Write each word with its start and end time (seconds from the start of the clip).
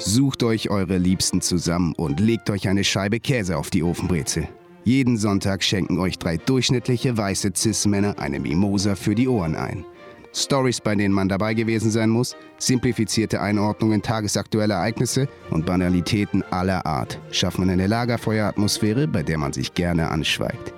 Sucht 0.00 0.42
euch 0.42 0.70
eure 0.70 0.96
Liebsten 0.96 1.42
zusammen 1.42 1.94
und 1.94 2.20
legt 2.20 2.48
euch 2.48 2.68
eine 2.68 2.84
Scheibe 2.84 3.20
Käse 3.20 3.58
auf 3.58 3.68
die 3.68 3.82
Ofenbrezel. 3.82 4.48
Jeden 4.82 5.18
Sonntag 5.18 5.62
schenken 5.62 5.98
euch 5.98 6.18
drei 6.18 6.38
durchschnittliche 6.38 7.18
weiße 7.18 7.52
Cis-Männer 7.54 8.18
eine 8.18 8.40
Mimosa 8.40 8.94
für 8.94 9.14
die 9.14 9.28
Ohren 9.28 9.56
ein. 9.56 9.84
Stories, 10.32 10.80
bei 10.80 10.94
denen 10.94 11.12
man 11.12 11.28
dabei 11.28 11.52
gewesen 11.52 11.90
sein 11.90 12.08
muss, 12.08 12.34
simplifizierte 12.56 13.42
Einordnungen 13.42 14.00
tagesaktueller 14.00 14.76
Ereignisse 14.76 15.28
und 15.50 15.66
Banalitäten 15.66 16.42
aller 16.44 16.86
Art 16.86 17.18
schaffen 17.30 17.68
eine 17.68 17.86
Lagerfeueratmosphäre, 17.86 19.06
bei 19.06 19.22
der 19.22 19.36
man 19.36 19.52
sich 19.52 19.74
gerne 19.74 20.08
anschweigt. 20.08 20.72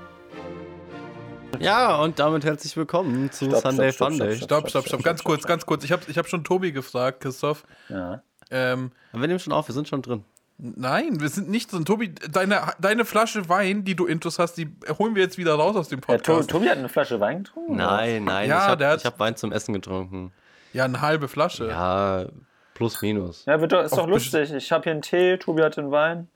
Ja, 1.60 2.02
und 2.02 2.18
damit 2.18 2.44
herzlich 2.44 2.76
willkommen 2.76 3.30
zu 3.30 3.44
Stopp, 3.44 3.60
Sunday 3.60 3.92
stopp, 3.92 4.14
stopp, 4.14 4.18
Funday. 4.18 4.36
stopp, 4.36 4.48
Stopp, 4.48 4.68
stopp, 4.70 4.88
stopp. 4.88 5.02
Ganz 5.04 5.22
kurz, 5.22 5.42
ganz 5.44 5.64
kurz. 5.64 5.84
Ich 5.84 5.92
habe 5.92 6.02
ich 6.08 6.18
hab 6.18 6.26
schon 6.26 6.42
Tobi 6.42 6.72
gefragt, 6.72 7.20
Christoph. 7.20 7.64
Ja. 7.88 8.22
Ähm, 8.52 8.92
Wir 9.12 9.26
nehmen 9.26 9.38
schon 9.38 9.52
auf, 9.52 9.66
wir 9.68 9.74
sind 9.74 9.88
schon 9.88 10.02
drin. 10.02 10.24
nein, 10.58 11.20
wir 11.20 11.28
sind 11.28 11.48
nicht 11.48 11.72
drin. 11.72 11.84
Tobi, 11.84 12.14
deine, 12.30 12.60
deine 12.78 13.04
Flasche 13.04 13.48
Wein, 13.48 13.84
die 13.84 13.94
du 13.96 14.06
intus 14.06 14.38
hast, 14.38 14.54
die 14.58 14.68
holen 14.98 15.14
wir 15.14 15.22
jetzt 15.22 15.38
wieder 15.38 15.54
raus 15.54 15.74
aus 15.74 15.88
dem 15.88 16.00
Ja, 16.00 16.06
Podcast. 16.06 16.50
Tobi 16.50 16.68
hat 16.68 16.78
eine 16.78 16.88
Flasche 16.88 17.18
Wein 17.18 17.42
getrunken? 17.44 17.76
Nein, 17.76 18.24
nein, 18.24 18.48
Ja, 18.48 18.58
ich 18.58 18.64
habe 18.64 18.76
der 18.76 18.90
hat- 18.90 19.04
hab 19.04 19.18
Wein 19.18 19.34
zum 19.36 19.50
Essen 19.52 19.72
getrunken. 19.72 20.32
Ja, 20.72 20.84
eine 20.84 21.00
halbe 21.00 21.28
Flasche. 21.28 21.66
Ja, 21.68 22.26
plus 22.74 23.00
minus. 23.02 23.44
Ja, 23.46 23.60
wird 23.60 23.72
doch, 23.72 23.82
ist 23.82 23.92
doch 23.92 24.04
Auf 24.04 24.08
lustig. 24.08 24.52
Ich 24.52 24.70
habe 24.70 24.84
hier 24.84 24.92
einen 24.92 25.02
Tee, 25.02 25.36
Tobi 25.38 25.62
hat 25.62 25.76
den 25.76 25.90
Wein. 25.90 26.28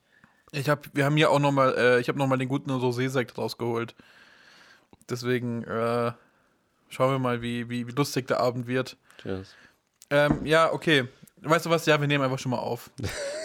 Ich 0.52 0.68
hab, 0.68 0.86
wir 0.94 1.04
haben 1.04 1.16
hier 1.16 1.30
auch 1.30 1.38
nochmal, 1.38 1.74
äh, 1.76 2.00
ich 2.00 2.08
habe 2.08 2.18
nochmal 2.18 2.38
den 2.38 2.48
guten 2.48 2.70
Rosé-Sekt 2.70 3.36
rausgeholt. 3.36 3.94
Deswegen 5.08 5.62
äh, 5.64 6.12
schauen 6.88 7.12
wir 7.12 7.18
mal, 7.18 7.42
wie, 7.42 7.68
wie, 7.68 7.86
wie 7.86 7.92
lustig 7.92 8.26
der 8.26 8.40
Abend 8.40 8.66
wird. 8.66 8.96
Cheers. 9.22 9.54
Ähm, 10.10 10.44
ja, 10.44 10.72
okay. 10.72 11.08
Weißt 11.42 11.66
du 11.66 11.70
was? 11.70 11.84
Ja, 11.84 12.00
wir 12.00 12.08
nehmen 12.08 12.24
einfach 12.24 12.38
schon 12.38 12.50
mal 12.50 12.58
auf. 12.58 12.90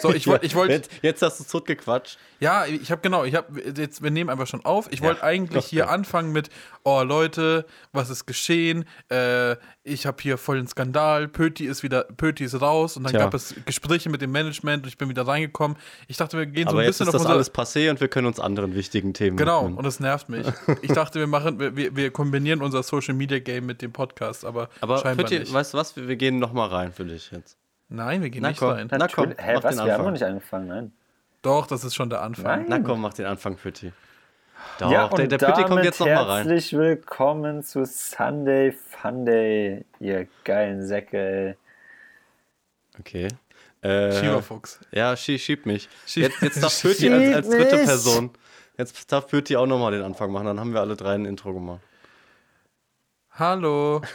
So, 0.00 0.14
ich 0.14 0.26
wollte, 0.26 0.46
ich 0.46 0.54
wollte, 0.54 0.72
Jetzt, 0.72 0.90
jetzt 1.02 1.22
hast 1.22 1.38
du 1.40 1.44
zurückgequatscht. 1.44 2.18
Ja, 2.40 2.64
ich 2.64 2.90
habe 2.90 3.02
genau, 3.02 3.24
ich 3.24 3.34
habe 3.34 3.60
jetzt 3.76 4.02
wir 4.02 4.10
nehmen 4.10 4.30
einfach 4.30 4.46
schon 4.46 4.64
auf. 4.64 4.90
Ich 4.90 5.02
wollte 5.02 5.22
eigentlich 5.22 5.66
hier 5.66 5.88
anfangen 5.90 6.32
mit 6.32 6.48
oh 6.84 7.02
Leute, 7.02 7.66
was 7.92 8.08
ist 8.08 8.24
geschehen? 8.26 8.86
Äh, 9.10 9.56
ich 9.84 10.06
habe 10.06 10.16
hier 10.22 10.38
voll 10.38 10.56
den 10.56 10.66
Skandal. 10.66 11.28
Pöti 11.28 11.66
ist 11.66 11.82
wieder 11.82 12.04
Pöti 12.04 12.44
ist 12.44 12.60
raus 12.60 12.96
und 12.96 13.04
dann 13.04 13.12
Tja. 13.12 13.20
gab 13.20 13.34
es 13.34 13.54
Gespräche 13.66 14.08
mit 14.08 14.22
dem 14.22 14.32
Management 14.32 14.84
und 14.84 14.88
ich 14.88 14.96
bin 14.96 15.10
wieder 15.10 15.26
reingekommen. 15.26 15.76
Ich 16.08 16.16
dachte, 16.16 16.38
wir 16.38 16.46
gehen 16.46 16.64
so 16.64 16.70
Aber 16.70 16.80
ein 16.80 16.86
jetzt 16.86 16.98
bisschen 16.98 17.14
ist 17.14 17.22
das 17.22 17.26
alles 17.26 17.52
passé 17.54 17.90
und 17.90 18.00
wir 18.00 18.08
können 18.08 18.26
uns 18.26 18.40
anderen 18.40 18.74
wichtigen 18.74 19.12
Themen 19.12 19.36
Genau, 19.36 19.60
widmen. 19.64 19.76
und 19.76 19.84
das 19.84 20.00
nervt 20.00 20.28
mich. 20.30 20.46
Ich 20.82 20.92
dachte, 20.92 21.18
wir 21.20 21.26
machen 21.26 21.60
wir, 21.60 21.94
wir, 21.94 22.10
kombinieren 22.10 22.62
unser 22.62 22.82
Social 22.82 23.14
Media 23.14 23.38
Game 23.38 23.66
mit 23.66 23.82
dem 23.82 23.92
Podcast, 23.92 24.44
aber, 24.44 24.68
Aber 24.80 24.98
scheinbar 24.98 25.26
Pötti, 25.26 25.40
nicht. 25.40 25.52
weißt 25.52 25.74
du 25.74 25.78
was? 25.78 25.94
Wir, 25.94 26.08
wir 26.08 26.16
gehen 26.16 26.38
nochmal 26.38 26.68
rein 26.70 26.92
für 26.92 27.04
dich 27.04 27.30
jetzt. 27.30 27.56
Nein, 27.92 28.22
wir 28.22 28.30
gehen 28.30 28.42
Na 28.42 28.48
nicht 28.48 28.58
komm. 28.58 28.70
rein. 28.70 28.88
Na 28.90 29.06
komm, 29.06 29.34
Hä, 29.36 29.54
mach 29.54 29.64
was? 29.64 29.76
den 29.76 29.84
Wir 29.84 29.92
haben 29.92 30.00
Anfang. 30.00 30.04
noch 30.06 30.12
nicht 30.12 30.22
angefangen, 30.24 30.66
nein. 30.68 30.92
Doch, 31.42 31.66
das 31.66 31.84
ist 31.84 31.94
schon 31.94 32.08
der 32.08 32.22
Anfang. 32.22 32.44
Nein. 32.44 32.66
Na 32.68 32.78
komm, 32.80 33.00
mach 33.02 33.12
den 33.14 33.26
Anfang, 33.26 33.56
Pötti. 33.56 33.92
Doch, 34.78 34.90
ja, 34.90 35.08
der, 35.08 35.24
und 35.24 35.32
der 35.32 35.38
Pötti 35.38 35.52
kommt 35.62 35.70
damit 35.70 35.84
jetzt 35.84 36.00
nochmal 36.00 36.24
rein. 36.24 36.46
Herzlich 36.48 36.72
willkommen 36.72 37.62
zu 37.62 37.84
Sunday 37.84 38.72
Funday, 38.72 39.84
ihr 40.00 40.26
geilen 40.44 40.86
Säcke. 40.86 41.56
Okay. 42.98 43.28
Äh, 43.82 44.12
Schieberfuchs. 44.12 44.78
ja, 44.92 45.16
schie, 45.16 45.38
schieb 45.38 45.66
mich. 45.66 45.88
Schieb- 46.06 46.22
Jetzt, 46.22 46.40
jetzt 46.42 46.62
darf 46.62 46.72
Pötti 46.82 47.10
als, 47.12 47.34
als 47.34 47.48
dritte 47.50 47.76
mich. 47.76 47.86
Person. 47.86 48.30
Jetzt 48.78 49.12
darf 49.12 49.26
Pötti 49.26 49.56
auch 49.56 49.66
nochmal 49.66 49.92
den 49.92 50.02
Anfang 50.02 50.30
machen. 50.30 50.46
Dann 50.46 50.60
haben 50.60 50.72
wir 50.72 50.80
alle 50.80 50.94
drei 50.96 51.14
ein 51.14 51.24
Intro 51.26 51.52
gemacht. 51.52 51.80
Hallo. 53.32 54.00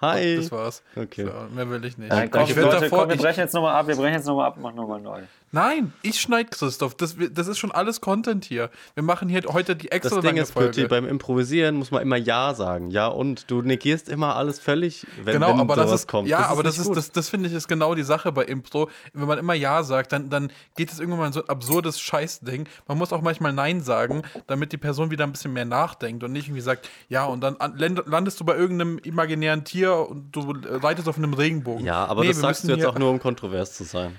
Hi. 0.00 0.36
Das 0.36 0.50
war's. 0.50 0.82
Okay. 0.96 1.26
So, 1.26 1.54
mehr 1.54 1.68
will 1.68 1.84
ich 1.84 1.98
nicht. 1.98 2.08
Nein, 2.08 2.30
komm, 2.30 2.44
ich 2.44 2.56
Leute, 2.56 2.80
davor, 2.80 3.00
komm, 3.00 3.10
wir 3.10 3.16
brechen 3.16 3.40
jetzt 3.40 3.52
nochmal 3.52 3.74
ab, 3.74 3.86
wir 3.86 3.96
brechen 3.96 4.14
jetzt 4.14 4.26
nochmal 4.26 4.46
ab, 4.46 4.56
machen 4.56 4.76
nochmal 4.76 5.00
neu. 5.00 5.22
Nein, 5.52 5.92
ich 6.02 6.20
schneide 6.20 6.48
Christoph. 6.50 6.94
Das, 6.94 7.16
das 7.32 7.48
ist 7.48 7.58
schon 7.58 7.72
alles 7.72 8.00
Content 8.00 8.44
hier. 8.44 8.70
Wir 8.94 9.02
machen 9.02 9.28
hier 9.28 9.42
heute 9.48 9.74
die 9.74 9.90
extra 9.90 10.16
Das 10.20 10.24
Ding 10.24 10.36
ist, 10.36 10.54
Pötti, 10.54 10.86
beim 10.86 11.08
Improvisieren 11.08 11.74
muss 11.74 11.90
man 11.90 12.02
immer 12.02 12.16
Ja 12.16 12.54
sagen. 12.54 12.90
Ja, 12.90 13.08
und 13.08 13.50
du 13.50 13.60
negierst 13.60 14.08
immer 14.08 14.36
alles 14.36 14.60
völlig, 14.60 15.04
wenn, 15.24 15.34
Genau, 15.34 15.48
wenn 15.48 15.60
aber 15.60 15.74
das 15.74 15.86
sowas 15.88 16.00
ist 16.02 16.06
kommt. 16.08 16.28
ja, 16.28 16.46
aber 16.46 16.62
das 16.62 16.78
ist 16.78 16.86
gut. 16.86 16.96
das, 16.96 17.10
das 17.10 17.28
finde 17.28 17.48
ich 17.48 17.54
ist 17.54 17.66
genau 17.66 17.96
die 17.96 18.04
Sache 18.04 18.30
bei 18.30 18.44
Impro. 18.44 18.88
Wenn 19.12 19.26
man 19.26 19.38
immer 19.38 19.54
ja 19.54 19.82
sagt, 19.82 20.12
dann, 20.12 20.30
dann 20.30 20.52
geht 20.76 20.92
es 20.92 21.00
irgendwann 21.00 21.26
in 21.28 21.32
so 21.32 21.42
ein 21.42 21.48
absurdes 21.48 22.00
Scheißding. 22.00 22.68
Man 22.86 22.98
muss 22.98 23.12
auch 23.12 23.20
manchmal 23.22 23.52
nein 23.52 23.80
sagen, 23.80 24.22
damit 24.46 24.70
die 24.70 24.78
Person 24.78 25.10
wieder 25.10 25.24
ein 25.24 25.32
bisschen 25.32 25.52
mehr 25.52 25.64
nachdenkt 25.64 26.22
und 26.22 26.30
nicht 26.30 26.46
irgendwie 26.46 26.60
sagt, 26.62 26.88
ja 27.08 27.24
und 27.24 27.40
dann 27.40 27.56
an- 27.56 27.76
land- 27.76 28.02
landest 28.06 28.38
du 28.38 28.44
bei 28.44 28.54
irgendeinem 28.56 28.98
imaginären 28.98 29.64
Tier 29.64 29.96
und 30.08 30.30
du 30.30 30.54
reitest 30.64 31.08
auf 31.08 31.16
einem 31.18 31.34
Regenbogen. 31.34 31.84
Ja, 31.84 32.04
aber 32.04 32.20
Nee, 32.22 32.28
das 32.28 32.38
sagst 32.38 32.62
du 32.68 32.68
jetzt 32.72 32.86
auch 32.86 32.98
nur, 32.98 33.10
um 33.10 33.18
kontrovers 33.18 33.74
zu 33.76 33.82
sein. 33.82 34.14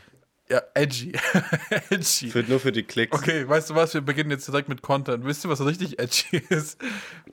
Ja, 0.51 0.62
edgy. 0.73 1.13
edgy. 1.89 2.28
Für, 2.29 2.44
nur 2.44 2.59
für 2.59 2.73
die 2.73 2.84
Klicks. 2.84 3.17
Okay, 3.17 3.47
weißt 3.47 3.69
du 3.69 3.75
was? 3.75 3.94
Wir 3.94 4.01
beginnen 4.01 4.31
jetzt 4.31 4.50
direkt 4.50 4.67
mit 4.67 4.81
Content. 4.81 5.23
Wisst 5.23 5.45
ihr, 5.45 5.50
was 5.50 5.66
richtig 5.66 5.97
edgy 5.97 6.44
ist? 6.50 6.78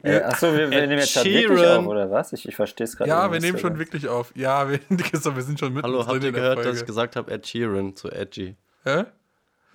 Äh, 0.05 0.21
achso, 0.21 0.53
wir, 0.53 0.71
wir 0.71 0.87
nehmen 0.87 1.01
jetzt 1.01 1.17
halt 1.17 1.27
wirklich 1.27 1.67
auf, 1.67 1.87
oder 1.89 2.13
was? 2.13 2.33
Ich, 2.33 2.47
ich 2.47 2.55
verstehe 2.55 2.85
es 2.85 2.97
gerade 2.97 3.11
Ja, 3.11 3.27
nicht 3.27 3.33
wir 3.33 3.41
nehmen 3.41 3.59
schon 3.59 3.77
wirklich 3.77 4.07
auf. 4.07 4.31
Ja, 4.37 4.71
wir, 4.71 4.79
wir 4.89 5.43
sind 5.43 5.59
schon 5.59 5.73
mitten 5.73 5.85
Hallo, 5.85 6.07
habt 6.07 6.23
ihr 6.23 6.31
gehört, 6.31 6.59
Folge. 6.59 6.71
dass 6.71 6.81
ich 6.81 6.87
gesagt 6.87 7.17
habe, 7.17 7.29
Ed 7.33 7.45
Sheeran 7.45 7.97
zu 7.97 8.09
Edgy? 8.09 8.55
Hä? 8.85 9.07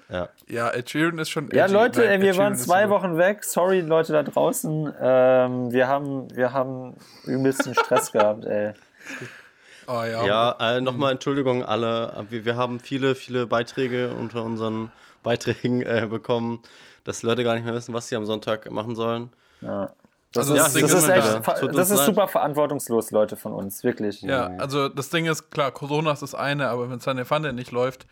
Ja. 0.08 0.30
Ja, 0.48 0.70
Ed 0.70 0.90
Sheeran 0.90 1.18
ist 1.20 1.30
schon 1.30 1.50
Ja, 1.52 1.66
edgy. 1.66 1.74
Leute, 1.74 2.00
Nein, 2.00 2.10
ey, 2.12 2.22
wir 2.22 2.38
waren 2.38 2.56
zwei 2.56 2.90
Wochen 2.90 3.18
weg. 3.18 3.44
Sorry, 3.44 3.82
Leute 3.82 4.14
da 4.14 4.24
draußen. 4.24 4.94
Ähm, 5.02 5.74
wir, 5.74 5.90
haben, 5.90 6.34
wir 6.34 6.54
haben 6.54 6.96
übelsten 7.26 7.74
Stress 7.74 8.14
gehabt, 8.14 8.46
ey. 8.46 8.72
Oh, 9.88 10.04
ja. 10.04 10.26
Ja, 10.26 10.56
äh, 10.60 10.82
nochmal 10.82 11.14
Entschuldigung 11.14 11.64
alle. 11.64 12.26
Wir, 12.30 12.46
wir 12.46 12.56
haben 12.56 12.80
viele, 12.80 13.16
viele 13.16 13.48
Beiträge 13.48 14.14
unter 14.14 14.44
unseren 14.44 14.92
Beiträgen 15.24 15.82
äh, 15.82 16.08
bekommen, 16.10 16.62
dass 17.04 17.24
Leute 17.24 17.44
gar 17.44 17.56
nicht 17.56 17.66
mehr 17.66 17.74
wissen, 17.74 17.94
was 17.94 18.08
sie 18.08 18.16
am 18.16 18.26
Sonntag 18.26 18.70
machen 18.72 18.96
sollen. 18.96 19.30
Ja. 19.62 19.92
Das, 20.34 20.50
Also 20.50 20.56
ist, 20.80 20.82
das 20.82 20.94
ist 20.94 21.10
echt, 21.10 21.76
das 21.78 21.92
ist 21.92 22.06
super 22.06 22.28
verantwortungslos, 22.28 23.12
Leute 23.12 23.36
von 23.36 23.54
uns, 23.54 23.84
wirklich. 23.84 24.24
Ja, 24.24 24.48
also 24.58 24.90
das 24.90 25.12
Ding 25.12 25.28
ist, 25.28 25.52
klar, 25.52 25.72
Corona 25.72 26.12
ist 26.12 26.24
das 26.24 26.34
eine, 26.34 26.70
aber 26.70 26.90
wenn 26.90 27.00
Sunday 27.00 27.24
Funday 27.24 27.54
nicht 27.54 27.72
läuft, 27.72 28.08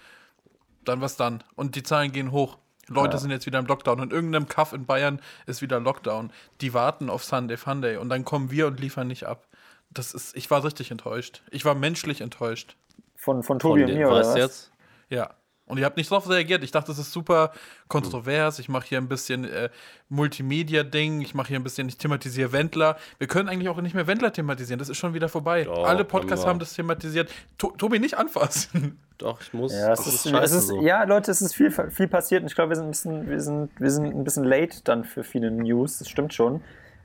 dann 0.86 1.02
was 1.02 1.18
dann? 1.18 1.44
Und 1.56 1.76
die 1.76 1.82
Zahlen 1.82 2.12
gehen 2.12 2.32
hoch. 2.32 2.58
Leute 2.88 3.14
Ja. 3.14 3.18
sind 3.20 3.32
jetzt 3.32 3.48
wieder 3.48 3.58
im 3.58 3.66
Lockdown. 3.66 4.00
Und 4.02 4.10
in 4.12 4.16
irgendeinem 4.16 4.48
Kaff 4.48 4.72
in 4.74 4.86
Bayern 4.86 5.20
ist 5.48 5.62
wieder 5.64 5.80
Lockdown. 5.80 6.32
Die 6.62 6.74
warten 6.76 7.10
auf 7.10 7.24
Sunday 7.24 7.58
Funday 7.58 7.98
und 7.98 8.10
dann 8.10 8.24
kommen 8.24 8.52
wir 8.52 8.68
und 8.68 8.80
liefern 8.80 9.08
nicht 9.08 9.26
ab. 9.26 9.48
Das 9.94 10.14
ist, 10.14 10.36
ich 10.36 10.50
war 10.50 10.64
richtig 10.64 10.92
enttäuscht. 10.92 11.44
Ich 11.52 11.66
war 11.66 11.76
menschlich 11.76 12.22
enttäuscht. 12.22 12.76
Von, 13.16 13.44
von 13.44 13.60
Tobi 13.60 13.82
Von 13.82 13.90
und 13.92 13.98
mir, 13.98 14.08
oder 14.08 14.22
was? 14.22 14.36
jetzt? 14.36 14.72
Ja. 15.10 15.36
Und 15.72 15.78
ihr 15.78 15.86
habt 15.86 15.96
nicht 15.96 16.12
darauf 16.12 16.30
reagiert. 16.30 16.66
Ich 16.66 16.72
dachte, 16.72 16.88
das 16.88 17.00
ist 17.00 17.14
super 17.14 17.54
kontrovers. 17.88 18.60
Ich 18.60 18.68
mache 18.68 18.88
hier 18.88 18.98
ein 18.98 19.08
bisschen 19.08 19.46
äh, 19.46 19.70
Multimedia-Ding. 20.10 21.22
Ich 21.22 21.34
mache 21.34 21.48
hier 21.48 21.60
ein 21.60 21.64
bisschen, 21.64 21.88
ich 21.88 21.98
thematisiere 21.98 22.52
Wendler. 22.52 22.98
Wir 23.20 23.28
können 23.28 23.48
eigentlich 23.48 23.70
auch 23.70 23.80
nicht 23.80 23.96
mehr 23.96 24.06
Wendler 24.06 24.34
thematisieren. 24.34 24.80
Das 24.80 24.90
ist 24.90 24.98
schon 24.98 25.14
wieder 25.14 25.30
vorbei. 25.30 25.64
Doch, 25.64 25.88
Alle 25.88 26.04
Podcasts 26.04 26.46
haben 26.46 26.60
das 26.60 26.74
thematisiert. 26.74 27.32
To 27.58 27.72
Tobi, 27.78 28.00
nicht 28.00 28.18
anfassen. 28.18 29.00
Doch, 29.18 29.40
ich 29.40 29.54
muss. 29.54 29.72
Ja, 29.72 29.94
es 29.94 30.06
ist, 30.08 30.26
es 30.26 30.52
ist, 30.52 30.68
so. 30.68 30.82
ja, 30.82 31.06
Leute, 31.06 31.32
es 31.32 31.42
ist 31.42 31.56
viel, 31.56 31.72
viel 31.72 32.08
passiert 32.10 32.42
und 32.42 32.50
ich 32.50 32.56
glaube, 32.56 32.72
wir 32.72 32.76
sind 32.76 32.88
ein 32.88 32.92
bisschen, 32.92 33.30
wir 33.30 33.40
sind, 33.40 33.70
wir 33.80 33.92
sind 33.92 34.06
ein 34.08 34.24
bisschen 34.26 34.44
late 34.44 34.82
dann 34.84 35.06
für 35.06 35.24
viele 35.24 35.52
News, 35.52 36.00
das 36.00 36.10
stimmt 36.10 36.34
schon. 36.34 36.62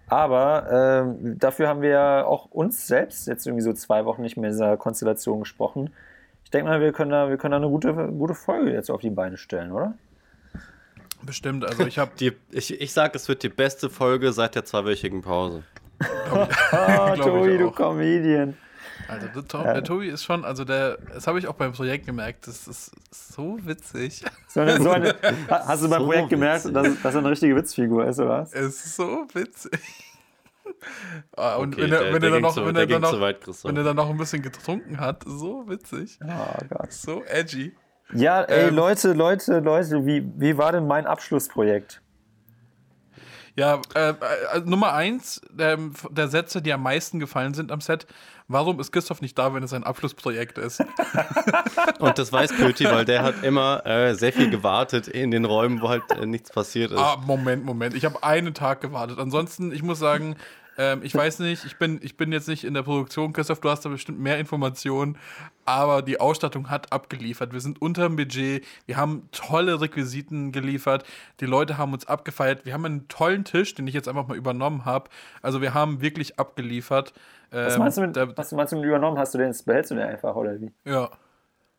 Aber 0.08 0.66
ähm, 0.70 1.38
dafür 1.38 1.68
haben 1.68 1.82
wir 1.82 1.90
ja 1.90 2.24
auch 2.24 2.46
uns 2.46 2.86
selbst 2.86 3.26
jetzt 3.26 3.46
irgendwie 3.46 3.62
so 3.62 3.72
zwei 3.72 4.04
Wochen 4.04 4.22
nicht 4.22 4.36
mehr 4.36 4.50
in 4.50 4.54
dieser 4.54 4.76
Konstellation 4.76 5.40
gesprochen. 5.40 5.90
Ich 6.44 6.50
denke 6.50 6.70
mal, 6.70 6.80
wir 6.80 6.92
können 6.92 7.10
da, 7.10 7.28
wir 7.28 7.38
können 7.38 7.52
da 7.52 7.56
eine 7.56 7.68
gute, 7.68 7.92
gute 7.92 8.34
Folge 8.34 8.72
jetzt 8.72 8.90
auf 8.90 9.00
die 9.00 9.10
Beine 9.10 9.36
stellen, 9.36 9.72
oder? 9.72 9.94
Bestimmt. 11.22 11.64
Also 11.64 11.86
ich 11.86 11.98
habe 11.98 12.12
Die, 12.20 12.32
ich, 12.52 12.80
ich 12.80 12.92
sag, 12.92 13.14
es 13.16 13.28
wird 13.28 13.42
die 13.42 13.48
beste 13.48 13.90
Folge 13.90 14.32
seit 14.32 14.54
der 14.54 14.64
zweiwöchigen 14.64 15.22
Pause. 15.22 15.64
Ah, 16.70 17.14
ich 17.14 17.20
Tobi, 17.20 17.58
du. 17.58 17.70
Comedian. 17.70 18.56
Also 19.08 19.28
der, 19.28 19.44
Tom, 19.46 19.62
der 19.64 19.84
Tobi 19.84 20.08
ist 20.08 20.24
schon, 20.24 20.44
also 20.44 20.64
der, 20.64 20.98
das 21.14 21.26
habe 21.26 21.38
ich 21.38 21.46
auch 21.46 21.54
beim 21.54 21.72
Projekt 21.72 22.06
gemerkt, 22.06 22.46
das 22.48 22.66
ist 22.66 22.90
so 23.10 23.56
witzig. 23.64 24.24
So 24.48 24.60
eine, 24.60 24.80
so 24.80 24.90
eine, 24.90 25.14
hast 25.50 25.82
du 25.84 25.88
beim 25.88 26.00
So 26.00 26.06
Projekt 26.06 26.28
gemerkt, 26.30 26.64
witzig. 26.64 26.74
dass, 26.74 27.02
dass 27.02 27.14
er 27.14 27.18
eine 27.20 27.30
richtige 27.30 27.54
Witzfigur 27.56 28.06
ist, 28.06 28.18
oder 28.18 28.30
was? 28.40 28.52
Es 28.52 28.84
ist 28.84 28.96
so 28.96 29.26
witzig. 29.32 29.80
Ah, 31.36 31.56
Und 31.56 31.74
Okay, 31.74 31.82
wenn 31.84 31.92
er, 31.92 31.98
der- 32.00 32.12
wenn 32.12 32.20
der 32.20 32.30
er 32.30 32.32
dann 32.34 32.42
noch, 32.42 32.54
zu- 32.54 32.66
wenn 32.66 32.74
der 32.74 32.82
er 32.82 32.86
dann 32.86 32.88
ging 32.88 33.00
noch, 33.00 33.10
zu 33.12 33.20
weit, 33.20 33.40
Christoph. 33.40 33.68
wenn 33.70 33.76
er 33.76 33.84
dann 33.84 33.96
noch 33.96 34.10
ein 34.10 34.16
bisschen 34.18 34.42
getrunken 34.42 35.00
hat, 35.00 35.22
so 35.24 35.68
witzig, 35.68 36.18
Oh 36.22 36.58
Gott. 36.68 36.92
so 36.92 37.24
edgy. 37.24 37.72
Ja, 38.12 38.42
ey, 38.42 38.68
Ähm, 38.68 38.74
Leute, 38.74 39.12
Leute, 39.12 39.60
Leute, 39.60 40.04
wie, 40.06 40.28
wie 40.36 40.58
war 40.58 40.72
denn 40.72 40.86
mein 40.86 41.06
Abschlussprojekt? 41.06 42.02
Ja, 43.54 43.80
äh, 43.94 44.10
äh, 44.10 44.60
Nummer 44.64 44.92
eins 44.92 45.40
der, 45.50 45.78
der 46.10 46.28
Sätze, 46.28 46.60
die 46.60 46.72
am 46.72 46.82
meisten 46.82 47.18
gefallen 47.20 47.54
sind 47.54 47.72
am 47.72 47.80
Set. 47.80 48.06
Warum 48.48 48.78
ist 48.78 48.92
Christoph 48.92 49.20
nicht 49.20 49.36
da, 49.36 49.52
wenn 49.54 49.62
es 49.62 49.72
ein 49.72 49.82
Abschlussprojekt 49.84 50.58
ist? 50.58 50.80
Und 51.98 52.18
das 52.18 52.32
weiß 52.32 52.52
Pöti, 52.56 52.84
weil 52.84 53.04
der 53.04 53.22
hat 53.22 53.42
immer 53.42 53.84
äh, 53.84 54.14
sehr 54.14 54.32
viel 54.32 54.50
gewartet 54.50 55.08
in 55.08 55.30
den 55.32 55.44
Räumen, 55.44 55.80
wo 55.80 55.88
halt 55.88 56.04
äh, 56.12 56.26
nichts 56.26 56.50
passiert 56.50 56.92
ist. 56.92 56.98
ah, 56.98 57.16
Moment, 57.26 57.64
Moment. 57.64 57.94
Ich 57.94 58.04
habe 58.04 58.22
einen 58.22 58.54
Tag 58.54 58.80
gewartet. 58.80 59.18
Ansonsten, 59.18 59.72
ich 59.72 59.82
muss 59.82 59.98
sagen, 59.98 60.36
Ähm, 60.78 61.00
ich 61.02 61.14
weiß 61.14 61.38
nicht, 61.38 61.64
ich 61.64 61.78
bin, 61.78 62.00
ich 62.02 62.18
bin 62.18 62.32
jetzt 62.32 62.48
nicht 62.48 62.62
in 62.62 62.74
der 62.74 62.82
Produktion, 62.82 63.32
Christoph, 63.32 63.60
du 63.60 63.70
hast 63.70 63.86
da 63.86 63.88
bestimmt 63.88 64.18
mehr 64.20 64.38
Informationen, 64.38 65.16
aber 65.64 66.02
die 66.02 66.20
Ausstattung 66.20 66.68
hat 66.68 66.92
abgeliefert. 66.92 67.54
Wir 67.54 67.60
sind 67.60 67.80
unter 67.80 68.02
dem 68.02 68.16
Budget, 68.16 68.62
wir 68.84 68.98
haben 68.98 69.26
tolle 69.32 69.80
Requisiten 69.80 70.52
geliefert, 70.52 71.04
die 71.40 71.46
Leute 71.46 71.78
haben 71.78 71.94
uns 71.94 72.06
abgefeiert, 72.06 72.66
wir 72.66 72.74
haben 72.74 72.84
einen 72.84 73.08
tollen 73.08 73.44
Tisch, 73.44 73.74
den 73.74 73.86
ich 73.86 73.94
jetzt 73.94 74.06
einfach 74.06 74.28
mal 74.28 74.36
übernommen 74.36 74.84
habe. 74.84 75.08
Also 75.40 75.62
wir 75.62 75.72
haben 75.72 76.02
wirklich 76.02 76.38
abgeliefert. 76.38 77.14
Was 77.50 77.74
Ähm, 77.74 77.78
meinst 77.80 77.96
du 77.96 78.00
mit, 78.02 78.16
da- 78.16 78.36
was 78.36 78.52
meinst 78.52 78.72
du 78.72 78.76
mit 78.76 78.84
übernommen? 78.84 79.18
Hast 79.18 79.34
du 79.34 79.38
den, 79.38 79.54
behältst 79.64 79.90
du 79.90 79.94
den 79.94 80.04
einfach 80.08 80.34
oder 80.34 80.60
wie? 80.60 80.72
Ja, 80.84 81.10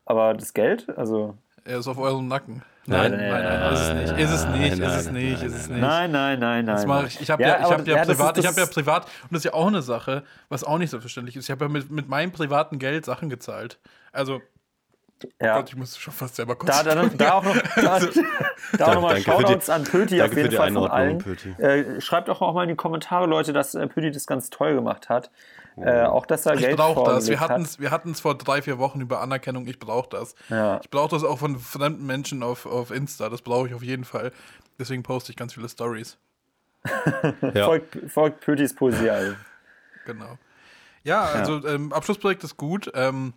Aber 0.05 0.33
das 0.33 0.53
Geld? 0.53 0.87
Also. 0.97 1.35
er 1.65 1.79
ist 1.79 1.87
auf 1.87 1.97
eurem 1.97 2.27
Nacken. 2.27 2.63
Nein, 2.89 3.11
nein, 3.11 3.19
nein, 3.29 3.43
nein, 3.43 3.73
ist 3.73 3.81
es 3.81 3.93
nicht, 3.93 4.17
ist 4.17 4.31
es 4.31 4.45
nicht, 4.47 4.71
ist 4.79 4.79
es 4.79 5.05
nein, 5.07 5.13
nicht, 5.13 5.37
nein, 5.41 5.47
ist 5.47 5.55
es 5.55 5.67
nein, 5.67 5.79
nicht. 5.79 5.87
Nein, 5.87 6.11
nein, 6.11 6.39
nein, 6.39 6.65
nein. 6.65 6.75
Das 6.77 6.85
mache 6.85 7.07
ich. 7.07 7.19
Ich 7.19 7.29
habe 7.29 7.43
ja, 7.43 7.57
ich 7.59 7.65
aber- 7.65 7.73
hab 7.79 7.87
ja, 7.87 8.01
ist- 8.01 8.07
privat, 8.07 8.37
ich 8.37 8.47
habe 8.47 8.55
ja 8.57 8.63
ist- 8.63 8.73
privat, 8.73 9.03
und 9.23 9.31
das 9.33 9.39
ist 9.39 9.43
ja 9.43 9.53
auch 9.53 9.67
eine 9.67 9.81
Sache, 9.81 10.23
was 10.47 10.63
auch 10.63 10.77
nicht 10.77 10.89
selbstverständlich 10.91 11.35
ist. 11.35 11.43
Ich 11.45 11.51
habe 11.51 11.65
ja 11.65 11.69
mit, 11.69 11.91
mit 11.91 12.07
meinem 12.07 12.31
privaten 12.31 12.79
Geld 12.79 13.03
Sachen 13.03 13.29
gezahlt. 13.29 13.77
Also, 14.13 14.41
Ja. 15.41 15.57
Gott, 15.57 15.67
ich 15.69 15.75
musste 15.75 15.99
schon 15.99 16.13
fast 16.13 16.35
selber 16.37 16.55
kurz. 16.55 16.81
Da, 16.81 16.95
da, 16.95 17.03
da 17.07 17.33
auch 17.33 17.43
noch, 17.43 17.55
da, 17.75 17.99
da 18.77 18.85
auch 18.85 18.93
noch 18.95 19.01
mal 19.01 19.15
die- 19.15 19.23
Shoutouts 19.23 19.69
an 19.69 19.83
Pöti 19.83 20.21
auf 20.21 20.33
jeden 20.33 20.51
Fall 20.55 20.71
von 20.71 20.89
allen. 20.89 21.19
Äh, 21.59 21.99
schreibt 21.99 22.29
doch 22.29 22.41
auch 22.41 22.53
mal 22.53 22.63
in 22.63 22.69
die 22.69 22.75
Kommentare, 22.75 23.25
Leute, 23.25 23.51
dass 23.51 23.75
äh, 23.75 23.85
Pöti 23.87 24.11
das 24.11 24.27
ganz 24.27 24.49
toll 24.49 24.75
gemacht 24.75 25.09
hat. 25.09 25.29
Äh, 25.79 26.03
auch, 26.05 26.25
dass 26.25 26.45
er 26.45 26.55
ich 26.55 26.61
Geld 26.61 26.77
brauche 26.77 27.09
das. 27.11 27.27
Wir 27.27 27.39
hatten 27.39 27.61
hat. 27.61 27.69
es 27.69 27.79
wir 27.79 27.91
hatten's 27.91 28.19
vor 28.19 28.35
drei, 28.35 28.61
vier 28.61 28.79
Wochen 28.79 28.99
über 28.99 29.21
Anerkennung. 29.21 29.67
Ich 29.67 29.79
brauche 29.79 30.09
das. 30.09 30.33
Ja. 30.49 30.79
Ich 30.81 30.89
brauche 30.89 31.09
das 31.09 31.23
auch 31.23 31.39
von 31.39 31.59
fremden 31.59 32.05
Menschen 32.05 32.41
auf, 32.43 32.65
auf 32.65 32.91
Insta. 32.91 33.29
Das 33.29 33.41
brauche 33.41 33.67
ich 33.67 33.73
auf 33.73 33.83
jeden 33.83 34.05
Fall. 34.05 34.31
Deswegen 34.79 35.03
poste 35.03 35.31
ich 35.31 35.35
ganz 35.35 35.53
viele 35.53 35.69
Stories. 35.69 36.17
Ja. 37.53 37.65
Folgt, 37.65 37.97
folgt 38.09 38.41
Pötis 38.41 38.73
Poesie. 38.73 39.09
Also. 39.09 39.33
Genau. 40.05 40.37
Ja, 41.03 41.23
also 41.23 41.67
Ähm, 41.67 41.91
Abschlussprojekt 41.91 42.41
ist 42.45 42.55
gut. 42.55 42.89
Ähm, 42.93 43.33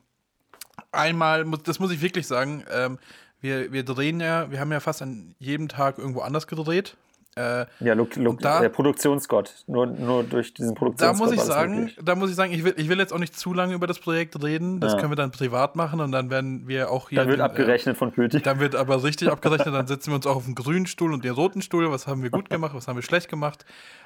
einmal, 0.92 1.44
das 1.64 1.80
muss 1.80 1.90
ich 1.90 2.00
wirklich 2.00 2.28
sagen, 2.28 2.64
ähm, 2.70 2.98
wir, 3.40 3.72
wir 3.72 3.82
drehen 3.82 4.20
ja, 4.20 4.50
wir 4.52 4.60
haben 4.60 4.70
ja 4.70 4.78
fast 4.78 5.02
an 5.02 5.34
jedem 5.40 5.68
Tag 5.68 5.98
irgendwo 5.98 6.20
anders 6.20 6.46
gedreht. 6.46 6.96
Äh, 7.36 7.66
Ja, 7.78 7.94
Lo 7.94 8.08
Lo 8.16 8.32
da- 8.32 8.60
der 8.60 8.70
Produktionsgott. 8.70 9.62
Nur, 9.68 9.86
nur 9.86 10.24
durch 10.24 10.52
diesen 10.52 10.74
da 10.74 10.78
Produktionsgott. 10.78 11.28
muss 11.28 11.32
ich 11.36 11.40
sagen, 11.40 11.74
möglich. 11.80 11.98
da 12.02 12.14
muss 12.16 12.28
ich 12.30 12.36
sagen, 12.36 12.52
ich 12.52 12.64
will, 12.64 12.74
ich 12.76 12.88
will 12.88 12.98
jetzt 12.98 13.12
auch 13.12 13.18
nicht 13.20 13.38
zu 13.38 13.54
lange 13.54 13.74
über 13.74 13.86
das 13.86 14.00
Projekt 14.00 14.42
reden. 14.42 14.80
Das 14.80 14.92
Ja. 14.94 14.98
können 14.98 15.12
wir 15.12 15.16
dann 15.16 15.30
privat 15.30 15.76
machen 15.76 16.00
und 16.00 16.10
dann 16.10 16.28
werden 16.30 16.66
wir 16.66 16.90
auch 16.90 17.08
hier. 17.08 17.18
Dann 17.20 17.28
wird 17.28 17.38
den, 17.38 17.44
abgerechnet 17.44 17.96
von 17.96 18.10
Pöti. 18.12 18.38
Äh, 18.38 18.40
dann 18.40 18.58
wird 18.58 18.74
aber 18.74 19.02
richtig 19.04 19.28
abgerechnet, 19.32 19.72
dann 19.74 19.86
setzen 19.86 20.10
wir 20.10 20.16
uns 20.16 20.26
auch 20.26 20.36
auf 20.36 20.44
den 20.44 20.56
grünen 20.56 20.86
Stuhl 20.86 21.12
und 21.12 21.24
den 21.24 21.32
roten 21.32 21.62
Stuhl. 21.62 21.88
Was 21.90 22.06
haben 22.08 22.22
wir 22.24 22.30
gut 22.30 22.50
gemacht, 22.50 22.74
was 22.74 22.88
haben 22.88 22.96
wir 22.96 23.02
schlecht 23.02 23.28
gemacht. 23.28 23.64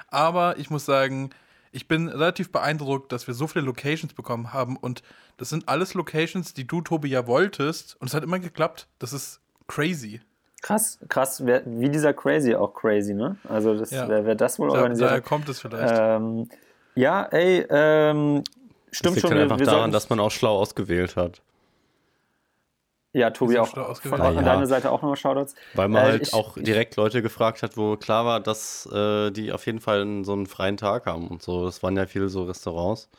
Aber 0.09 0.59
ich 0.59 0.69
muss 0.69 0.85
sagen, 0.85 1.31
ich 1.73 1.88
bin 1.88 2.09
relativ 2.09 2.53
beeindruckt, 2.53 3.11
dass 3.11 3.26
wir 3.26 3.32
so 3.35 3.47
viele 3.47 3.65
Locations 3.65 4.12
bekommen 4.12 4.53
haben 4.53 4.76
und 4.76 5.03
das 5.38 5.49
sind 5.49 5.69
alles 5.69 5.94
Locations, 5.94 6.53
die 6.55 6.67
du, 6.67 6.82
Tobi, 6.82 7.09
ja 7.09 7.26
wolltest 7.26 7.97
und 8.00 8.09
es 8.09 8.15
hat 8.15 8.23
immer 8.23 8.38
geklappt. 8.38 8.87
Das 8.99 9.12
ist 9.15 9.41
crazy. 9.67 10.21
Krass, 10.64 10.99
krass, 11.11 11.44
wie 11.44 11.90
dieser 11.90 12.14
Crazy 12.14 12.55
auch 12.55 12.72
crazy, 12.72 13.12
ne? 13.12 13.37
Also 13.46 13.75
das, 13.76 13.90
Ja. 13.90 14.08
wer, 14.08 14.25
wer 14.25 14.34
das 14.34 14.58
wohl 14.58 14.70
Da, 14.70 14.76
organisiert 14.76 15.11
daher 15.11 15.20
kommt 15.20 15.46
es 15.50 15.61
vielleicht. 15.61 15.93
Ähm, 15.94 16.49
ja, 16.94 17.25
ey, 17.25 17.66
ähm, 17.69 18.43
Das 18.88 18.96
stimmt 18.96 19.16
liegt 19.16 19.28
schon. 19.28 19.32
halt 19.32 19.43
einfach 19.43 19.58
wir 19.58 19.66
daran, 19.66 19.93
dass 19.93 20.08
man 20.08 20.20
auch 20.20 20.31
schlau 20.31 20.56
ausgewählt 20.58 21.16
hat. 21.16 21.43
ja, 23.12 23.28
Tobi 23.31 23.58
auch 23.58 23.66
von 23.69 24.19
Ja. 24.19 24.43
deiner 24.43 24.66
Seite 24.66 24.90
auch 24.90 25.02
nochmal 25.02 25.16
Shoutouts. 25.16 25.55
Weil 25.75 25.88
man 25.88 26.00
Äh, 26.00 26.05
halt 26.12 26.22
ich- 26.22 26.32
auch 26.32 26.56
direkt 26.56 26.96
Leute 26.96 27.20
gefragt 27.20 27.62
hat, 27.62 27.76
wo 27.76 27.99
klar 27.99 28.25
war, 28.25 28.40
dass 28.40 28.87
äh, 28.87 29.31
die 29.32 29.52
auf 29.52 29.66
jeden 29.66 29.81
Fall 29.81 30.25
so 30.25 30.32
einen 30.32 30.46
freien 30.46 30.78
Tag 30.78 31.05
haben 31.05 31.28
und 31.28 31.43
so. 31.43 31.66
Das 31.66 31.82
waren 31.82 31.94
ja 31.94 32.06
viele 32.06 32.31
so 32.31 32.44
Restaurants. 32.44 33.11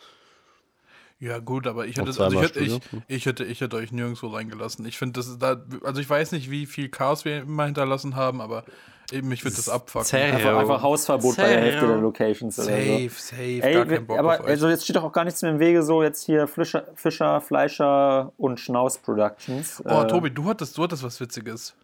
Ja, 1.20 1.40
gut, 1.40 1.66
aber 1.66 1.86
ich 1.86 1.96
hätte, 1.98 2.08
also 2.08 2.28
ich, 2.30 2.42
hätte, 2.42 2.60
ich, 2.60 2.80
ich, 3.08 3.26
hätte, 3.26 3.46
ich 3.46 3.62
hätte 3.62 3.78
euch 3.78 3.92
nirgendwo 3.92 4.28
reingelassen. 4.28 4.86
Ich 4.86 4.98
finde, 4.98 5.14
das 5.20 5.38
da, 5.38 5.62
also 5.84 6.02
ich 6.02 6.10
weiß 6.10 6.34
nicht, 6.34 6.52
wie 6.52 6.66
viel 6.66 6.90
Chaos 6.90 7.24
wir 7.24 7.40
immer 7.40 7.66
hinterlassen 7.66 8.18
haben, 8.18 8.42
aber 8.42 8.66
eben, 9.14 9.32
ich 9.32 9.44
würde 9.46 9.56
das 9.56 9.70
abfucken. 9.70 10.20
Einfach, 10.20 10.58
einfach 10.58 10.82
Hausverbot 10.82 11.38
bei 11.38 11.44
der 11.44 11.54
Safe. 11.54 11.62
Hälfte 11.62 11.88
der 11.88 11.98
Locations 11.98 12.60
oder 12.60 12.68
so. 12.68 12.74
Safe, 12.74 13.10
safe, 13.10 13.64
Ey, 13.64 13.74
gar 13.74 13.86
keinen 13.86 14.08
Bock 14.08 14.20
aber 14.20 14.34
auf 14.36 14.40
euch. 14.42 14.48
also 14.48 14.68
jetzt 14.68 14.84
steht 14.84 14.98
doch 14.98 15.04
auch 15.06 15.14
gar 15.14 15.24
nichts 15.24 15.42
mehr 15.42 15.52
im 15.52 15.60
Wege, 15.60 15.84
so 15.84 16.04
jetzt 16.04 16.26
hier 16.26 16.48
Fischer, 16.48 16.84
Fischer 16.96 17.40
Fleischer 17.40 18.34
und 18.38 18.60
Schnauz 18.60 18.98
Productions. 18.98 19.82
Oh, 19.86 20.02
Äh, 20.02 20.08
Tobi, 20.08 20.32
du 20.32 20.44
hattest, 20.50 20.78
du 20.78 20.84
hattest 20.84 21.02
was 21.02 21.20
Witziges. 21.22 21.76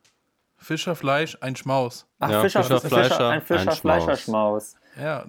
Fischer, 0.57 0.95
Fleisch, 0.95 1.37
ein 1.39 1.55
Schmaus. 1.55 2.05
Ach, 2.19 2.29
Ja, 2.29 2.41
Fischer, 2.41 2.63
Fischer, 2.63 2.81
Fischer, 2.81 2.95
Fleischer, 2.97 3.29
ein 3.29 3.41
Fischer 3.41 3.71
ein 3.71 3.77
Fleischer 3.77 4.17
Schmaus. 4.17 4.75
Schmaus. 4.75 4.75
Ja. 5.01 5.25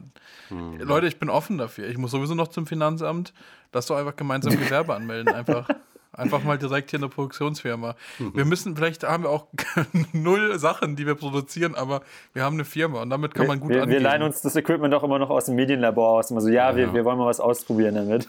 Hm. 0.48 0.78
Leute, 0.81 1.06
ich 1.06 1.19
bin 1.19 1.31
offen 1.31 1.56
dafür. 1.56 1.88
Ich 1.88 1.96
muss 1.96 2.10
sowieso 2.10 2.34
noch 2.34 2.48
zum 2.48 2.66
Finanzamt. 2.66 3.32
Lass 3.72 3.86
doch 3.86 3.96
einfach 3.96 4.16
gemeinsam 4.16 4.52
Gewerbe 4.58 4.94
anmelden. 4.94 5.32
Einfach, 5.32 5.69
einfach 6.12 6.42
mal 6.44 6.58
direkt 6.58 6.90
hier 6.90 6.98
eine 7.00 7.08
Produktionsfirma. 7.08 7.94
Mhm. 8.19 8.36
Wir 8.36 8.44
müssen, 8.44 8.76
vielleicht 8.76 9.02
haben 9.04 9.22
wir 9.24 9.30
auch 9.30 9.46
null 10.12 10.58
Sachen, 10.58 10.94
die 10.96 11.06
wir 11.06 11.14
produzieren, 11.14 11.74
aber 11.74 12.02
wir 12.34 12.42
haben 12.44 12.54
eine 12.54 12.64
Firma 12.66 13.00
und 13.02 13.10
damit 13.10 13.34
kann 13.34 13.46
man 13.46 13.60
gut 13.60 13.70
wir, 13.70 13.88
wir 13.88 14.00
leihen 14.00 14.22
uns 14.22 14.42
das 14.42 14.54
Equipment 14.56 14.92
auch 14.94 15.02
immer 15.02 15.19
noch 15.19 15.30
aus 15.30 15.46
dem 15.46 15.54
Medienlabor 15.54 16.10
aus. 16.19 16.30
Immer 16.30 16.40
so, 16.42 16.48
ja, 16.50 16.76
Wir, 16.76 16.86
Ja. 16.86 16.94
wir 16.94 17.04
wollen 17.04 17.19
mal 17.19 17.26
was 17.26 17.40
ausprobieren 17.40 17.94
damit. 17.94 18.28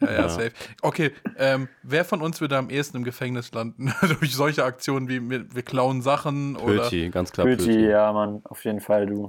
Ja, 0.00 0.12
ja, 0.12 0.28
safe. 0.28 0.52
Okay, 0.82 1.10
ähm, 1.38 1.68
wer 1.82 2.04
von 2.04 2.20
uns 2.22 2.40
würde 2.40 2.56
am 2.56 2.70
ehesten 2.70 2.98
im 2.98 3.04
Gefängnis 3.04 3.50
landen? 3.52 3.92
Durch 4.20 4.34
solche 4.34 4.64
Aktionen 4.64 5.08
wie 5.08 5.20
wir, 5.28 5.52
wir 5.54 5.62
klauen 5.62 6.02
Sachen 6.02 6.56
oder. 6.56 6.82
Pöti, 6.82 7.10
ganz 7.10 7.32
klar 7.32 7.46
Pöti, 7.46 7.66
Pöti. 7.66 7.86
ja, 7.86 8.12
Mann, 8.12 8.42
auf 8.44 8.64
jeden 8.64 8.80
Fall, 8.80 9.06
du. 9.06 9.28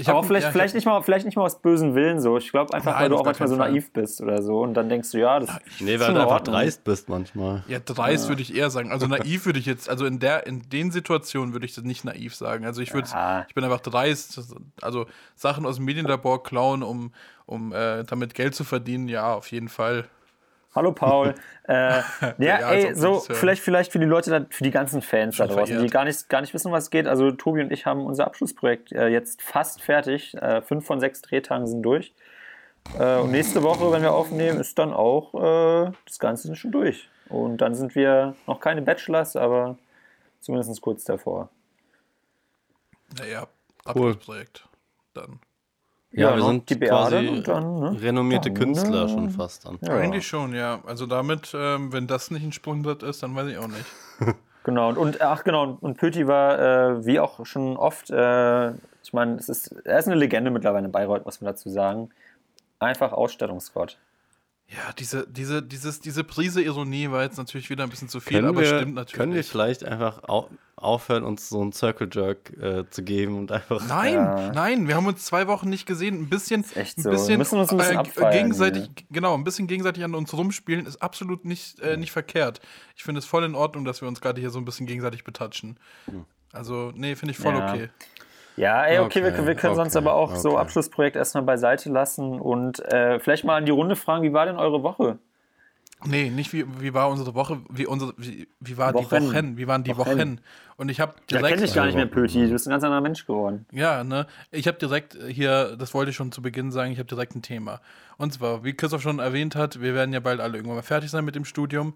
Ich 0.00 0.08
Aber 0.08 0.18
hab- 0.18 0.26
vielleicht, 0.26 0.44
ja, 0.44 0.48
ich 0.50 0.52
vielleicht, 0.52 0.74
nicht 0.76 0.84
mal, 0.86 1.02
vielleicht 1.02 1.26
nicht 1.26 1.36
mal 1.36 1.42
aus 1.42 1.60
bösen 1.60 1.96
Willen 1.96 2.20
so. 2.20 2.36
Ich 2.38 2.52
glaube 2.52 2.72
einfach, 2.72 2.92
Nein, 2.92 3.02
weil 3.02 3.08
du 3.08 3.16
auch 3.16 3.24
manchmal 3.24 3.48
so 3.48 3.56
Fall. 3.56 3.72
naiv 3.72 3.92
bist 3.92 4.20
oder 4.20 4.40
so. 4.42 4.60
Und 4.60 4.74
dann 4.74 4.88
denkst 4.88 5.10
du, 5.10 5.18
ja, 5.18 5.40
das 5.40 5.50
Nee, 5.80 5.94
ist 5.94 5.98
weil 6.00 6.06
schon 6.06 6.14
du 6.14 6.20
in 6.20 6.26
einfach 6.28 6.40
dreist 6.42 6.84
bist 6.84 7.08
manchmal. 7.08 7.64
Ja, 7.66 7.80
dreist 7.80 8.28
würde 8.28 8.40
ich 8.42 8.54
eher 8.54 8.70
sagen. 8.70 8.92
Also 8.92 9.06
naiv 9.08 9.44
würde 9.44 9.58
ich 9.58 9.66
jetzt, 9.66 9.90
also 9.90 10.06
in 10.06 10.20
der, 10.20 10.46
in 10.46 10.68
den 10.70 10.92
Situationen 10.92 11.52
würde 11.52 11.66
ich 11.66 11.74
das 11.74 11.82
nicht 11.82 12.04
naiv 12.04 12.32
sagen. 12.36 12.64
Also 12.64 12.80
ich 12.80 12.94
würde, 12.94 13.08
Ja. 13.08 13.44
ich 13.48 13.54
bin 13.56 13.64
einfach 13.64 13.80
dreist. 13.80 14.40
Also 14.80 15.06
Sachen 15.34 15.66
aus 15.66 15.76
dem 15.76 15.84
Medienlabor 15.86 16.44
klauen, 16.44 16.84
um, 16.84 17.10
um 17.46 17.72
äh, 17.72 18.04
damit 18.04 18.34
Geld 18.34 18.54
zu 18.54 18.62
verdienen, 18.62 19.08
ja, 19.08 19.34
auf 19.34 19.50
jeden 19.50 19.68
Fall. 19.68 20.04
Hallo 20.78 20.92
Paul. 20.92 21.34
äh, 21.64 21.72
ja, 21.74 22.04
Ja, 22.38 22.70
ey, 22.70 22.94
so 22.94 23.18
vielleicht, 23.18 23.60
vielleicht 23.60 23.90
für 23.90 23.98
die 23.98 24.06
Leute, 24.06 24.30
da, 24.30 24.46
für 24.48 24.62
die 24.62 24.70
ganzen 24.70 25.02
Fans 25.02 25.36
da 25.36 25.46
Schon 25.46 25.56
draußen, 25.56 25.74
die 25.74 25.74
verehrt. 25.74 25.92
gar 25.92 26.04
nicht, 26.04 26.28
gar 26.28 26.40
nicht 26.40 26.54
wissen, 26.54 26.70
was 26.70 26.90
geht. 26.90 27.08
Also 27.08 27.32
Tobi 27.32 27.62
und 27.62 27.72
ich 27.72 27.84
haben 27.84 28.06
unser 28.06 28.28
Abschlussprojekt 28.28 28.92
äh, 28.92 29.08
jetzt 29.08 29.42
fast 29.42 29.82
fertig. 29.82 30.34
Äh, 30.34 30.62
fünf 30.62 30.86
von 30.86 31.00
sechs 31.00 31.20
Drehtagen 31.20 31.66
sind 31.66 31.82
durch. 31.82 32.14
Äh, 32.96 33.16
und 33.16 33.32
nächste 33.32 33.64
Woche, 33.64 33.90
wenn 33.90 34.02
wir 34.02 34.12
aufnehmen, 34.12 34.60
ist 34.60 34.78
dann 34.78 34.92
auch 34.92 35.34
äh, 35.34 35.90
das 36.06 36.20
Ganze 36.20 36.54
schon 36.54 36.70
durch. 36.70 37.08
Und 37.28 37.56
dann 37.56 37.74
sind 37.74 37.96
wir 37.96 38.36
noch 38.46 38.60
keine 38.60 38.80
Bachelors, 38.80 39.34
aber 39.34 39.78
zumindest 40.38 40.80
kurz 40.80 41.02
davor. 41.02 41.48
Naja, 43.18 43.48
Abschlussprojekt. 43.84 44.68
Dann. 45.12 45.40
Ja, 46.10 46.30
Ja, 46.30 46.36
wir 46.36 46.40
noch 46.40 46.48
sind 46.48 46.70
die 46.70 46.78
quasi 46.78 47.28
und 47.28 47.48
dann, 47.48 47.80
ne? 47.80 48.00
renommierte 48.00 48.50
Dann, 48.50 48.58
Künstler 48.58 49.04
äh, 49.04 49.08
schon 49.08 49.30
fast 49.30 49.66
dann. 49.66 49.78
Ja. 49.82 49.94
Eigentlich 49.94 50.26
schon, 50.26 50.54
ja. 50.54 50.80
Also 50.86 51.06
damit, 51.06 51.52
ähm, 51.54 51.92
wenn 51.92 52.06
das 52.06 52.30
nicht 52.30 52.42
ein 52.44 52.52
Sprungbrett 52.52 53.02
ist, 53.02 53.22
dann 53.22 53.34
weiß 53.34 53.48
ich 53.48 53.58
auch 53.58 53.68
nicht. 53.68 53.86
Genau, 54.64 54.90
und, 54.90 54.98
und 54.98 55.20
ach 55.22 55.44
genau, 55.44 55.78
und 55.80 55.96
Pöti 55.96 56.26
war, 56.26 56.58
äh, 56.58 57.06
wie 57.06 57.20
auch 57.20 57.46
schon 57.46 57.78
oft, 57.78 58.10
äh, 58.10 58.70
ich 59.02 59.14
meine, 59.14 59.36
es 59.36 59.48
ist, 59.48 59.68
er 59.84 59.98
ist 59.98 60.08
eine 60.08 60.16
Legende 60.16 60.50
mittlerweile 60.50 60.84
in 60.84 60.92
Bayreuth, 60.92 61.24
muss 61.24 61.40
man 61.40 61.52
dazu 61.52 61.70
sagen. 61.70 62.10
Einfach 62.78 63.12
Ausstattungsgott. 63.12 63.96
Ja, 64.70 64.92
diese, 64.98 65.26
diese, 65.26 65.62
dieses, 65.62 66.00
diese 66.00 66.24
Prise 66.24 66.60
Ironie 66.60 67.10
war 67.10 67.22
jetzt 67.22 67.38
natürlich 67.38 67.70
wieder 67.70 67.84
ein 67.84 67.90
bisschen 67.90 68.10
zu 68.10 68.20
viel, 68.20 68.36
Können 68.36 68.48
aber 68.48 68.60
wir, 68.60 68.66
stimmt 68.66 68.94
natürlich. 68.94 69.14
können 69.16 69.34
wir 69.34 69.42
vielleicht 69.44 69.84
einfach 69.84 70.22
au 70.28 70.48
aufhören, 70.76 71.24
uns 71.24 71.48
so 71.48 71.60
einen 71.60 71.72
Circle 71.72 72.08
Jerk 72.12 72.50
äh, 72.56 72.88
zu 72.88 73.02
geben 73.02 73.36
und 73.36 73.50
einfach. 73.50 73.84
Nein, 73.88 74.14
Ja. 74.14 74.52
nein, 74.52 74.86
wir 74.86 74.94
haben 74.94 75.06
uns 75.06 75.24
zwei 75.24 75.48
Wochen 75.48 75.68
nicht 75.68 75.86
gesehen. 75.86 76.20
Ein 76.20 76.28
bisschen, 76.28 76.64
echt 76.76 76.98
ein 76.98 77.02
so. 77.02 77.10
bisschen, 77.10 77.40
Wir 77.40 77.52
uns 77.52 77.70
ein 77.72 77.76
bisschen 77.78 77.98
äh, 78.24 78.30
gegenseitig, 78.32 78.88
genau, 79.10 79.34
ein 79.34 79.42
bisschen 79.42 79.66
gegenseitig 79.66 80.04
an 80.04 80.14
uns 80.14 80.32
rumspielen 80.34 80.86
ist 80.86 81.02
absolut 81.02 81.44
nicht, 81.44 81.80
äh, 81.80 81.96
nicht 81.96 82.12
verkehrt. 82.12 82.60
Ich 82.94 83.02
finde 83.02 83.18
es 83.18 83.24
voll 83.24 83.42
in 83.42 83.56
Ordnung, 83.56 83.84
dass 83.84 84.02
wir 84.02 84.06
uns 84.06 84.20
gerade 84.20 84.40
hier 84.40 84.50
so 84.50 84.60
ein 84.60 84.64
bisschen 84.64 84.86
gegenseitig 84.86 85.24
betatschen. 85.24 85.80
Also, 86.52 86.92
nee, 86.94 87.16
finde 87.16 87.32
ich 87.32 87.38
voll 87.38 87.54
Ja. 87.54 87.72
okay. 87.72 87.88
Ja, 88.58 88.84
ey, 88.84 88.98
okay, 88.98 89.22
wir, 89.22 89.32
Okay, 89.32 89.46
wir 89.46 89.54
können 89.54 89.74
sonst 89.76 89.96
okay, 89.96 90.04
aber 90.04 90.14
auch 90.14 90.34
so 90.36 90.50
okay. 90.50 90.58
Abschlussprojekt 90.58 91.16
erstmal 91.16 91.44
beiseite 91.44 91.90
lassen 91.90 92.40
und 92.40 92.80
äh, 92.92 93.20
vielleicht 93.20 93.44
mal 93.44 93.56
an 93.56 93.66
die 93.66 93.72
Runde 93.72 93.96
fragen, 93.96 94.24
wie 94.24 94.32
war 94.32 94.46
denn 94.46 94.56
eure 94.56 94.82
Woche? 94.82 95.18
Nee, 96.04 96.30
nicht 96.30 96.52
wie, 96.52 96.64
wie 96.80 96.94
war 96.94 97.08
unsere 97.08 97.34
Woche, 97.34 97.60
wie 97.70 97.86
unsere, 97.86 98.14
wie, 98.16 98.48
wie 98.60 98.76
war 98.76 98.92
die 98.92 99.10
Wochen. 99.10 99.34
Wochen, 99.34 99.56
wie 99.56 99.66
waren 99.66 99.82
die 99.82 99.96
Wochen. 99.96 100.18
Wochen. 100.18 100.40
Und 100.76 100.90
ich 100.90 101.00
habe 101.00 101.14
Da 101.28 101.38
direkt, 101.38 101.54
kenne 101.54 101.66
ich 101.66 101.74
gar 101.74 101.86
nicht 101.86 101.96
mehr 101.96 102.06
Pöti, 102.06 102.46
du 102.46 102.52
bist 102.52 102.68
ein 102.68 102.70
ganz 102.70 102.84
anderer 102.84 103.00
Mensch 103.00 103.26
geworden. 103.26 103.66
Ja, 103.72 104.04
ne? 104.04 104.26
Ich 104.52 104.68
habe 104.68 104.78
direkt 104.78 105.18
hier, 105.28 105.76
das 105.76 105.94
wollte 105.94 106.10
ich 106.10 106.16
schon 106.16 106.30
zu 106.30 106.40
Beginn 106.40 106.70
sagen, 106.70 106.92
ich 106.92 106.98
habe 106.98 107.08
direkt 107.08 107.34
ein 107.34 107.42
Thema. 107.42 107.80
Und 108.16 108.32
zwar, 108.32 108.62
wie 108.62 108.74
Christoph 108.74 109.02
schon 109.02 109.18
erwähnt 109.18 109.56
hat, 109.56 109.80
wir 109.80 109.94
werden 109.94 110.12
ja 110.12 110.20
bald 110.20 110.40
alle 110.40 110.56
irgendwann 110.56 110.76
mal 110.76 110.82
fertig 110.82 111.10
sein 111.10 111.24
mit 111.24 111.34
dem 111.34 111.44
Studium. 111.44 111.94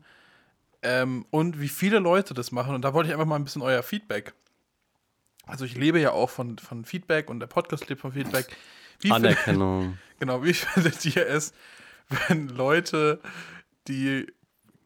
Ähm, 0.82 1.24
und 1.30 1.60
wie 1.60 1.68
viele 1.68 2.00
Leute 2.00 2.34
das 2.34 2.50
machen. 2.50 2.74
Und 2.74 2.84
da 2.84 2.92
wollte 2.92 3.08
ich 3.08 3.14
einfach 3.14 3.26
mal 3.26 3.36
ein 3.36 3.44
bisschen 3.44 3.62
euer 3.62 3.84
Feedback. 3.84 4.34
Also 5.46 5.64
ich 5.64 5.76
lebe 5.76 6.00
ja 6.00 6.12
auch 6.12 6.30
von, 6.30 6.58
von 6.58 6.84
Feedback 6.84 7.28
und 7.28 7.40
der 7.40 7.46
Podcast 7.46 7.88
lebt 7.88 8.00
von 8.00 8.12
Feedback. 8.12 8.56
Wie 9.00 9.10
Anerkennung. 9.10 9.98
genau, 10.18 10.44
wie 10.44 10.54
findet 10.54 11.04
ihr 11.04 11.26
es, 11.26 11.52
wenn 12.28 12.48
Leute, 12.48 13.20
die 13.88 14.26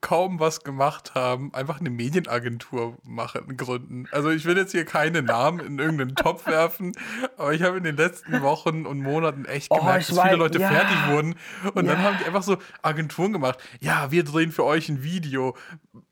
kaum 0.00 0.38
was 0.38 0.62
gemacht 0.62 1.14
haben, 1.14 1.52
einfach 1.54 1.80
eine 1.80 1.90
Medienagentur 1.90 2.96
machen, 3.04 3.56
gründen. 3.56 4.06
Also 4.12 4.30
ich 4.30 4.44
will 4.44 4.56
jetzt 4.56 4.72
hier 4.72 4.84
keine 4.84 5.22
Namen 5.22 5.60
in 5.60 5.78
irgendeinen 5.78 6.14
Topf 6.14 6.46
werfen, 6.46 6.92
aber 7.36 7.54
ich 7.54 7.62
habe 7.62 7.78
in 7.78 7.84
den 7.84 7.96
letzten 7.96 8.40
Wochen 8.42 8.86
und 8.86 9.00
Monaten 9.00 9.44
echt 9.46 9.68
Oh, 9.70 9.78
gemerkt, 9.78 10.08
dass 10.10 10.20
viele 10.20 10.36
Leute 10.36 10.60
ja. 10.60 10.68
fertig 10.68 10.96
wurden 11.08 11.34
und 11.74 11.86
dann 11.86 11.98
Ja. 11.98 12.02
haben 12.02 12.16
die 12.20 12.24
einfach 12.26 12.42
so 12.42 12.58
Agenturen 12.82 13.32
gemacht. 13.32 13.58
Ja, 13.80 14.10
wir 14.10 14.22
drehen 14.24 14.52
für 14.52 14.64
euch 14.64 14.88
ein 14.88 15.02
Video. 15.02 15.56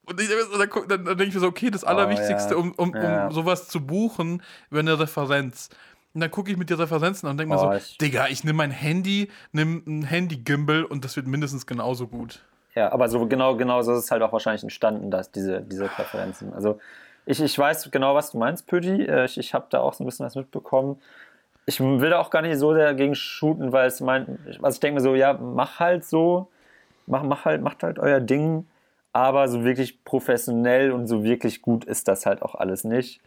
Und 0.06 0.20
ich, 0.20 0.28
dann, 0.28 0.68
dann, 0.88 0.88
dann 0.88 1.04
denke 1.06 1.24
ich 1.24 1.34
mir 1.34 1.40
so, 1.40 1.46
okay, 1.46 1.70
das 1.70 1.84
Allerwichtigste, 1.84 2.54
ja. 2.54 2.60
um, 2.60 2.72
um, 2.72 2.94
um 2.94 3.32
sowas 3.32 3.68
zu 3.68 3.80
buchen, 3.86 4.42
wäre 4.70 4.80
eine 4.80 4.98
Referenz. 4.98 5.68
Und 6.14 6.20
dann 6.20 6.30
gucke 6.30 6.50
ich 6.50 6.56
mit 6.56 6.70
die 6.70 6.74
Referenzen 6.74 7.26
an 7.26 7.32
und 7.32 7.38
denke 7.38 7.54
mir 7.54 7.60
Oh, 7.60 7.72
so, 7.72 7.76
ich- 7.76 7.98
Digga, 7.98 8.28
ich 8.28 8.44
nehme 8.44 8.56
mein 8.58 8.70
Handy, 8.70 9.30
nimm 9.52 9.82
ein 9.86 10.02
Handy-Gimbal 10.04 10.84
und 10.84 11.04
das 11.04 11.16
wird 11.16 11.26
mindestens 11.26 11.66
genauso 11.66 12.06
gut. 12.06 12.44
Ja, 12.74 12.90
aber 12.92 13.08
so 13.08 13.26
genau, 13.26 13.56
genau 13.56 13.82
so 13.82 13.92
ist 13.92 14.04
es 14.04 14.10
halt 14.10 14.22
auch 14.22 14.32
wahrscheinlich 14.32 14.62
entstanden, 14.62 15.10
dass 15.10 15.30
diese, 15.30 15.60
diese 15.62 15.86
Präferenzen. 15.88 16.52
Also 16.54 16.78
ich, 17.26 17.40
ich 17.40 17.56
weiß 17.58 17.90
genau, 17.90 18.14
was 18.14 18.32
du 18.32 18.38
meinst, 18.38 18.66
Pödi. 18.66 19.04
Äh, 19.06 19.24
Ich, 19.26 19.38
ich 19.38 19.54
habe 19.54 19.66
da 19.70 19.80
auch 19.80 19.94
so 19.94 20.02
ein 20.02 20.06
bisschen 20.06 20.26
was 20.26 20.34
mitbekommen. 20.34 21.00
Ich 21.66 21.80
will 21.80 22.10
da 22.10 22.20
auch 22.20 22.30
gar 22.30 22.42
nicht 22.42 22.58
so 22.58 22.74
dagegen 22.74 23.14
shooten, 23.14 23.72
weil 23.72 23.86
es 23.88 24.00
mein, 24.00 24.38
also 24.62 24.76
ich 24.76 24.80
denke 24.80 24.96
mir 24.96 25.00
so, 25.02 25.14
ja, 25.14 25.34
mach 25.34 25.80
halt 25.80 26.04
so, 26.04 26.48
mach, 27.06 27.22
mach 27.24 27.44
halt, 27.46 27.62
macht 27.62 27.82
halt 27.84 27.98
euer 27.98 28.20
Ding, 28.20 28.66
aber 29.12 29.48
so 29.48 29.64
wirklich 29.64 30.04
professionell 30.04 30.92
und 30.92 31.06
so 31.08 31.24
wirklich 31.24 31.62
gut 31.62 31.84
ist 31.84 32.08
das 32.08 32.26
halt 32.26 32.42
auch 32.42 32.54
alles 32.56 32.84
nicht. 32.84 33.20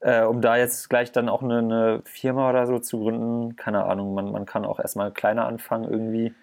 Äh, 0.00 0.22
um 0.24 0.40
da 0.42 0.56
jetzt 0.56 0.88
gleich 0.90 1.12
dann 1.12 1.28
auch 1.28 1.42
eine, 1.42 1.58
eine 1.58 2.02
Firma 2.04 2.50
oder 2.50 2.66
so 2.66 2.78
zu 2.80 3.00
gründen, 3.00 3.56
keine 3.56 3.84
Ahnung, 3.84 4.14
man, 4.14 4.32
man 4.32 4.46
kann 4.46 4.64
auch 4.64 4.78
erstmal 4.80 5.12
kleiner 5.12 5.46
anfangen 5.46 5.90
irgendwie. 5.90 6.34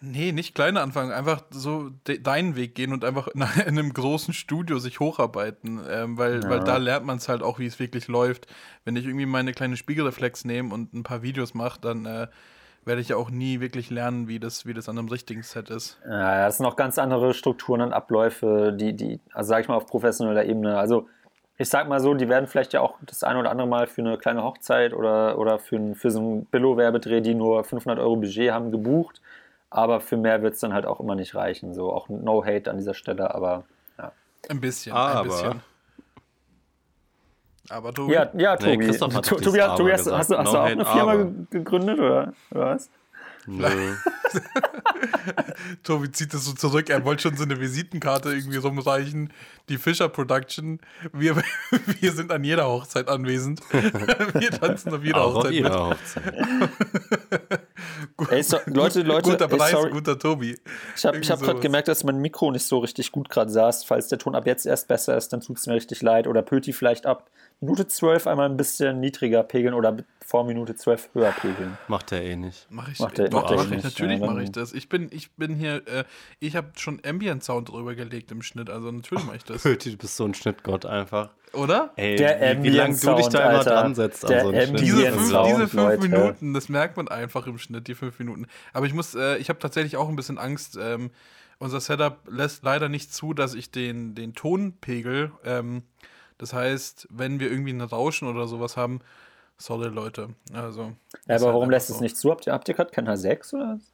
Nee, 0.00 0.32
nicht 0.32 0.54
kleine 0.54 0.80
anfangen, 0.80 1.12
einfach 1.12 1.42
so 1.50 1.90
de 2.06 2.18
deinen 2.20 2.56
Weg 2.56 2.74
gehen 2.74 2.92
und 2.92 3.04
einfach 3.04 3.28
in 3.28 3.42
einem 3.42 3.92
großen 3.92 4.34
Studio 4.34 4.78
sich 4.78 5.00
hocharbeiten, 5.00 5.80
ähm, 5.88 6.18
weil, 6.18 6.42
weil 6.48 6.60
da 6.60 6.76
lernt 6.76 7.06
man 7.06 7.18
es 7.18 7.28
halt 7.28 7.42
auch, 7.42 7.58
wie 7.58 7.66
es 7.66 7.78
wirklich 7.78 8.08
läuft. 8.08 8.46
Wenn 8.84 8.96
ich 8.96 9.06
irgendwie 9.06 9.26
meine 9.26 9.52
kleine 9.52 9.76
Spiegelreflex 9.76 10.44
nehme 10.44 10.74
und 10.74 10.94
ein 10.94 11.02
paar 11.02 11.22
Videos 11.22 11.54
mache, 11.54 11.80
dann 11.80 12.06
äh, 12.06 12.26
werde 12.84 13.00
ich 13.00 13.08
ja 13.08 13.16
auch 13.16 13.30
nie 13.30 13.60
wirklich 13.60 13.90
lernen, 13.90 14.28
wie 14.28 14.40
das, 14.40 14.66
wie 14.66 14.74
das 14.74 14.88
an 14.88 14.98
einem 14.98 15.08
richtigen 15.08 15.42
Set 15.42 15.70
ist. 15.70 16.00
Ja, 16.08 16.46
das 16.46 16.56
sind 16.56 16.66
auch 16.66 16.76
ganz 16.76 16.98
andere 16.98 17.34
Strukturen 17.34 17.82
und 17.82 17.92
Abläufe, 17.92 18.72
die, 18.72 18.94
die, 18.94 19.20
also 19.32 19.48
sag 19.48 19.60
ich 19.60 19.68
mal, 19.68 19.74
auf 19.74 19.86
professioneller 19.86 20.44
Ebene. 20.44 20.78
Also 20.78 21.06
ich 21.58 21.68
sag 21.68 21.88
mal 21.88 22.00
so, 22.00 22.14
die 22.14 22.28
werden 22.28 22.46
vielleicht 22.46 22.72
ja 22.72 22.80
auch 22.80 22.96
das 23.04 23.22
eine 23.22 23.38
oder 23.38 23.50
andere 23.50 23.68
Mal 23.68 23.86
für 23.86 24.00
eine 24.00 24.16
kleine 24.16 24.42
Hochzeit 24.42 24.94
oder, 24.94 25.38
oder 25.38 25.58
für, 25.58 25.76
ein, 25.76 25.94
für 25.94 26.10
so 26.10 26.18
einen 26.18 26.44
Billo-Werbedreh, 26.46 27.20
die 27.20 27.34
nur 27.34 27.64
500 27.64 27.98
Euro 27.98 28.16
Budget 28.16 28.50
haben, 28.50 28.70
gebucht. 28.70 29.20
Aber 29.70 30.00
für 30.00 30.16
mehr 30.16 30.42
wird 30.42 30.54
es 30.54 30.60
dann 30.60 30.72
halt 30.72 30.84
auch 30.84 30.98
immer 31.00 31.14
nicht 31.14 31.34
reichen. 31.34 31.74
So 31.74 31.92
auch 31.92 32.08
no 32.08 32.44
hate 32.44 32.70
an 32.70 32.76
dieser 32.78 32.94
Stelle, 32.94 33.32
aber 33.34 33.64
ja. 33.98 34.12
Ein 34.48 34.60
bisschen, 34.60 34.92
Aber- 34.92 35.20
ein 35.20 35.28
bisschen. 35.28 35.60
Aber 37.68 37.92
Tobi, 37.94 38.14
Ja, 38.14 38.28
ja 38.36 38.56
Nee, 38.56 38.72
Tobi. 38.74 38.84
Christoph 38.86 39.14
hat 39.14 39.26
Tobi, 39.26 39.42
Tobi 39.44 39.60
Aber 39.60 39.92
hast, 39.92 40.10
hast, 40.10 40.30
du, 40.30 40.36
hast 40.38 40.52
du 40.52 40.52
No 40.56 40.58
auch 40.60 40.64
hate, 40.64 40.72
eine 40.72 40.84
Firma 40.84 41.12
aber. 41.12 41.24
ge- 41.24 41.44
gegründet 41.50 41.98
oder, 42.00 42.32
oder 42.50 42.66
was? 42.74 42.90
Nö. 43.46 43.66
Tobi 45.82 46.10
zieht 46.10 46.34
das 46.34 46.44
so 46.44 46.52
zurück, 46.52 46.90
er 46.90 47.04
wollte 47.04 47.22
schon 47.22 47.36
so 47.36 47.44
eine 47.44 47.58
Visitenkarte 47.60 48.30
irgendwie 48.32 48.58
rumreichen. 48.58 49.32
Die 49.68 49.78
Fischer 49.78 50.08
Production, 50.08 50.80
wir, 51.12 51.36
wir 52.00 52.12
sind 52.12 52.32
an 52.32 52.44
jeder 52.44 52.66
Hochzeit 52.68 53.08
anwesend. 53.08 53.60
Wir 53.72 54.50
tanzen 54.50 54.92
auf 54.94 55.02
jeder 55.04 55.20
Auch 55.22 55.36
auf 55.36 55.44
Hochzeit 55.44 55.52
mit. 55.52 55.62
jeder 55.62 55.96
Ey, 58.30 58.42
so, 58.42 58.58
Leute, 58.66 59.02
Leute, 59.02 59.30
guter 59.30 59.48
Preis, 59.48 59.70
sorry. 59.70 59.90
guter 59.90 60.18
Tobi. 60.18 60.58
Ich 60.96 61.04
habe 61.04 61.20
hab 61.20 61.40
gerade 61.40 61.60
gemerkt, 61.60 61.88
dass 61.88 62.04
mein 62.04 62.18
Mikro 62.18 62.50
nicht 62.50 62.66
so 62.66 62.78
richtig 62.78 63.12
gut 63.12 63.28
gerade 63.28 63.50
saß. 63.50 63.84
Falls 63.84 64.08
der 64.08 64.18
Ton 64.18 64.34
ab 64.34 64.46
jetzt 64.46 64.66
erst 64.66 64.88
besser 64.88 65.16
ist, 65.16 65.32
dann 65.32 65.40
tut 65.40 65.58
es 65.58 65.66
mir 65.66 65.74
richtig 65.74 66.02
leid. 66.02 66.26
Oder 66.26 66.42
Pöti 66.42 66.72
vielleicht 66.72 67.06
ab 67.06 67.30
Minute 67.60 67.86
12 67.86 68.26
einmal 68.26 68.48
ein 68.48 68.56
bisschen 68.56 69.00
niedriger 69.00 69.42
pegeln 69.42 69.74
oder 69.74 69.96
vor 70.30 70.44
Minute 70.44 70.76
12 70.76 71.10
höher 71.12 71.32
pegeln. 71.32 71.76
Macht 71.88 72.12
er 72.12 72.22
eh 72.22 72.36
nicht. 72.36 72.68
Mach 72.70 72.88
ich, 72.88 73.00
Macht 73.00 73.18
der- 73.18 73.28
doch, 73.28 73.40
macht 73.40 73.50
der 73.50 73.56
mach 73.56 73.64
ich 73.64 73.70
nicht, 73.70 73.82
natürlich 73.84 74.20
ja, 74.20 74.26
mache 74.26 74.42
ich 74.44 74.52
das. 74.52 74.72
Ich 74.72 74.88
bin, 74.88 75.08
ich 75.10 75.32
bin 75.32 75.56
hier, 75.56 75.84
äh, 75.88 76.04
ich 76.38 76.54
habe 76.54 76.68
schon 76.76 77.00
Ambient 77.04 77.42
Sound 77.42 77.68
drüber 77.68 77.96
gelegt 77.96 78.30
im 78.30 78.40
Schnitt, 78.40 78.70
also 78.70 78.92
natürlich 78.92 79.24
mache 79.24 79.36
ich 79.38 79.44
das. 79.44 79.62
Pöti, 79.64 79.90
du 79.90 79.96
bist 79.96 80.16
so 80.16 80.24
ein 80.24 80.34
Schnittgott 80.34 80.86
einfach. 80.86 81.30
Oder? 81.52 81.90
Ey, 81.96 82.14
Der 82.14 82.58
wie, 82.58 82.62
wie 82.62 82.68
lange 82.68 82.94
du 82.96 83.14
dich 83.16 83.26
da 83.26 83.40
Ambient-Sound, 83.40 83.52
immer 83.52 83.64
dran 83.64 83.94
setzt 83.96 84.24
an 84.24 84.30
Der 84.30 84.42
so 84.42 84.48
einen 84.50 84.66
Schnitt. 84.68 84.80
Diese 84.82 85.12
fünf, 85.12 85.28
Sound, 85.30 85.48
diese 85.48 85.68
fünf. 85.68 86.00
Minuten, 86.00 86.54
das 86.54 86.68
merkt 86.68 86.96
man 86.96 87.08
einfach 87.08 87.48
im 87.48 87.58
Schnitt, 87.58 87.88
die 87.88 87.96
fünf 87.96 88.16
Minuten. 88.20 88.46
Aber 88.72 88.86
ich 88.86 88.94
muss, 88.94 89.16
äh, 89.16 89.36
ich 89.38 89.48
habe 89.48 89.58
tatsächlich 89.58 89.96
auch 89.96 90.08
ein 90.08 90.14
bisschen 90.14 90.38
Angst. 90.38 90.78
Ähm, 90.80 91.10
unser 91.58 91.80
Setup 91.80 92.18
lässt 92.30 92.62
leider 92.62 92.88
nicht 92.88 93.12
zu, 93.12 93.34
dass 93.34 93.54
ich 93.54 93.72
den, 93.72 94.14
den 94.14 94.32
Tonpegel, 94.34 95.32
ähm, 95.44 95.82
das 96.38 96.52
heißt, 96.52 97.08
wenn 97.10 97.40
wir 97.40 97.50
irgendwie 97.50 97.72
ein 97.72 97.80
Rauschen 97.82 98.28
oder 98.28 98.46
sowas 98.46 98.76
haben, 98.76 99.00
sorry 99.60 99.88
Leute. 99.88 100.30
Also. 100.52 100.82
Ja, 100.82 101.36
aber 101.36 101.46
halt 101.46 101.54
warum 101.54 101.70
lässt 101.70 101.88
so. 101.88 101.94
es 101.94 102.00
nicht 102.00 102.16
zu? 102.16 102.30
Habt 102.30 102.46
ihr, 102.46 102.52
habt 102.52 102.68
ihr 102.68 102.74
gerade 102.74 102.90
kein 102.90 103.08
H6 103.08 103.54
oder 103.54 103.74
was? 103.74 103.92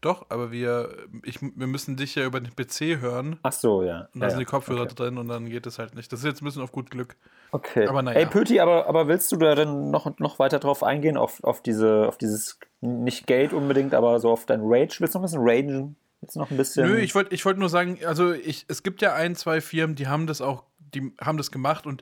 Doch, 0.00 0.24
aber 0.30 0.50
wir, 0.50 0.96
ich, 1.24 1.42
wir 1.42 1.66
müssen 1.66 1.96
dich 1.96 2.14
ja 2.14 2.24
über 2.24 2.40
den 2.40 2.54
PC 2.56 3.02
hören. 3.02 3.38
Ach 3.42 3.52
so, 3.52 3.82
ja. 3.82 4.08
Und 4.14 4.20
da 4.20 4.26
ja, 4.26 4.30
sind 4.30 4.38
die 4.38 4.46
Kopfhörer 4.46 4.82
okay. 4.82 4.94
drin 4.94 5.18
und 5.18 5.28
dann 5.28 5.50
geht 5.50 5.66
es 5.66 5.78
halt 5.78 5.94
nicht. 5.94 6.10
Das 6.10 6.20
ist 6.20 6.24
jetzt 6.24 6.40
ein 6.40 6.46
bisschen 6.46 6.62
auf 6.62 6.72
gut 6.72 6.90
Glück. 6.90 7.16
Okay. 7.52 7.86
Aber 7.86 8.00
naja. 8.00 8.18
Ey, 8.18 8.26
Pöti, 8.26 8.60
aber, 8.60 8.86
aber 8.86 9.08
willst 9.08 9.30
du 9.30 9.36
da 9.36 9.54
dann 9.54 9.90
noch, 9.90 10.18
noch 10.18 10.38
weiter 10.38 10.58
drauf 10.58 10.82
eingehen, 10.82 11.18
auf, 11.18 11.44
auf, 11.44 11.60
diese, 11.60 12.08
auf 12.08 12.16
dieses, 12.16 12.58
nicht 12.80 13.26
Geld 13.26 13.52
unbedingt, 13.52 13.92
aber 13.92 14.20
so 14.20 14.30
auf 14.30 14.46
dein 14.46 14.60
Rage? 14.62 15.00
Willst 15.00 15.14
du 15.14 15.18
noch 15.18 15.24
ein 15.24 15.32
bisschen 15.32 15.42
ragen? 15.42 15.96
Willst 16.22 16.36
du 16.36 16.40
noch 16.40 16.50
ein 16.50 16.56
bisschen. 16.56 16.88
Nö, 16.88 16.98
ich 16.98 17.14
wollte 17.14 17.34
ich 17.34 17.44
wollt 17.44 17.58
nur 17.58 17.68
sagen, 17.68 17.98
also 18.06 18.32
ich, 18.32 18.64
es 18.68 18.82
gibt 18.82 19.02
ja 19.02 19.14
ein, 19.14 19.34
zwei 19.34 19.60
Firmen, 19.60 19.96
die 19.96 20.08
haben 20.08 20.26
das 20.26 20.40
auch, 20.40 20.64
die 20.78 21.12
haben 21.20 21.36
das 21.36 21.50
gemacht 21.50 21.86
und 21.86 22.00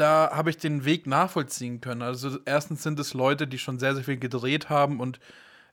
da 0.00 0.30
habe 0.32 0.50
ich 0.50 0.56
den 0.56 0.84
Weg 0.84 1.06
nachvollziehen 1.06 1.80
können. 1.80 2.02
Also 2.02 2.38
erstens 2.44 2.82
sind 2.82 2.98
es 2.98 3.14
Leute, 3.14 3.46
die 3.46 3.58
schon 3.58 3.78
sehr, 3.78 3.94
sehr 3.94 4.04
viel 4.04 4.18
gedreht 4.18 4.70
haben 4.70 5.00
und 5.00 5.20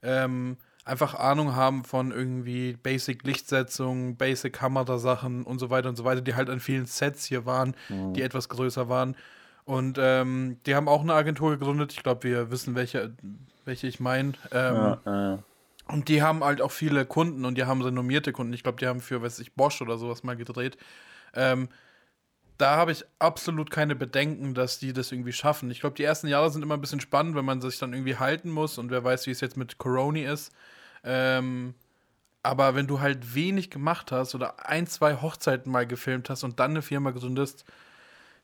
ähm, 0.03 0.57
einfach 0.85 1.15
Ahnung 1.15 1.55
haben 1.55 1.83
von 1.83 2.11
irgendwie 2.11 2.73
Basic 2.73 3.23
Lichtsetzung, 3.23 4.15
Basic 4.15 4.53
Kamerasachen 4.53 5.43
und 5.43 5.59
so 5.59 5.69
weiter 5.69 5.89
und 5.89 5.95
so 5.95 6.03
weiter, 6.03 6.21
die 6.21 6.35
halt 6.35 6.49
an 6.49 6.59
vielen 6.59 6.85
Sets 6.85 7.25
hier 7.25 7.45
waren, 7.45 7.75
die 8.13 8.21
etwas 8.21 8.49
größer 8.49 8.89
waren. 8.89 9.15
Und 9.65 9.97
ähm, 9.99 10.57
die 10.65 10.75
haben 10.75 10.87
auch 10.87 11.01
eine 11.01 11.13
Agentur 11.13 11.51
gegründet. 11.51 11.91
Ich 11.91 12.03
glaube, 12.03 12.23
wir 12.23 12.51
wissen, 12.51 12.75
welche, 12.75 13.13
welche 13.65 13.87
ich 13.87 13.99
meine. 13.99 14.33
Ähm, 14.51 14.97
Ja, 15.05 15.33
äh, 15.33 15.37
und 15.89 16.09
die 16.09 16.21
haben 16.21 16.43
halt 16.43 16.61
auch 16.61 16.71
viele 16.71 17.05
Kunden 17.05 17.45
und 17.45 17.57
die 17.57 17.65
haben 17.65 17.81
renommierte 17.81 18.33
Kunden. 18.33 18.53
Ich 18.53 18.63
glaube, 18.63 18.77
die 18.79 18.87
haben 18.87 18.99
für, 18.99 19.21
weiß 19.21 19.39
ich, 19.39 19.53
Bosch 19.53 19.81
oder 19.81 19.97
sowas 19.97 20.23
mal 20.23 20.35
gedreht. 20.35 20.77
Ähm, 21.33 21.69
da 22.57 22.75
habe 22.77 22.91
ich 22.91 23.05
absolut 23.19 23.69
keine 23.69 23.95
Bedenken, 23.95 24.53
dass 24.53 24.79
die 24.79 24.93
das 24.93 25.11
irgendwie 25.11 25.33
schaffen. 25.33 25.69
Ich 25.69 25.79
glaube, 25.79 25.95
die 25.95 26.03
ersten 26.03 26.27
Jahre 26.27 26.49
sind 26.49 26.63
immer 26.63 26.75
ein 26.75 26.81
bisschen 26.81 26.99
spannend, 26.99 27.35
wenn 27.35 27.45
man 27.45 27.61
sich 27.61 27.77
dann 27.77 27.93
irgendwie 27.93 28.15
halten 28.17 28.49
muss 28.49 28.77
und 28.77 28.89
wer 28.89 29.03
weiß, 29.03 29.27
wie 29.27 29.31
es 29.31 29.41
jetzt 29.41 29.57
mit 29.57 29.77
Corona 29.77 30.31
ist. 30.31 30.51
Ähm, 31.03 31.75
aber 32.43 32.75
wenn 32.75 32.87
du 32.87 32.99
halt 32.99 33.35
wenig 33.35 33.69
gemacht 33.69 34.11
hast 34.11 34.33
oder 34.33 34.67
ein, 34.67 34.87
zwei 34.87 35.15
Hochzeiten 35.15 35.71
mal 35.71 35.85
gefilmt 35.85 36.29
hast 36.29 36.43
und 36.43 36.59
dann 36.59 36.71
eine 36.71 36.81
Firma 36.81 37.11
gründest, 37.11 37.65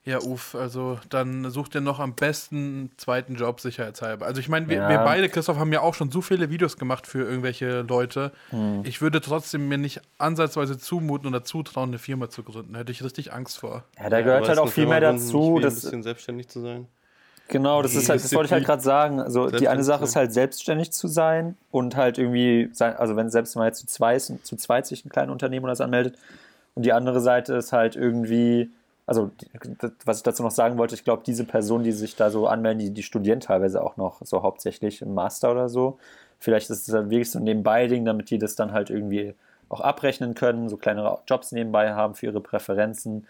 ja, 0.05 0.19
uff, 0.21 0.53
also 0.55 0.99
dann 1.09 1.49
such 1.49 1.69
dir 1.69 1.79
noch 1.79 1.99
am 1.99 2.13
besten 2.15 2.55
einen 2.57 2.91
zweiten 2.97 3.35
Job 3.35 3.61
sicherheitshalber. 3.61 4.25
Also 4.25 4.41
ich 4.41 4.49
meine, 4.49 4.67
wir, 4.67 4.77
Ja. 4.77 4.89
wir 4.89 4.97
beide, 4.99 5.29
Christoph, 5.29 5.57
haben 5.57 5.71
ja 5.71 5.79
auch 5.81 5.93
schon 5.93 6.11
so 6.11 6.21
viele 6.21 6.49
Videos 6.49 6.75
gemacht 6.77 7.07
für 7.07 7.19
irgendwelche 7.23 7.81
Leute. 7.81 8.31
Hm. 8.49 8.81
Ich 8.83 9.01
würde 9.01 9.21
trotzdem 9.21 9.69
mir 9.69 9.77
nicht 9.77 10.01
ansatzweise 10.17 10.77
zumuten 10.77 11.27
oder 11.29 11.43
zutrauen, 11.45 11.89
eine 11.91 11.99
Firma 11.99 12.29
zu 12.29 12.43
gründen. 12.43 12.75
Hätte 12.75 12.91
ich 12.91 13.01
richtig 13.03 13.31
Angst 13.31 13.59
vor. 13.59 13.83
ja, 13.97 14.09
da 14.09 14.21
gehört 14.21 14.39
Aber 14.41 14.47
halt 14.49 14.59
auch 14.59 14.67
viel 14.69 14.87
mehr 14.87 14.99
Firma 14.99 15.13
dazu. 15.13 15.53
wie 15.53 15.59
ein 15.59 15.61
Das, 15.61 15.75
bisschen 15.81 16.03
selbstständig 16.03 16.49
zu 16.49 16.59
sein. 16.59 16.87
Genau, 17.49 17.81
das 17.81 17.93
ist 17.95 18.09
halt, 18.09 18.23
das 18.23 18.33
wollte 18.33 18.47
ich 18.47 18.51
halt 18.53 18.65
gerade 18.65 18.81
sagen. 18.81 19.19
Also 19.19 19.49
die 19.49 19.67
eine 19.67 19.83
Sache 19.83 20.05
ist 20.05 20.15
halt 20.15 20.33
selbstständig 20.33 20.91
zu 20.91 21.07
sein 21.07 21.55
und 21.71 21.95
halt 21.95 22.17
irgendwie, 22.17 22.69
sein, 22.73 22.95
also 22.95 23.15
wenn 23.17 23.29
selbst 23.29 23.55
man 23.55 23.67
jetzt 23.67 23.79
zu 23.79 23.85
zweit, 23.87 24.21
zu 24.21 24.55
zweit 24.55 24.87
sich 24.87 25.05
ein 25.05 25.09
kleines 25.09 25.31
Unternehmen 25.31 25.65
oder 25.65 25.75
so 25.75 25.83
anmeldet. 25.83 26.17
Und 26.73 26.83
die 26.83 26.93
andere 26.93 27.19
Seite 27.21 27.53
ist 27.55 27.71
halt 27.73 27.95
irgendwie, 27.95 28.71
also 29.05 29.31
was 30.05 30.17
ich 30.17 30.23
dazu 30.23 30.43
noch 30.43 30.51
sagen 30.51 30.77
wollte, 30.77 30.95
ich 30.95 31.03
glaube, 31.03 31.23
diese 31.25 31.43
Personen, 31.43 31.83
die 31.83 31.91
sich 31.91 32.15
da 32.15 32.29
so 32.29 32.47
anmelden, 32.47 32.79
die, 32.79 32.91
die 32.91 33.03
studieren 33.03 33.41
teilweise 33.41 33.83
auch 33.83 33.97
noch 33.97 34.21
so 34.23 34.43
hauptsächlich 34.43 35.01
im 35.01 35.13
Master 35.13 35.51
oder 35.51 35.67
so. 35.67 35.97
Vielleicht 36.39 36.69
ist 36.69 36.87
es 36.87 36.93
halt 36.93 37.09
wirklich 37.09 37.31
so 37.31 37.39
ein 37.39 37.43
Nebenbei-Ding, 37.43 38.05
damit 38.05 38.29
die 38.29 38.37
das 38.37 38.55
dann 38.55 38.71
halt 38.71 38.89
irgendwie 38.89 39.33
auch 39.69 39.81
abrechnen 39.81 40.35
können, 40.35 40.69
so 40.69 40.77
kleinere 40.77 41.19
Jobs 41.27 41.51
nebenbei 41.51 41.93
haben 41.93 42.15
für 42.15 42.27
ihre 42.27 42.41
Präferenzen. 42.41 43.27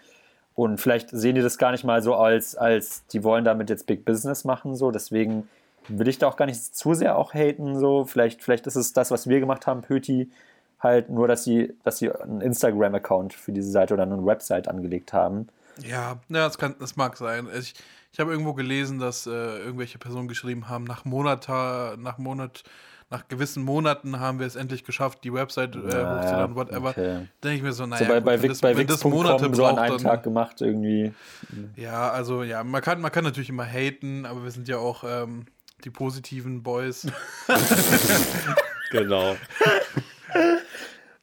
Und 0.54 0.80
vielleicht 0.80 1.10
sehen 1.10 1.34
die 1.34 1.42
das 1.42 1.58
gar 1.58 1.72
nicht 1.72 1.84
mal 1.84 2.02
so 2.02 2.14
als, 2.14 2.54
als 2.56 3.06
die 3.08 3.24
wollen 3.24 3.44
damit 3.44 3.70
jetzt 3.70 3.86
Big 3.86 4.04
Business 4.04 4.44
machen, 4.44 4.76
so. 4.76 4.90
Deswegen 4.92 5.48
will 5.88 6.08
ich 6.08 6.18
da 6.18 6.28
auch 6.28 6.36
gar 6.36 6.46
nicht 6.46 6.76
zu 6.76 6.94
sehr 6.94 7.18
auch 7.18 7.34
haten, 7.34 7.78
so. 7.80 8.04
Vielleicht, 8.04 8.42
vielleicht 8.42 8.66
ist 8.66 8.76
es 8.76 8.92
das, 8.92 9.10
was 9.10 9.28
wir 9.28 9.40
gemacht 9.40 9.66
haben, 9.66 9.82
Pöti, 9.82 10.30
halt 10.80 11.10
nur, 11.10 11.26
dass 11.26 11.42
sie, 11.44 11.74
dass 11.82 11.98
sie 11.98 12.12
einen 12.12 12.40
Instagram-Account 12.40 13.32
für 13.32 13.52
diese 13.52 13.70
Seite 13.70 13.94
oder 13.94 14.04
eine 14.04 14.24
Website 14.24 14.68
angelegt 14.68 15.12
haben. 15.12 15.48
Ja, 15.82 16.20
ja 16.28 16.46
das, 16.46 16.58
kann, 16.58 16.74
das 16.78 16.96
mag 16.96 17.16
sein. 17.16 17.48
Ich, 17.58 17.74
ich 18.12 18.20
habe 18.20 18.30
irgendwo 18.30 18.54
gelesen, 18.54 18.98
dass 18.98 19.26
äh, 19.26 19.30
irgendwelche 19.30 19.98
Personen 19.98 20.28
geschrieben 20.28 20.68
haben, 20.68 20.84
nach 20.84 21.04
Monat, 21.04 21.48
nach 21.48 22.18
Monat, 22.18 22.62
nach 23.10 23.28
gewissen 23.28 23.62
Monaten 23.62 24.20
haben 24.20 24.38
wir 24.38 24.46
es 24.46 24.56
endlich 24.56 24.84
geschafft, 24.84 25.24
die 25.24 25.32
Website 25.32 25.76
äh, 25.76 25.78
Ja, 25.78 26.18
hochzuladen, 26.18 26.54
whatever. 26.54 26.90
okay. 26.90 27.28
Denke 27.42 27.56
ich 27.56 27.62
mir 27.62 27.72
so, 27.72 27.86
naja, 27.86 28.04
so 28.04 28.08
bei, 28.08 28.14
gut, 28.20 28.24
bei, 28.24 28.32
wenn 28.34 28.42
Wix, 28.42 28.52
das, 28.52 28.60
bei 28.60 28.76
wenn 28.76 28.86
das 28.86 29.04
Monate 29.04 29.54
so 29.54 29.64
an 29.66 29.74
braucht, 29.74 29.84
einem 29.84 29.96
dann, 29.98 30.06
Tag 30.06 30.22
gemacht 30.22 30.60
irgendwie. 30.60 31.12
Ja, 31.76 32.10
also 32.10 32.42
ja, 32.42 32.64
man 32.64 32.82
kann, 32.82 33.00
man 33.00 33.12
kann 33.12 33.24
natürlich 33.24 33.50
immer 33.50 33.66
haten, 33.66 34.26
aber 34.26 34.44
wir 34.44 34.50
sind 34.50 34.68
ja 34.68 34.78
auch 34.78 35.04
ähm, 35.06 35.46
die 35.84 35.90
positiven 35.90 36.62
Boys. 36.62 37.06
Genau. 38.90 39.36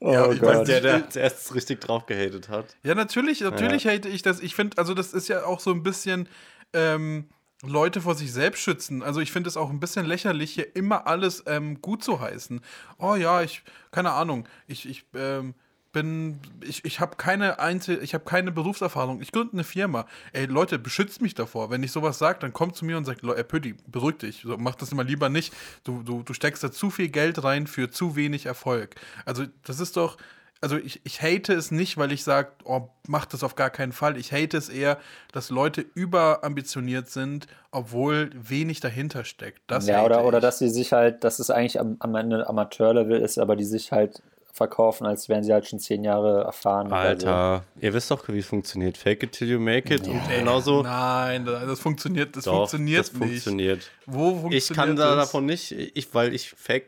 Oh 0.01 0.11
Ja, 0.11 0.31
ich 0.31 0.41
weiß 0.41 0.67
Der, 0.67 0.81
der 0.81 1.09
zuerst 1.09 1.53
richtig 1.53 1.79
drauf 1.79 2.07
gehatet 2.07 2.49
hat. 2.49 2.75
Ja, 2.83 2.95
natürlich, 2.95 3.41
natürlich 3.41 3.85
hate 3.85 4.09
ich 4.09 4.23
das. 4.23 4.39
Ich 4.39 4.55
finde, 4.55 4.77
also 4.79 4.95
das 4.95 5.13
ist 5.13 5.27
ja 5.27 5.45
auch 5.45 5.59
so 5.59 5.71
ein 5.71 5.83
bisschen 5.83 6.27
ähm, 6.73 7.29
Leute 7.63 8.01
vor 8.01 8.15
sich 8.15 8.33
selbst 8.33 8.61
schützen. 8.61 9.03
Also 9.03 9.19
ich 9.19 9.31
finde 9.31 9.47
es 9.47 9.57
auch 9.57 9.69
ein 9.69 9.79
bisschen 9.79 10.07
lächerlich, 10.07 10.53
hier 10.53 10.75
immer 10.75 11.05
alles 11.05 11.43
ähm, 11.45 11.81
gut 11.81 12.03
zu 12.03 12.19
heißen. 12.19 12.61
Oh 12.97 13.13
ja, 13.13 13.43
ich, 13.43 13.63
keine 13.91 14.11
Ahnung, 14.13 14.47
ich, 14.67 14.89
ich 14.89 15.05
ähm, 15.13 15.53
bin, 15.91 16.39
ich, 16.61 16.85
ich 16.85 16.99
habe 16.99 17.15
keine 17.17 17.59
Einzel, 17.59 18.01
ich 18.01 18.13
habe 18.13 18.23
keine 18.23 18.51
Berufserfahrung. 18.51 19.21
Ich 19.21 19.31
gründe 19.31 19.53
eine 19.53 19.63
Firma. 19.63 20.05
Ey, 20.33 20.45
Leute, 20.45 20.79
beschützt 20.79 21.21
mich 21.21 21.35
davor. 21.35 21.69
Wenn 21.69 21.83
ich 21.83 21.91
sowas 21.91 22.17
sage, 22.17 22.39
dann 22.39 22.53
kommt 22.53 22.75
zu 22.75 22.85
mir 22.85 22.97
und 22.97 23.05
sagt, 23.05 23.21
Leute, 23.21 23.43
Pödi, 23.43 23.75
beruhig 23.87 24.17
dich. 24.17 24.41
So, 24.43 24.57
mach 24.57 24.75
das 24.75 24.91
immer 24.91 25.03
lieber 25.03 25.29
nicht. 25.29 25.53
Du, 25.83 26.03
du, 26.03 26.23
du 26.23 26.33
steckst 26.33 26.63
da 26.63 26.71
zu 26.71 26.89
viel 26.89 27.09
Geld 27.09 27.43
rein 27.43 27.67
für 27.67 27.91
zu 27.91 28.15
wenig 28.15 28.45
Erfolg. 28.45 28.95
Also 29.25 29.45
das 29.63 29.79
ist 29.79 29.97
doch, 29.97 30.17
also 30.61 30.77
ich, 30.77 31.01
ich 31.03 31.21
hate 31.21 31.53
es 31.53 31.71
nicht, 31.71 31.97
weil 31.97 32.11
ich 32.11 32.23
sage, 32.23 32.49
oh, 32.63 32.89
mach 33.07 33.25
das 33.25 33.43
auf 33.43 33.55
gar 33.55 33.71
keinen 33.71 33.91
Fall. 33.91 34.15
Ich 34.15 34.31
hate 34.31 34.55
es 34.55 34.69
eher, 34.69 34.99
dass 35.33 35.49
Leute 35.49 35.81
überambitioniert 35.81 37.09
sind, 37.09 37.47
obwohl 37.71 38.29
wenig 38.33 38.79
dahinter 38.79 39.25
steckt. 39.25 39.59
Das 39.67 39.87
ja, 39.87 40.03
oder, 40.03 40.23
oder 40.23 40.39
dass 40.39 40.59
sie 40.59 40.69
sich 40.69 40.93
halt, 40.93 41.23
dass 41.23 41.39
es 41.39 41.49
eigentlich 41.49 41.79
am, 41.79 41.97
am 41.99 42.13
Ende 42.15 42.47
Amateurlevel 42.47 43.19
ist, 43.19 43.39
aber 43.39 43.55
die 43.55 43.65
sich 43.65 43.91
halt 43.91 44.21
verkaufen, 44.53 45.05
als 45.05 45.29
wären 45.29 45.43
sie 45.43 45.53
halt 45.53 45.67
schon 45.67 45.79
zehn 45.79 46.03
Jahre 46.03 46.43
erfahren. 46.43 46.87
oder 46.87 46.95
Alter, 46.97 47.63
ihr 47.79 47.93
wisst 47.93 48.11
doch, 48.11 48.27
wie 48.27 48.39
es 48.39 48.45
funktioniert. 48.45 48.97
Fake 48.97 49.23
it 49.23 49.31
till 49.31 49.49
you 49.49 49.59
make 49.59 49.93
it. 49.93 50.07
Und 50.07 50.19
genauso. 50.29 50.83
Nein, 50.83 51.45
das 51.45 51.79
funktioniert, 51.79 52.35
das 52.35 52.45
Doch, 52.45 52.55
funktioniert 52.57 52.99
das 52.99 53.13
nicht. 53.13 53.19
funktioniert. 53.29 53.91
Wo 54.05 54.31
funktioniert 54.31 54.69
Ich 54.69 54.75
kann 54.75 54.95
da 54.95 55.15
davon 55.15 55.45
nicht, 55.45 55.71
ich, 55.71 56.13
weil 56.13 56.33
ich 56.33 56.49
fake 56.51 56.87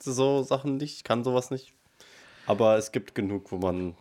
so 0.00 0.42
Sachen 0.42 0.76
nicht, 0.76 0.96
ich 0.96 1.04
kann 1.04 1.24
sowas 1.24 1.50
nicht. 1.50 1.72
Aber 2.46 2.76
es 2.76 2.92
gibt 2.92 3.14
genug, 3.14 3.50
wo 3.52 3.56
man. 3.58 3.94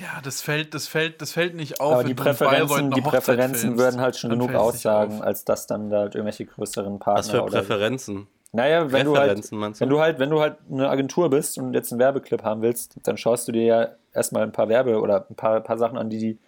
Ja, 0.00 0.20
das 0.24 0.40
fällt, 0.40 0.72
das 0.74 0.88
fällt, 0.88 1.20
das 1.20 1.32
fällt 1.32 1.54
nicht 1.54 1.76
So. 1.78 1.84
auf. 1.84 1.92
Aber 1.94 2.04
die 2.04 2.14
Präferenzen, 2.14 2.90
die 2.92 3.00
Präferenzen 3.02 3.60
filmst, 3.60 3.78
würden 3.78 4.00
halt 4.00 4.16
schon 4.16 4.30
genug 4.30 4.54
aussagen, 4.54 5.20
als 5.22 5.44
dass 5.44 5.66
dann 5.66 5.90
da 5.90 5.98
halt 6.00 6.14
irgendwelche 6.14 6.46
größeren 6.46 6.98
Partner 6.98 7.18
Was 7.18 7.30
für 7.30 7.42
oder 7.42 7.58
Präferenzen? 7.58 8.26
Naja, 8.52 8.92
wenn 8.92 9.06
du 9.06 9.16
halt, 9.16 9.50
du? 9.50 9.60
wenn 9.60 9.88
du 9.88 10.00
halt, 10.00 10.18
wenn 10.18 10.28
du 10.28 10.40
halt 10.40 10.58
eine 10.70 10.90
Agentur 10.90 11.30
bist 11.30 11.56
und 11.56 11.72
jetzt 11.72 11.90
einen 11.90 11.98
Werbeclip 11.98 12.42
haben 12.42 12.60
willst, 12.60 12.96
dann 13.04 13.16
schaust 13.16 13.48
du 13.48 13.52
dir 13.52 13.64
ja 13.64 13.88
erstmal 14.12 14.42
ein 14.42 14.52
paar 14.52 14.68
Werbe 14.68 15.00
oder 15.00 15.26
ein 15.28 15.34
paar, 15.34 15.60
paar 15.60 15.78
Sachen 15.78 15.96
an, 15.96 16.10
die 16.10 16.18
die 16.18 16.38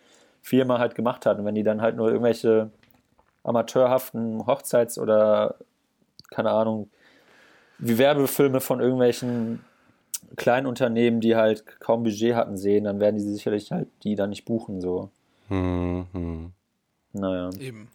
Firma 0.42 0.78
halt 0.78 0.94
gemacht 0.94 1.24
hat. 1.24 1.38
Und 1.38 1.46
wenn 1.46 1.54
die 1.54 1.62
dann 1.62 1.80
halt 1.80 1.96
nur 1.96 2.08
irgendwelche 2.08 2.70
amateurhaften 3.42 4.46
Hochzeits- 4.46 4.98
oder 4.98 5.54
keine 6.30 6.50
Ahnung, 6.50 6.90
wie 7.78 7.96
Werbefilme 7.96 8.60
von 8.60 8.80
irgendwelchen 8.80 9.64
kleinen 10.36 10.66
Unternehmen, 10.66 11.20
die 11.20 11.36
halt 11.36 11.80
kaum 11.80 12.02
Budget 12.02 12.34
hatten, 12.34 12.56
sehen, 12.56 12.84
dann 12.84 13.00
werden 13.00 13.16
die 13.16 13.22
sicherlich 13.22 13.72
halt 13.72 13.88
die 14.02 14.14
dann 14.14 14.30
nicht 14.30 14.44
buchen, 14.44 14.80
so. 14.80 15.10
Hm, 15.48 16.06
hm. 16.12 16.52
Naja. 17.12 17.50
Eben. 17.58 17.88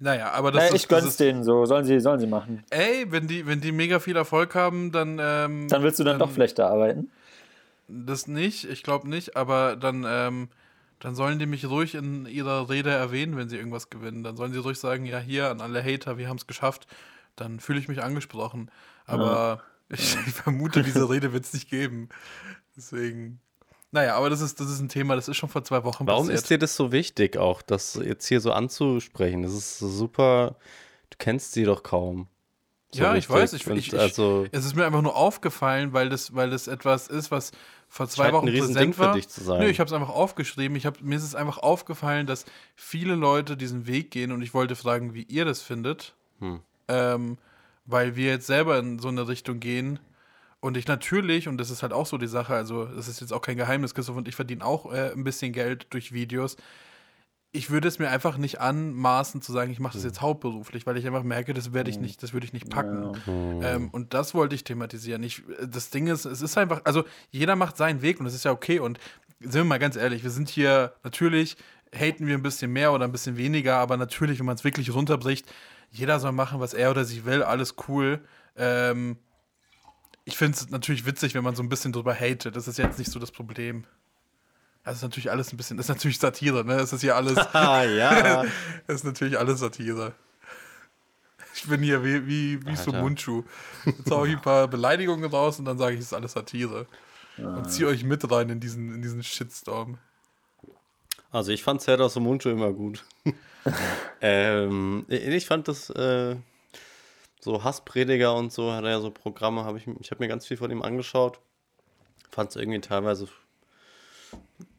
Naja, 0.00 0.30
aber 0.30 0.52
das 0.52 0.62
Naja, 0.62 0.74
ist. 0.74 0.82
ich 0.82 0.88
gönn's 0.88 1.06
ist, 1.08 1.20
denen 1.20 1.42
so, 1.42 1.66
sollen 1.66 1.84
sie, 1.84 1.98
sollen 2.00 2.20
sie 2.20 2.26
machen. 2.26 2.64
Ey, 2.70 3.10
wenn 3.10 3.26
die, 3.26 3.46
wenn 3.46 3.60
die 3.60 3.72
mega 3.72 3.98
viel 3.98 4.16
Erfolg 4.16 4.54
haben, 4.54 4.92
dann. 4.92 5.18
Ähm, 5.20 5.66
Dann 5.68 5.82
willst 5.82 5.98
du 5.98 6.04
dann, 6.04 6.18
doch 6.18 6.32
schlechter 6.32 6.68
arbeiten. 6.70 7.10
Das 7.88 8.28
nicht, 8.28 8.64
ich 8.64 8.82
glaube 8.82 9.08
nicht, 9.08 9.36
aber 9.36 9.74
dann, 9.74 10.04
ähm, 10.06 10.48
dann 11.00 11.14
sollen 11.14 11.38
die 11.38 11.46
mich 11.46 11.68
ruhig 11.68 11.94
in 11.94 12.26
ihrer 12.26 12.68
Rede 12.68 12.90
erwähnen, 12.90 13.36
wenn 13.36 13.48
sie 13.48 13.56
irgendwas 13.56 13.90
gewinnen. 13.90 14.22
Dann 14.22 14.36
sollen 14.36 14.52
sie 14.52 14.58
ruhig 14.58 14.78
sagen, 14.78 15.06
ja, 15.06 15.18
hier 15.18 15.50
an 15.50 15.60
alle 15.60 15.82
Hater, 15.82 16.18
wir 16.18 16.28
haben 16.28 16.36
es 16.36 16.46
geschafft. 16.46 16.86
Dann 17.34 17.60
fühle 17.60 17.78
ich 17.78 17.88
mich 17.88 18.02
angesprochen. 18.02 18.70
Aber 19.06 19.62
ich, 19.88 20.16
ich 20.26 20.34
vermute, 20.34 20.82
diese 20.82 21.08
Rede 21.08 21.32
wird 21.32 21.44
es 21.44 21.52
nicht 21.54 21.70
geben. 21.70 22.08
Deswegen. 22.76 23.40
Naja, 23.90 24.16
aber 24.16 24.28
das 24.28 24.40
ist, 24.40 24.60
das 24.60 24.70
ist 24.70 24.80
ein 24.80 24.88
Thema, 24.88 25.16
das 25.16 25.28
ist 25.28 25.36
schon 25.36 25.48
vor 25.48 25.64
zwei 25.64 25.82
Wochen 25.84 26.06
Warum 26.06 26.26
passiert. 26.26 26.42
ist 26.42 26.50
dir 26.50 26.58
das 26.58 26.76
so 26.76 26.92
wichtig, 26.92 27.38
auch 27.38 27.62
das 27.62 27.94
jetzt 27.94 28.26
hier 28.26 28.40
so 28.40 28.52
anzusprechen? 28.52 29.42
Das 29.42 29.52
ist 29.52 29.78
super. 29.78 30.56
Du 31.10 31.16
kennst 31.18 31.52
sie 31.52 31.64
doch 31.64 31.82
kaum. 31.82 32.28
So 32.90 33.02
ja, 33.02 33.10
ich 33.14 33.28
richtig. 33.28 33.34
weiß. 33.34 33.52
Ich, 33.54 33.66
ich, 33.66 33.92
ich, 33.92 33.98
also, 33.98 34.46
es 34.50 34.64
ist 34.64 34.74
mir 34.74 34.86
einfach 34.86 35.02
nur 35.02 35.16
aufgefallen, 35.16 35.92
weil 35.92 36.08
das, 36.08 36.34
weil 36.34 36.50
das 36.50 36.68
etwas 36.68 37.08
ist, 37.08 37.30
was 37.30 37.52
vor 37.88 38.08
zwei 38.08 38.32
Wochen 38.32 38.48
ein 38.48 38.54
präsent 38.54 38.94
für 38.94 39.02
war. 39.02 39.14
dich 39.14 39.28
zu 39.28 39.42
sein. 39.42 39.60
Nö, 39.60 39.68
ich 39.68 39.80
habe 39.80 39.88
es 39.88 39.92
einfach 39.92 40.10
aufgeschrieben. 40.10 40.76
Ich 40.76 40.86
hab, 40.86 41.00
mir 41.02 41.16
ist 41.16 41.24
es 41.24 41.34
einfach 41.34 41.58
aufgefallen, 41.58 42.26
dass 42.26 42.44
viele 42.76 43.14
Leute 43.14 43.56
diesen 43.56 43.86
Weg 43.86 44.10
gehen 44.10 44.32
und 44.32 44.42
ich 44.42 44.54
wollte 44.54 44.76
fragen, 44.76 45.14
wie 45.14 45.22
ihr 45.22 45.44
das 45.44 45.60
findet. 45.62 46.14
Hm. 46.40 46.60
Ähm, 46.88 47.38
weil 47.84 48.16
wir 48.16 48.26
jetzt 48.26 48.46
selber 48.46 48.78
in 48.78 48.98
so 48.98 49.08
eine 49.08 49.28
Richtung 49.28 49.60
gehen. 49.60 49.98
Und 50.60 50.76
ich 50.76 50.88
natürlich, 50.88 51.46
und 51.46 51.58
das 51.58 51.70
ist 51.70 51.82
halt 51.82 51.92
auch 51.92 52.06
so 52.06 52.18
die 52.18 52.26
Sache, 52.26 52.54
also 52.54 52.84
das 52.84 53.06
ist 53.06 53.20
jetzt 53.20 53.32
auch 53.32 53.42
kein 53.42 53.56
Geheimnis, 53.56 53.94
Christoph 53.94 54.16
und 54.16 54.26
ich 54.26 54.34
verdienen 54.34 54.62
auch 54.62 54.92
äh, 54.92 55.12
ein 55.12 55.22
bisschen 55.22 55.52
Geld 55.52 55.86
durch 55.90 56.12
Videos. 56.12 56.56
Ich 57.52 57.70
würde 57.70 57.88
es 57.88 57.98
mir 57.98 58.10
einfach 58.10 58.36
nicht 58.36 58.60
anmaßen 58.60 59.40
zu 59.40 59.52
sagen, 59.52 59.70
ich 59.70 59.78
mache 59.80 59.94
das 59.94 60.02
Hm. 60.02 60.10
jetzt 60.10 60.20
hauptberuflich, 60.20 60.84
weil 60.86 60.96
ich 60.98 61.06
einfach 61.06 61.22
merke, 61.22 61.54
das 61.54 61.72
werde 61.72 61.90
ich 61.90 61.98
nicht, 61.98 62.22
das 62.22 62.32
würde 62.32 62.44
ich 62.44 62.52
nicht 62.52 62.68
packen. 62.68 63.16
Ähm, 63.26 63.88
und 63.90 64.12
das 64.14 64.34
wollte 64.34 64.54
ich 64.54 64.64
thematisieren. 64.64 65.22
Ich, 65.22 65.42
das 65.66 65.90
Ding 65.90 66.08
ist, 66.08 66.24
es 66.24 66.42
ist 66.42 66.58
einfach, 66.58 66.82
also 66.84 67.04
jeder 67.30 67.56
macht 67.56 67.76
seinen 67.76 68.02
Weg 68.02 68.18
und 68.18 68.26
das 68.26 68.34
ist 68.34 68.44
ja 68.44 68.50
okay. 68.50 68.80
Und 68.80 68.98
sind 69.40 69.54
wir 69.54 69.64
mal 69.64 69.78
ganz 69.78 69.96
ehrlich, 69.96 70.24
wir 70.24 70.30
sind 70.30 70.48
hier 70.48 70.92
natürlich, 71.04 71.56
haten 71.94 72.26
wir 72.26 72.34
ein 72.34 72.42
bisschen 72.42 72.72
mehr 72.72 72.92
oder 72.92 73.04
ein 73.04 73.12
bisschen 73.12 73.36
weniger, 73.36 73.76
aber 73.76 73.96
natürlich, 73.96 74.40
wenn 74.40 74.46
man 74.46 74.56
es 74.56 74.64
wirklich 74.64 74.92
runterbricht, 74.92 75.46
jeder 75.90 76.20
soll 76.20 76.32
machen, 76.32 76.60
was 76.60 76.74
er 76.74 76.90
oder 76.90 77.04
sie 77.04 77.24
will, 77.24 77.42
alles 77.42 77.76
cool. 77.88 78.20
Ähm, 78.56 79.16
ich 80.28 80.36
finde 80.36 80.58
es 80.58 80.68
natürlich 80.68 81.06
witzig, 81.06 81.34
wenn 81.34 81.42
man 81.42 81.56
so 81.56 81.62
ein 81.62 81.70
bisschen 81.70 81.90
drüber 81.90 82.14
hatet. 82.14 82.54
Das 82.54 82.68
ist 82.68 82.76
jetzt 82.76 82.98
nicht 82.98 83.10
so 83.10 83.18
das 83.18 83.30
Problem. 83.30 83.84
Das 84.84 84.96
ist 84.96 85.02
natürlich 85.02 85.30
alles 85.30 85.54
ein 85.54 85.56
bisschen, 85.56 85.78
das 85.78 85.86
ist 85.86 85.94
natürlich 85.94 86.18
Satire, 86.18 86.66
ne? 86.66 86.76
Das 86.76 86.92
ist 86.92 87.00
hier 87.00 87.16
alles. 87.16 87.38
ah, 87.54 87.82
ja. 87.82 88.44
Das 88.86 88.96
ist 88.96 89.04
natürlich 89.04 89.38
alles 89.38 89.60
Satire. 89.60 90.12
Ich 91.54 91.66
bin 91.66 91.82
hier 91.82 92.04
wie, 92.04 92.26
wie, 92.26 92.66
wie 92.66 92.76
so. 92.76 92.92
Mundschuh. 92.92 93.42
Jetzt 93.86 94.10
hau 94.10 94.26
ich 94.26 94.34
ein 94.34 94.42
paar 94.42 94.68
Beleidigungen 94.68 95.30
raus 95.30 95.58
und 95.58 95.64
dann 95.64 95.78
sage 95.78 95.94
ich, 95.94 96.00
es 96.00 96.06
ist 96.06 96.12
alles 96.12 96.32
Satire. 96.32 96.86
Und 97.38 97.70
zieh 97.70 97.86
euch 97.86 98.04
mit 98.04 98.30
rein 98.30 98.50
in 98.50 98.60
diesen, 98.60 98.94
in 98.94 99.00
diesen 99.00 99.22
Shitstorm. 99.22 99.96
Also 101.30 101.52
ich 101.52 101.62
fand 101.62 101.80
Serdar 101.80 102.10
Somuncu 102.10 102.50
immer 102.50 102.72
gut. 102.72 103.04
ähm, 104.20 105.06
ich 105.08 105.46
fand 105.46 105.68
das 105.68 105.88
äh, 105.90 106.36
so 107.48 107.64
Hassprediger 107.64 108.34
und 108.34 108.52
so, 108.52 108.72
hat 108.72 108.84
er 108.84 108.90
ja 108.90 109.00
so 109.00 109.10
Programme, 109.10 109.64
habe 109.64 109.78
ich, 109.78 109.86
ich 110.00 110.10
habe 110.10 110.22
mir 110.22 110.28
ganz 110.28 110.46
viel 110.46 110.58
von 110.58 110.70
ihm 110.70 110.82
angeschaut. 110.82 111.40
Fand 112.30 112.50
es 112.50 112.56
irgendwie 112.56 112.80
teilweise 112.80 113.26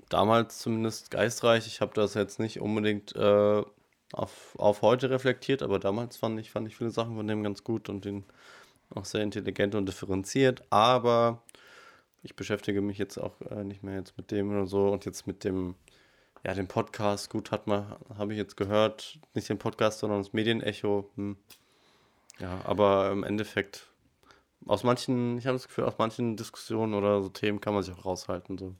damals 0.07 0.59
zumindest 0.59 1.09
geistreich. 1.09 1.65
Ich 1.65 1.81
habe 1.81 1.95
das 1.95 2.13
jetzt 2.13 2.39
nicht 2.39 2.61
unbedingt 2.61 3.15
äh, 3.15 3.63
auf, 4.13 4.55
auf 4.59 4.83
heute 4.83 5.09
reflektiert, 5.09 5.63
aber 5.63 5.79
damals 5.79 6.17
fand 6.17 6.39
ich, 6.39 6.51
fand 6.51 6.67
ich 6.67 6.77
viele 6.77 6.91
Sachen 6.91 7.15
von 7.15 7.25
dem 7.25 7.41
ganz 7.41 7.63
gut 7.63 7.89
und 7.89 8.05
den 8.05 8.23
auch 8.93 9.05
sehr 9.05 9.23
intelligent 9.23 9.73
und 9.73 9.87
differenziert. 9.87 10.61
Aber 10.69 11.41
ich 12.21 12.35
beschäftige 12.35 12.81
mich 12.81 12.99
jetzt 12.99 13.17
auch 13.17 13.41
äh, 13.49 13.63
nicht 13.63 13.81
mehr 13.81 13.95
jetzt 13.95 14.15
mit 14.15 14.29
dem 14.29 14.51
oder 14.51 14.67
so 14.67 14.89
und 14.89 15.05
jetzt 15.05 15.25
mit 15.25 15.43
dem 15.43 15.73
ja, 16.45 16.53
den 16.53 16.67
Podcast, 16.67 17.31
gut, 17.31 17.49
hat 17.49 17.65
man, 17.65 17.95
habe 18.15 18.33
ich 18.33 18.37
jetzt 18.37 18.57
gehört, 18.57 19.17
nicht 19.33 19.49
den 19.49 19.57
Podcast, 19.57 19.99
sondern 19.99 20.19
das 20.19 20.33
Medienecho. 20.33 21.09
Hm. 21.15 21.35
Ja, 22.39 22.61
aber 22.63 23.11
im 23.11 23.23
Endeffekt, 23.23 23.87
aus 24.65 24.83
manchen, 24.83 25.37
ich 25.37 25.45
habe 25.47 25.55
das 25.57 25.67
Gefühl, 25.67 25.85
aus 25.85 25.97
manchen 25.97 26.37
Diskussionen 26.37 26.93
oder 26.93 27.21
so 27.21 27.29
Themen 27.29 27.59
kann 27.61 27.73
man 27.73 27.83
sich 27.83 27.93
auch 27.93 28.05
raushalten. 28.05 28.57
So. 28.57 28.75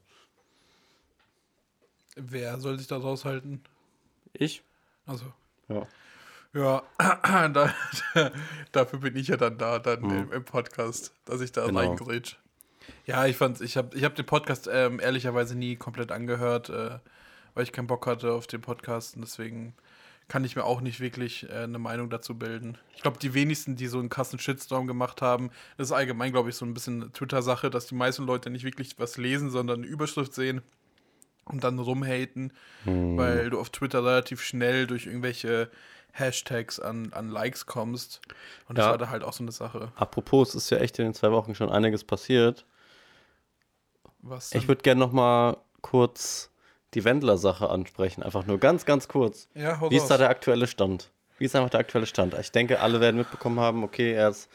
Wer 2.16 2.60
soll 2.60 2.78
sich 2.78 2.88
da 2.88 2.98
raushalten? 2.98 3.62
Ich? 4.34 4.64
Also. 5.06 5.26
Ja. 5.68 5.88
Ja, 6.54 6.84
da, 7.50 7.74
dafür 8.72 9.00
bin 9.00 9.16
ich 9.16 9.28
ja 9.28 9.38
dann 9.38 9.58
da, 9.60 9.78
dann 9.78 10.04
im, 10.10 10.32
im 10.32 10.44
Podcast, 10.46 11.14
dass 11.26 11.42
ich 11.42 11.52
da 11.52 11.68
Genau. 11.68 11.80
reingrätsch. 11.80 12.38
Ja, 13.06 13.28
ich 13.28 13.38
fand, 13.38 13.62
ich 13.62 13.78
habe 13.78 13.96
ich 13.96 14.04
hab 14.04 14.16
den 14.16 14.26
Podcast 14.26 14.68
ähm, 14.72 15.00
ehrlicherweise 15.00 15.56
nie 15.56 15.76
komplett 15.76 16.12
angehört, 16.12 16.70
äh, 16.70 16.98
weil 17.54 17.64
ich 17.64 17.72
keinen 17.72 17.86
Bock 17.88 18.08
hatte 18.08 18.34
auf 18.34 18.48
den 18.48 18.62
Podcast 18.62 19.16
und 19.16 19.22
deswegen 19.22 19.76
kann 20.30 20.46
ich 20.46 20.56
mir 20.56 20.64
auch 20.64 20.80
nicht 20.80 21.00
wirklich 21.02 21.50
äh, 21.50 21.64
eine 21.64 21.80
Meinung 21.80 22.10
dazu 22.10 22.38
bilden. 22.38 22.78
Ich 22.96 23.02
glaube, 23.02 23.18
die 23.20 23.34
wenigsten, 23.34 23.76
die 23.76 23.88
so 23.88 24.00
einen 24.00 24.10
krassen 24.10 24.40
Shitstorm 24.40 24.88
gemacht 24.88 25.22
haben, 25.22 25.50
das 25.78 25.88
ist 25.88 25.92
allgemein, 25.92 26.32
glaube 26.32 26.50
ich, 26.50 26.56
so 26.56 26.66
ein 26.66 26.74
bisschen 26.74 27.12
Twitter-Sache, 27.12 27.70
dass 27.70 27.88
die 27.88 27.96
meisten 27.96 28.26
Leute 28.26 28.50
nicht 28.50 28.64
wirklich 28.64 28.98
was 28.98 29.18
lesen, 29.18 29.50
sondern 29.50 29.80
eine 29.82 29.88
Überschrift 29.88 30.34
sehen 30.34 30.62
und 31.46 31.64
dann 31.64 31.80
rumhaten, 31.80 32.54
weil 32.86 33.50
du 33.50 33.60
auf 33.60 33.72
Twitter 33.72 34.06
relativ 34.06 34.42
schnell 34.42 34.88
durch 34.88 35.08
irgendwelche 35.08 35.70
Hashtags, 36.12 36.80
an, 36.80 37.12
an 37.14 37.30
Likes 37.30 37.66
kommst. 37.66 38.22
Und 38.68 38.78
das 38.78 38.86
Ja. 38.86 38.92
war 38.92 38.98
da 38.98 39.10
halt 39.10 39.24
auch 39.24 39.34
so 39.34 39.44
eine 39.44 39.52
Sache. 39.52 39.92
Apropos, 39.96 40.50
es 40.50 40.56
ist 40.66 40.70
ja 40.70 40.78
echt 40.78 40.98
in 41.00 41.06
den 41.06 41.14
zwei 41.14 41.32
Wochen 41.32 41.56
schon 41.56 41.70
einiges 41.70 42.04
passiert. 42.04 42.66
Was 44.22 44.52
Ich 44.54 44.62
denn? 44.62 44.68
würde 44.68 44.82
gerne 44.84 45.00
noch 45.00 45.12
mal 45.12 45.58
kurz 45.82 46.52
die 46.94 47.04
Wendler-Sache 47.04 47.70
ansprechen. 47.70 48.24
Einfach 48.24 48.46
nur 48.46 48.58
ganz, 48.58 48.86
ganz 48.86 49.08
kurz. 49.08 49.48
ja, 49.54 49.80
hau 49.80 49.90
Wie 49.90 49.96
ist 49.96 50.08
da 50.08 50.18
der 50.18 50.30
aktuelle 50.30 50.68
Stand? 50.68 51.10
Wie 51.38 51.46
ist 51.46 51.56
einfach 51.56 51.70
der 51.70 51.80
aktuelle 51.82 52.06
Stand? 52.06 52.36
Ich 52.40 52.52
denke, 52.52 52.82
alle 52.82 53.00
werden 53.00 53.16
mitbekommen 53.18 53.60
haben, 53.60 53.84
okay, 53.84 54.14
er 54.14 54.30
ist 54.30 54.50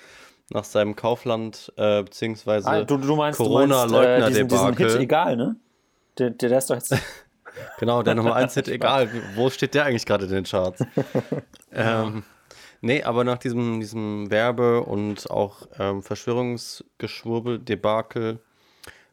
nach 0.51 0.65
seinem 0.65 0.97
Kaufland, 0.97 1.73
äh, 1.77 2.03
beziehungsweise 2.03 2.69
Ah, 2.69 2.85
du, 2.85 2.99
du 2.99 3.17
meinst, 3.17 3.41
du 3.41 3.49
meinst 3.49 3.95
äh, 3.95 4.27
diesen, 4.29 4.49
diesen. 4.49 4.77
Hit 4.77 4.95
egal, 4.97 5.37
ne? 5.37 5.57
Der, 6.19 6.29
der, 6.31 6.51
der 6.51 6.59
ist 6.59 6.69
doch 6.71 6.77
jetzt. 6.77 6.95
Genau, 7.79 8.03
der 8.03 8.17
Nummer 8.17 8.35
1 8.35 8.55
Hit, 8.55 8.67
egal, 8.67 9.09
wo 9.37 9.49
steht 9.49 9.75
der 9.75 9.85
eigentlich 9.85 10.07
gerade 10.07 10.25
in 10.25 10.33
den 10.33 10.43
Charts? 10.43 10.85
ähm, 11.73 12.25
nee, 12.81 13.05
aber 13.05 13.23
nach 13.23 13.39
diesem, 13.39 13.79
diesem 13.79 14.29
Werbe- 14.29 14.83
und 14.83 15.31
auch 15.31 15.69
ähm, 15.79 16.03
Verschwörungsgeschwurbel-Debakel, 16.03 18.41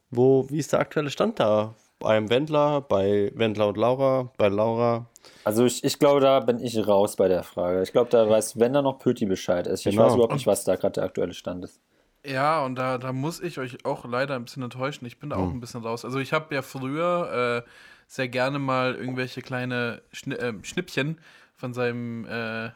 wo, 0.09 0.49
wie 0.49 0.57
ist 0.57 0.73
der 0.73 0.79
aktuelle 0.79 1.11
Stand 1.11 1.39
da? 1.39 1.75
Beim 2.01 2.29
Wendler, 2.29 2.81
bei 2.81 3.31
Wendler 3.35 3.67
und 3.67 3.77
Laura, 3.77 4.31
bei 4.37 4.47
Laura. 4.49 5.07
Also 5.43 5.65
ich, 5.65 5.83
ich 5.83 5.97
glaube, 5.99 6.19
da 6.19 6.39
bin 6.39 6.59
ich 6.59 6.87
raus 6.87 7.15
bei 7.15 7.27
der 7.27 7.43
Frage. 7.43 7.81
Ich 7.83 7.91
glaube, 7.91 8.09
da 8.09 8.29
weiß, 8.29 8.59
wenn 8.59 8.73
da 8.73 8.81
noch 8.81 8.99
Pöti 8.99 9.25
Bescheid 9.25 9.67
ist. 9.67 9.85
Ich 9.85 9.95
Genau. 9.95 10.05
weiß 10.07 10.13
überhaupt 10.15 10.33
nicht, 10.33 10.47
was 10.47 10.63
da 10.63 10.75
gerade 10.75 10.93
der 10.93 11.03
aktuelle 11.03 11.33
Stand 11.33 11.63
ist. 11.65 11.79
Ja, 12.25 12.63
und 12.63 12.75
da, 12.75 12.97
da 12.99 13.13
muss 13.13 13.39
ich 13.39 13.57
euch 13.57 13.83
auch 13.85 14.05
leider 14.05 14.35
ein 14.35 14.45
bisschen 14.45 14.61
enttäuschen. 14.63 15.05
Ich 15.05 15.19
bin 15.19 15.31
da 15.31 15.37
auch 15.37 15.47
Hm. 15.47 15.57
ein 15.57 15.59
bisschen 15.59 15.81
raus. 15.83 16.05
Also 16.05 16.19
ich 16.19 16.33
habe 16.33 16.53
ja 16.53 16.61
früher 16.61 17.63
äh, 17.65 17.69
sehr 18.07 18.27
gerne 18.27 18.59
mal 18.59 18.93
irgendwelche 18.95 19.41
kleine 19.41 20.01
Schni 20.11 20.35
äh, 20.35 20.53
Schnippchen 20.63 21.19
von 21.55 21.73
seinem 21.73 22.25
äh, 22.25 22.69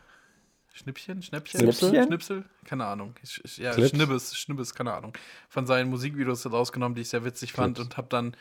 Schnippchen? 0.74 1.22
Schnäppchen? 1.22 1.62
Schnipsel? 1.62 2.04
Schnipsel? 2.06 2.46
Keine 2.66 2.86
Ahnung. 2.86 3.14
Ja, 3.58 3.72
Clips? 3.72 3.90
Schnibbes, 3.92 4.36
Schnibbes, 4.38 4.74
keine 4.76 4.94
Ahnung. 4.94 5.14
Von 5.48 5.66
seinen 5.66 5.90
Musikvideos 5.90 6.52
rausgenommen, 6.52 6.96
die 6.96 7.02
ich 7.02 7.10
sehr 7.10 7.24
witzig 7.24 7.54
fand 7.54 7.76
Clips. 7.78 7.88
und 7.90 7.98
habe 7.98 8.08
dann 8.10 8.36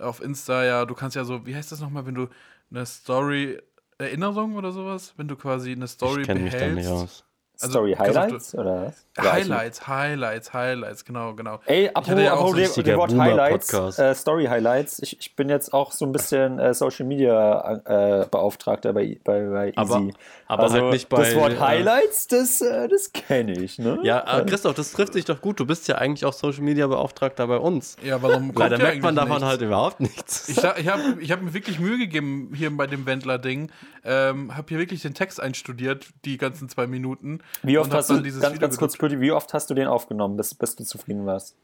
auf 0.00 0.20
Insta, 0.22 0.64
ja, 0.64 0.84
du 0.84 0.94
kannst 0.94 1.16
ja 1.16 1.24
so, 1.24 1.46
wie 1.46 1.54
heißt 1.54 1.72
das 1.72 1.80
nochmal, 1.80 2.06
wenn 2.06 2.14
du 2.14 2.28
eine 2.70 2.86
Story, 2.86 3.60
Erinnerung 3.98 4.56
oder 4.56 4.72
sowas, 4.72 5.14
wenn 5.16 5.28
du 5.28 5.36
quasi 5.36 5.72
eine 5.72 5.86
Story 5.88 6.22
Ich 6.22 6.26
kenne 6.26 6.40
mich 6.40 6.52
da 6.56 6.68
nicht 6.68 6.74
behältst. 6.76 6.90
aus. 6.90 7.24
Also, 7.62 7.72
Story 7.72 7.94
Highlights 7.98 8.54
oder 8.54 8.86
was? 8.86 9.06
Highlights, 9.24 9.86
Highlights, 9.86 10.52
Highlights, 10.54 11.04
genau, 11.04 11.34
genau. 11.34 11.60
Ey, 11.66 11.88
apropos, 11.92 12.22
ja 12.22 12.32
apropos 12.32 12.74
so 12.74 12.82
dem, 12.82 12.96
Wort 12.98 13.16
Highlights, 13.16 13.98
äh, 13.98 14.14
Story 14.14 14.46
Highlights. 14.46 15.00
Ich, 15.02 15.18
ich 15.20 15.36
bin 15.36 15.48
jetzt 15.48 15.72
auch 15.74 15.92
so 15.92 16.06
ein 16.06 16.12
bisschen 16.12 16.58
äh, 16.58 16.72
Social 16.72 17.04
Media 17.06 17.80
äh, 17.84 18.26
Beauftragter 18.30 18.92
bei, 18.92 19.18
bei, 19.24 19.40
bei 19.48 19.66
Easy. 19.68 19.74
Aber- 19.76 20.10
aber 20.46 20.62
also, 20.64 20.74
halt 20.82 20.92
nicht 20.92 21.08
bei, 21.08 21.18
Das 21.22 21.34
Wort 21.36 21.52
äh, 21.52 21.58
Highlights, 21.58 22.26
das, 22.26 22.60
äh, 22.60 22.88
das 22.88 23.12
kenne 23.12 23.52
ich, 23.52 23.78
ne? 23.78 24.00
Ja, 24.02 24.40
äh, 24.40 24.44
Christoph, 24.46 24.74
das 24.74 24.90
trifft 24.90 25.14
dich 25.14 25.24
doch 25.24 25.40
gut. 25.40 25.60
Du 25.60 25.66
bist 25.66 25.86
ja 25.86 25.96
eigentlich 25.96 26.24
auch 26.24 26.32
Social 26.32 26.62
Media 26.62 26.88
Beauftragter 26.88 27.46
bei 27.46 27.58
uns. 27.58 27.96
Ja, 28.02 28.20
warum 28.20 28.48
kommt 28.48 28.58
Leider 28.58 28.78
ja 28.78 28.82
merkt 28.84 29.02
man 29.02 29.14
davon 29.14 29.30
nichts? 29.34 29.44
halt 29.46 29.60
überhaupt 29.62 30.00
nichts. 30.00 30.48
Ich, 30.48 30.56
ich 30.58 30.88
habe 30.88 31.18
ich 31.20 31.30
hab 31.30 31.40
mir 31.40 31.54
wirklich 31.54 31.78
Mühe 31.78 31.98
gegeben 31.98 32.50
hier 32.54 32.76
bei 32.76 32.86
dem 32.88 33.06
Wendler-Ding. 33.06 33.70
Ähm, 34.02 34.56
habe 34.56 34.66
hier 34.70 34.78
wirklich 34.78 35.02
den 35.02 35.14
Text 35.14 35.40
einstudiert, 35.40 36.06
die 36.24 36.36
ganzen 36.36 36.68
zwei 36.68 36.86
Minuten. 36.88 37.40
Wie 37.62 37.78
oft 37.78 37.92
hast 37.92 38.10
du, 38.10 38.22
ganz, 38.22 38.58
ganz 38.58 38.76
kurz, 38.78 38.94
gedrückt. 38.98 39.20
Wie 39.20 39.32
oft 39.32 39.52
hast 39.54 39.68
du 39.70 39.74
den 39.74 39.86
aufgenommen, 39.86 40.36
bis, 40.36 40.54
bis 40.54 40.76
du 40.76 40.84
zufrieden 40.84 41.26
warst? 41.26 41.56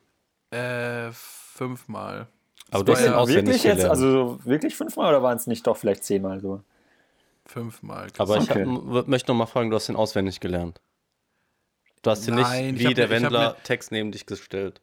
Äh, 0.50 1.10
fünfmal. 1.12 2.26
Aber 2.70 2.84
du 2.84 2.92
Das 2.92 3.00
hast 3.00 3.06
war 3.06 3.08
den 3.08 3.12
ja 3.12 3.18
auswendig 3.18 3.46
Wirklich 3.46 3.64
jetzt? 3.64 3.72
gelernt. 3.76 3.90
Also 3.90 4.38
wirklich 4.44 4.76
fünfmal 4.76 5.08
oder 5.08 5.22
waren 5.22 5.36
es 5.36 5.46
nicht 5.46 5.66
doch 5.66 5.76
vielleicht 5.76 6.04
zehnmal 6.04 6.40
so? 6.40 6.62
Fünfmal. 7.46 8.08
Aber 8.18 8.36
ich 8.38 8.50
Okay. 8.50 8.66
hab, 8.66 9.06
möchte 9.08 9.30
noch 9.30 9.36
mal 9.36 9.46
fragen, 9.46 9.70
du 9.70 9.76
hast 9.76 9.88
den 9.88 9.96
auswendig 9.96 10.40
gelernt. 10.40 10.80
Du 12.02 12.10
hast 12.10 12.26
den 12.26 12.34
Nein, 12.34 12.74
nicht 12.74 12.82
ich 12.82 12.88
wie 12.90 12.94
der 12.94 13.10
Wendler 13.10 13.50
mir- 13.50 13.62
Text 13.62 13.92
neben 13.92 14.12
dich 14.12 14.26
gestellt. 14.26 14.80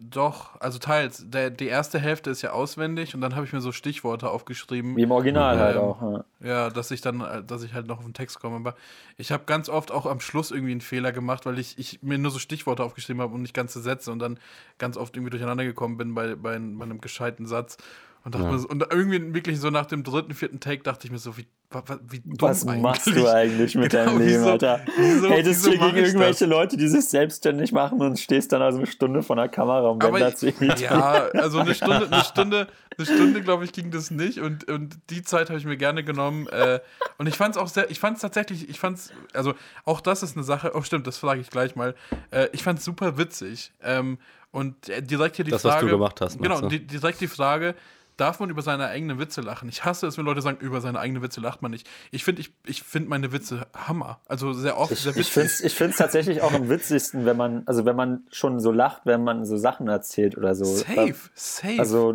Doch, 0.00 0.60
also 0.60 0.78
teils. 0.78 1.24
Der, 1.28 1.50
die 1.50 1.66
erste 1.66 1.98
Hälfte 1.98 2.30
ist 2.30 2.42
ja 2.42 2.52
auswendig 2.52 3.14
und 3.14 3.20
dann 3.20 3.34
habe 3.34 3.46
ich 3.46 3.52
mir 3.52 3.60
so 3.60 3.72
Stichworte 3.72 4.30
aufgeschrieben. 4.30 4.96
Wie 4.96 5.02
im 5.02 5.10
Original 5.10 5.58
halt 5.58 5.76
Ähm, 5.76 5.82
auch. 5.82 6.02
Ja. 6.02 6.24
Ja, 6.40 6.70
dass 6.70 6.90
ich 6.90 7.00
dann, 7.00 7.20
äh, 7.20 7.42
dass 7.42 7.62
ich 7.62 7.74
halt 7.74 7.86
noch 7.86 7.98
auf 7.98 8.04
den 8.04 8.14
Text 8.14 8.40
komme. 8.40 8.56
Aber 8.56 8.74
ich 9.16 9.32
habe 9.32 9.44
ganz 9.46 9.68
oft 9.68 9.90
auch 9.92 10.06
am 10.06 10.20
Schluss 10.20 10.50
irgendwie 10.50 10.72
einen 10.72 10.80
Fehler 10.80 11.12
gemacht, 11.12 11.46
weil 11.46 11.58
ich, 11.58 11.78
ich 11.78 12.02
mir 12.02 12.18
nur 12.18 12.30
so 12.30 12.38
Stichworte 12.38 12.84
aufgeschrieben 12.84 13.22
habe 13.22 13.34
und 13.34 13.42
nicht 13.42 13.54
ganze 13.54 13.80
Sätze 13.80 14.10
und 14.12 14.18
dann 14.18 14.38
ganz 14.78 14.96
oft 14.96 15.16
irgendwie 15.16 15.30
durcheinander 15.30 15.64
gekommen 15.64 15.96
bin 15.96 16.14
bei, 16.14 16.34
bei, 16.34 16.58
bei 16.58 16.84
einem 16.84 17.00
gescheiten 17.00 17.46
Satz. 17.46 17.76
Und, 18.24 18.34
dachte 18.34 18.46
Ja. 18.46 18.52
mir 18.52 18.58
so, 18.58 18.68
und 18.68 18.82
irgendwie 18.90 19.34
wirklich 19.34 19.60
so 19.60 19.68
nach 19.68 19.84
dem 19.84 20.02
dritten, 20.02 20.32
vierten 20.32 20.58
Take 20.58 20.82
dachte 20.82 21.06
ich 21.06 21.10
mir 21.12 21.18
so, 21.18 21.36
wie, 21.36 21.46
wie 22.08 22.20
dumm 22.20 22.36
Was 22.40 22.66
eigentlich. 22.66 22.82
machst 22.82 23.06
du 23.08 23.26
eigentlich 23.28 23.74
mit 23.74 23.90
Genau, 23.90 24.04
deinem 24.06 24.18
Leben, 24.18 24.30
wieso- 24.40 24.50
Alter? 24.50 24.80
wieso- 24.96 25.28
das 25.28 25.66
hier 25.66 25.78
mach 25.78 25.86
gegen 25.92 26.06
irgendwelche 26.06 26.46
Leute, 26.46 26.76
die 26.78 26.88
sich 26.88 27.04
selbstständig 27.06 27.72
machen 27.72 28.00
und 28.00 28.18
stehst 28.18 28.50
dann 28.52 28.62
also 28.62 28.78
eine 28.78 28.86
Stunde 28.86 29.22
vor 29.22 29.36
der 29.36 29.48
Kamera 29.48 29.88
und 29.90 30.02
Aber 30.02 30.14
Wendler 30.14 30.34
zu 30.34 30.48
imitieren. 30.48 30.98
ja, 30.98 31.12
also 31.34 31.58
eine 31.58 31.74
Stunde, 31.74 32.08
eine 32.10 32.24
Stunde, 32.24 32.68
eine 32.96 33.06
Stunde, 33.06 33.42
glaube 33.42 33.64
ich, 33.66 33.72
ging 33.72 33.90
das 33.90 34.10
nicht 34.10 34.38
und, 34.40 34.70
und 34.70 34.96
die 35.10 35.22
Zeit 35.22 35.50
habe 35.50 35.58
ich 35.58 35.66
mir 35.66 35.76
gerne 35.76 36.02
genommen. 36.02 36.46
Äh, 36.48 36.80
und 37.18 37.26
ich 37.26 37.36
fand 37.36 37.56
es 37.56 37.60
auch 37.60 37.68
sehr, 37.68 37.90
ich 37.90 38.00
fand 38.00 38.16
es 38.16 38.22
tatsächlich, 38.22 38.70
ich 38.70 38.78
fand 38.80 38.96
es, 38.98 39.12
also 39.34 39.52
auch 39.84 40.00
das 40.00 40.22
ist 40.22 40.34
eine 40.34 40.44
Sache, 40.44 40.72
oh 40.74 40.80
stimmt, 40.80 41.06
das 41.06 41.18
frage 41.18 41.42
ich 41.42 41.50
gleich 41.50 41.76
mal. 41.76 41.94
Äh, 42.30 42.48
ich 42.52 42.62
fand 42.62 42.78
es 42.78 42.86
super 42.86 43.18
witzig. 43.18 43.70
Ähm, 43.82 44.16
und 44.50 44.88
äh, 44.88 45.02
direkt 45.02 45.36
hier 45.36 45.44
die 45.44 45.50
Das, 45.50 45.62
was 45.64 45.74
Frage. 45.74 45.86
du 45.88 45.92
gemacht 45.92 46.20
hast, 46.22 46.40
Genau, 46.40 46.60
du? 46.62 46.68
direkt 46.80 47.20
die 47.20 47.26
Frage. 47.28 47.74
Darf 48.16 48.38
man 48.38 48.48
über 48.48 48.62
seine 48.62 48.86
eigenen 48.86 49.18
Witze 49.18 49.40
lachen? 49.40 49.68
Ich 49.68 49.84
hasse 49.84 50.06
es, 50.06 50.16
wenn 50.16 50.24
Leute 50.24 50.40
sagen, 50.40 50.58
über 50.60 50.80
seine 50.80 51.00
eigenen 51.00 51.20
Witze 51.22 51.40
lacht 51.40 51.62
man 51.62 51.72
nicht. 51.72 51.88
Ich 52.12 52.22
finde 52.22 52.42
ich, 52.42 52.52
ich 52.64 52.82
find 52.84 53.08
meine 53.08 53.32
Witze 53.32 53.66
Hammer. 53.74 54.20
Also 54.28 54.52
sehr 54.52 54.78
oft, 54.78 54.94
sehr 54.96 55.10
Ich 55.12 55.18
witzig. 55.18 55.32
finde 55.32 55.48
es 55.48 55.60
ich 55.90 55.96
tatsächlich 55.96 56.40
auch 56.42 56.52
am 56.52 56.68
witzigsten, 56.68 57.24
wenn 57.26 57.36
man, 57.36 57.62
also 57.66 57.84
wenn 57.84 57.96
man 57.96 58.22
schon 58.30 58.60
so 58.60 58.70
lacht, 58.70 59.02
wenn 59.04 59.24
man 59.24 59.44
so 59.44 59.56
Sachen 59.56 59.88
erzählt 59.88 60.36
oder 60.38 60.54
so. 60.54 60.64
safe, 60.64 61.14
safe. 61.34 61.76
Also, 61.80 62.14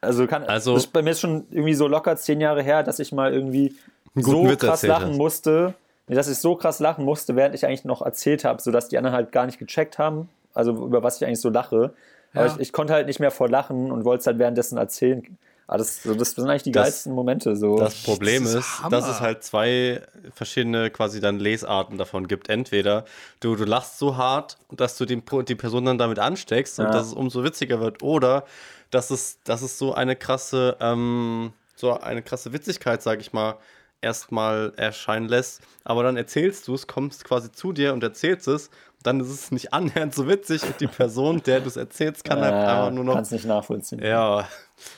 also 0.00 0.26
kann, 0.28 0.44
Also- 0.44 0.74
das 0.74 0.84
ist 0.84 0.92
bei 0.92 1.02
mir 1.02 1.10
ist 1.10 1.20
schon 1.20 1.46
irgendwie 1.50 1.74
so 1.74 1.88
locker 1.88 2.14
zehn 2.16 2.40
Jahre 2.40 2.62
her, 2.62 2.84
dass 2.84 3.00
ich 3.00 3.10
mal 3.10 3.32
irgendwie 3.34 3.74
so 4.14 4.48
Witz 4.48 4.60
krass 4.60 4.82
lachen 4.84 5.10
hast. 5.10 5.16
musste, 5.16 5.74
dass 6.06 6.28
ich 6.28 6.38
so 6.38 6.54
krass 6.54 6.78
lachen 6.78 7.04
musste, 7.04 7.34
während 7.34 7.56
ich 7.56 7.66
eigentlich 7.66 7.84
noch 7.84 8.02
erzählt 8.02 8.44
habe, 8.44 8.62
sodass 8.62 8.88
die 8.88 8.98
anderen 8.98 9.16
halt 9.16 9.32
gar 9.32 9.46
nicht 9.46 9.58
gecheckt 9.58 9.98
haben, 9.98 10.28
also 10.52 10.70
über 10.86 11.02
was 11.02 11.16
ich 11.16 11.26
eigentlich 11.26 11.40
so 11.40 11.48
lache. 11.50 11.92
Aber 12.34 12.46
Ja. 12.46 12.52
ich, 12.54 12.60
ich 12.60 12.72
konnte 12.72 12.92
halt 12.92 13.06
nicht 13.06 13.20
mehr 13.20 13.30
vor 13.30 13.48
lachen 13.48 13.90
und 13.90 14.04
wollte 14.04 14.20
es 14.20 14.26
halt 14.26 14.38
währenddessen 14.38 14.76
erzählen. 14.78 15.38
Aber 15.66 15.78
das, 15.78 16.02
so, 16.02 16.14
das 16.14 16.32
sind 16.32 16.48
eigentlich 16.50 16.64
die 16.64 16.72
Das- 16.72 16.82
geilsten 16.84 17.14
Momente. 17.14 17.56
So. 17.56 17.78
Das 17.78 17.94
Problem 18.02 18.42
Das 18.44 18.52
ist, 18.54 18.66
ist 18.66 18.82
dass 18.92 19.08
es 19.08 19.20
halt 19.20 19.42
zwei 19.44 20.02
verschiedene 20.34 20.90
quasi 20.90 21.20
dann 21.20 21.38
Lesarten 21.38 21.96
davon 21.96 22.28
gibt. 22.28 22.50
Entweder 22.50 23.06
du, 23.40 23.56
du 23.56 23.64
lachst 23.64 23.98
so 23.98 24.18
hart, 24.18 24.58
dass 24.70 24.98
du 24.98 25.06
die, 25.06 25.22
die 25.48 25.54
Person 25.54 25.86
dann 25.86 25.96
damit 25.96 26.18
ansteckst 26.18 26.78
und 26.80 26.86
Ja. 26.86 26.90
dass 26.92 27.06
es 27.06 27.12
umso 27.14 27.44
witziger 27.44 27.80
wird. 27.80 28.02
Oder 28.02 28.44
dass 28.90 29.10
es, 29.10 29.38
dass 29.44 29.62
es 29.62 29.78
so 29.78 29.94
eine 29.94 30.16
krasse, 30.16 30.76
ähm, 30.80 31.52
so 31.76 31.98
eine 31.98 32.20
krasse 32.22 32.52
Witzigkeit, 32.52 33.02
sag 33.02 33.20
ich 33.20 33.32
mal, 33.32 33.54
erstmal 34.04 34.72
erscheinen 34.76 35.28
lässt. 35.28 35.62
Aber 35.82 36.02
dann 36.02 36.16
erzählst 36.16 36.68
du 36.68 36.74
es, 36.74 36.86
kommst 36.86 37.24
quasi 37.24 37.50
zu 37.50 37.72
dir 37.72 37.92
und 37.92 38.02
erzählst 38.02 38.46
es. 38.46 38.70
Dann 39.02 39.20
ist 39.20 39.28
es 39.28 39.50
nicht 39.50 39.72
annähernd 39.74 40.14
so 40.14 40.28
witzig 40.28 40.62
und 40.62 40.80
die 40.80 40.86
Person, 40.86 41.42
der 41.42 41.60
du 41.60 41.68
es 41.68 41.76
erzählst, 41.76 42.24
kann 42.24 42.40
halt 42.40 42.54
einfach 42.54 42.90
nur 42.90 43.04
noch. 43.04 43.14
Kannst 43.14 43.32
nicht 43.32 43.44
nachvollziehen. 43.46 44.00
Ja, 44.02 44.48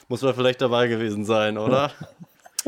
muss 0.09 0.23
man 0.23 0.35
vielleicht 0.35 0.61
dabei 0.61 0.89
gewesen 0.89 1.25
sein, 1.25 1.57
oder? 1.59 1.91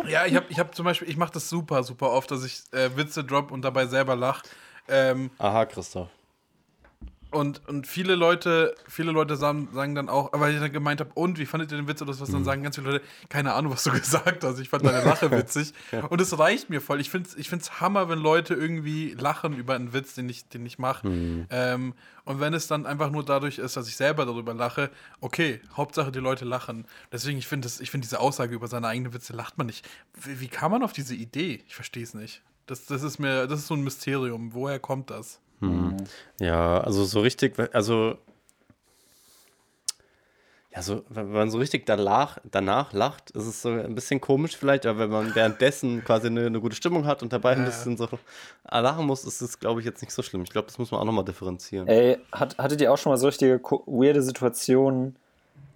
Ja, 0.06 0.26
ich 0.26 0.36
habe 0.36 0.46
ich 0.48 0.60
hab 0.60 0.76
zum 0.76 0.84
Beispiel, 0.84 1.08
ich 1.08 1.16
mache 1.16 1.32
das 1.32 1.48
super, 1.48 1.82
super 1.82 2.12
oft, 2.12 2.30
dass 2.30 2.44
ich 2.44 2.62
äh, 2.70 2.96
Witze 2.96 3.24
drop 3.24 3.50
und 3.50 3.62
dabei 3.62 3.86
selber 3.86 4.14
lach. 4.14 4.44
Ähm, 4.86 5.30
Aha, 5.38 5.66
Christoph. 5.66 6.06
Und, 7.30 7.60
und 7.68 7.86
viele 7.86 8.14
Leute, 8.14 8.74
viele 8.88 9.12
Leute 9.12 9.36
sagen, 9.36 9.68
sagen 9.72 9.94
dann 9.94 10.08
auch, 10.08 10.30
weil 10.32 10.54
ich 10.54 10.60
dann 10.60 10.72
gemeint 10.72 11.00
habe, 11.00 11.10
und 11.14 11.38
wie 11.38 11.46
fandet 11.46 11.70
ihr 11.72 11.76
den 11.76 11.86
Witz 11.88 12.00
oder 12.00 12.18
was, 12.18 12.28
Mhm. 12.28 12.32
dann 12.32 12.44
sagen 12.44 12.62
ganz 12.62 12.76
viele 12.76 12.92
Leute, 12.92 13.04
keine 13.28 13.52
Ahnung, 13.54 13.72
was 13.72 13.84
du 13.84 13.90
gesagt 13.92 14.44
hast. 14.44 14.58
Ich 14.58 14.68
fand 14.68 14.84
deine 14.84 15.04
Lache 15.04 15.30
witzig. 15.30 15.72
Und 16.08 16.20
es 16.20 16.38
reicht 16.38 16.70
mir 16.70 16.80
voll. 16.80 17.00
Ich 17.00 17.10
finde 17.10 17.28
es 17.28 17.36
ich 17.36 17.48
find's 17.48 17.80
Hammer, 17.80 18.08
wenn 18.08 18.18
Leute 18.18 18.54
irgendwie 18.54 19.14
lachen 19.18 19.56
über 19.56 19.74
einen 19.74 19.92
Witz, 19.92 20.14
den 20.14 20.28
ich, 20.28 20.48
den 20.48 20.64
ich 20.64 20.78
mache. 20.78 21.06
Mhm. 21.08 21.46
Ähm, 21.50 21.94
und 22.24 22.40
wenn 22.40 22.52
es 22.54 22.66
dann 22.66 22.86
einfach 22.86 23.10
nur 23.10 23.24
dadurch 23.24 23.58
ist, 23.58 23.76
dass 23.76 23.88
ich 23.88 23.96
selber 23.96 24.26
darüber 24.26 24.52
lache, 24.54 24.90
okay, 25.20 25.60
Hauptsache 25.76 26.12
die 26.12 26.18
Leute 26.18 26.44
lachen. 26.44 26.86
Deswegen, 27.12 27.38
ich 27.38 27.46
finde 27.46 27.68
find 27.68 28.04
diese 28.04 28.20
Aussage 28.20 28.54
über 28.54 28.68
seine 28.68 28.86
eigenen 28.88 29.14
Witze 29.14 29.32
lacht 29.32 29.56
man 29.58 29.66
nicht. 29.66 29.88
Wie, 30.22 30.40
wie 30.40 30.48
kam 30.48 30.72
man 30.72 30.82
auf 30.82 30.92
diese 30.92 31.14
Idee? 31.14 31.62
Ich 31.66 31.74
verstehe 31.74 32.02
es 32.02 32.14
nicht. 32.14 32.42
Das, 32.66 32.84
das 32.86 33.02
ist 33.02 33.18
mir, 33.18 33.46
das 33.46 33.60
ist 33.60 33.66
so 33.68 33.74
ein 33.74 33.82
Mysterium. 33.82 34.52
Woher 34.52 34.78
kommt 34.78 35.08
das? 35.10 35.40
Ja, 36.40 36.80
also 36.80 37.04
so 37.04 37.20
richtig, 37.20 37.54
also 37.72 38.18
ja, 40.74 40.82
so, 40.82 41.02
wenn 41.08 41.32
man 41.32 41.50
so 41.50 41.58
richtig 41.58 41.86
danach, 41.86 42.38
danach 42.50 42.92
lacht, 42.92 43.30
ist 43.30 43.46
es 43.46 43.62
so 43.62 43.70
ein 43.70 43.94
bisschen 43.94 44.20
komisch 44.20 44.56
vielleicht, 44.56 44.86
aber 44.86 45.00
wenn 45.00 45.10
man 45.10 45.34
währenddessen 45.34 46.04
quasi 46.04 46.26
eine, 46.26 46.46
eine 46.46 46.60
gute 46.60 46.76
Stimmung 46.76 47.06
hat 47.06 47.22
und 47.22 47.32
dabei 47.32 47.52
ein 47.52 47.64
bisschen 47.64 47.96
so 47.96 48.06
lachen 48.70 49.06
muss, 49.06 49.24
ist 49.24 49.40
es, 49.40 49.58
glaube 49.58 49.80
ich, 49.80 49.86
jetzt 49.86 50.02
nicht 50.02 50.12
so 50.12 50.22
schlimm. 50.22 50.42
Ich 50.42 50.50
glaube, 50.50 50.66
das 50.66 50.78
muss 50.78 50.90
man 50.90 51.00
auch 51.00 51.04
nochmal 51.04 51.24
differenzieren. 51.24 51.88
Ey, 51.88 52.18
hat, 52.32 52.58
hattet 52.58 52.80
ihr 52.80 52.92
auch 52.92 52.98
schon 52.98 53.10
mal 53.10 53.16
so 53.16 53.26
richtige 53.26 53.60
weirde 53.86 54.22
Situationen, 54.22 55.16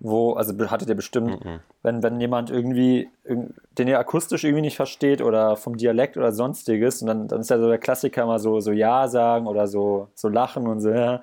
wo, 0.05 0.33
also 0.33 0.53
hattet 0.69 0.89
ihr 0.89 0.97
bestimmt, 0.97 1.39
wenn, 1.83 2.03
wenn 2.03 2.21
jemand 2.21 2.51
irgendwie, 2.51 3.09
irg- 3.25 3.51
den 3.79 3.87
ihr 3.87 3.99
akustisch 4.01 4.43
irgendwie 4.43 4.63
nicht 4.63 4.75
versteht 4.77 5.23
oder 5.23 5.55
vom 5.57 5.77
Dialekt 5.77 6.17
oder 6.17 6.33
sonstiges, 6.33 7.03
und 7.03 7.07
dann, 7.07 7.29
dann 7.29 7.41
ist 7.41 7.51
ja 7.51 7.59
so 7.59 7.69
der 7.69 7.79
Klassiker 7.79 8.27
mal 8.27 8.41
so, 8.41 8.59
so 8.61 8.73
Ja 8.73 9.07
sagen 9.07 9.47
oder 9.47 9.69
so, 9.69 10.09
so 10.15 10.29
lachen 10.29 10.67
und 10.67 10.81
so, 10.81 10.91
ja. 10.91 11.23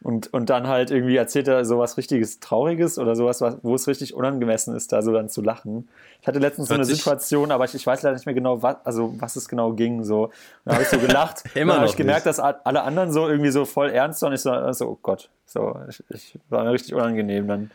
Und, 0.00 0.32
und 0.32 0.48
dann 0.48 0.68
halt 0.68 0.92
irgendwie 0.92 1.16
erzählt 1.16 1.48
er 1.48 1.64
sowas 1.64 1.96
richtiges 1.96 2.38
Trauriges 2.38 3.00
oder 3.00 3.16
sowas, 3.16 3.40
was, 3.40 3.56
wo 3.62 3.74
es 3.74 3.88
richtig 3.88 4.14
unangemessen 4.14 4.76
ist, 4.76 4.92
da 4.92 5.02
so 5.02 5.12
dann 5.12 5.28
zu 5.28 5.42
lachen. 5.42 5.88
Ich 6.20 6.28
hatte 6.28 6.38
letztens 6.38 6.68
so 6.68 6.74
Hört 6.74 6.78
eine 6.80 6.84
sich- 6.84 6.98
Situation, 6.98 7.50
aber 7.50 7.64
ich, 7.64 7.74
ich 7.74 7.84
weiß 7.84 8.02
leider 8.02 8.14
nicht 8.14 8.24
mehr 8.26 8.34
genau, 8.34 8.62
was, 8.62 8.76
also 8.84 9.12
was 9.18 9.34
es 9.34 9.48
genau 9.48 9.72
ging. 9.72 10.04
So. 10.04 10.24
Und 10.26 10.32
dann 10.66 10.74
habe 10.74 10.84
ich 10.84 10.88
so 10.90 10.98
gelacht. 11.00 11.42
Immer 11.56 11.72
dann 11.72 11.80
habe 11.80 11.90
ich 11.90 11.96
gemerkt, 11.96 12.26
nicht. 12.26 12.38
dass 12.38 12.56
alle 12.64 12.82
anderen 12.84 13.10
so 13.10 13.26
irgendwie 13.26 13.50
so 13.50 13.64
voll 13.64 13.88
ernst 13.90 14.22
waren. 14.22 14.32
Ich 14.34 14.40
so, 14.42 14.72
so 14.72 14.86
oh 14.90 14.98
Gott, 15.02 15.30
so, 15.46 15.74
ich, 15.88 16.04
ich 16.10 16.38
war 16.48 16.62
mir 16.62 16.70
richtig 16.70 16.94
unangenehm 16.94 17.48
dann. 17.48 17.70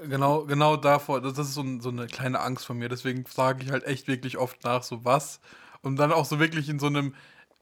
Genau, 0.00 0.44
genau 0.46 0.76
davor, 0.76 1.20
das 1.20 1.38
ist 1.38 1.54
so, 1.54 1.64
so 1.80 1.88
eine 1.88 2.06
kleine 2.06 2.38
Angst 2.40 2.64
von 2.66 2.78
mir. 2.78 2.88
Deswegen 2.88 3.26
frage 3.26 3.64
ich 3.64 3.70
halt 3.72 3.84
echt 3.84 4.06
wirklich 4.06 4.38
oft 4.38 4.62
nach, 4.62 4.84
so 4.84 5.04
was. 5.04 5.40
Und 5.82 5.96
dann 5.96 6.12
auch 6.12 6.24
so 6.24 6.38
wirklich 6.38 6.68
in 6.68 6.78
so 6.78 6.86
einem, 6.86 7.14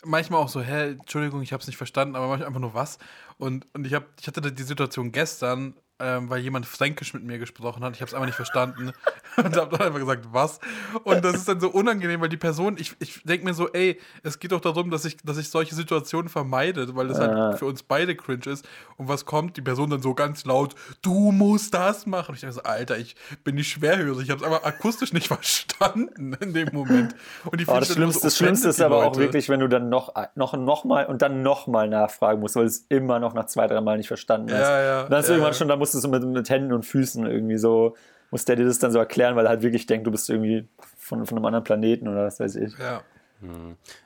manchmal 0.05 0.42
auch 0.42 0.49
so, 0.51 0.61
hä, 0.61 0.90
Entschuldigung, 0.92 1.40
ich 1.40 1.53
habe 1.55 1.62
es 1.62 1.66
nicht 1.66 1.79
verstanden, 1.79 2.14
aber 2.14 2.29
manchmal 2.29 2.49
einfach 2.49 2.61
nur 2.61 2.75
was. 2.75 2.99
Und, 3.38 3.66
und 3.75 3.87
ich, 3.87 3.94
hab, 3.94 4.05
ich 4.20 4.27
hatte 4.27 4.53
die 4.53 4.62
Situation 4.64 5.12
gestern, 5.12 5.75
ähm, 5.99 6.29
weil 6.29 6.41
jemand 6.41 6.67
Fränkisch 6.67 7.15
mit 7.15 7.25
mir 7.25 7.39
gesprochen 7.39 7.83
hat. 7.83 7.95
Ich 7.95 8.01
habe 8.01 8.09
es 8.09 8.15
einfach 8.15 8.27
nicht 8.27 8.37
verstanden 8.37 8.93
und 9.37 9.57
habe 9.57 9.77
dann 9.77 9.87
einfach 9.87 10.01
gesagt, 10.01 10.27
was. 10.31 10.61
Und 11.05 11.25
das 11.25 11.37
ist 11.37 11.49
dann 11.49 11.61
so 11.61 11.71
unangenehm, 11.71 12.21
weil 12.21 12.29
die 12.29 12.37
Person, 12.37 12.77
ich, 12.79 12.95
ich 12.99 13.23
denke 13.25 13.47
mir 13.47 13.55
so, 13.55 13.73
ey, 13.73 13.99
es 14.23 14.39
geht 14.39 14.53
doch 14.53 14.61
darum, 14.61 14.91
dass 14.91 15.05
ich, 15.05 15.17
dass 15.19 15.39
ich 15.39 15.49
solche 15.49 15.75
Situationen 15.75 16.29
vermeide, 16.29 16.95
weil 16.95 17.09
das 17.09 17.19
halt 17.19 17.59
für 17.59 17.67
uns 17.67 17.83
beide 17.83 18.15
cringe 18.15 18.47
ist. 18.47 18.69
Und 18.97 19.09
was 19.09 19.25
kommt? 19.25 19.57
Die 19.57 19.63
Person 19.63 19.91
dann 19.91 20.03
so 20.03 20.15
ganz 20.15 20.45
laut, 20.45 20.75
du 21.03 21.33
musst 21.33 21.73
das 21.73 22.07
machen. 22.07 22.31
Und 22.31 22.35
ich 22.35 22.41
denke 22.41 22.55
so, 22.55 22.63
Alter, 22.63 22.99
ich 22.99 23.17
bin 23.45 23.55
nicht 23.55 23.69
schwerhörig. 23.69 24.25
Ich 24.25 24.31
habe 24.31 24.41
es 24.41 24.47
aber 24.47 24.67
akustisch 24.67 25.13
nicht 25.13 25.29
verstanden 25.29 26.35
in 26.41 26.53
dem 26.53 26.69
Moment. 26.73 27.15
Und 27.45 27.61
die 27.61 27.67
Aber 27.67 27.81
das 27.81 27.93
Schlimmste, 27.93 28.21
so 28.21 28.27
das 28.27 28.37
Schlimmste 28.37 28.69
ist 28.69 28.83
aber 28.83 29.07
auch 29.07 29.17
wirklich, 29.17 29.49
wenn 29.49 29.61
du 29.61 29.69
dann 29.69 29.89
noch, 29.89 30.15
noch, 30.35 30.55
noch 30.55 30.85
mal 30.85 31.07
und 31.07 31.23
dann 31.23 31.43
noch 31.43 31.67
mal 31.67 31.89
nachfragen 31.89 32.41
musst, 32.41 32.57
weil 32.57 32.67
es 32.67 32.85
immer 32.89 33.19
noch 33.19 33.33
nach 33.35 33.47
zwei, 33.47 33.67
drei 33.67 33.81
Mal 33.81 33.97
nicht 33.97 34.09
verstanden 34.09 34.53
hast. 34.53 34.61
Ja, 34.61 34.83
ja, 34.83 35.03
dann 35.05 35.21
ist 35.21 35.29
ja. 35.29 35.35
irgendwann 35.35 35.55
schon, 35.55 35.69
da 35.69 35.77
musst 35.77 35.86
du 35.94 35.99
so 35.99 36.09
mit, 36.09 36.22
mit 36.25 36.51
Händen 36.51 36.72
und 36.72 36.85
Füßen 36.85 37.27
irgendwie 37.27 37.59
so, 37.59 37.96
muss 38.31 38.44
der 38.44 38.57
dir 38.57 38.64
das 38.64 38.79
dann 38.79 38.92
so 38.92 38.99
erklären, 38.99 39.37
weil 39.37 39.46
er 39.46 39.51
halt 39.51 39.62
wirklich 39.62 39.87
denkt, 39.87 40.07
du 40.07 40.11
bist 40.11 40.29
irgendwie 40.31 40.68
von, 40.99 41.25
von 41.27 41.38
einem 41.38 41.44
anderen 41.46 41.64
Planeten 41.64 42.09
oder 42.09 42.27
was 42.27 42.40
weiß 42.40 42.57
ich. 42.57 42.72
Ja. 42.79 43.03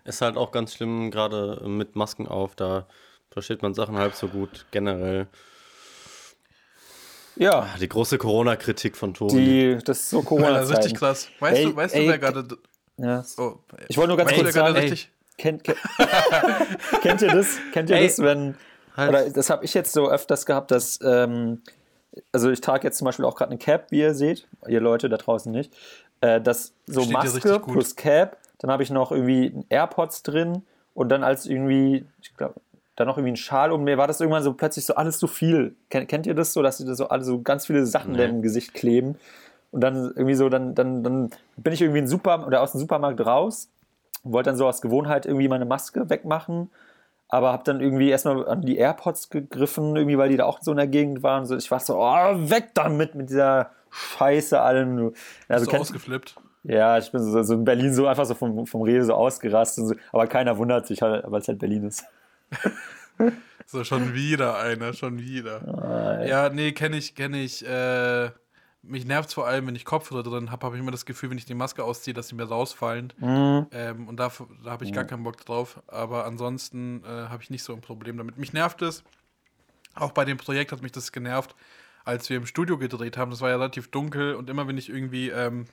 Ist 0.04 0.20
halt 0.22 0.36
auch 0.36 0.50
ganz 0.52 0.74
schlimm, 0.74 1.10
gerade 1.10 1.62
mit 1.66 1.94
Masken 1.96 2.26
auf, 2.26 2.54
da 2.56 2.86
versteht 3.30 3.62
man 3.62 3.74
Sachen 3.74 3.96
halb 3.96 4.14
so 4.14 4.28
gut 4.28 4.66
generell. 4.72 5.28
Ja, 7.36 7.68
Die 7.80 7.88
große 7.88 8.18
Corona-Kritik 8.18 8.96
von 8.96 9.14
Toni. 9.14 9.32
die, 9.32 9.78
das 9.84 10.00
ist 10.00 10.10
so 10.10 10.22
corona 10.24 10.50
das 10.54 10.70
ist 10.70 10.76
richtig 10.78 10.94
krass. 10.94 11.28
Weißt 11.38 11.58
Ey, 11.58 11.64
du, 11.66 11.76
weißt 11.76 11.94
ey, 11.94 12.04
du, 12.04 12.10
wer 12.10 12.18
gerade. 12.18 12.58
Ja. 12.98 13.24
Oh, 13.38 13.54
Ich 13.88 13.96
wollte 13.96 14.08
nur 14.08 14.16
ganz 14.18 14.30
du, 14.32 14.42
kurz 14.42 14.52
sagen, 14.52 14.74
richtig. 14.76 15.10
kennt, 15.38 15.64
kennt, 15.64 15.78
kennt 17.02 17.22
ihr 17.22 17.28
das? 17.28 17.58
Kennt 17.72 17.88
ihr 17.88 17.96
Ey. 17.96 18.08
das, 18.08 18.18
wenn 18.18 18.56
Halt. 18.96 19.10
oder 19.10 19.30
das 19.30 19.50
habe 19.50 19.64
ich 19.64 19.74
jetzt 19.74 19.92
so 19.92 20.10
öfters 20.10 20.46
gehabt, 20.46 20.70
dass 20.70 20.98
ähm, 21.02 21.62
also 22.32 22.50
ich 22.50 22.60
trage 22.60 22.86
jetzt 22.86 22.98
zum 22.98 23.04
Beispiel 23.04 23.24
auch 23.24 23.36
gerade 23.36 23.50
eine 23.50 23.58
Cap, 23.58 23.86
wie 23.90 24.00
ihr 24.00 24.14
seht, 24.14 24.46
ihr 24.66 24.80
Leute 24.80 25.08
da 25.08 25.16
draußen 25.16 25.50
nicht, 25.50 25.72
äh, 26.20 26.40
das 26.40 26.72
so 26.86 27.02
Steht 27.02 27.12
Maske 27.12 27.60
plus 27.60 27.96
Cap, 27.96 28.36
dann 28.58 28.70
habe 28.70 28.82
ich 28.82 28.90
noch 28.90 29.12
irgendwie 29.12 29.64
AirPods 29.68 30.22
drin 30.22 30.62
und 30.94 31.08
dann 31.08 31.24
als 31.24 31.46
irgendwie, 31.46 32.04
ich 32.20 32.36
glaube, 32.36 32.54
dann 32.96 33.06
noch 33.06 33.16
irgendwie 33.16 33.32
ein 33.32 33.36
Schal 33.36 33.72
um 33.72 33.84
mir, 33.84 33.96
war 33.96 34.06
das 34.06 34.20
irgendwann 34.20 34.42
so 34.42 34.52
plötzlich 34.52 34.84
so 34.84 34.94
alles 34.94 35.18
so 35.18 35.26
viel. 35.26 35.74
Kennt, 35.88 36.08
kennt 36.08 36.26
ihr 36.26 36.34
das 36.34 36.52
so, 36.52 36.62
dass 36.62 36.80
ihr 36.80 36.86
da 36.86 36.94
so 36.94 37.08
alle 37.08 37.24
so 37.24 37.40
ganz 37.40 37.66
viele 37.66 37.86
Sachen 37.86 38.14
da 38.14 38.24
im 38.24 38.42
Gesicht 38.42 38.74
kleben? 38.74 39.16
Und 39.70 39.80
dann 39.80 39.94
irgendwie 39.94 40.34
so, 40.34 40.48
dann, 40.48 40.74
dann, 40.74 41.02
dann 41.02 41.30
bin 41.56 41.72
ich 41.72 41.80
irgendwie 41.80 42.00
in 42.00 42.08
Super 42.08 42.46
oder 42.46 42.60
aus 42.60 42.72
dem 42.72 42.80
Supermarkt 42.80 43.24
raus 43.24 43.68
wollte 44.22 44.50
dann 44.50 44.56
so 44.56 44.66
aus 44.66 44.80
Gewohnheit 44.80 45.26
irgendwie 45.26 45.48
meine 45.48 45.64
Maske 45.64 46.10
wegmachen, 46.10 46.70
aber 47.30 47.52
habe 47.52 47.64
dann 47.64 47.80
irgendwie 47.80 48.10
erstmal 48.10 48.48
an 48.48 48.62
die 48.62 48.76
AirPods 48.76 49.30
gegriffen, 49.30 49.96
irgendwie, 49.96 50.18
weil 50.18 50.28
die 50.28 50.36
da 50.36 50.44
auch 50.44 50.60
so 50.60 50.70
in 50.70 50.76
der 50.76 50.86
Gegend 50.86 51.22
waren. 51.22 51.46
So, 51.46 51.56
ich 51.56 51.70
war 51.70 51.80
so, 51.80 51.96
oh, 51.96 52.50
weg 52.50 52.70
damit 52.74 53.14
mit 53.14 53.30
dieser 53.30 53.70
Scheiße 53.90 54.60
allem. 54.60 55.12
Also, 55.48 55.66
Bist 55.66 55.72
du 55.72 55.80
ausgeflippt. 55.80 56.36
ja, 56.64 56.98
ich 56.98 57.10
bin 57.12 57.22
so, 57.22 57.42
so 57.42 57.54
in 57.54 57.64
Berlin 57.64 57.94
so 57.94 58.06
einfach 58.06 58.24
so 58.26 58.34
vom, 58.34 58.66
vom 58.66 58.82
Rewe 58.82 59.04
so 59.04 59.14
ausgerastet. 59.14 59.86
So, 59.86 59.94
aber 60.12 60.26
keiner 60.26 60.58
wundert 60.58 60.86
sich, 60.86 61.02
halt, 61.02 61.24
weil 61.26 61.40
es 61.40 61.48
halt 61.48 61.58
Berlin 61.58 61.84
ist. 61.84 62.04
So, 63.66 63.84
schon 63.84 64.14
wieder 64.14 64.58
einer, 64.58 64.94
schon 64.94 65.20
wieder. 65.20 66.24
Ja, 66.26 66.48
nee, 66.48 66.72
kenne 66.72 66.96
ich, 66.96 67.14
kenne 67.14 67.38
ich. 67.38 67.64
Äh, 67.64 68.30
mich 68.82 69.04
nervt 69.04 69.32
vor 69.32 69.46
allem, 69.46 69.66
wenn 69.66 69.74
ich 69.76 69.84
Kopfhörer 69.84 70.22
drin 70.22 70.50
habe, 70.50 70.64
habe 70.66 70.76
ich 70.76 70.80
immer 70.82 70.90
das 70.90 71.04
Gefühl, 71.04 71.30
wenn 71.30 71.38
ich 71.38 71.44
die 71.44 71.54
Maske 71.54 71.84
ausziehe, 71.84 72.14
dass 72.14 72.28
sie 72.28 72.34
mir 72.34 72.44
rausfallen. 72.44 73.12
Ähm, 73.72 74.08
und 74.08 74.16
da, 74.18 74.32
da 74.64 74.70
habe 74.70 74.84
ich 74.84 74.92
gar 74.92 75.04
keinen 75.04 75.22
Bock 75.22 75.36
drauf. 75.44 75.82
Aber 75.86 76.24
ansonsten 76.24 77.04
äh, 77.04 77.28
habe 77.28 77.42
ich 77.42 77.50
nicht 77.50 77.62
so 77.62 77.74
ein 77.74 77.82
Problem 77.82 78.16
damit. 78.16 78.38
Mich 78.38 78.52
nervt 78.52 78.82
es. 78.82 79.04
Auch 79.94 80.12
bei 80.12 80.24
dem 80.24 80.38
Projekt 80.38 80.72
hat 80.72 80.82
mich 80.82 80.92
das 80.92 81.12
genervt, 81.12 81.54
als 82.04 82.30
wir 82.30 82.36
im 82.38 82.46
Studio 82.46 82.78
gedreht 82.78 83.16
haben. 83.18 83.30
Das 83.30 83.40
war 83.40 83.50
ja 83.50 83.56
relativ 83.56 83.90
dunkel 83.90 84.34
und 84.34 84.48
immer 84.48 84.66
wenn 84.66 84.78
ich 84.78 84.88
irgendwie 84.88 85.28
ähm, 85.28 85.66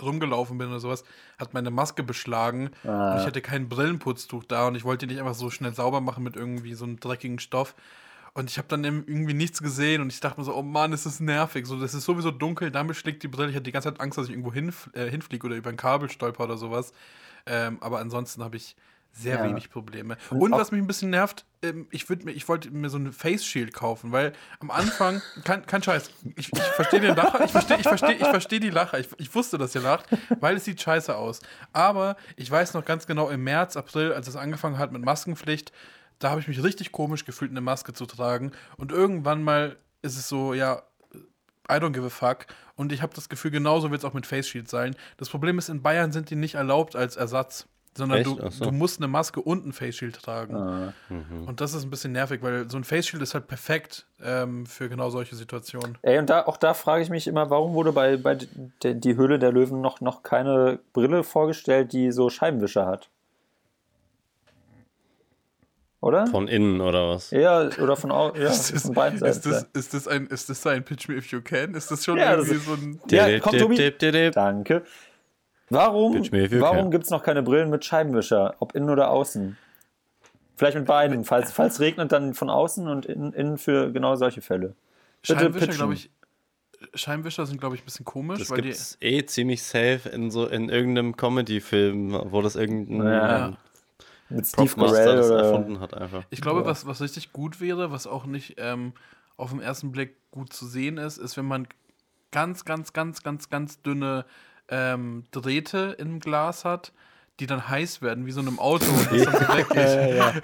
rumgelaufen 0.00 0.58
bin 0.58 0.68
oder 0.68 0.80
sowas, 0.80 1.04
hat 1.38 1.54
meine 1.54 1.70
Maske 1.70 2.02
beschlagen 2.02 2.70
und 3.14 3.20
ich 3.20 3.26
hatte 3.26 3.40
kein 3.40 3.68
Brillenputztuch 3.68 4.44
da 4.44 4.66
und 4.68 4.74
ich 4.74 4.84
wollte 4.84 5.06
die 5.06 5.14
nicht 5.14 5.20
einfach 5.20 5.34
so 5.34 5.50
schnell 5.50 5.72
sauber 5.74 6.00
machen 6.00 6.24
mit 6.24 6.36
irgendwie 6.36 6.74
so 6.74 6.84
einem 6.84 6.98
dreckigen 7.00 7.38
Stoff. 7.38 7.74
Und 8.36 8.50
ich 8.50 8.58
habe 8.58 8.66
dann 8.68 8.82
eben 8.82 9.04
irgendwie 9.06 9.32
nichts 9.34 9.62
gesehen 9.62 10.02
und 10.02 10.12
ich 10.12 10.18
dachte 10.18 10.40
mir 10.40 10.44
so, 10.44 10.54
oh 10.56 10.62
Mann, 10.62 10.92
ist 10.92 11.06
das 11.06 11.20
nervig. 11.20 11.66
So, 11.66 11.78
das 11.78 11.94
ist 11.94 12.04
sowieso 12.04 12.32
dunkel, 12.32 12.70
damit 12.72 12.96
schlägt 12.96 13.22
die 13.22 13.28
Brille. 13.28 13.50
Ich 13.50 13.54
hatte 13.54 13.62
die 13.62 13.70
ganze 13.72 13.90
Zeit 13.90 14.00
Angst, 14.00 14.18
dass 14.18 14.24
ich 14.26 14.32
irgendwo 14.32 14.52
hinf 14.52 14.90
äh, 14.94 15.08
hinfliege 15.08 15.46
oder 15.46 15.54
über 15.56 15.70
ein 15.70 15.76
Kabel 15.76 16.10
stolper 16.10 16.44
oder 16.44 16.56
sowas. 16.56 16.92
Ähm, 17.46 17.78
aber 17.80 18.00
ansonsten 18.00 18.42
habe 18.42 18.56
ich 18.56 18.74
sehr 19.12 19.36
Ja. 19.36 19.44
wenig 19.44 19.70
Probleme. 19.70 20.16
Und, 20.30 20.52
auch- 20.52 20.58
was 20.58 20.72
mich 20.72 20.80
ein 20.80 20.88
bisschen 20.88 21.10
nervt, 21.10 21.44
ähm, 21.62 21.86
ich, 21.92 22.08
mir, 22.08 22.32
ich 22.32 22.48
wollte 22.48 22.68
mir 22.72 22.90
so 22.90 22.98
ein 22.98 23.12
Face 23.12 23.44
Shield 23.46 23.72
kaufen, 23.72 24.10
weil 24.10 24.32
am 24.58 24.72
Anfang, 24.72 25.22
kein, 25.44 25.64
kein 25.66 25.84
Scheiß, 25.84 26.10
ich, 26.34 26.52
ich 26.52 26.62
verstehe 26.74 26.98
den 27.00 27.14
Lacher, 27.14 27.44
ich 27.44 27.52
verstehe 27.52 27.76
ich 27.76 27.86
versteh, 27.86 28.12
ich 28.14 28.26
versteh 28.26 28.58
die 28.58 28.70
Lacher, 28.70 28.98
ich, 28.98 29.06
ich 29.18 29.32
wusste, 29.32 29.56
dass 29.58 29.72
ihr 29.76 29.82
lacht, 29.82 30.06
weil 30.40 30.56
es 30.56 30.64
sieht 30.64 30.80
scheiße 30.80 31.14
aus. 31.14 31.40
Aber 31.72 32.16
ich 32.34 32.50
weiß 32.50 32.74
noch 32.74 32.84
ganz 32.84 33.06
genau, 33.06 33.28
im 33.28 33.44
März, 33.44 33.76
April, 33.76 34.12
als 34.12 34.26
es 34.26 34.34
angefangen 34.34 34.78
hat 34.78 34.90
mit 34.90 35.04
Maskenpflicht, 35.04 35.70
da 36.18 36.30
habe 36.30 36.40
ich 36.40 36.48
mich 36.48 36.62
richtig 36.62 36.92
komisch 36.92 37.24
gefühlt, 37.24 37.50
eine 37.50 37.60
Maske 37.60 37.92
zu 37.92 38.06
tragen. 38.06 38.52
Und 38.76 38.92
irgendwann 38.92 39.42
mal 39.42 39.76
ist 40.02 40.16
es 40.16 40.28
so, 40.28 40.54
ja, 40.54 40.82
I 41.70 41.74
don't 41.74 41.92
give 41.92 42.06
a 42.06 42.10
fuck. 42.10 42.46
Und 42.76 42.92
ich 42.92 43.02
habe 43.02 43.14
das 43.14 43.28
Gefühl, 43.28 43.50
genauso 43.50 43.90
wird 43.90 44.00
es 44.00 44.04
auch 44.04 44.14
mit 44.14 44.26
Face 44.26 44.48
Shield 44.48 44.68
sein. 44.68 44.96
Das 45.16 45.28
Problem 45.28 45.58
ist, 45.58 45.68
in 45.68 45.82
Bayern 45.82 46.12
sind 46.12 46.30
die 46.30 46.36
nicht 46.36 46.54
erlaubt 46.54 46.96
als 46.96 47.16
Ersatz, 47.16 47.66
sondern 47.96 48.24
du, 48.24 48.50
so. 48.50 48.64
du 48.64 48.72
musst 48.72 48.98
eine 48.98 49.08
Maske 49.08 49.40
und 49.40 49.66
ein 49.66 49.72
Face 49.72 49.96
Shield 49.96 50.20
tragen. 50.20 50.92
Mhm. 51.08 51.46
Und 51.46 51.60
das 51.60 51.74
ist 51.74 51.84
ein 51.84 51.90
bisschen 51.90 52.12
nervig, 52.12 52.42
weil 52.42 52.68
so 52.68 52.76
ein 52.76 52.84
Face 52.84 53.06
Shield 53.06 53.22
ist 53.22 53.34
halt 53.34 53.46
perfekt 53.46 54.06
ähm, 54.22 54.66
für 54.66 54.88
genau 54.88 55.10
solche 55.10 55.36
Situationen. 55.36 55.96
Ey, 56.02 56.18
und 56.18 56.28
da, 56.28 56.44
auch 56.46 56.56
da 56.56 56.74
frage 56.74 57.02
ich 57.02 57.10
mich 57.10 57.26
immer, 57.26 57.50
warum 57.50 57.74
wurde 57.74 57.92
bei, 57.92 58.16
bei 58.16 58.38
der, 58.82 58.94
die 58.94 59.16
Höhle 59.16 59.38
der 59.38 59.52
Löwen 59.52 59.80
noch, 59.80 60.00
noch 60.00 60.22
keine 60.22 60.80
Brille 60.92 61.22
vorgestellt, 61.22 61.92
die 61.92 62.10
so 62.10 62.30
Scheibenwischer 62.30 62.86
hat? 62.86 63.10
Oder? 66.04 66.26
Von 66.26 66.48
innen 66.48 66.80
oder 66.80 67.08
was? 67.08 67.30
ja, 67.30 67.62
oder 67.80 67.96
von, 67.96 68.10
au 68.12 68.34
ja, 68.34 68.48
Ist 68.50 68.74
das, 68.74 68.82
von 68.82 68.94
beiden 68.94 69.18
Seiten. 69.18 69.30
ist, 69.32 69.46
das, 69.46 69.62
ist, 69.72 69.94
das 69.94 70.06
ein, 70.08 70.26
ist 70.26 70.50
das 70.50 70.66
ein 70.66 70.84
Pitch 70.84 71.08
Me 71.08 71.16
If 71.16 71.30
You 71.32 71.40
Can? 71.40 71.74
Ist 71.74 71.90
das 71.90 72.04
schon 72.04 72.18
Ja, 72.18 72.36
das 72.36 72.48
irgendwie 72.48 72.56
ist- 72.56 72.66
so 72.66 72.72
ein. 72.74 73.00
Ja, 73.32 73.38
komm, 73.40 73.58
Tobi. 73.58 74.30
Danke. 74.32 74.82
Warum, 75.70 76.12
Pitch 76.14 76.30
me 76.30 76.44
if 76.44 76.52
you 76.52 76.60
warum 76.60 76.90
gibt 76.90 77.04
es 77.04 77.10
noch 77.10 77.22
keine 77.22 77.42
Brillen 77.42 77.70
mit 77.70 77.84
Scheibenwischer? 77.84 78.54
Ob 78.60 78.74
innen 78.74 78.90
oder 78.90 79.08
außen? 79.10 79.56
Vielleicht 80.56 80.76
mit 80.76 80.86
beiden. 80.86 81.24
Falls, 81.24 81.52
falls 81.52 81.80
regnet, 81.80 82.12
dann 82.12 82.34
von 82.34 82.50
außen 82.50 82.86
und 82.86 83.06
innen, 83.06 83.32
innen 83.32 83.56
für 83.58 83.90
genau 83.90 84.14
solche 84.16 84.40
Fälle. 84.42 84.74
Bitte 85.22 85.40
Scheinwischer, 85.40 85.58
pitchen. 85.66 85.76
glaube 85.78 85.94
ich. 85.94 86.10
Scheinwischer 86.94 87.46
sind, 87.46 87.60
glaube 87.60 87.76
ich, 87.76 87.82
ein 87.82 87.86
bisschen 87.86 88.04
komisch, 88.04 88.40
Das 88.40 88.50
weil 88.50 88.58
die. 88.60 88.68
gibt's 88.68 88.98
eh 89.00 89.24
ziemlich 89.24 89.62
safe 89.62 90.08
in 90.12 90.30
so 90.30 90.46
in 90.46 90.68
irgendeinem 90.68 91.16
Comedy-Film, 91.16 92.12
wo 92.30 92.42
das 92.42 92.56
irgendein 92.56 93.06
Ja. 93.10 93.56
Mit 94.34 94.46
Steve 94.46 94.74
Carell 94.74 95.16
das 95.16 95.30
erfunden 95.30 95.80
hat 95.80 95.94
einfach. 95.94 96.24
Ich 96.30 96.40
glaube, 96.40 96.60
Ja. 96.60 96.66
was, 96.66 96.86
was 96.86 97.00
richtig 97.00 97.32
gut 97.32 97.60
wäre, 97.60 97.90
was 97.90 98.06
auch 98.06 98.26
nicht 98.26 98.54
ähm, 98.58 98.92
auf 99.36 99.50
den 99.50 99.60
ersten 99.60 99.92
Blick 99.92 100.16
gut 100.30 100.52
zu 100.52 100.66
sehen 100.66 100.98
ist, 100.98 101.18
ist, 101.18 101.36
wenn 101.36 101.46
man 101.46 101.66
ganz, 102.30 102.64
ganz, 102.64 102.92
ganz, 102.92 103.22
ganz, 103.22 103.48
ganz 103.50 103.80
dünne 103.82 104.24
ähm, 104.68 105.24
Drähte 105.30 105.94
im 105.98 106.20
Glas 106.20 106.64
hat, 106.64 106.92
die 107.40 107.46
dann 107.46 107.68
heiß 107.68 108.00
werden, 108.00 108.26
wie 108.26 108.30
so 108.30 108.40
in 108.40 108.46
einem 108.46 108.58
Auto 108.60 108.86
und 108.86 109.10
das 109.10 109.24
dann 109.24 109.34
so 109.34 109.54
weggeht. 109.56 110.42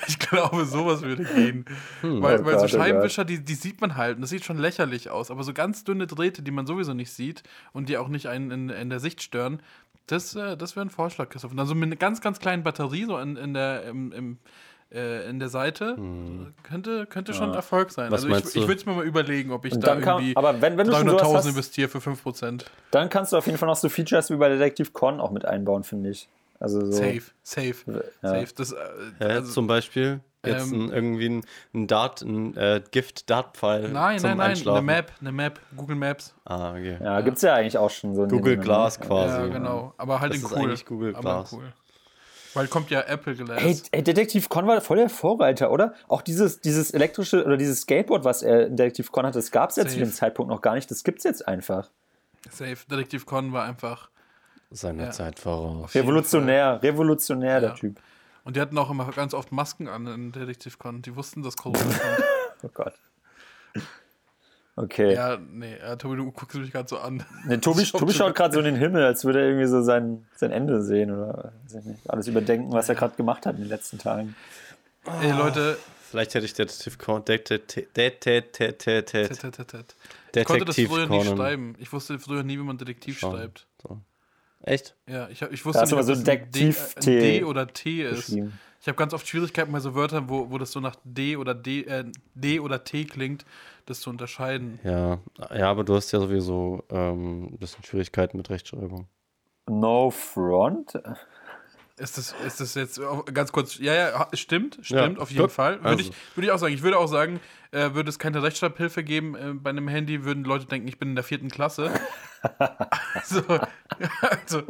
ich 0.08 0.18
glaube, 0.18 0.64
sowas 0.64 1.02
würde 1.02 1.24
gehen. 1.24 1.66
weil 2.00 2.40
Oh 2.40 2.44
weil 2.46 2.54
so 2.54 2.60
Gott, 2.60 2.74
oh 2.74 2.78
Scheibenwischer, 2.78 3.24
die, 3.26 3.44
die 3.44 3.54
sieht 3.54 3.80
man 3.82 3.96
halt 3.96 4.16
und 4.16 4.22
das 4.22 4.30
sieht 4.30 4.44
schon 4.44 4.56
lächerlich 4.58 5.10
aus, 5.10 5.30
aber 5.30 5.42
so 5.44 5.52
ganz 5.52 5.84
dünne 5.84 6.06
Drähte, 6.06 6.42
die 6.42 6.50
man 6.50 6.66
sowieso 6.66 6.94
nicht 6.94 7.12
sieht 7.12 7.42
und 7.72 7.90
die 7.90 7.98
auch 7.98 8.08
nicht 8.08 8.28
einen 8.28 8.50
in, 8.50 8.68
in 8.70 8.88
der 8.88 9.00
Sicht 9.00 9.22
stören, 9.22 9.60
das, 10.06 10.34
äh, 10.36 10.56
das 10.56 10.76
wäre 10.76 10.86
ein 10.86 10.90
Vorschlag, 10.90 11.28
Christoph. 11.28 11.50
Und 11.50 11.56
dann 11.56 11.66
so 11.66 11.74
mit 11.74 11.84
einer 11.86 11.96
ganz, 11.96 12.20
ganz 12.20 12.38
kleinen 12.38 12.62
Batterie, 12.62 13.04
so 13.06 13.18
in, 13.18 13.36
in 13.36 13.54
der, 13.54 13.84
im, 13.84 14.12
im, 14.12 14.38
äh, 14.92 15.28
in 15.28 15.38
der 15.40 15.48
Seite. 15.48 15.96
Könnte, 16.62 17.06
könnte 17.06 17.34
schon 17.34 17.44
ein 17.46 17.50
Ja. 17.50 17.56
Erfolg 17.56 17.90
sein. 17.90 18.06
Hm. 18.06 18.12
Was 18.12 18.24
also 18.24 18.36
ich, 18.36 18.56
ich 18.62 18.68
würde 18.68 18.74
es 18.80 18.86
mir 18.86 18.92
mal 18.94 19.04
überlegen, 19.04 19.50
ob 19.52 19.64
ich 19.64 19.72
Und 19.74 19.80
da 19.82 19.94
dann 19.94 20.00
kann- 20.02 20.18
irgendwie 20.18 20.36
aber 20.36 20.60
wenn- 20.62 20.76
wenn 20.78 20.86
du 20.86 20.92
schon 20.94 21.08
sowas 21.08 21.22
300.000 21.22 21.36
hast- 21.38 21.46
investiere 21.46 21.88
für 21.88 22.00
5%. 22.00 22.64
Dann 22.92 23.08
kannst 23.08 23.32
du 23.32 23.36
auf 23.36 23.46
jeden 23.46 23.58
Fall 23.58 23.68
noch 23.68 23.76
so 23.76 23.88
Features 23.88 24.30
wie 24.30 24.36
bei 24.36 24.48
Detektiv 24.48 24.92
Con 24.92 25.20
auch 25.20 25.30
mit 25.32 25.44
einbauen, 25.44 25.82
finde 25.82 26.10
ich. 26.10 26.28
Also 26.60 26.80
so. 26.86 26.92
Safe, 26.92 27.22
safe, 27.42 27.74
Ja. 28.22 28.28
safe. 28.30 28.48
Das, 28.56 28.72
äh, 28.72 28.76
Ja, 29.20 29.26
also, 29.26 29.52
zum 29.52 29.66
Beispiel 29.66 30.20
jetzt 30.46 30.72
ähm, 30.72 30.86
ein, 30.86 30.92
irgendwie 30.92 31.28
ein, 31.28 31.44
ein 31.74 31.86
Dart, 31.86 32.22
ein 32.22 32.56
äh, 32.56 32.82
Gift-Dart-Pfeil. 32.90 33.88
nein, 33.90 34.18
zum 34.18 34.36
nein, 34.36 34.38
nein, 34.56 34.68
eine. 34.68 34.82
Map, 34.82 35.12
eine 35.20 35.32
Map, 35.32 35.60
Google 35.76 35.96
Maps. 35.96 36.34
Ah, 36.44 36.72
okay. 36.72 36.98
Ja, 37.02 37.20
gibt's 37.20 37.42
ja 37.42 37.54
eigentlich 37.54 37.78
auch 37.78 37.90
schon 37.90 38.14
so. 38.14 38.22
in 38.24 38.28
dem 38.28 38.38
Google 38.38 38.52
Sinne, 38.54 38.60
ne? 38.60 38.64
Glass 38.64 39.00
quasi. 39.00 39.36
ja, 39.36 39.46
genau. 39.48 39.92
Aber 39.96 40.20
halt 40.20 40.32
Das 40.32 40.40
in 40.40 40.46
ist 40.46 40.52
cool. 40.52 40.58
eigentlich 40.58 40.86
Google 40.86 41.14
aber 41.16 41.20
Glass. 41.22 41.52
cool. 41.52 41.72
Weil 42.54 42.68
kommt 42.68 42.90
ja 42.90 43.02
Apple 43.02 43.34
Glass. 43.34 43.60
Hey, 43.62 43.76
hey, 43.92 44.02
Detektiv 44.02 44.48
Con 44.48 44.66
war 44.66 44.80
voll 44.80 44.96
der 44.96 45.10
Vorreiter, 45.10 45.70
oder? 45.70 45.92
Auch 46.08 46.22
dieses, 46.22 46.60
dieses 46.60 46.90
elektrische 46.90 47.44
oder 47.44 47.58
dieses 47.58 47.82
Skateboard, 47.82 48.24
was 48.24 48.42
er 48.42 48.68
in 48.68 48.76
Detektiv 48.76 49.12
Con 49.12 49.26
hatte, 49.26 49.38
das 49.38 49.50
gab 49.50 49.70
es 49.70 49.76
ja 49.76 49.86
zu 49.86 49.98
dem 49.98 50.10
Zeitpunkt 50.10 50.50
noch 50.50 50.62
gar 50.62 50.74
nicht. 50.74 50.90
Das 50.90 51.04
gibt's 51.04 51.24
jetzt 51.24 51.46
einfach. 51.46 51.90
Safe. 52.50 52.76
Detektiv 52.90 53.26
Con 53.26 53.52
war 53.52 53.64
einfach. 53.64 54.08
Seiner 54.70 55.04
Ja. 55.04 55.10
Zeit 55.10 55.38
voraus. 55.38 55.94
Revolutionär, 55.94 56.82
revolutionär, 56.82 57.54
Ja. 57.54 57.60
der 57.60 57.74
Typ. 57.74 58.00
Und 58.46 58.56
die 58.56 58.60
hatten 58.60 58.78
auch 58.78 58.90
immer 58.90 59.10
ganz 59.10 59.34
oft 59.34 59.50
Masken 59.52 59.88
an 59.88 60.06
in 60.06 60.32
Detektiv 60.32 60.78
Con. 60.78 61.02
Die 61.02 61.14
wussten, 61.16 61.42
dass 61.42 61.56
Corona 61.56 61.80
kommt. 61.82 62.24
Oh 62.62 62.68
Gott. 62.72 62.94
Okay. 64.76 65.14
ja, 65.14 65.38
nee, 65.38 65.74
äh, 65.74 65.96
Tobi, 65.96 66.16
du 66.16 66.30
guckst 66.30 66.56
mich 66.56 66.70
gerade 66.70 66.86
so 66.88 66.98
an. 66.98 67.24
Nee, 67.46 67.56
Tobi, 67.58 67.82
Tobi 67.90 68.12
schaut 68.12 68.34
gerade 68.34 68.52
so 68.54 68.60
in 68.60 68.66
den 68.66 68.76
Himmel, 68.76 69.04
als 69.04 69.24
würde 69.24 69.40
er 69.40 69.46
irgendwie 69.48 69.66
so 69.66 69.82
sein, 69.82 70.26
sein 70.36 70.52
Ende 70.52 70.82
sehen 70.82 71.10
oder 71.10 71.52
weiß 71.64 71.74
ich 71.80 71.84
nicht, 71.86 72.10
alles 72.10 72.28
überdenken, 72.28 72.72
was 72.72 72.88
er 72.88 72.94
gerade 72.94 73.16
gemacht 73.16 73.46
hat 73.46 73.54
in 73.56 73.62
den 73.62 73.68
letzten 73.68 73.98
Tagen. 73.98 74.36
Ey, 75.22 75.32
Leute, 75.32 75.76
Vielleicht 76.10 76.34
hätte 76.34 76.46
ich 76.46 76.54
Detektiv 76.54 76.98
Con. 76.98 77.24
Det- 77.24 77.50
det- 77.50 77.74
det- 77.74 77.96
det- 77.96 78.24
det- 78.24 78.56
det- 78.56 78.78
tet, 78.78 79.04
tet, 79.40 79.40
tet, 79.56 79.68
tet. 79.68 79.96
ich 80.36 80.44
konnte 80.44 80.64
das 80.66 80.76
Detektiv 80.76 80.88
früher 80.88 81.06
nicht 81.08 81.26
schreiben. 81.36 81.74
Ich 81.78 81.92
wusste 81.92 82.18
früher 82.20 82.44
nie, 82.44 82.56
wie 82.58 82.62
man 82.62 82.78
Detektiv 82.78 83.18
schreibt. 83.18 83.66
Echt? 84.66 84.96
Ja, 85.08 85.28
ich, 85.28 85.40
ich 85.40 85.62
Da 85.62 85.66
wusste 85.66 85.86
du 85.86 85.86
nicht, 85.86 85.94
ob 85.94 86.02
so 86.02 86.12
das 86.12 86.28
ein 86.28 86.50
D, 86.50 86.74
ein 86.96 87.04
D 87.04 87.44
oder 87.44 87.68
T 87.68 88.02
ist. 88.02 88.36
Ich 88.80 88.88
habe 88.88 88.96
ganz 88.96 89.14
oft 89.14 89.26
Schwierigkeiten 89.26 89.72
bei 89.72 89.80
so 89.80 89.94
Wörtern, 89.94 90.28
wo, 90.28 90.50
wo 90.50 90.58
das 90.58 90.72
so 90.72 90.80
nach 90.80 90.96
D 91.04 91.36
oder 91.36 91.54
D, 91.54 91.82
äh, 91.82 92.04
D 92.34 92.60
oder 92.60 92.82
T 92.82 93.04
klingt, 93.04 93.44
das 93.86 94.00
zu 94.00 94.10
unterscheiden. 94.10 94.80
Ja. 94.82 95.20
Ja, 95.54 95.70
aber 95.70 95.84
du 95.84 95.94
hast 95.94 96.10
ja 96.10 96.18
sowieso 96.18 96.84
ähm, 96.90 97.44
ein 97.44 97.58
bisschen 97.58 97.84
Schwierigkeiten 97.84 98.36
mit 98.36 98.50
Rechtschreibung. 98.50 99.06
No 99.68 100.10
Front? 100.10 101.00
Ist 101.98 102.18
das, 102.18 102.34
ist 102.46 102.60
das 102.60 102.74
jetzt 102.74 103.00
ganz 103.32 103.52
kurz? 103.52 103.78
Ja, 103.78 103.94
ja, 103.94 104.28
stimmt, 104.34 104.78
stimmt, 104.82 105.16
Ja, 105.16 105.22
auf 105.22 105.30
jeden 105.30 105.42
gut. 105.44 105.52
Fall. 105.52 105.76
Würde 105.78 105.88
Also. 105.88 106.00
ich, 106.10 106.12
würde 106.36 106.46
ich 106.46 106.52
auch 106.52 106.58
sagen. 106.58 106.74
Ich 106.74 106.82
würde 106.82 106.98
auch 106.98 107.06
sagen, 107.06 107.40
äh, 107.70 107.94
würde 107.94 108.10
es 108.10 108.18
keine 108.18 108.42
Rechtschreibhilfe 108.42 109.02
geben 109.02 109.34
äh, 109.34 109.54
bei 109.54 109.70
einem 109.70 109.88
Handy, 109.88 110.22
würden 110.24 110.44
Leute 110.44 110.66
denken, 110.66 110.88
ich 110.88 110.98
bin 110.98 111.10
in 111.10 111.14
der 111.14 111.24
vierten 111.24 111.48
Klasse. 111.48 111.90
also, 113.14 113.42
also 114.20 114.62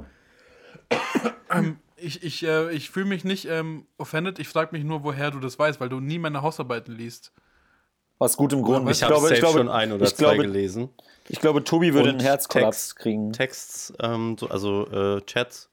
ähm, 1.50 1.78
ich, 1.96 2.22
ich, 2.22 2.44
äh, 2.44 2.70
ich 2.72 2.90
fühle 2.90 3.06
mich 3.06 3.24
nicht 3.24 3.46
ähm, 3.48 3.86
offended. 3.98 4.38
Ich 4.38 4.48
frage 4.48 4.70
mich 4.72 4.84
nur, 4.84 5.02
woher 5.02 5.30
du 5.30 5.40
das 5.40 5.58
weißt, 5.58 5.80
weil 5.80 5.88
du 5.88 5.98
nie 6.00 6.18
meine 6.18 6.42
Hausarbeiten 6.42 6.94
liest. 6.94 7.32
Aus 8.18 8.36
gutem 8.36 8.62
Grund. 8.62 8.88
Ich, 8.90 9.02
habe 9.02 9.14
ich 9.32 9.40
glaube, 9.40 9.56
schon 9.58 9.68
ein 9.68 9.92
oder 9.92 10.06
ich 10.06 10.14
zwei 10.14 10.34
glaube, 10.34 10.42
gelesen. 10.42 10.90
Ich 11.28 11.40
glaube, 11.40 11.64
Tobi 11.64 11.92
würde 11.92 12.10
Und 12.10 12.16
einen 12.16 12.20
Herzkollaps 12.24 12.88
Text- 12.90 12.96
kriegen. 12.96 13.32
Texts, 13.32 13.92
ähm, 14.00 14.36
so, 14.38 14.48
also 14.48 14.86
äh, 14.86 15.20
Chats. 15.22 15.68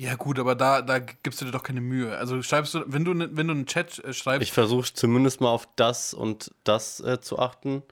Ja, 0.00 0.14
gut, 0.14 0.38
aber 0.38 0.54
da, 0.54 0.80
da 0.80 1.00
gibst 1.00 1.40
du 1.40 1.44
dir 1.44 1.50
doch 1.50 1.64
keine 1.64 1.80
Mühe. 1.80 2.16
Also 2.16 2.40
schreibst 2.42 2.72
du, 2.74 2.84
wenn 2.86 3.04
du, 3.04 3.14
ne- 3.14 3.30
wenn 3.32 3.48
du 3.48 3.52
einen 3.54 3.66
Chat 3.66 3.98
äh, 4.04 4.12
schreibst, 4.12 4.46
Ich 4.46 4.52
versuche 4.52 4.92
zumindest 4.94 5.40
mal 5.40 5.50
auf 5.50 5.68
das 5.74 6.14
und 6.14 6.54
das 6.62 7.00
äh, 7.00 7.20
zu 7.20 7.38
achten. 7.38 7.82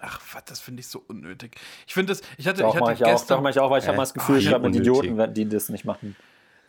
ach, 0.00 0.20
was, 0.34 0.44
das 0.44 0.60
finde 0.60 0.80
ich 0.80 0.88
so 0.88 1.02
unnötig. 1.08 1.56
Ich 1.86 1.94
finde 1.94 2.12
das, 2.12 2.20
ich 2.36 2.46
hatte, 2.46 2.60
Doch, 2.62 2.74
ich 2.74 2.80
hatte 2.80 2.92
ich 2.92 3.04
auch. 3.04 3.12
gestern, 3.12 3.38
Doch, 3.38 3.42
mache 3.42 3.52
ich 3.52 3.58
auch, 3.60 3.70
weil 3.70 3.78
ich 3.80 3.86
habe 3.86 3.94
Äh, 3.94 3.96
mal 3.96 4.02
das 4.02 4.12
Gefühl, 4.12 4.38
ich 4.38 4.46
unnötig. 4.54 4.76
Idioten, 4.76 5.34
die 5.34 5.48
das 5.48 5.70
nicht 5.70 5.86
machen. 5.86 6.14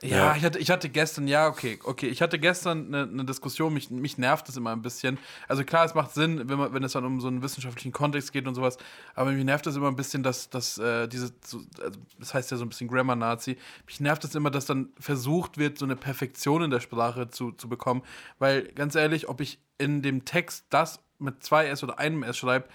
Ja, 0.06 0.18
Ja. 0.18 0.36
Ich, 0.36 0.44
hatte, 0.44 0.60
ich 0.60 0.70
hatte 0.70 0.90
gestern, 0.90 1.28
ja, 1.28 1.48
okay, 1.48 1.80
okay. 1.84 2.08
Ich 2.08 2.22
hatte 2.22 2.40
gestern 2.40 2.88
eine, 2.94 3.10
eine 3.12 3.26
Diskussion, 3.26 3.74
mich, 3.74 3.90
mich 3.90 4.18
nervt 4.18 4.48
das 4.48 4.58
immer 4.58 4.72
ein 4.72 4.82
bisschen. 4.82 5.18
Also 5.48 5.64
klar, 5.64 5.86
es 5.86 5.94
macht 5.94 6.14
Sinn, 6.14 6.48
wenn, 6.50 6.58
man, 6.58 6.74
wenn 6.74 6.84
es 6.84 6.94
dann 6.94 7.06
um 7.06 7.20
so 7.22 7.28
einen 7.28 7.42
wissenschaftlichen 7.42 7.92
Kontext 7.92 8.32
geht 8.32 8.48
und 8.48 8.56
sowas, 8.56 8.78
aber 9.14 9.32
mich 9.32 9.44
nervt 9.44 9.66
das 9.66 9.76
immer 9.76 9.88
ein 9.88 9.96
bisschen, 9.96 10.24
dass, 10.24 10.50
dass 10.50 10.78
äh, 10.78 11.08
diese, 11.08 11.34
so, 11.44 11.62
also, 11.82 12.00
das 12.20 12.34
heißt 12.34 12.52
ja 12.52 12.58
so 12.58 12.66
ein 12.66 12.70
bisschen 12.70 12.88
Grammar-Nazi, 12.88 13.58
mich 13.86 14.00
nervt 14.00 14.24
es 14.24 14.36
immer, 14.36 14.52
dass 14.52 14.66
dann 14.66 14.90
versucht 15.00 15.58
wird, 15.58 15.78
so 15.78 15.86
eine 15.86 15.96
Perfektion 15.96 16.64
in 16.64 16.70
der 16.72 16.80
Sprache 16.80 17.30
zu, 17.30 17.52
zu 17.52 17.68
bekommen, 17.70 18.02
weil 18.40 18.64
ganz 18.74 18.96
ehrlich, 18.96 19.30
ob 19.30 19.42
ich 19.42 19.60
in 19.78 20.02
dem 20.02 20.26
Text 20.26 20.66
das 20.70 21.00
mit 21.20 21.44
zwei 21.44 21.68
S 21.68 21.84
oder 21.84 22.00
einem 22.00 22.24
S 22.24 22.38
schreibe, 22.38 22.68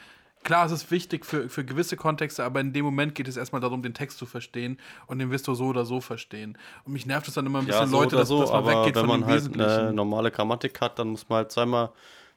Klar, 0.43 0.65
es 0.67 0.73
ist 0.73 0.91
wichtig 0.91 1.27
für, 1.27 1.51
für 1.51 1.65
gewisse 1.65 1.97
Kontexte, 1.97 2.43
aber 2.45 2.61
in 2.61 2.73
dem 2.73 2.85
Moment 2.85 3.15
geht 3.15 3.29
es 3.29 3.37
erstmal 3.37 3.61
darum, 3.61 3.83
den 3.83 3.93
Text 3.93 4.17
zu 4.19 4.25
verstehen 4.25 4.79
und 5.07 5.19
den 5.19 5.31
wirst 5.31 5.47
du 5.47 5.55
so 5.55 5.67
oder 5.67 5.85
so 5.85 6.01
verstehen. 6.01 6.57
Und 6.85 6.95
mich 6.95 7.05
nervt 7.05 7.29
es 7.29 7.35
dann 7.35 7.45
immer 7.45 7.59
ein 7.59 7.67
bisschen, 7.67 7.83
Ja, 7.83 7.87
so 7.87 7.97
Leute, 8.01 8.17
oder 8.17 8.19
dass, 8.23 8.29
so, 8.29 8.41
dass 8.41 8.51
man 8.51 8.59
aber 8.65 8.81
weggeht 8.81 8.95
wenn 8.95 9.01
von 9.03 9.09
man 9.09 9.21
dem 9.21 9.27
halt 9.29 9.37
Wesentlichen. 9.37 9.71
eine 9.71 9.93
normale 9.93 10.31
Grammatik 10.31 10.81
hat, 10.81 10.99
dann 10.99 11.09
muss 11.09 11.29
man 11.29 11.39
halt 11.39 11.53
zweimal, 11.53 11.91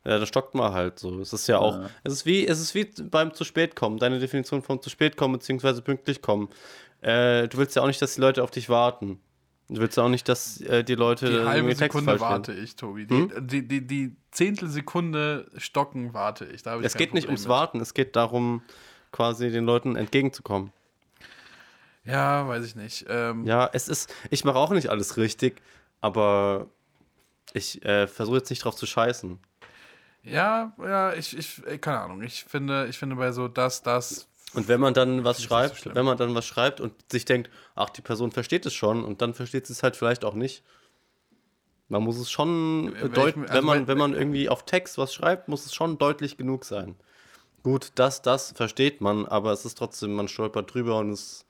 ja, 0.03 0.19
da 0.19 0.25
stockt 0.25 0.53
man 0.53 0.73
halt 0.73 0.99
so. 0.99 1.21
Es 1.21 1.31
ist 1.31 1.47
ja 1.47 1.59
auch, 1.59 1.79
es 2.03 2.11
ist 2.11 2.25
wie, 2.25 2.45
es 2.45 2.59
ist 2.59 2.75
wie 2.75 2.83
beim 3.03 3.33
zu 3.33 3.45
spät 3.45 3.75
kommen, 3.77 3.99
deine 3.99 4.19
Definition 4.19 4.61
von 4.61 4.81
zu 4.81 4.89
spät 4.89 5.15
kommen 5.15 5.33
beziehungsweise 5.35 5.81
pünktlich 5.81 6.21
kommen. 6.21 6.49
Äh, 7.01 7.47
du 7.47 7.57
willst 7.57 7.75
ja 7.77 7.83
auch 7.83 7.87
nicht, 7.87 8.01
dass 8.01 8.15
die 8.15 8.21
Leute 8.21 8.43
auf 8.43 8.51
dich 8.51 8.67
warten. 8.69 9.21
Du 9.73 9.81
willst 9.81 9.97
ja 9.97 10.03
auch 10.03 10.09
nicht, 10.09 10.29
dass 10.29 10.61
äh, 10.61 10.83
die 10.83 10.93
Leute 10.93 11.25
die 11.31 11.47
halbe 11.47 11.73
Sekunde 11.73 12.19
warte 12.19 12.51
lesen. 12.51 12.63
ich, 12.63 12.75
Tobi. 12.75 13.07
Die, 13.07 13.27
die, 13.41 13.67
die, 13.67 13.87
die 13.87 14.15
Zehntelsekunde 14.29 15.49
stocken 15.57 16.13
warte 16.13 16.45
ich. 16.45 16.61
Da 16.61 16.77
ich 16.77 16.85
Es 16.85 16.93
geht 16.93 17.15
nicht 17.15 17.25
ums 17.25 17.41
mit. 17.41 17.49
Warten, 17.49 17.81
es 17.81 17.95
geht 17.95 18.15
darum, 18.15 18.61
quasi 19.11 19.49
den 19.49 19.65
Leuten 19.65 19.95
entgegenzukommen. 19.95 20.71
Ja, 22.05 22.47
weiß 22.47 22.63
ich 22.65 22.75
nicht. 22.75 23.05
Ähm, 23.09 23.45
Ja, 23.47 23.67
es 23.73 23.87
ist, 23.87 24.13
ich 24.29 24.43
mache 24.45 24.57
auch 24.57 24.69
nicht 24.69 24.89
alles 24.89 25.17
richtig, 25.17 25.59
aber 26.01 26.67
ich 27.53 27.83
äh, 27.83 28.05
versuche 28.07 28.37
jetzt 28.37 28.51
nicht 28.51 28.63
drauf 28.63 28.75
zu 28.75 28.85
scheißen. 28.85 29.39
ja, 30.21 30.71
ja, 30.77 31.13
ich, 31.13 31.35
ich, 31.35 31.65
äh, 31.65 31.79
keine 31.79 31.99
Ahnung. 32.01 32.21
Ich 32.21 32.43
finde, 32.43 32.85
ich 32.87 32.99
finde 32.99 33.15
bei 33.15 33.31
so 33.31 33.47
das, 33.47 33.81
das. 33.81 34.27
Und 34.53 34.67
wenn 34.67 34.79
man 34.79 34.93
dann 34.93 35.23
was 35.23 35.37
so 35.37 35.43
schreibt, 35.43 35.77
schlimm. 35.77 35.95
wenn 35.95 36.05
man 36.05 36.17
dann 36.17 36.33
was 36.35 36.45
schreibt 36.45 36.79
und 36.79 36.93
sich 37.11 37.25
denkt, 37.25 37.49
ach, 37.75 37.89
die 37.89 38.01
Person 38.01 38.31
versteht 38.31 38.65
es 38.65 38.73
schon 38.73 39.03
und 39.03 39.21
dann 39.21 39.33
versteht 39.33 39.65
sie 39.67 39.73
es 39.73 39.81
halt 39.83 39.95
vielleicht 39.95 40.23
auch 40.25 40.35
nicht. 40.35 40.63
Man 41.89 42.03
muss 42.03 42.17
es 42.17 42.31
schon 42.31 42.93
Wenn 42.93 43.07
ich 43.07 43.13
deut 43.13 43.35
mir- 43.37 43.43
also 43.49 43.53
wenn 43.57 43.65
man 43.65 43.87
wenn- 43.87 43.97
man 43.97 44.13
irgendwie 44.13 44.49
auf 44.49 44.65
Text 44.65 44.97
was 44.97 45.13
schreibt, 45.13 45.47
muss 45.47 45.65
es 45.65 45.73
schon 45.73 45.97
deutlich 45.97 46.37
genug 46.37 46.65
sein. 46.65 46.95
Gut, 47.63 47.91
das 47.95 48.21
das 48.21 48.51
versteht 48.51 49.01
man, 49.01 49.25
aber 49.25 49.51
es 49.51 49.65
ist 49.65 49.77
trotzdem 49.77 50.13
man 50.15 50.27
stolpert 50.27 50.73
drüber 50.73 50.97
und 50.99 51.11
es 51.11 51.45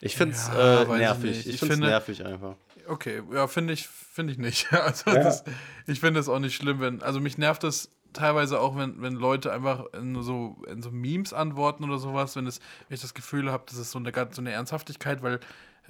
ich 0.00 0.16
finde 0.16 0.34
es 0.34 0.48
Ja, 0.48 0.80
äh, 0.80 0.82
ich 0.82 0.88
nervig. 0.88 1.22
nicht. 1.24 1.46
Ich, 1.46 1.54
Ich 1.54 1.58
finde 1.60 1.74
es 1.74 1.80
nervig 1.80 2.24
einfach. 2.26 2.56
Okay, 2.88 3.22
ja, 3.32 3.46
finde 3.46 3.72
ich, 3.72 3.86
finde 3.86 4.32
ich 4.32 4.38
nicht. 4.38 4.66
Also 4.72 5.12
das, 5.12 5.44
ich 5.86 6.00
finde 6.00 6.18
es 6.20 6.28
auch 6.28 6.40
nicht 6.40 6.56
schlimm, 6.56 6.80
wenn. 6.80 7.02
Also 7.02 7.20
mich 7.20 7.38
nervt 7.38 7.62
es 7.64 7.88
teilweise 8.12 8.60
auch, 8.60 8.76
wenn, 8.76 9.00
wenn 9.02 9.14
Leute 9.14 9.52
einfach 9.52 9.86
in 9.92 10.20
so, 10.22 10.62
in 10.68 10.82
so 10.82 10.90
Memes 10.90 11.32
antworten 11.32 11.84
oder 11.84 11.98
sowas, 11.98 12.36
wenn, 12.36 12.46
es, 12.46 12.60
wenn 12.88 12.94
ich 12.94 13.00
das 13.00 13.14
Gefühl 13.14 13.50
habe, 13.50 13.64
das 13.66 13.78
ist 13.78 13.90
so 13.90 13.98
eine 13.98 14.12
so 14.32 14.42
eine 14.42 14.52
Ernsthaftigkeit, 14.52 15.22
weil 15.22 15.40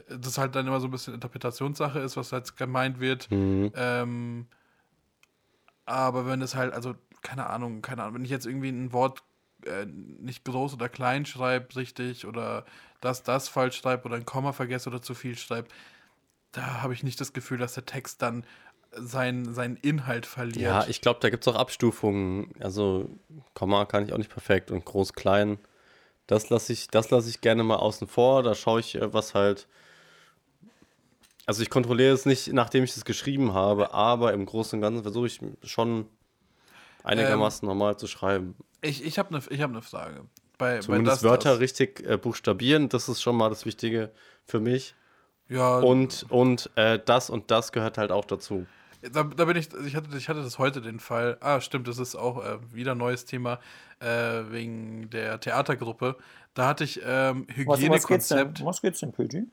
das 0.08 0.38
halt 0.38 0.54
dann 0.54 0.66
immer 0.66 0.80
so 0.80 0.88
ein 0.88 0.90
bisschen 0.90 1.14
Interpretationssache 1.14 1.98
ist, 1.98 2.16
was 2.16 2.32
halt 2.32 2.56
gemeint 2.56 3.00
wird. 3.00 3.30
Mhm. 3.30 3.72
Ähm, 3.74 4.46
aber 5.84 6.26
wenn 6.26 6.42
es 6.42 6.54
halt, 6.54 6.72
also, 6.72 6.94
keine 7.22 7.48
Ahnung, 7.50 7.82
keine 7.82 8.02
Ahnung, 8.02 8.14
wenn 8.16 8.24
ich 8.24 8.30
jetzt 8.30 8.46
irgendwie 8.46 8.70
ein 8.70 8.92
Wort 8.92 9.22
äh, 9.66 9.86
nicht 9.86 10.44
groß 10.44 10.74
oder 10.74 10.88
klein 10.88 11.26
schreibe, 11.26 11.74
richtig, 11.76 12.26
oder 12.26 12.64
das, 13.00 13.22
das 13.22 13.48
falsch 13.48 13.76
schreibe 13.76 14.04
oder 14.04 14.16
ein 14.16 14.24
Komma 14.24 14.52
vergesse 14.52 14.88
oder 14.88 15.02
zu 15.02 15.14
viel 15.14 15.36
schreibe, 15.36 15.68
da 16.52 16.82
habe 16.82 16.94
ich 16.94 17.02
nicht 17.02 17.20
das 17.20 17.32
Gefühl, 17.32 17.58
dass 17.58 17.74
der 17.74 17.86
Text 17.86 18.22
dann 18.22 18.44
sein, 18.96 19.52
seinen 19.54 19.76
Inhalt 19.76 20.26
verliert. 20.26 20.56
Ja, 20.56 20.86
ich 20.86 21.00
glaube, 21.00 21.20
da 21.20 21.30
gibt 21.30 21.46
es 21.46 21.52
auch 21.52 21.58
Abstufungen. 21.58 22.52
Also, 22.60 23.08
Komma 23.54 23.84
kann 23.86 24.04
ich 24.04 24.12
auch 24.12 24.18
nicht 24.18 24.30
perfekt 24.30 24.70
und 24.70 24.84
groß, 24.84 25.12
klein. 25.14 25.58
Das 26.26 26.50
lasse 26.50 26.72
ich, 26.72 26.88
das 26.88 27.10
lasse 27.10 27.28
ich 27.28 27.40
gerne 27.40 27.62
mal 27.64 27.76
außen 27.76 28.06
vor. 28.06 28.42
Da 28.42 28.54
schaue 28.54 28.80
ich, 28.80 28.94
äh, 28.94 29.12
was 29.12 29.34
halt. 29.34 29.66
Also, 31.46 31.62
ich 31.62 31.70
kontrolliere 31.70 32.14
es 32.14 32.26
nicht, 32.26 32.52
nachdem 32.52 32.84
ich 32.84 32.96
es 32.96 33.04
geschrieben 33.04 33.52
habe, 33.54 33.92
aber 33.94 34.32
im 34.32 34.46
Großen 34.46 34.76
und 34.78 34.82
Ganzen 34.82 35.02
versuche 35.02 35.26
ich 35.26 35.40
schon 35.64 36.06
einigermaßen 37.02 37.66
normal 37.66 37.96
zu 37.98 38.06
schreiben. 38.06 38.54
ich 38.80 39.04
ich 39.04 39.18
habe 39.18 39.34
eine 39.34 39.42
ich 39.50 39.60
hab 39.60 39.70
ne 39.72 39.82
Frage. 39.82 40.24
Bei, 40.58 40.78
Zumindest 40.78 41.22
bei 41.22 41.28
das, 41.28 41.30
Wörter 41.30 41.50
das. 41.52 41.60
richtig 41.60 42.06
äh, 42.06 42.16
buchstabieren, 42.16 42.88
das 42.88 43.08
ist 43.08 43.20
schon 43.20 43.36
mal 43.36 43.48
das 43.48 43.66
Wichtige 43.66 44.12
für 44.44 44.60
mich. 44.60 44.94
Ja, 45.48 45.78
Und, 45.80 46.24
und 46.30 46.70
äh, 46.76 47.00
das 47.04 47.28
und 47.28 47.50
das 47.50 47.72
gehört 47.72 47.98
halt 47.98 48.12
auch 48.12 48.24
dazu. 48.24 48.66
Da, 49.10 49.24
da 49.24 49.44
bin 49.44 49.56
ich, 49.56 49.68
ich 49.84 49.96
hatte, 49.96 50.16
ich 50.16 50.28
hatte 50.28 50.42
das 50.42 50.58
heute 50.58 50.80
den 50.80 51.00
Fall. 51.00 51.36
Ah, 51.40 51.60
stimmt, 51.60 51.88
das 51.88 51.98
ist 51.98 52.14
auch 52.14 52.44
äh, 52.44 52.58
wieder 52.72 52.92
ein 52.92 52.98
neues 52.98 53.24
Thema 53.24 53.58
äh, 53.98 54.06
wegen 54.50 55.10
der 55.10 55.40
Theatergruppe. 55.40 56.16
Da 56.54 56.68
hatte 56.68 56.84
ich 56.84 57.00
ähm, 57.04 57.46
Was, 57.48 57.66
was? 57.66 57.78
Hygienekonzept. 57.80 58.64
Was 58.64 58.80
geht's 58.80 59.00
denn, 59.00 59.12
Pöti? 59.12 59.48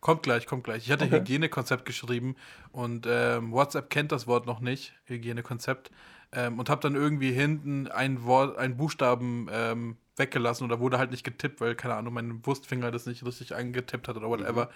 Kommt 0.00 0.22
gleich, 0.22 0.46
kommt 0.46 0.64
gleich. 0.64 0.84
Ich 0.84 0.92
hatte 0.92 1.06
okay. 1.06 1.20
Hygienekonzept 1.20 1.84
geschrieben 1.84 2.36
und 2.72 3.06
ähm, 3.08 3.52
WhatsApp 3.52 3.90
kennt 3.90 4.12
das 4.12 4.26
Wort 4.26 4.46
noch 4.46 4.60
nicht, 4.60 4.94
Hygienekonzept, 5.04 5.90
ähm, 6.32 6.58
und 6.58 6.70
habe 6.70 6.80
dann 6.80 6.94
irgendwie 6.94 7.32
hinten 7.32 7.88
ein 7.88 8.24
Wort, 8.24 8.58
einen 8.58 8.76
Buchstaben 8.76 9.48
ähm, 9.50 9.96
weggelassen 10.16 10.64
oder 10.64 10.80
wurde 10.80 10.98
halt 10.98 11.10
nicht 11.10 11.24
getippt, 11.24 11.60
weil, 11.60 11.74
keine 11.74 11.94
Ahnung, 11.94 12.14
mein 12.14 12.44
Wurstfinger 12.46 12.90
das 12.90 13.06
nicht 13.06 13.24
richtig 13.24 13.54
angetippt 13.54 14.08
hat 14.08 14.16
oder 14.16 14.28
whatever. 14.28 14.66
Mhm. 14.66 14.70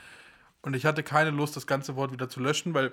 Und 0.63 0.77
ich 0.77 0.85
hatte 0.85 1.03
keine 1.03 1.31
Lust, 1.31 1.57
das 1.57 1.67
ganze 1.67 1.97
Wort 1.97 2.13
wieder 2.13 2.29
zu 2.29 2.41
löschen, 2.41 2.75
weil 2.75 2.93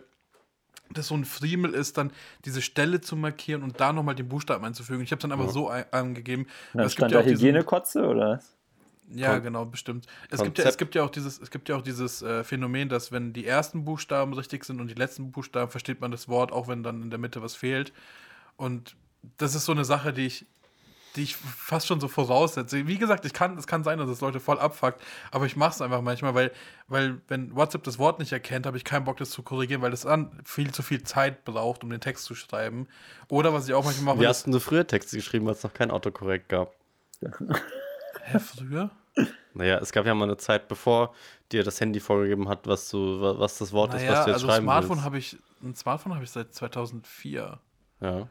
das 0.93 1.07
so 1.07 1.15
ein 1.15 1.25
Friemel 1.25 1.73
ist, 1.73 1.97
dann 1.97 2.11
diese 2.45 2.61
Stelle 2.61 3.01
zu 3.01 3.15
markieren 3.15 3.63
und 3.63 3.79
da 3.79 3.93
nochmal 3.93 4.15
den 4.15 4.27
Buchstaben 4.27 4.63
einzufügen. 4.65 5.03
Ich 5.03 5.11
habe 5.11 5.19
es 5.19 5.21
dann 5.21 5.31
einfach 5.31 5.47
ja. 5.47 5.51
so 5.51 5.69
angegeben. 5.69 6.47
Na, 6.73 6.83
es 6.83 6.93
stand 6.93 7.11
gibt 7.11 7.21
ja 7.21 7.25
da 7.25 7.29
Hygienekotze 7.29 8.05
oder? 8.05 8.41
Ja, 9.09 9.35
Kon 9.35 9.43
genau, 9.43 9.65
bestimmt. 9.65 10.05
Es 10.29 10.43
gibt, 10.43 10.57
ja, 10.57 10.65
es 10.65 10.77
gibt 10.77 10.95
ja 10.95 11.03
auch 11.03 11.09
dieses, 11.09 11.39
es 11.39 11.49
gibt 11.49 11.69
ja 11.69 11.77
auch 11.77 11.81
dieses 11.81 12.21
äh, 12.21 12.43
Phänomen, 12.43 12.89
dass 12.89 13.11
wenn 13.11 13.31
die 13.31 13.45
ersten 13.45 13.85
Buchstaben 13.85 14.33
richtig 14.33 14.65
sind 14.65 14.81
und 14.81 14.89
die 14.89 14.95
letzten 14.95 15.31
Buchstaben, 15.31 15.71
versteht 15.71 16.01
man 16.01 16.11
das 16.11 16.27
Wort, 16.27 16.51
auch 16.51 16.67
wenn 16.67 16.83
dann 16.83 17.01
in 17.01 17.09
der 17.09 17.19
Mitte 17.19 17.41
was 17.41 17.55
fehlt. 17.55 17.93
Und 18.57 18.95
das 19.37 19.55
ist 19.55 19.65
so 19.65 19.71
eine 19.71 19.85
Sache, 19.85 20.11
die 20.11 20.25
ich, 20.25 20.45
die 21.17 21.23
ich 21.23 21.35
fast 21.35 21.87
schon 21.87 21.99
so 21.99 22.07
voraussetze. 22.07 22.87
Wie 22.87 22.97
gesagt, 22.97 23.25
ich 23.25 23.33
kann, 23.33 23.57
es 23.57 23.67
kann 23.67 23.83
sein, 23.83 23.97
dass 23.97 24.09
es 24.09 24.21
Leute 24.21 24.39
voll 24.39 24.59
abfuckt, 24.59 25.01
aber 25.31 25.45
ich 25.45 25.55
mache 25.55 25.71
es 25.71 25.81
einfach 25.81 26.01
manchmal, 26.01 26.33
weil, 26.35 26.51
weil 26.87 27.21
wenn 27.27 27.55
WhatsApp 27.55 27.83
das 27.83 27.99
Wort 27.99 28.19
nicht 28.19 28.31
erkennt, 28.31 28.65
habe 28.65 28.77
ich 28.77 28.83
keinen 28.83 29.03
Bock, 29.03 29.17
das 29.17 29.31
zu 29.31 29.43
korrigieren, 29.43 29.81
weil 29.81 29.91
das 29.91 30.01
dann 30.01 30.31
viel 30.45 30.71
zu 30.71 30.83
viel 30.83 31.03
Zeit 31.03 31.43
braucht, 31.43 31.83
um 31.83 31.89
den 31.89 31.99
Text 31.99 32.25
zu 32.25 32.35
schreiben. 32.35 32.87
Oder 33.29 33.53
was 33.53 33.67
ich 33.67 33.73
auch 33.73 33.83
manchmal 33.83 34.15
mache. 34.15 34.23
Wie 34.23 34.27
hast 34.27 34.47
du 34.47 34.59
früher 34.59 34.85
Texte 34.85 35.17
geschrieben, 35.17 35.47
als 35.47 35.59
es 35.59 35.63
noch 35.63 35.73
kein 35.73 35.91
Autokorrekt 35.91 36.49
gab? 36.49 36.73
Hä, 38.23 38.39
früher? 38.39 38.91
Naja, 39.53 39.79
es 39.79 39.91
gab 39.91 40.05
ja 40.05 40.13
mal 40.13 40.25
eine 40.25 40.37
Zeit, 40.37 40.67
bevor 40.67 41.15
dir 41.51 41.63
das 41.63 41.81
Handy 41.81 41.99
vorgegeben 41.99 42.47
hat, 42.47 42.67
was, 42.67 42.89
du, 42.89 43.19
was 43.21 43.57
das 43.57 43.71
Wort 43.71 43.93
naja, 43.93 44.03
ist, 44.03 44.09
was 44.09 44.25
du 44.25 44.29
jetzt 44.29 44.35
also 44.35 44.47
schreiben 44.47 44.65
Smartphone 44.65 45.11
willst. 45.11 45.33
Ich, 45.33 45.39
ein 45.63 45.75
Smartphone 45.75 46.13
habe 46.13 46.23
ich 46.23 46.29
seit 46.29 46.53
2004. 46.53 47.59
Ja. 48.01 48.27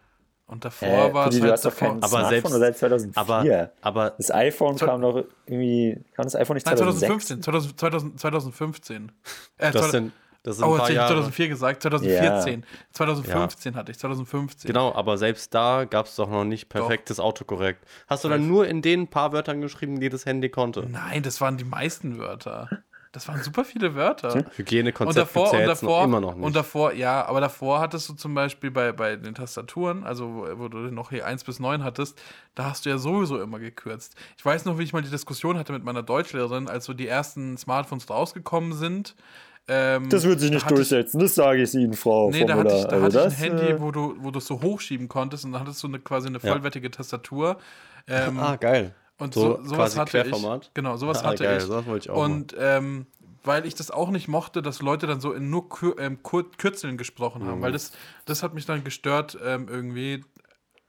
Und 0.46 0.64
davor 0.64 0.88
äh, 0.88 1.14
war 1.14 1.28
es 1.28 1.40
halt 1.40 1.52
hast 1.52 1.64
doch 1.64 1.76
kein 1.76 2.02
aber 2.02 2.28
selbst, 2.28 2.52
seit 2.52 2.78
2004. 2.78 3.20
Aber, 3.20 3.70
aber 3.80 4.10
das 4.16 4.30
iPhone 4.30 4.76
kam 4.76 5.00
noch 5.00 5.24
irgendwie, 5.46 5.98
kam 6.14 6.24
das 6.24 6.36
iPhone 6.36 6.54
nicht 6.54 6.66
Nein, 6.66 6.76
2015, 6.76 7.42
2000, 7.42 8.20
2015. 8.20 9.12
Äh, 9.58 9.72
das 9.72 9.90
sind, 9.90 10.12
das 10.44 10.58
sind 10.58 10.64
oh, 10.64 10.76
jetzt 10.78 10.90
ich 10.90 10.96
2004 10.96 11.48
gesagt, 11.48 11.82
2014. 11.82 12.60
Ja. 12.60 12.66
2015 12.92 13.72
ja. 13.72 13.78
hatte 13.80 13.90
ich, 13.90 13.98
2015. 13.98 14.68
Genau, 14.68 14.94
aber 14.94 15.18
selbst 15.18 15.52
da 15.52 15.84
gab 15.84 16.06
es 16.06 16.14
doch 16.14 16.30
noch 16.30 16.44
nicht 16.44 16.68
perfektes 16.68 17.16
doch. 17.16 17.24
Autokorrekt. 17.24 17.84
Hast 18.06 18.22
du 18.22 18.28
dann 18.28 18.46
nur 18.46 18.68
in 18.68 18.82
den 18.82 19.08
paar 19.08 19.32
Wörtern 19.32 19.60
geschrieben, 19.60 19.98
die 19.98 20.08
das 20.08 20.26
Handy 20.26 20.48
konnte? 20.48 20.86
Nein, 20.88 21.24
das 21.24 21.40
waren 21.40 21.56
die 21.56 21.64
meisten 21.64 22.18
Wörter. 22.18 22.70
Das 23.16 23.26
waren 23.28 23.42
super 23.42 23.64
viele 23.64 23.94
Wörter. 23.94 24.44
Hygienekonzept 24.56 25.08
und 25.08 25.16
davor, 25.16 25.50
und 25.58 25.66
davor, 25.66 26.00
noch 26.00 26.04
immer 26.04 26.20
noch 26.20 26.34
nicht. 26.34 26.44
Und 26.44 26.54
davor, 26.54 26.92
ja, 26.92 27.24
aber 27.24 27.40
davor 27.40 27.80
hattest 27.80 28.10
du 28.10 28.12
zum 28.12 28.34
Beispiel 28.34 28.70
bei, 28.70 28.92
bei 28.92 29.16
den 29.16 29.34
Tastaturen, 29.34 30.04
also 30.04 30.28
wo, 30.28 30.58
wo 30.58 30.68
du 30.68 30.76
noch 30.90 31.08
hier 31.08 31.24
1 31.24 31.42
bis 31.44 31.58
9 31.58 31.82
hattest, 31.82 32.20
da 32.54 32.66
hast 32.66 32.84
du 32.84 32.90
ja 32.90 32.98
sowieso 32.98 33.40
immer 33.40 33.58
gekürzt. 33.58 34.16
Ich 34.36 34.44
weiß 34.44 34.66
noch, 34.66 34.76
wie 34.78 34.82
ich 34.82 34.92
mal 34.92 35.00
die 35.00 35.08
Diskussion 35.08 35.56
hatte 35.56 35.72
mit 35.72 35.82
meiner 35.82 36.02
Deutschlehrerin, 36.02 36.68
als 36.68 36.84
so 36.84 36.92
die 36.92 37.08
ersten 37.08 37.56
Smartphones 37.56 38.10
rausgekommen 38.10 38.74
sind. 38.74 39.16
Ähm, 39.66 40.10
das 40.10 40.24
wird 40.24 40.38
sich 40.38 40.50
nicht 40.50 40.70
durchsetzen, 40.70 41.18
ich, 41.18 41.24
das 41.24 41.36
sage 41.36 41.62
ich 41.62 41.72
Ihnen, 41.72 41.94
Frau. 41.94 42.28
Nee, 42.28 42.44
da 42.44 42.58
hatte 42.58 42.76
ich, 42.76 42.84
da 42.84 43.00
also 43.00 43.18
hatte 43.18 43.32
ich 43.32 43.42
ein 43.42 43.56
Handy, 43.56 43.72
äh, 43.72 43.80
wo 43.80 43.92
du, 43.92 44.14
wo 44.18 44.30
du 44.30 44.40
es 44.40 44.46
so 44.46 44.60
hochschieben 44.60 45.08
konntest 45.08 45.46
und 45.46 45.52
dann 45.52 45.62
hattest 45.62 45.82
du 45.82 45.86
eine, 45.86 46.00
quasi 46.00 46.28
eine 46.28 46.38
vollwertige 46.38 46.88
ja. 46.88 46.92
Tastatur. 46.92 47.56
Ähm, 48.08 48.38
ah, 48.38 48.54
geil. 48.54 48.94
Und 49.18 49.34
so, 49.34 49.58
so 49.62 49.70
sowas 49.70 49.96
hatte 49.96 50.24
ich. 50.26 50.70
Genau, 50.74 50.96
sowas 50.96 51.22
ah, 51.22 51.28
hatte 51.28 51.44
geil, 51.44 51.58
ich. 51.58 51.64
Sowas 51.64 51.86
wollte 51.86 52.08
ich 52.08 52.10
auch 52.10 52.22
und 52.22 52.54
ähm, 52.58 53.06
weil 53.44 53.64
ich 53.64 53.74
das 53.74 53.90
auch 53.90 54.10
nicht 54.10 54.28
mochte, 54.28 54.60
dass 54.60 54.82
Leute 54.82 55.06
dann 55.06 55.20
so 55.20 55.32
in 55.32 55.48
nur 55.48 55.68
Kür 55.68 55.96
ähm, 55.98 56.18
Kürzeln 56.22 56.98
gesprochen 56.98 57.44
haben, 57.44 57.58
mhm. 57.58 57.62
weil 57.62 57.72
das, 57.72 57.92
das 58.24 58.42
hat 58.42 58.54
mich 58.54 58.66
dann 58.66 58.84
gestört 58.84 59.38
ähm, 59.42 59.68
irgendwie 59.68 60.24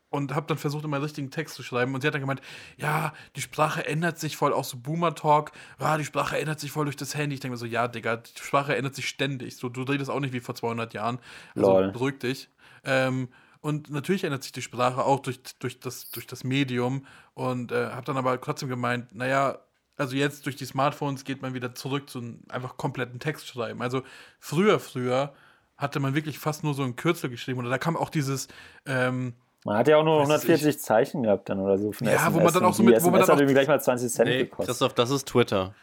und 0.09 0.34
habe 0.34 0.47
dann 0.47 0.57
versucht, 0.57 0.86
immer 0.86 1.01
richtigen 1.01 1.32
Text 1.32 1.55
zu 1.55 1.63
schreiben. 1.63 1.93
Und 1.93 2.01
sie 2.01 2.07
hat 2.07 2.13
dann 2.13 2.21
gemeint, 2.21 2.41
ja, 2.78 3.13
die 3.36 3.41
Sprache 3.41 3.86
ändert 3.86 4.19
sich 4.19 4.38
voll, 4.38 4.53
auch 4.53 4.63
so 4.63 4.78
Boomer-Talk, 4.78 5.51
ja, 5.80 5.97
die 5.97 6.05
Sprache 6.05 6.38
ändert 6.38 6.59
sich 6.59 6.71
voll 6.71 6.86
durch 6.86 6.95
das 6.95 7.15
Handy. 7.15 7.36
Ich 7.36 7.41
denke 7.41 7.53
mir 7.53 7.57
so, 7.57 7.65
ja, 7.65 7.88
Digga, 7.88 8.17
die 8.17 8.39
Sprache 8.39 8.75
ändert 8.75 8.95
sich 8.95 9.07
ständig. 9.07 9.57
So, 9.57 9.69
du 9.69 9.84
redest 9.84 10.09
auch 10.09 10.19
nicht 10.19 10.34
wie 10.34 10.39
vor 10.39 10.55
200 10.55 10.93
Jahren. 10.93 11.19
Also 11.55 11.71
Lol. 11.71 11.91
beruhig 11.91 12.19
dich. 12.19 12.49
Ähm, 12.84 13.30
und 13.62 13.89
natürlich 13.89 14.24
ändert 14.24 14.43
sich 14.43 14.51
die 14.51 14.62
Sprache 14.62 15.03
auch 15.03 15.20
durch, 15.20 15.39
durch, 15.60 15.80
das, 15.80 16.12
durch 16.12 16.28
das 16.28 16.43
Medium. 16.43 17.05
Und 17.34 17.72
äh, 17.72 17.88
habe 17.91 18.05
dann 18.05 18.18
aber 18.18 18.39
trotzdem 18.39 18.70
gemeint, 18.70 19.14
naja, 19.16 19.60
also 19.97 20.16
jetzt 20.16 20.45
durch 20.45 20.55
die 20.55 20.66
Smartphones 20.66 21.24
geht 21.24 21.41
man 21.41 21.53
wieder 21.53 21.74
zurück 21.74 22.10
zu 22.10 22.20
einem 22.20 22.39
einfach 22.49 22.78
kompletten 22.78 23.20
Text 23.20 23.47
schreiben. 23.47 23.82
Also 23.82 24.03
früher, 24.39 24.80
früher 24.80 25.34
hatte 25.76 25.99
man 25.99 26.16
wirklich 26.16 26.39
fast 26.39 26.64
nur 26.64 26.74
so 26.74 26.84
ein 26.84 26.95
Kürzel 26.95 27.30
geschrieben. 27.30 27.60
Oder 27.60 27.70
da 27.70 27.78
kam 27.78 27.97
auch 27.97 28.10
dieses. 28.10 28.47
Ähm, 28.86 29.34
man 29.66 29.78
hat 29.78 29.88
ja 29.88 29.97
auch 29.97 30.03
nur 30.03 30.18
140 30.22 30.68
ich, 30.68 30.82
Zeichen 30.82 31.24
gehabt 31.24 31.49
dann 31.49 31.60
oder 31.60 31.78
so. 31.78 31.91
Von 31.91 32.08
ja, 32.08 32.14
SMS. 32.14 32.34
wo 32.34 32.39
man 32.39 32.53
dann 32.53 32.66
auch 32.66 32.74
so 32.74 32.84
mit. 32.84 33.01
Wo 33.03 33.10
man 33.10 33.20
dann 33.20 33.30
hat 33.30 33.38
irgendwie 33.38 33.53
gleich 33.53 33.68
mal 33.68 33.82
20 33.82 34.12
Cent 34.12 34.30
nee, 34.30 34.38
gekostet. 34.43 34.68
Christoph, 34.68 34.93
das 34.93 35.10
ist 35.10 35.28
Twitter. 35.28 35.74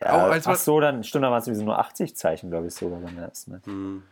Ja, 0.00 0.30
ach 0.30 0.56
so, 0.56 0.78
dann 0.78 1.02
stimmt, 1.02 1.24
da 1.24 1.30
waren 1.30 1.40
es 1.40 1.46
sowieso 1.46 1.64
nur 1.64 1.76
80 1.76 2.14
Zeichen, 2.14 2.50
glaube 2.50 2.68
ich, 2.68 2.74
sogar 2.74 3.00
beim 3.00 3.18
ersten. 3.18 3.52
Ne? 3.52 3.60
Hm. 3.64 4.02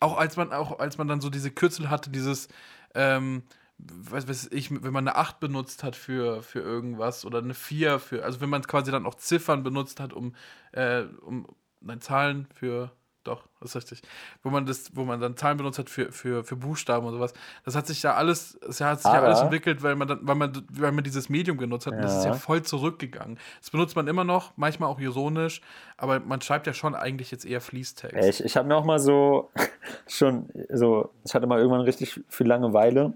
Auch 0.00 0.16
als 0.16 0.36
man, 0.36 0.52
auch 0.52 0.78
als 0.78 0.98
man 0.98 1.08
dann 1.08 1.20
so 1.20 1.30
diese 1.30 1.50
Kürzel 1.50 1.90
hatte, 1.90 2.10
dieses, 2.10 2.48
ähm, 2.94 3.42
was 3.78 4.28
weiß 4.28 4.48
ich, 4.52 4.70
wenn 4.70 4.92
man 4.92 5.08
eine 5.08 5.16
8 5.16 5.40
benutzt 5.40 5.82
hat 5.84 5.96
für, 5.96 6.42
für 6.42 6.60
irgendwas 6.60 7.24
oder 7.24 7.38
eine 7.38 7.54
4 7.54 7.98
für, 7.98 8.24
also 8.24 8.40
wenn 8.40 8.50
man 8.50 8.62
quasi 8.62 8.90
dann 8.92 9.06
auch 9.06 9.14
Ziffern 9.16 9.62
benutzt 9.62 10.00
hat, 10.00 10.12
um, 10.12 10.34
äh, 10.72 11.02
um 11.22 11.46
nein, 11.80 12.00
Zahlen 12.00 12.46
für, 12.54 12.92
doch, 13.28 13.44
das 13.60 13.70
ist 13.70 13.76
richtig, 13.76 14.02
wo 14.42 14.50
man 14.50 14.66
das, 14.66 14.96
wo 14.96 15.04
man 15.04 15.20
dann 15.20 15.36
Zahlen 15.36 15.56
benutzt 15.56 15.78
hat 15.78 15.88
für, 15.90 16.10
für, 16.10 16.42
für 16.44 16.56
Buchstaben 16.56 17.06
und 17.06 17.12
sowas, 17.12 17.32
das 17.64 17.76
hat 17.76 17.86
sich 17.86 18.02
ja 18.02 18.14
alles, 18.14 18.58
das 18.66 18.80
hat 18.80 18.98
sich 19.00 19.06
Aber, 19.06 19.18
ja 19.18 19.24
alles 19.24 19.40
entwickelt, 19.40 19.82
weil 19.82 19.94
man 19.94 20.08
dann, 20.08 20.18
weil 20.22 20.34
man, 20.34 20.66
weil 20.72 20.92
man 20.92 21.04
dieses 21.04 21.28
Medium 21.28 21.58
genutzt 21.58 21.86
hat 21.86 21.92
ja. 21.92 21.98
und 21.98 22.04
das 22.04 22.18
ist 22.18 22.24
ja 22.24 22.32
voll 22.32 22.62
zurückgegangen. 22.62 23.38
Das 23.60 23.70
benutzt 23.70 23.94
man 23.94 24.08
immer 24.08 24.24
noch, 24.24 24.52
manchmal 24.56 24.88
auch 24.88 24.98
ironisch, 24.98 25.60
aber 25.96 26.20
man 26.20 26.40
schreibt 26.40 26.66
ja 26.66 26.72
schon 26.72 26.94
eigentlich 26.94 27.30
jetzt 27.30 27.44
eher 27.44 27.60
Fließtext. 27.60 28.28
Ich, 28.28 28.44
ich 28.44 28.56
habe 28.56 28.66
mir 28.66 28.76
auch 28.76 28.84
mal 28.84 28.98
so 28.98 29.50
schon, 30.08 30.48
so, 30.72 31.10
ich 31.24 31.34
hatte 31.34 31.46
mal 31.46 31.58
irgendwann 31.58 31.82
richtig 31.82 32.20
viel 32.28 32.46
Langeweile 32.46 33.12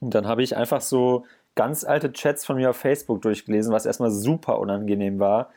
und 0.00 0.14
dann 0.14 0.26
habe 0.26 0.42
ich 0.42 0.56
einfach 0.56 0.80
so 0.80 1.24
ganz 1.54 1.84
alte 1.84 2.12
Chats 2.12 2.46
von 2.46 2.56
mir 2.56 2.70
auf 2.70 2.76
Facebook 2.76 3.22
durchgelesen, 3.22 3.72
was 3.72 3.86
erstmal 3.86 4.10
super 4.10 4.58
unangenehm 4.58 5.18
war. 5.18 5.50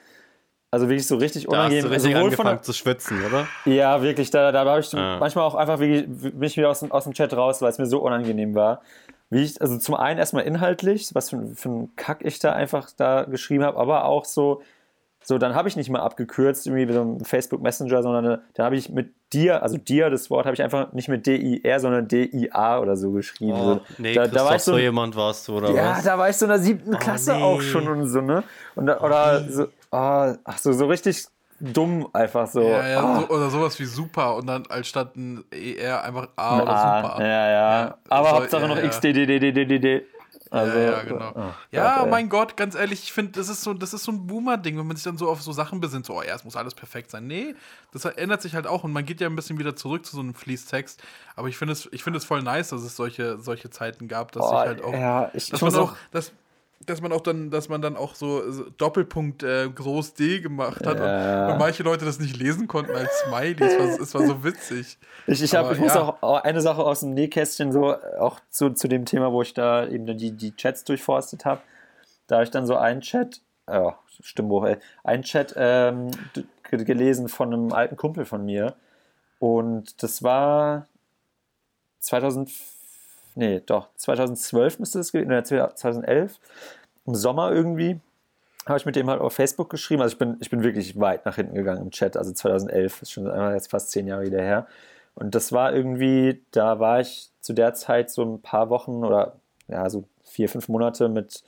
Also 0.75 0.89
wirklich 0.89 1.07
so 1.07 1.15
richtig 1.15 1.47
unangenehm. 1.47 1.83
Da 1.83 1.89
hast 1.89 2.03
du 2.03 2.09
richtig 2.09 2.21
angefangen 2.21 2.61
zu 2.61 2.73
schwitzen, 2.73 3.23
oder? 3.23 3.47
Ja, 3.63 4.01
wirklich. 4.01 4.29
Da, 4.29 4.51
da 4.51 4.65
habe 4.65 4.81
ich 4.81 4.93
ah. 4.93 5.19
manchmal 5.21 5.45
auch 5.45 5.55
einfach 5.55 5.79
wirklich, 5.79 6.05
bin 6.05 6.43
ich 6.43 6.57
wieder 6.57 6.69
aus 6.69 6.81
dem, 6.81 6.91
aus 6.91 7.05
dem 7.05 7.13
Chat 7.13 7.33
raus, 7.33 7.61
weil 7.61 7.69
es 7.69 7.77
mir 7.77 7.85
so 7.85 7.99
unangenehm 7.99 8.55
war. 8.55 8.81
Wie 9.29 9.41
ich, 9.41 9.61
also 9.61 9.77
zum 9.77 9.95
einen 9.95 10.19
erstmal 10.19 10.43
inhaltlich, 10.43 11.15
was 11.15 11.29
für, 11.29 11.47
für 11.55 11.69
einen 11.69 11.95
Kack 11.95 12.25
ich 12.25 12.39
da 12.39 12.51
einfach 12.51 12.89
da 12.97 13.23
geschrieben 13.23 13.63
habe, 13.63 13.77
aber 13.77 14.03
auch 14.03 14.25
so, 14.25 14.63
so, 15.23 15.37
dann 15.37 15.55
habe 15.55 15.69
ich 15.69 15.77
nicht 15.77 15.89
mal 15.89 16.01
abgekürzt, 16.01 16.67
irgendwie 16.67 16.85
mit 16.85 16.93
so 16.93 17.01
einem 17.01 17.19
Facebook 17.21 17.61
Messenger, 17.61 18.03
sondern 18.03 18.25
äh, 18.25 18.37
da 18.53 18.65
habe 18.65 18.75
ich 18.75 18.89
mit 18.89 19.13
dir, 19.33 19.63
also 19.63 19.77
dir, 19.77 20.11
das 20.11 20.29
Wort 20.29 20.45
habe 20.45 20.55
ich 20.55 20.61
einfach 20.61 20.91
nicht 20.91 21.07
mit 21.07 21.25
D-I-R, 21.25 21.79
sondern 21.79 22.07
D-I-A 22.07 22.79
oder 22.79 22.95
so 22.95 23.11
geschrieben. 23.11 23.53
Oh, 23.53 23.79
nee, 23.97 24.13
da, 24.13 24.27
da 24.27 24.45
war 24.45 24.57
ich 24.57 24.61
so, 24.61 24.73
so 24.73 24.77
jemand 24.77 25.15
warst 25.15 25.47
du, 25.47 25.57
oder 25.57 25.71
ja, 25.71 25.91
was? 25.91 26.05
Ja, 26.05 26.11
da 26.11 26.17
war 26.19 26.29
ich 26.29 26.35
so 26.35 26.45
in 26.45 26.49
der 26.49 26.59
siebten 26.59 26.93
oh, 26.93 26.97
Klasse 26.99 27.33
nee. 27.33 27.41
auch 27.41 27.61
schon 27.61 27.87
und 27.87 28.07
so, 28.07 28.21
ne? 28.21 28.43
Und 28.75 28.85
da, 28.85 28.99
oder 28.99 29.43
oh, 29.43 29.51
so, 29.51 29.67
oh, 29.95 30.37
ach 30.43 30.57
so, 30.57 30.73
so 30.73 30.87
richtig 30.87 31.25
dumm 31.59 32.07
einfach 32.13 32.47
so. 32.47 32.61
Ja, 32.61 32.87
ja, 32.87 33.03
oh. 33.03 33.21
so, 33.21 33.29
oder 33.29 33.49
sowas 33.49 33.79
wie 33.79 33.85
super 33.85 34.35
und 34.35 34.47
dann 34.47 34.65
als 34.67 34.87
statt 34.87 35.15
ein 35.15 35.43
ER 35.51 36.03
einfach 36.03 36.29
A 36.35 36.55
ein 36.55 36.61
oder 36.61 36.77
super. 36.77 37.15
Ja, 37.19 37.27
ja. 37.27 37.49
ja 37.85 37.97
Aber 38.09 38.31
Hauptsache 38.31 38.63
ja, 38.63 38.67
noch 38.67 38.77
ja. 38.77 38.87
XDDDDDD. 38.87 40.05
Also, 40.51 40.77
ja, 40.77 40.91
ja, 40.91 41.03
genau. 41.03 41.31
Oh, 41.35 41.53
ja, 41.71 41.99
Gott, 41.99 42.09
mein 42.09 42.29
Gott, 42.29 42.55
ganz 42.55 42.75
ehrlich, 42.75 43.03
ich 43.03 43.11
finde, 43.11 43.33
das 43.33 43.49
ist 43.49 43.61
so, 43.63 43.73
das 43.73 43.93
ist 43.93 44.03
so 44.03 44.11
ein 44.11 44.27
Boomer-Ding, 44.27 44.77
wenn 44.77 44.85
man 44.85 44.95
sich 44.95 45.03
dann 45.03 45.17
so 45.17 45.27
auf 45.27 45.41
so 45.41 45.51
Sachen 45.51 45.81
besinnt, 45.81 46.05
so, 46.05 46.17
oh 46.17 46.21
ja, 46.21 46.35
es 46.35 46.43
muss 46.43 46.55
alles 46.55 46.75
perfekt 46.75 47.11
sein. 47.11 47.25
Nee, 47.27 47.55
das 47.91 48.05
ändert 48.05 48.41
sich 48.41 48.53
halt 48.53 48.67
auch 48.67 48.83
und 48.83 48.93
man 48.93 49.05
geht 49.05 49.19
ja 49.21 49.27
ein 49.27 49.35
bisschen 49.35 49.57
wieder 49.57 49.75
zurück 49.75 50.05
zu 50.05 50.15
so 50.15 50.21
einem 50.21 50.35
Fließtext. 50.35 51.01
Aber 51.35 51.47
ich 51.47 51.57
finde 51.57 51.73
es, 51.73 51.89
ich 51.91 52.03
finde 52.03 52.17
es 52.17 52.25
voll 52.25 52.41
nice, 52.43 52.69
dass 52.69 52.83
es 52.83 52.95
solche, 52.95 53.39
solche 53.39 53.69
Zeiten 53.69 54.07
gab, 54.07 54.31
dass 54.33 54.43
oh, 54.43 54.49
sich 54.49 54.57
halt 54.57 54.83
auch, 54.83 54.93
ja, 54.93 55.31
ich, 55.33 55.49
dass 55.49 55.61
man 55.61 55.75
auch, 55.75 55.95
dass, 56.11 56.31
dass 56.85 57.01
man 57.01 57.11
auch 57.11 57.21
dann, 57.21 57.49
dass 57.49 57.69
man 57.69 57.81
dann 57.81 57.95
auch 57.95 58.15
so, 58.15 58.43
Doppelpunkt 58.77 59.43
äh, 59.43 59.69
groß 59.69 60.13
D 60.13 60.39
gemacht 60.39 60.85
hat 60.85 60.99
ja. 60.99 61.45
und, 61.45 61.53
und, 61.53 61.59
manche 61.59 61.83
Leute 61.83 62.05
das 62.05 62.19
nicht 62.19 62.37
lesen 62.37 62.67
konnten 62.67 62.95
als 62.95 63.19
Smiley. 63.21 63.55
Es 63.59 63.79
war, 63.79 63.87
es 64.01 64.13
war 64.13 64.25
so 64.25 64.43
witzig. 64.43 64.97
Ich, 65.27 65.41
ich, 65.41 65.55
hab, 65.55 65.71
ich 65.71 65.79
muss 65.79 65.95
auch 65.95 66.21
eine 66.43 66.61
Sache 66.61 66.83
aus 66.83 66.99
dem 66.99 67.13
Nähkästchen 67.13 67.71
so, 67.71 67.95
auch 68.19 68.39
zu, 68.49 68.71
zu 68.71 68.87
dem 68.87 69.05
Thema, 69.05 69.31
wo 69.31 69.41
ich 69.41 69.53
da 69.53 69.87
eben 69.87 70.05
die, 70.17 70.31
die 70.31 70.55
Chats 70.55 70.83
durchforstet 70.83 71.45
habe. 71.45 71.61
Da 72.27 72.35
habe 72.35 72.43
ich 72.43 72.51
dann 72.51 72.65
so 72.65 72.75
einen 72.75 73.01
Chat, 73.01 73.41
oh, 73.67 73.93
Stimmbuch, 74.21 74.65
ey, 74.65 74.77
einen 75.03 75.23
Chat 75.23 75.53
ähm, 75.57 76.11
gelesen 76.69 77.29
von 77.29 77.53
einem 77.53 77.73
alten 77.73 77.95
Kumpel 77.95 78.25
von 78.25 78.45
mir. 78.45 78.75
Und 79.39 80.01
das 80.03 80.23
war 80.23 80.87
2004 81.99 82.74
nee, 83.35 83.61
doch, 83.65 83.89
2012 83.95 84.79
müsste 84.79 84.99
es 84.99 85.11
gewesen, 85.11 85.27
oder 85.31 85.43
2011, 85.75 86.39
im 87.05 87.15
Sommer 87.15 87.51
irgendwie. 87.51 87.99
habe 88.65 88.77
ich 88.79 88.85
mit 88.85 88.95
dem 88.95 89.09
halt 89.09 89.21
auf 89.21 89.33
Facebook 89.33 89.69
geschrieben. 89.69 90.01
Also 90.01 90.13
ich 90.13 90.19
bin, 90.19 90.37
ich 90.39 90.49
bin 90.49 90.63
wirklich 90.63 90.99
weit 90.99 91.25
nach 91.25 91.35
hinten 91.35 91.55
gegangen 91.55 91.81
im 91.81 91.91
Chat, 91.91 92.17
also 92.17 92.31
2011, 92.31 93.01
ist 93.01 93.11
schon 93.11 93.25
jetzt 93.53 93.69
fast 93.69 93.91
zehn 93.91 94.07
Jahre 94.07 94.25
wieder 94.25 94.41
her. 94.41 94.67
Und 95.15 95.35
das 95.35 95.51
war 95.51 95.73
irgendwie, 95.73 96.41
da 96.51 96.79
war 96.79 96.99
ich 96.99 97.29
zu 97.41 97.53
der 97.53 97.73
Zeit 97.73 98.11
so 98.11 98.23
ein 98.23 98.41
paar 98.41 98.69
Wochen 98.69 99.03
oder 99.03 99.37
ja, 99.67 99.89
so 99.89 100.05
vier, 100.23 100.49
fünf 100.49 100.67
Monate 100.67 101.09
mit, 101.09 101.43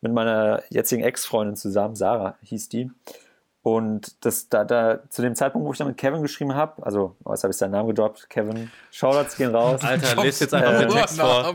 mit 0.00 0.12
meiner 0.12 0.62
jetzigen 0.70 1.02
Ex-Freundin 1.02 1.56
zusammen, 1.56 1.96
Sarah 1.96 2.36
hieß 2.42 2.68
die. 2.68 2.90
Und 3.62 4.24
das, 4.24 4.48
da, 4.48 4.64
da, 4.64 5.00
zu 5.10 5.20
dem 5.20 5.34
Zeitpunkt, 5.34 5.66
wo 5.66 5.72
ich 5.72 5.78
dann 5.78 5.88
mit 5.88 5.98
Kevin 5.98 6.22
geschrieben 6.22 6.54
habe, 6.54 6.82
also, 6.82 7.16
oh, 7.24 7.30
jetzt 7.32 7.44
habe 7.44 7.50
ich 7.50 7.58
seinen 7.58 7.72
Namen 7.72 7.88
gedroppt, 7.88 8.30
Kevin, 8.30 8.70
Shoutouts 8.90 9.36
gehen 9.36 9.54
raus. 9.54 9.82
Alter, 9.82 10.22
lest 10.22 10.40
jetzt 10.40 10.54
einfach 10.54 10.78
den 10.78 10.88
Text 10.88 11.20
vor. 11.20 11.54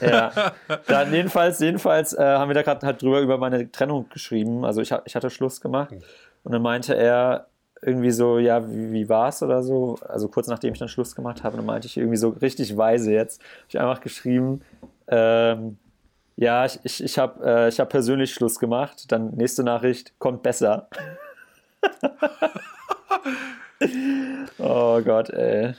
ja, 0.00 0.52
dann 0.88 1.12
jedenfalls, 1.12 1.60
jedenfalls 1.60 2.12
äh, 2.12 2.24
haben 2.24 2.48
wir 2.48 2.54
da 2.54 2.62
gerade 2.62 2.84
halt 2.84 3.02
drüber 3.02 3.20
über 3.20 3.38
meine 3.38 3.70
Trennung 3.70 4.08
geschrieben. 4.08 4.64
Also 4.64 4.80
ich, 4.80 4.92
ich 5.04 5.14
hatte 5.14 5.30
Schluss 5.30 5.60
gemacht 5.60 5.94
und 6.42 6.52
dann 6.52 6.62
meinte 6.62 6.96
er 6.96 7.46
irgendwie 7.82 8.10
so, 8.10 8.38
ja, 8.38 8.68
wie, 8.68 8.92
wie 8.92 9.08
war's 9.08 9.44
oder 9.44 9.62
so. 9.62 9.98
Also 10.08 10.26
kurz 10.26 10.48
nachdem 10.48 10.72
ich 10.72 10.80
dann 10.80 10.88
Schluss 10.88 11.14
gemacht 11.14 11.44
habe, 11.44 11.56
dann 11.56 11.66
meinte 11.66 11.86
ich 11.86 11.96
irgendwie 11.96 12.16
so 12.16 12.30
richtig 12.30 12.76
weise 12.76 13.12
jetzt, 13.12 13.40
habe 13.40 13.66
ich 13.68 13.80
einfach 13.80 14.00
geschrieben, 14.00 14.62
ähm, 15.06 15.78
ja, 16.36 16.64
ich, 16.64 16.78
ich, 16.82 17.04
ich 17.04 17.18
habe 17.18 17.44
äh, 17.44 17.70
hab 17.70 17.88
persönlich 17.88 18.32
Schluss 18.32 18.58
gemacht. 18.58 19.10
Dann 19.12 19.34
nächste 19.34 19.64
Nachricht, 19.64 20.18
kommt 20.18 20.42
besser. 20.42 20.88
oh 24.58 25.00
Gott, 25.02 25.30
ey. 25.30 25.74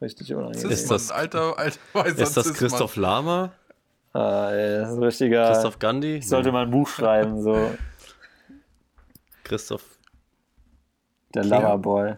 Richtig 0.00 0.34
unangenehm. 0.34 0.70
Ist 0.70 0.90
das, 0.90 1.10
alter, 1.10 1.58
alter 1.58 2.18
ist 2.18 2.36
das 2.36 2.52
Christoph 2.52 2.96
Lama? 2.96 3.52
Ah, 4.12 4.50
ey, 4.50 4.80
das 4.80 4.90
ist 4.90 4.96
ein 4.96 5.02
richtiger. 5.02 5.52
Christoph 5.52 5.78
Gandhi? 5.78 6.16
Ich 6.16 6.28
sollte 6.28 6.52
mal 6.52 6.64
ein 6.64 6.70
Buch 6.70 6.88
schreiben, 6.88 7.42
so. 7.42 7.70
Christoph. 9.44 9.84
Der 11.34 11.44
Loverboy. 11.44 12.16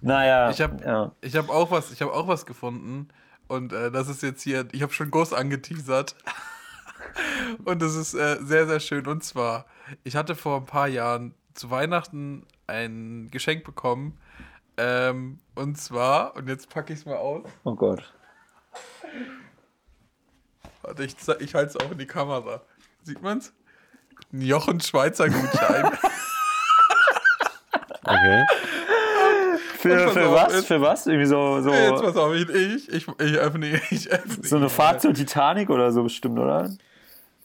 Naja. 0.00 0.50
Ich 0.50 0.60
habe 0.60 0.82
ja. 0.84 1.12
hab 1.34 1.50
auch, 1.50 1.70
was, 1.70 1.98
hab 2.00 2.10
auch 2.10 2.28
was 2.28 2.46
gefunden. 2.46 3.08
Und 3.46 3.72
äh, 3.72 3.90
das 3.90 4.08
ist 4.08 4.22
jetzt 4.22 4.42
hier, 4.42 4.66
ich 4.72 4.82
habe 4.82 4.92
schon 4.92 5.10
groß 5.10 5.32
angeteasert. 5.32 6.16
Und 7.64 7.82
das 7.82 7.94
ist 7.94 8.14
äh, 8.14 8.38
sehr, 8.40 8.66
sehr 8.66 8.80
schön. 8.80 9.06
Und 9.06 9.22
zwar, 9.24 9.66
ich 10.02 10.16
hatte 10.16 10.34
vor 10.34 10.58
ein 10.58 10.66
paar 10.66 10.88
Jahren 10.88 11.34
zu 11.54 11.70
Weihnachten 11.70 12.46
ein 12.66 13.28
Geschenk 13.30 13.64
bekommen. 13.64 14.18
Ähm, 14.76 15.38
und 15.54 15.78
zwar, 15.78 16.34
und 16.36 16.48
jetzt 16.48 16.68
packe 16.68 16.92
ich 16.92 17.00
es 17.00 17.06
mal 17.06 17.16
aus. 17.16 17.44
Oh 17.62 17.74
Gott. 17.74 18.12
Warte, 20.82 21.04
ich, 21.04 21.16
ich 21.40 21.54
halte 21.54 21.70
es 21.70 21.76
auch 21.76 21.90
in 21.92 21.98
die 21.98 22.06
Kamera. 22.06 22.62
Sieht 23.02 23.22
man's? 23.22 23.52
Ein 24.32 24.42
Jochen 24.42 24.80
Schweizer 24.80 25.28
Gutschein. 25.28 25.86
okay. 28.02 28.44
Für, 29.78 30.08
für 30.08 30.28
auf, 30.28 30.34
was? 30.34 30.54
Jetzt, 30.54 30.66
für 30.66 30.80
was? 30.80 31.06
Irgendwie 31.06 31.26
so. 31.26 31.60
so 31.60 31.70
jetzt 31.70 32.02
pass 32.02 32.16
auf, 32.16 32.34
ich, 32.34 32.48
ich, 32.48 32.88
ich, 32.88 33.06
ich 33.06 33.36
öffne, 33.36 33.80
ich 33.90 34.10
öffne. 34.10 34.44
So 34.44 34.56
eine 34.56 34.68
Fahrt 34.70 35.02
zur 35.02 35.14
Titanic 35.14 35.70
oder 35.70 35.92
so 35.92 36.02
bestimmt, 36.02 36.38
oder? 36.38 36.70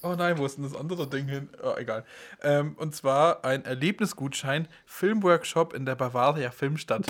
Oh 0.02 0.16
nein, 0.18 0.38
wo 0.38 0.45
ist 0.45 0.58
denn 0.58 0.64
das 0.64 0.76
andere 0.76 1.08
Ding 1.08 1.28
hin? 1.28 1.50
Oh, 1.62 1.74
egal. 1.78 2.06
Ähm, 2.41 2.76
und 2.78 2.95
zwar 2.95 3.43
ein 3.43 3.66
Erlebnisgutschein, 3.66 4.68
Filmworkshop 4.86 5.74
in 5.74 5.86
der 5.86 5.95
Bavaria 5.95 6.52
Filmstadt. 6.52 7.06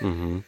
mhm. 0.00 0.44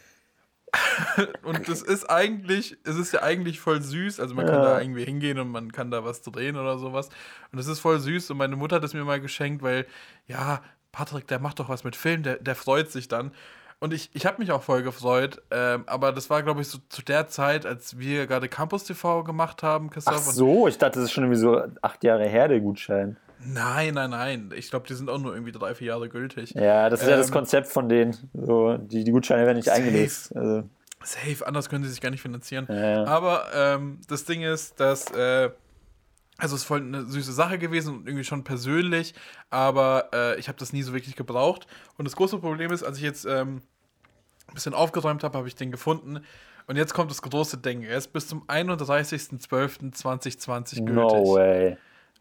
und 1.43 1.67
das 1.69 1.81
ist 1.81 2.09
eigentlich, 2.09 2.77
es 2.83 2.97
ist 2.97 3.13
ja 3.13 3.23
eigentlich 3.23 3.59
voll 3.59 3.81
süß. 3.81 4.19
Also 4.19 4.35
man 4.35 4.45
ja. 4.45 4.53
kann 4.53 4.61
da 4.61 4.81
irgendwie 4.81 5.05
hingehen 5.05 5.39
und 5.39 5.49
man 5.49 5.71
kann 5.71 5.91
da 5.91 6.03
was 6.03 6.21
drehen 6.21 6.55
oder 6.55 6.77
sowas. 6.77 7.09
Und 7.51 7.59
es 7.59 7.67
ist 7.67 7.79
voll 7.79 7.99
süß. 7.99 8.29
Und 8.31 8.37
meine 8.37 8.55
Mutter 8.55 8.75
hat 8.75 8.83
es 8.83 8.93
mir 8.93 9.03
mal 9.03 9.21
geschenkt, 9.21 9.63
weil, 9.63 9.87
ja, 10.27 10.61
Patrick, 10.91 11.27
der 11.27 11.39
macht 11.39 11.59
doch 11.59 11.69
was 11.69 11.83
mit 11.83 11.95
Film, 11.95 12.23
der, 12.23 12.37
der 12.37 12.55
freut 12.55 12.91
sich 12.91 13.07
dann. 13.07 13.31
Und 13.79 13.93
ich, 13.93 14.09
ich 14.13 14.25
habe 14.25 14.39
mich 14.39 14.51
auch 14.51 14.63
voll 14.63 14.81
gefreut, 14.81 15.41
ähm, 15.51 15.83
aber 15.85 16.11
das 16.11 16.31
war, 16.31 16.41
glaube 16.41 16.61
ich, 16.61 16.67
so 16.67 16.79
zu 16.89 17.03
der 17.03 17.27
Zeit, 17.27 17.65
als 17.65 17.99
wir 17.99 18.25
gerade 18.25 18.49
Campus 18.49 18.85
TV 18.85 19.23
gemacht 19.23 19.61
haben, 19.61 19.91
Christoph. 19.91 20.15
Ach 20.15 20.21
so, 20.31 20.67
ich 20.67 20.79
dachte, 20.79 20.99
das 20.99 21.05
ist 21.05 21.11
schon 21.11 21.25
irgendwie 21.25 21.39
so 21.39 21.61
acht 21.83 22.03
Jahre 22.03 22.27
her, 22.27 22.47
der 22.47 22.59
Gutschein. 22.59 23.17
Nein, 23.39 23.93
nein, 23.93 24.09
nein. 24.09 24.49
Ich 24.55 24.71
glaube, 24.71 24.87
die 24.87 24.95
sind 24.95 25.11
auch 25.11 25.19
nur 25.19 25.33
irgendwie 25.33 25.51
drei, 25.51 25.75
vier 25.75 25.87
Jahre 25.89 26.09
gültig. 26.09 26.55
Ja, 26.55 26.89
das 26.89 27.01
ist 27.01 27.05
ähm, 27.05 27.11
ja 27.11 27.17
das 27.17 27.27
ähm, 27.27 27.33
Konzept 27.33 27.67
von 27.67 27.87
denen. 27.87 28.17
So, 28.33 28.77
die, 28.77 29.03
die 29.03 29.11
Gutscheine 29.11 29.45
werden 29.45 29.57
nicht 29.57 29.65
safe, 29.65 29.77
eingelöst. 29.77 30.35
Also. 30.35 30.63
Safe, 31.03 31.45
anders 31.45 31.69
können 31.69 31.83
sie 31.83 31.91
sich 31.91 32.01
gar 32.01 32.09
nicht 32.09 32.21
finanzieren. 32.21 32.65
Ja, 32.69 32.89
ja. 32.89 33.03
Aber 33.05 33.45
ähm, 33.53 33.99
das 34.07 34.25
Ding 34.25 34.41
ist, 34.41 34.79
dass. 34.79 35.11
Äh, 35.11 35.51
also 36.37 36.55
es 36.55 36.61
ist 36.61 36.67
voll 36.67 36.81
eine 36.81 37.05
süße 37.05 37.33
Sache 37.33 37.57
gewesen 37.57 37.97
und 37.97 38.07
irgendwie 38.07 38.23
schon 38.23 38.43
persönlich, 38.43 39.15
aber 39.49 40.09
äh, 40.13 40.39
ich 40.39 40.47
habe 40.47 40.59
das 40.59 40.73
nie 40.73 40.83
so 40.83 40.93
wirklich 40.93 41.15
gebraucht. 41.15 41.65
Und 41.97 42.05
das 42.05 42.15
große 42.15 42.37
Problem 42.37 42.71
ist, 42.71 42.83
als 42.83 42.97
ich 42.97 43.03
jetzt 43.03 43.25
ähm, 43.25 43.61
ein 44.47 44.53
bisschen 44.53 44.73
aufgeräumt 44.73 45.23
habe, 45.23 45.37
habe 45.37 45.47
ich 45.47 45.55
den 45.55 45.71
gefunden. 45.71 46.21
Und 46.67 46.75
jetzt 46.75 46.93
kommt 46.93 47.09
das 47.09 47.21
große 47.21 47.57
Ding. 47.57 47.83
Er 47.83 47.97
ist 47.97 48.13
bis 48.13 48.27
zum 48.27 48.45
31.12.2020 48.45 50.85
gültig. 50.85 50.95
No 50.95 51.33
way. 51.33 51.77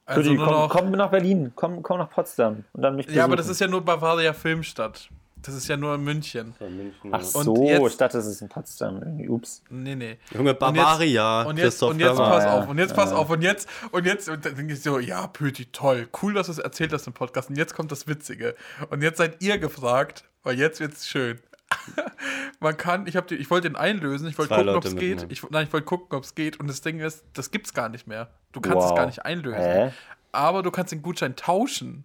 Also 0.07 0.33
nur 0.33 0.47
komm, 0.47 0.69
komm 0.69 0.91
nach 0.93 1.11
Berlin, 1.11 1.53
komm, 1.57 1.83
komm 1.83 1.99
nach 1.99 2.11
Potsdam 2.11 2.65
und 2.73 2.83
dann 2.83 2.95
mich 2.95 3.07
besuchen. 3.07 3.19
Ja, 3.19 3.25
aber 3.25 3.35
das 3.35 3.49
ist 3.49 3.61
ja 3.61 3.67
nur 3.67 3.85
Bavaria 3.85 4.33
Filmstadt. 4.33 5.11
Das 5.47 5.55
ist 5.55 5.69
ja 5.69 5.77
nur 5.77 5.95
in 5.95 6.03
München. 6.03 6.55
München 6.59 7.11
Ach 7.13 7.23
so, 7.23 7.69
jetzt, 7.69 7.87
ich 7.87 7.97
dachte, 7.97 8.17
das 8.17 8.27
ist 8.27 8.43
in 8.43 8.49
Potsdam. 8.49 9.01
Ups. 9.29 9.63
Nee, 9.71 9.95
nee. 9.95 10.19
Junge, 10.35 10.55
Bavaria. 10.55 11.43
Und 11.43 11.57
jetzt, 11.57 11.81
und 11.85 12.01
jetzt, 12.01 12.11
und 12.11 12.19
jetzt 12.19 12.19
pass 12.19 12.47
auf, 12.47 12.69
und 12.69 12.79
jetzt 12.79 12.97
pass 12.97 13.13
auf, 13.13 13.31
und 13.31 13.43
jetzt, 13.43 13.69
und 13.93 14.07
jetzt, 14.07 14.29
und 14.29 14.45
dann 14.45 14.57
denke 14.57 14.73
ich 14.73 14.83
so, 14.83 14.99
ja, 14.99 15.29
Pöti, 15.29 15.67
toll, 15.67 16.09
cool, 16.21 16.35
dass 16.35 16.47
du 16.47 16.53
es 16.53 16.59
erzählt 16.59 16.93
hast 16.93 17.07
im 17.07 17.13
Podcast. 17.13 17.49
Und 17.49 17.57
jetzt 17.57 17.75
kommt 17.75 17.93
das 17.93 18.09
Witzige. 18.09 18.57
Und 18.91 19.03
jetzt 19.03 19.19
seid 19.19 19.41
ihr 19.41 19.59
gefragt, 19.59 20.25
weil 20.43 20.59
jetzt 20.59 20.81
wird's 20.81 21.07
schön. 21.07 21.39
man 22.61 22.77
kann, 22.77 23.07
ich, 23.07 23.15
die, 23.15 23.37
ich 23.37 23.49
wollte 23.49 23.69
den 23.69 23.77
einlösen, 23.77 24.29
ich 24.29 24.39
wollte 24.39 24.55
gucken, 24.55 24.75
ob 24.75 24.85
es 24.85 24.97
geht. 24.97 25.27
Ich, 25.29 25.49
nein, 25.51 25.67
ich 25.67 25.73
wollte 25.73 25.87
gucken, 25.87 26.19
ob 26.19 26.25
es 26.25 26.35
geht. 26.35 26.59
Und 26.59 26.67
das 26.67 26.81
Ding 26.81 26.99
ist, 26.99 27.25
das 27.35 27.53
gibt's 27.53 27.73
gar 27.73 27.89
nicht 27.89 28.09
mehr. 28.09 28.31
Du 28.51 28.61
kannst 28.61 28.79
wow. 28.79 28.91
es 28.91 28.97
gar 28.97 29.07
nicht 29.07 29.25
einlösen. 29.25 29.61
Hä? 29.61 29.93
Aber 30.33 30.65
du 30.65 30.73
kannst 30.73 30.91
den 30.91 31.03
Gutschein 31.03 31.37
tauschen. 31.37 32.05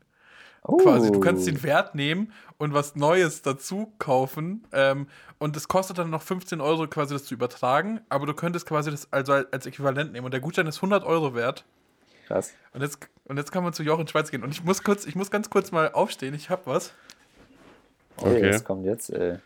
Uh. 0.68 0.78
Quasi, 0.78 1.12
du 1.12 1.20
kannst 1.20 1.47
den 1.47 1.64
Wert 1.64 1.95
nehmen 1.95 2.32
und 2.57 2.74
was 2.74 2.95
Neues 2.95 3.41
dazu 3.41 3.91
kaufen. 3.97 4.68
Ähm, 4.72 5.07
und 5.39 5.57
es 5.57 5.68
kostet 5.68 5.97
dann 5.97 6.12
noch 6.12 6.22
15 6.22 6.62
Euro 6.62 6.88
quasi 6.88 7.16
das 7.16 7.26
zu 7.26 7.34
übertragen, 7.34 8.01
aber 8.09 8.28
du 8.28 8.34
könntest 8.34 8.68
quasi 8.68 8.91
das 8.91 9.12
also 9.12 9.34
als 9.34 9.66
Äquivalent 9.66 10.12
nehmen. 10.12 10.26
Und 10.26 10.34
der 10.34 10.41
Gutschein 10.41 10.68
ist 10.68 10.78
100 10.78 11.03
Euro 11.03 11.34
wert. 11.34 11.66
Krass. 12.28 12.53
Und 12.74 12.82
jetzt, 12.82 12.99
und 13.26 13.38
jetzt 13.38 13.51
kann 13.51 13.64
man 13.64 13.74
zu 13.74 13.84
Jochen 13.84 14.07
Schweiz 14.07 14.30
gehen. 14.30 14.43
Und 14.43 14.51
ich 14.51 14.64
muss 14.64 14.84
kurz, 14.84 15.05
ich 15.05 15.16
muss 15.16 15.32
ganz 15.32 15.49
kurz 15.49 15.72
mal 15.72 15.91
aufstehen. 15.91 16.34
Ich 16.36 16.49
hab 16.49 16.68
was. 16.68 16.93
Okay, 18.18 18.38
okay. 18.38 18.51
das 18.51 18.64
kommt 18.64 18.86
jetzt, 18.86 19.09
ey. 19.09 19.39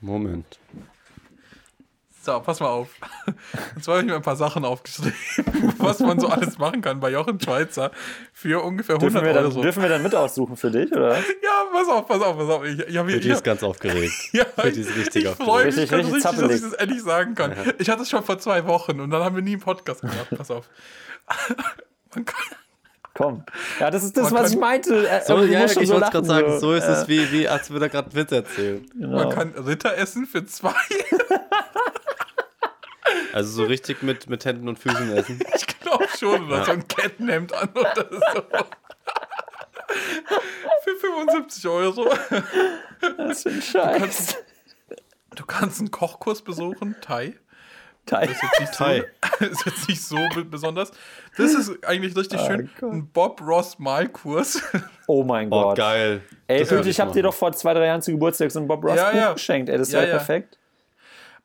Moment. 0.00 0.58
So, 2.26 2.40
pass 2.40 2.58
mal 2.58 2.66
auf. 2.66 2.88
Und 3.76 3.84
zwar 3.84 3.94
habe 3.94 4.04
ich 4.04 4.10
mir 4.10 4.16
ein 4.16 4.22
paar 4.22 4.34
Sachen 4.34 4.64
aufgeschrieben, 4.64 5.14
was 5.78 6.00
man 6.00 6.18
so 6.18 6.26
alles 6.26 6.58
machen 6.58 6.82
kann 6.82 6.98
bei 6.98 7.12
Jochen 7.12 7.40
Schweizer 7.40 7.92
für 8.32 8.64
ungefähr 8.64 8.96
100 8.96 9.14
dürfen 9.14 9.26
wir 9.26 9.32
dann, 9.32 9.44
Euro. 9.44 9.62
Dürfen 9.62 9.82
wir 9.82 9.88
dann 9.88 10.02
mit 10.02 10.12
aussuchen 10.12 10.56
für 10.56 10.72
dich, 10.72 10.90
oder? 10.90 11.14
Ja, 11.46 11.66
pass 11.72 11.88
auf, 11.88 12.08
pass 12.08 12.20
auf, 12.20 12.36
pass 12.36 12.48
auf. 12.48 12.64
Ich, 12.64 12.80
ich, 12.80 12.96
ich, 12.96 13.14
ich 13.14 13.26
ist 13.26 13.44
ganz 13.44 13.62
aufgeregt. 13.62 14.12
ja, 14.32 14.42
ist 14.64 14.96
richtig 14.96 15.24
ich 15.24 15.30
freue 15.30 15.66
mich 15.66 15.76
richtig, 15.76 15.92
richtig, 15.92 16.14
richtig 16.14 16.40
dass 16.40 16.50
ich 16.50 16.62
das 16.62 16.72
endlich 16.72 17.02
sagen 17.04 17.36
kann. 17.36 17.54
Ich 17.78 17.88
hatte 17.88 18.02
es 18.02 18.10
schon 18.10 18.24
vor 18.24 18.40
zwei 18.40 18.66
Wochen 18.66 18.98
und 18.98 19.10
dann 19.10 19.22
haben 19.22 19.36
wir 19.36 19.42
nie 19.42 19.52
einen 19.52 19.60
Podcast 19.60 20.00
gemacht. 20.00 20.26
Pass 20.36 20.50
auf. 20.50 20.68
man 22.12 22.24
kann 22.24 22.56
Komm. 23.16 23.44
Ja, 23.80 23.90
das 23.90 24.04
ist 24.04 24.16
das, 24.16 24.30
Man 24.30 24.42
was 24.42 24.52
ich 24.52 24.58
meinte. 24.58 25.08
Äh, 25.08 25.22
so, 25.24 25.42
ja, 25.42 25.64
ich 25.64 25.72
so 25.72 25.94
wollte 25.94 26.10
gerade 26.10 26.26
sagen, 26.26 26.60
so 26.60 26.74
ist 26.74 26.84
äh, 26.84 26.92
es 26.92 27.08
wie, 27.08 27.32
wie 27.32 27.48
als 27.48 27.70
würde 27.70 27.86
er 27.86 27.88
gerade 27.88 28.14
Witz 28.14 28.30
erzählen. 28.30 28.86
Genau. 28.92 29.16
Man 29.16 29.30
kann 29.30 29.52
Ritter 29.52 29.96
essen 29.96 30.26
für 30.26 30.44
zwei. 30.44 30.74
Also 33.32 33.52
so 33.52 33.64
richtig 33.64 34.02
mit, 34.02 34.28
mit 34.28 34.44
Händen 34.44 34.68
und 34.68 34.78
Füßen 34.78 35.16
essen. 35.16 35.40
Ich 35.54 35.66
glaube 35.92 36.08
schon, 36.18 36.46
oder 36.46 36.58
ja. 36.58 36.64
so 36.64 36.72
ein 36.72 36.88
Kettenhemd 36.88 37.52
an 37.52 37.68
oder 37.74 38.08
so. 38.10 38.42
Für 40.82 40.96
75 40.96 41.68
Euro. 41.68 42.08
Das 43.16 43.44
ist 43.44 43.46
ein 43.46 43.62
Scheiß. 43.62 43.92
Du 43.92 44.00
kannst, 44.00 44.44
du 45.36 45.46
kannst 45.46 45.78
einen 45.78 45.90
Kochkurs 45.92 46.42
besuchen, 46.42 46.96
Thai. 47.00 47.36
Thai. 48.06 48.26
Das 48.26 48.36
ist 48.36 48.42
jetzt 48.42 48.60
nicht 48.60 48.74
so, 48.74 48.84
ist 49.44 49.66
jetzt 49.66 49.88
nicht 49.88 50.02
so 50.02 50.18
besonders. 50.48 50.92
Das 51.36 51.54
ist 51.54 51.84
eigentlich 51.84 52.16
richtig 52.16 52.40
oh 52.40 52.46
schön. 52.46 52.70
Gott. 52.80 52.92
Ein 52.92 53.08
Bob 53.08 53.40
Ross 53.42 53.78
Malkurs. 53.78 54.62
Oh 55.08 55.22
mein 55.22 55.48
oh, 55.48 55.62
Gott. 55.62 55.72
Oh, 55.72 55.74
geil. 55.74 56.22
Ey, 56.46 56.64
Pöti, 56.64 56.90
ich 56.90 57.00
hab 57.00 57.12
dir 57.12 57.22
doch 57.22 57.34
vor 57.34 57.52
zwei, 57.52 57.74
drei 57.74 57.86
Jahren 57.86 58.02
zu 58.02 58.12
Geburtstag 58.12 58.50
so 58.50 58.60
ein 58.60 58.66
Bob 58.66 58.84
Ross 58.84 58.96
ja, 58.96 59.10
Buch 59.10 59.18
ja. 59.18 59.32
geschenkt. 59.34 59.68
Ey, 59.68 59.78
das 59.78 59.88
ist 59.88 59.94
ja, 59.94 60.02
ja 60.02 60.10
perfekt. 60.10 60.58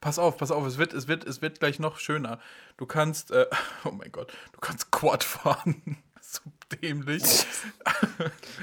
Pass 0.01 0.19
auf, 0.19 0.37
pass 0.37 0.51
auf, 0.51 0.65
es 0.65 0.77
wird, 0.77 0.93
es, 0.93 1.07
wird, 1.07 1.23
es 1.25 1.41
wird 1.41 1.59
gleich 1.59 1.79
noch 1.79 1.97
schöner. 1.97 2.39
Du 2.77 2.85
kannst, 2.85 3.31
äh, 3.31 3.45
oh 3.85 3.91
mein 3.91 4.11
Gott, 4.11 4.33
du 4.51 4.59
kannst 4.59 4.91
Quad 4.91 5.23
fahren. 5.23 5.97
so 6.21 6.41
dämlich. 6.81 7.23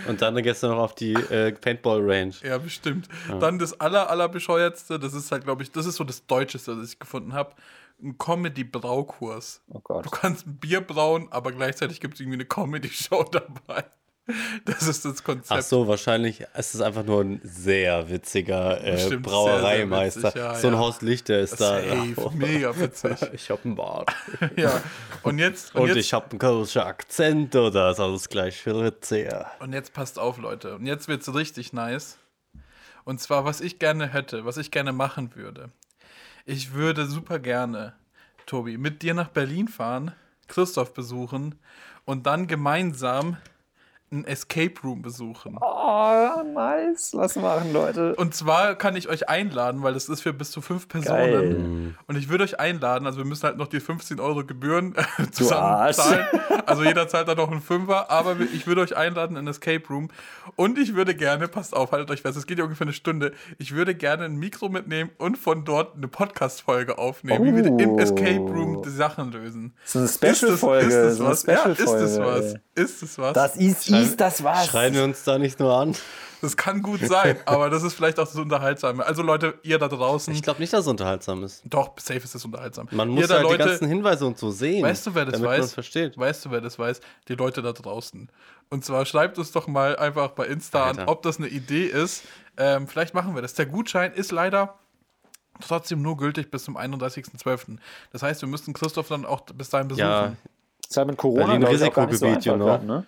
Und 0.06 0.22
dann 0.22 0.36
gestern 0.42 0.70
noch 0.70 0.78
auf 0.78 0.94
die 0.94 1.14
äh, 1.14 1.52
Paintball-Range. 1.52 2.34
Ja, 2.42 2.58
bestimmt. 2.58 3.08
Ja. 3.28 3.38
Dann 3.38 3.58
das 3.58 3.80
aller, 3.80 4.10
aller 4.10 4.28
bescheuertste, 4.28 4.98
das 4.98 5.14
ist 5.14 5.32
halt, 5.32 5.44
glaube 5.44 5.62
ich, 5.62 5.72
das 5.72 5.86
ist 5.86 5.96
so 5.96 6.04
das 6.04 6.26
Deutscheste, 6.26 6.76
das 6.76 6.92
ich 6.92 6.98
gefunden 6.98 7.32
habe 7.32 7.54
ein 8.02 8.16
Comedy-Braukurs. 8.18 9.62
Oh 9.68 9.80
Gott. 9.80 10.06
Du 10.06 10.10
kannst 10.10 10.46
ein 10.46 10.56
Bier 10.56 10.80
brauen, 10.80 11.28
aber 11.30 11.52
gleichzeitig 11.52 12.00
gibt 12.00 12.14
es 12.14 12.20
irgendwie 12.20 12.36
eine 12.36 12.44
Comedy-Show 12.44 13.24
dabei. 13.32 13.84
Das 14.66 14.86
ist 14.86 15.04
das 15.04 15.24
Konzept. 15.24 15.50
Ach 15.50 15.62
so, 15.62 15.88
wahrscheinlich 15.88 16.40
ist 16.40 16.74
es 16.74 16.80
einfach 16.80 17.04
nur 17.04 17.22
ein 17.22 17.40
sehr 17.42 18.10
witziger 18.10 18.84
äh, 18.84 19.16
Brauereimeister. 19.16 20.20
sehr, 20.20 20.30
sehr 20.32 20.42
witzig, 20.50 20.54
ja, 20.54 20.60
so 20.60 20.66
ein 20.68 20.72
ja. 20.74 20.78
Horst 20.80 21.02
Lichter 21.02 21.38
ist 21.38 21.60
da. 21.60 21.80
Safe, 21.80 22.30
mega 22.34 22.78
witzig. 22.78 23.16
Ich 23.32 23.50
hab 23.50 23.64
einen 23.64 23.74
Bart. 23.74 24.14
Ja. 24.56 24.80
Und 25.22 25.38
jetzt, 25.38 25.74
und 25.74 25.82
Und 25.82 25.88
jetzt, 25.88 25.98
ich 25.98 26.12
hab 26.12 26.30
einen 26.30 26.38
kölschen 26.38 26.82
Akzent 26.82 27.54
oder 27.54 27.90
ist 27.90 28.00
alles 28.00 28.28
gleich 28.28 28.56
viel 28.56 28.82
witziger. 28.82 29.50
Und 29.60 29.72
jetzt 29.72 29.92
passt 29.92 30.18
auf, 30.18 30.38
Leute. 30.38 30.74
Und 30.74 30.86
jetzt 30.86 31.08
wird's 31.08 31.32
richtig 31.32 31.72
nice. 31.72 32.18
Und 33.04 33.20
zwar, 33.20 33.44
was 33.44 33.60
ich 33.60 33.78
gerne 33.78 34.08
hätte, 34.08 34.44
was 34.44 34.56
ich 34.56 34.70
gerne 34.70 34.92
machen 34.92 35.34
würde. 35.34 35.70
Ich 36.44 36.72
würde 36.72 37.06
super 37.06 37.38
gerne, 37.38 37.94
Tobi, 38.46 38.78
mit 38.78 39.02
dir 39.02 39.14
nach 39.14 39.28
Berlin 39.28 39.68
fahren, 39.68 40.12
Christoph 40.48 40.92
besuchen 40.92 41.54
und 42.04 42.26
dann 42.26 42.46
gemeinsam 42.46 43.36
ein 44.10 44.24
Escape 44.24 44.72
Room 44.82 45.02
besuchen. 45.02 45.56
Oh, 45.60 46.42
nice. 46.54 47.12
Lass 47.12 47.36
machen, 47.36 47.72
Leute. 47.72 48.14
Und 48.16 48.34
zwar 48.34 48.74
kann 48.74 48.96
ich 48.96 49.08
euch 49.08 49.28
einladen, 49.28 49.82
weil 49.82 49.94
das 49.94 50.08
ist 50.08 50.22
für 50.22 50.32
bis 50.32 50.50
zu 50.50 50.60
fünf 50.60 50.88
Personen. 50.88 51.18
Geil. 51.32 51.94
Und 52.06 52.16
ich 52.16 52.28
würde 52.28 52.44
euch 52.44 52.58
einladen, 52.58 53.06
also 53.06 53.18
wir 53.18 53.24
müssen 53.26 53.44
halt 53.44 53.58
noch 53.58 53.66
die 53.66 53.80
15 53.80 54.18
Euro 54.20 54.44
Gebühren 54.44 54.94
Arsch. 55.18 55.30
zusammen 55.32 55.92
zahlen. 55.92 56.26
Also 56.68 56.84
jeder 56.84 57.08
zahlt 57.08 57.26
da 57.28 57.34
noch 57.34 57.50
einen 57.50 57.62
Fünfer, 57.62 58.10
aber 58.10 58.36
ich 58.52 58.66
würde 58.66 58.82
euch 58.82 58.94
einladen 58.94 59.36
in 59.38 59.44
ein 59.44 59.48
Escape 59.48 59.82
Room. 59.88 60.08
Und 60.54 60.76
ich 60.78 60.94
würde 60.94 61.14
gerne, 61.14 61.48
passt 61.48 61.74
auf, 61.74 61.92
haltet 61.92 62.10
euch 62.10 62.20
fest, 62.20 62.36
es 62.36 62.46
geht 62.46 62.58
ja 62.58 62.64
ungefähr 62.64 62.84
eine 62.86 62.92
Stunde. 62.92 63.32
Ich 63.56 63.74
würde 63.74 63.94
gerne 63.94 64.26
ein 64.26 64.36
Mikro 64.36 64.68
mitnehmen 64.68 65.08
und 65.16 65.38
von 65.38 65.64
dort 65.64 65.96
eine 65.96 66.08
Podcast-Folge 66.08 66.98
aufnehmen, 66.98 67.42
wie 67.46 67.54
wir 67.54 67.64
im 67.64 67.92
Oh. 67.92 67.98
Escape 67.98 68.36
Room 68.40 68.82
die 68.82 68.90
Sachen 68.90 69.32
lösen. 69.32 69.72
So 69.86 69.98
eine 70.00 70.06
Ist 70.08 70.22
das- 70.22 70.36
Special-Folge. 70.40 70.86
Ist 70.88 70.96
das 70.96 71.16
so 71.16 71.24
was? 71.24 71.46
Ja, 71.46 71.62
ist 71.64 71.80
das 71.80 72.18
was? 72.18 72.54
Ist 72.74 73.02
das 73.02 73.18
was? 73.18 73.32
Das 73.32 73.56
ist, 73.56 73.88
ist 74.02 74.20
das 74.20 74.42
was. 74.44 74.66
Schreien 74.66 74.94
wir 74.94 75.04
uns 75.04 75.24
da 75.24 75.38
nicht 75.38 75.58
nur 75.60 75.72
an? 75.74 75.94
Das 76.40 76.56
kann 76.56 76.82
gut 76.82 77.00
sein, 77.00 77.36
aber 77.46 77.68
das 77.68 77.82
ist 77.82 77.94
vielleicht 77.94 78.20
auch 78.20 78.24
das 78.26 78.36
Unterhaltsame. 78.36 79.04
Also 79.04 79.22
Leute, 79.22 79.58
ihr 79.64 79.78
da 79.78 79.88
draußen, 79.88 80.32
Ich 80.32 80.42
glaube 80.42 80.60
nicht, 80.60 80.72
dass 80.72 80.82
es 80.82 80.86
unterhaltsam 80.86 81.42
ist. 81.42 81.62
doch, 81.64 81.90
safe 81.98 82.20
ist 82.20 82.34
es 82.34 82.44
unterhaltsam. 82.44 82.86
Man 82.92 83.08
ihr 83.10 83.14
muss 83.16 83.26
da 83.28 83.38
halt 83.42 83.50
die 83.52 83.56
ganzen 83.58 83.88
Hinweise 83.88 84.24
und 84.24 84.38
so 84.38 84.50
sehen. 84.52 84.84
Weißt 84.84 85.04
du, 85.06 85.14
wer 85.16 85.24
das 85.24 85.32
damit 85.32 85.48
weiß? 85.48 85.60
man 85.60 85.68
versteht. 85.70 86.16
Weißt 86.16 86.44
du, 86.44 86.50
wer 86.52 86.60
das 86.60 86.78
weiß? 86.78 87.00
Die 87.26 87.34
Leute 87.34 87.60
da 87.60 87.72
draußen. 87.72 88.28
Und 88.70 88.84
zwar 88.84 89.04
schreibt 89.04 89.38
uns 89.38 89.50
doch 89.50 89.66
mal 89.66 89.96
einfach 89.96 90.30
bei 90.30 90.46
Insta 90.46 90.84
an, 90.84 90.98
Alter. 91.00 91.10
ob 91.10 91.22
das 91.22 91.38
eine 91.38 91.48
Idee 91.48 91.86
ist. 91.86 92.22
Ähm, 92.56 92.86
vielleicht 92.86 93.14
machen 93.14 93.34
wir 93.34 93.42
das. 93.42 93.54
Der 93.54 93.66
Gutschein 93.66 94.12
ist 94.12 94.30
leider 94.30 94.74
trotzdem 95.66 96.02
nur 96.02 96.16
gültig 96.16 96.52
bis 96.52 96.62
zum 96.64 96.76
31.12. 96.76 97.78
Das 98.12 98.22
heißt, 98.22 98.42
wir 98.42 98.48
müssten 98.48 98.74
Christoph 98.74 99.08
dann 99.08 99.24
auch 99.26 99.40
bis 99.40 99.70
dahin 99.70 99.88
besuchen. 99.88 100.06
Ja, 100.06 100.26
Ja, 100.26 100.32
ist 100.88 100.96
halt 100.96 101.08
mit 101.08 101.16
Corona 101.16 101.46
Berlin 101.46 101.62
so 101.62 101.68
Risikogebiet, 101.68 102.22
einfach 102.22 102.44
you 102.46 102.54
know. 102.54 102.66
grad, 102.66 103.04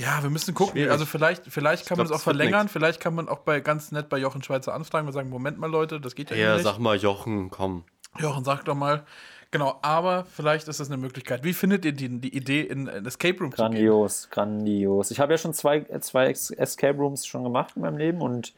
ne? 0.00 0.22
wir 0.22 0.30
müssen 0.30 0.54
gucken. 0.54 0.72
Schwierig. 0.72 0.90
Also 0.90 1.06
vielleicht, 1.06 1.44
vielleicht 1.48 1.86
kann 1.86 1.96
glaub, 1.96 2.06
man 2.06 2.14
es 2.14 2.20
auch 2.20 2.22
verlängern. 2.22 2.62
nix. 2.62 2.72
Vielleicht 2.72 3.00
kann 3.00 3.14
man 3.14 3.28
auch 3.28 3.38
bei 3.38 3.60
ganz 3.60 3.92
nett 3.92 4.08
bei 4.08 4.18
Jochen 4.18 4.42
Schweizer 4.42 4.74
anfragen 4.74 5.06
und 5.06 5.12
sagen, 5.12 5.30
Moment 5.30 5.58
mal 5.58 5.70
Leute, 5.70 6.00
das 6.00 6.14
geht 6.14 6.30
ja, 6.30 6.36
ja 6.36 6.54
nicht. 6.54 6.64
sag 6.64 6.78
mal, 6.78 6.96
Jochen, 6.96 7.50
komm. 7.50 7.84
Jochen, 8.18 8.44
sag 8.44 8.64
doch 8.64 8.74
mal. 8.74 9.04
Genau, 9.50 9.78
aber 9.80 10.24
vielleicht 10.24 10.68
ist 10.68 10.78
das 10.78 10.88
eine 10.88 10.98
Möglichkeit. 10.98 11.42
Wie 11.42 11.54
findet 11.54 11.84
ihr 11.84 11.92
die, 11.92 12.20
die 12.20 12.36
Idee, 12.36 12.60
in 12.60 12.88
ein 12.88 13.06
Escape 13.06 13.38
Room 13.38 13.50
zu 13.50 13.56
gehen? 13.56 13.70
Grandios, 13.70 14.28
grandios. 14.30 15.10
Ich 15.10 15.20
habe 15.20 15.32
ja 15.32 15.38
schon 15.38 15.54
zwei, 15.54 15.86
zwei 16.00 16.30
Escape 16.30 16.98
Rooms 16.98 17.26
schon 17.26 17.44
gemacht 17.44 17.72
in 17.74 17.82
meinem 17.82 17.96
Leben 17.96 18.20
und 18.20 18.52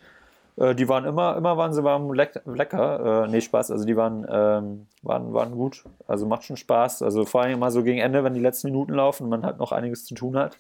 äh, 0.56 0.74
die 0.74 0.88
waren 0.88 1.04
immer, 1.04 1.36
immer 1.36 1.56
waren 1.56 1.72
sie 1.72 1.84
warm 1.84 2.12
leck, 2.12 2.40
lecker. 2.44 3.24
Äh, 3.24 3.28
nee, 3.28 3.40
Spaß, 3.40 3.70
also 3.70 3.84
die 3.84 3.96
waren, 3.96 4.26
ähm, 4.28 4.86
waren, 5.02 5.32
waren 5.32 5.52
gut. 5.52 5.84
Also 6.08 6.26
macht 6.26 6.42
schon 6.42 6.56
Spaß. 6.56 7.02
Also 7.02 7.24
vor 7.24 7.42
allem 7.42 7.54
immer 7.54 7.70
so 7.70 7.84
gegen 7.84 8.00
Ende, 8.00 8.24
wenn 8.24 8.34
die 8.34 8.40
letzten 8.40 8.66
Minuten 8.66 8.94
laufen 8.94 9.24
und 9.24 9.30
man 9.30 9.44
halt 9.44 9.58
noch 9.58 9.70
einiges 9.70 10.04
zu 10.06 10.14
tun 10.14 10.36
hat. 10.36 10.56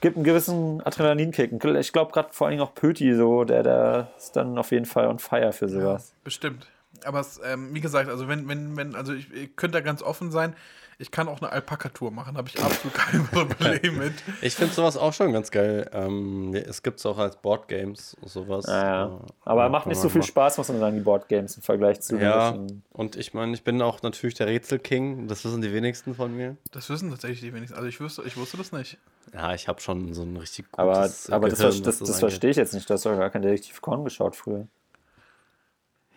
Gibt 0.00 0.16
einen 0.16 0.24
gewissen 0.24 0.82
Adrenalinkick. 0.82 1.52
Ich 1.76 1.92
glaube 1.92 2.12
gerade 2.12 2.28
vor 2.32 2.48
allem 2.48 2.60
auch 2.60 2.74
Pöti, 2.74 3.14
so, 3.14 3.44
der, 3.44 3.62
der 3.62 4.08
ist 4.18 4.36
dann 4.36 4.58
auf 4.58 4.70
jeden 4.70 4.86
Fall 4.86 5.06
on 5.08 5.18
fire 5.18 5.52
für 5.52 5.68
sowas. 5.68 6.12
Bestimmt. 6.22 6.66
Aber 7.04 7.20
es, 7.20 7.40
ähm, 7.44 7.74
wie 7.74 7.80
gesagt, 7.80 8.08
also 8.08 8.28
wenn, 8.28 8.48
wenn, 8.48 8.76
wenn, 8.76 8.94
also 8.94 9.12
ich, 9.12 9.32
ihr 9.32 9.48
könnt 9.48 9.74
da 9.74 9.80
ganz 9.80 10.02
offen 10.02 10.30
sein. 10.30 10.54
Ich 10.98 11.10
kann 11.10 11.28
auch 11.28 11.42
eine 11.42 11.52
Alpaka-Tour 11.52 12.10
machen, 12.10 12.38
habe 12.38 12.48
ich 12.48 12.58
absolut 12.62 12.94
kein 12.94 13.26
Problem 13.30 13.98
mit. 13.98 14.14
Ich 14.40 14.54
finde 14.54 14.72
sowas 14.72 14.96
auch 14.96 15.12
schon 15.12 15.32
ganz 15.32 15.50
geil. 15.50 15.90
Ähm, 15.92 16.54
es 16.54 16.82
gibt 16.82 17.00
es 17.00 17.06
auch 17.06 17.18
als 17.18 17.36
Boardgames 17.36 18.16
sowas. 18.22 18.64
Ja, 18.66 19.06
ja. 19.08 19.20
Aber 19.44 19.62
kann 19.64 19.72
macht 19.72 19.86
nicht 19.88 20.00
so 20.00 20.08
viel 20.08 20.20
machen. 20.20 20.28
Spaß, 20.28 20.56
muss 20.56 20.68
man 20.68 20.78
sagen, 20.78 20.96
die 20.96 21.02
Boardgames 21.02 21.56
im 21.56 21.62
Vergleich 21.62 22.00
zu 22.00 22.16
Ja, 22.18 22.56
und 22.92 23.16
ich 23.16 23.34
meine, 23.34 23.52
ich 23.54 23.62
bin 23.62 23.82
auch 23.82 24.00
natürlich 24.02 24.34
der 24.36 24.46
Rätselking. 24.46 25.28
Das 25.28 25.44
wissen 25.44 25.60
die 25.60 25.72
wenigsten 25.72 26.14
von 26.14 26.34
mir. 26.34 26.56
Das 26.72 26.88
wissen 26.88 27.10
tatsächlich 27.10 27.40
die 27.40 27.52
wenigsten. 27.52 27.76
Also 27.76 27.88
ich 27.88 28.00
wusste, 28.00 28.22
ich 28.24 28.36
wusste 28.38 28.56
das 28.56 28.72
nicht. 28.72 28.96
Ja, 29.34 29.52
ich 29.54 29.68
habe 29.68 29.80
schon 29.82 30.14
so 30.14 30.22
ein 30.22 30.36
richtig 30.36 30.64
Aber, 30.72 31.02
gutes 31.02 31.30
aber 31.30 31.48
das, 31.50 31.58
Gehirn, 31.58 31.72
was 31.74 31.82
das, 31.82 31.98
das 31.98 32.08
angeht. 32.08 32.20
verstehe 32.20 32.50
ich 32.50 32.56
jetzt 32.56 32.72
nicht. 32.72 32.88
Du 32.88 32.94
hast 32.94 33.04
doch 33.04 33.18
gar 33.18 33.28
kein 33.28 33.42
Detektiv 33.42 33.82
Korn 33.82 34.02
geschaut 34.04 34.34
früher. 34.34 34.66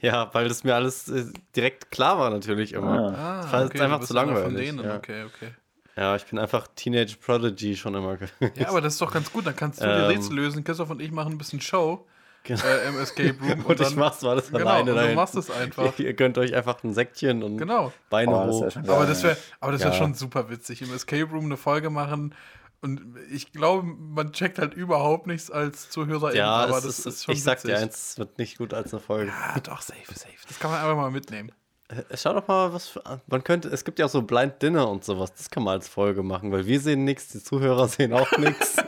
Ja, 0.02 0.30
weil 0.34 0.48
das 0.48 0.64
mir 0.64 0.76
alles 0.76 1.08
äh, 1.10 1.26
direkt 1.56 1.92
klar 1.92 2.18
war 2.20 2.30
natürlich 2.30 2.74
immer. 2.74 3.14
Ah. 3.18 3.42
Das 3.42 3.52
war 3.52 3.64
jetzt 3.64 3.78
du 3.78 3.84
einfach 3.84 4.00
zu 4.02 4.14
langweilig. 4.14 4.44
Von 4.44 4.56
denen. 4.56 4.84
ja. 4.84 4.96
Okay, 4.96 5.24
okay. 5.26 5.52
ja, 5.98 6.16
ich 6.16 6.26
bin 6.26 6.40
einfach 6.40 6.68
Teenage 6.76 7.16
Prodigy 7.24 7.76
schon 7.76 7.96
immer. 7.96 8.16
gewesen. 8.16 8.52
Ja, 8.56 8.70
aber 8.70 8.82
das 8.82 8.94
ist 8.94 9.02
doch 9.02 9.12
ganz 9.12 9.32
gut. 9.32 9.46
Dann 9.46 9.56
kannst 9.56 9.82
du 9.82 9.86
die 9.86 9.92
Ähm. 9.92 10.06
Rätsel 10.06 10.36
lösen. 10.36 10.64
Christoph 10.64 10.90
und 10.90 11.02
ich 11.02 11.12
machen 11.12 11.34
ein 11.34 11.38
bisschen 11.38 11.60
Show 11.62 12.06
Genau. 12.44 12.64
äh, 12.64 12.88
im 12.88 12.98
Escape 12.98 13.36
Room. 13.42 13.66
Und, 13.66 13.82
ich 13.82 13.96
mach's 13.98 14.22
mal 14.22 14.38
das 14.38 14.50
Genau, 14.50 14.66
alleine 14.66 14.94
und 14.96 15.10
du 15.10 15.14
machst 15.14 15.36
es 15.36 15.52
einfach. 15.52 16.00
Ihr 16.00 16.16
könnt 16.16 16.38
euch 16.38 16.56
einfach 16.56 16.82
ein 16.86 16.94
Säckchen 16.94 17.44
und 17.44 17.58
Genau. 17.58 17.92
Beine 18.10 18.32
Oh, 18.32 18.48
hoch. 18.48 18.76
Aber 18.88 19.06
das 19.06 19.24
wäre 19.24 19.36
aber 19.60 19.74
das 19.74 19.82
wär 19.82 19.90
Ja. 19.92 19.94
schon 19.98 20.14
super 20.14 20.50
witzig. 20.50 20.82
Im 20.82 20.94
Escape 20.94 21.30
Room 21.30 21.46
eine 21.46 21.58
Folge 21.58 21.90
machen. 21.90 22.34
Und 22.82 23.18
ich 23.32 23.52
glaube, 23.52 23.84
man 23.84 24.32
checkt 24.32 24.58
halt 24.58 24.74
überhaupt 24.74 25.28
nichts 25.28 25.52
als 25.52 25.90
Zuhörer. 25.90 26.34
ja, 26.34 26.50
aber 26.50 26.78
es 26.78 26.84
das 26.86 27.00
ist, 27.00 27.06
ist 27.06 27.26
schon 27.26 27.36
ich 27.36 27.44
sag 27.44 27.62
dir 27.62 27.78
eins, 27.78 28.12
es 28.12 28.18
wird 28.18 28.38
nicht 28.38 28.58
gut 28.58 28.74
als 28.74 28.94
eine 28.94 29.02
Folge. 29.02 29.32
Ah, 29.34 29.60
doch, 29.60 29.82
safe, 29.82 30.00
safe. 30.14 30.34
Das 30.48 30.60
kann 30.60 30.72
man 30.72 30.80
einfach 30.80 30.96
mal 30.96 31.12
mitnehmen. 31.12 31.52
Äh, 31.90 32.04
Schau 32.16 32.34
doch 32.34 32.48
mal, 32.48 32.72
was 32.74 32.88
für, 32.88 33.02
man 33.28 33.44
könnte, 33.44 33.68
es 33.70 33.84
gibt 33.84 34.00
ja 34.00 34.06
auch 34.06 34.10
so 34.10 34.22
Blind 34.22 34.62
Dinner 34.62 34.90
und 34.90 35.04
sowas, 35.04 35.34
das 35.34 35.50
kann 35.50 35.64
man 35.64 35.74
als 35.74 35.90
Folge 35.90 36.24
machen, 36.24 36.52
weil 36.52 36.68
wir 36.68 36.80
sehen 36.80 37.04
nichts, 37.04 37.30
die 37.30 37.44
Zuhörer 37.44 37.88
sehen 37.88 38.14
auch 38.14 38.32
nichts. 38.38 38.78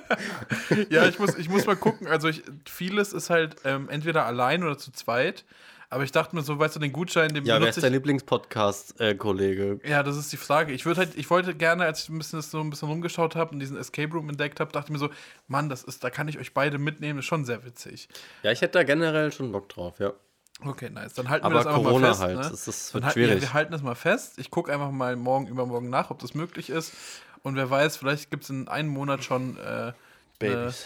Ja, 0.89 1.05
ich 1.07 1.19
muss, 1.19 1.35
ich 1.37 1.47
muss 1.47 1.65
mal 1.65 1.77
gucken. 1.77 2.07
Also 2.07 2.27
ich, 2.27 2.43
vieles 2.65 3.13
ist 3.13 3.29
halt 3.29 3.55
ähm, 3.63 3.87
entweder 3.89 4.25
allein 4.25 4.61
oder 4.61 4.77
zu 4.77 4.91
zweit. 4.91 5.45
Aber 5.93 6.03
ich 6.05 6.11
dachte 6.13 6.33
mir 6.35 6.41
so, 6.41 6.57
weißt 6.57 6.77
du, 6.77 6.79
den 6.79 6.93
Gutschein, 6.93 7.33
den 7.33 7.43
Ja, 7.45 7.59
wer 7.59 7.67
ist 7.67 7.83
dein 7.83 7.91
ich. 7.91 7.95
Lieblingspodcast-Kollege? 7.97 9.79
Ja, 9.83 10.03
das 10.03 10.15
ist 10.15 10.31
die 10.31 10.37
Frage. 10.37 10.71
Ich 10.73 10.85
würde 10.85 11.01
halt, 11.01 11.15
ich 11.17 11.29
wollte 11.29 11.53
gerne, 11.53 11.83
als 11.85 12.03
ich 12.03 12.09
ein 12.09 12.17
bisschen, 12.17 12.41
so 12.41 12.61
ein 12.61 12.69
bisschen 12.69 12.87
rumgeschaut 12.87 13.35
habe 13.35 13.51
und 13.51 13.59
diesen 13.59 13.77
Escape 13.77 14.13
Room 14.13 14.29
entdeckt 14.29 14.59
habe, 14.61 14.71
dachte 14.71 14.91
mir 14.91 14.99
so, 14.99 15.09
Mann, 15.47 15.67
das 15.69 15.83
ist, 15.83 16.03
da 16.03 16.09
kann 16.09 16.27
ich 16.29 16.39
euch 16.39 16.53
beide 16.53 16.77
mitnehmen, 16.77 17.19
ist 17.19 17.25
schon 17.25 17.43
sehr 17.45 17.65
witzig. 17.65 18.07
ja, 18.43 18.51
ich 18.51 18.61
hätte 18.61 18.79
da 18.79 18.83
generell 18.83 19.31
schon 19.33 19.51
Bock 19.51 19.67
drauf, 19.69 19.99
ja. 19.99 20.13
Okay, 20.63 20.89
nice. 20.89 21.13
Dann 21.13 21.27
halten 21.29 21.45
Aber 21.45 21.55
wir 21.55 21.59
das 21.59 21.67
einfach 21.67 21.81
Corona 21.83 21.99
mal 22.07 22.13
fest. 22.13 22.21
halt, 22.21 22.37
ne? 22.37 22.49
das 22.49 22.67
ist- 22.67 22.89
Dann 22.89 22.93
wird 22.93 23.03
halt- 23.05 23.13
schwierig. 23.13 23.35
Ja, 23.35 23.41
wir 23.41 23.53
halten 23.53 23.71
das 23.71 23.81
mal 23.81 23.95
fest. 23.95 24.33
Ich 24.37 24.49
gucke 24.51 24.71
einfach 24.71 24.91
mal 24.91 25.15
morgen, 25.15 25.47
übermorgen 25.47 25.89
nach, 25.89 26.09
ob 26.11 26.19
das 26.19 26.33
möglich 26.35 26.69
ist. 26.69 26.93
Und 27.43 27.55
wer 27.55 27.69
weiß, 27.69 27.97
vielleicht 27.97 28.29
gibt 28.31 28.43
es 28.43 28.49
in 28.51 28.67
einem 28.67 28.89
Monat 28.89 29.23
schon, 29.23 29.57
äh, 29.57 29.91
Babys. 30.39 30.85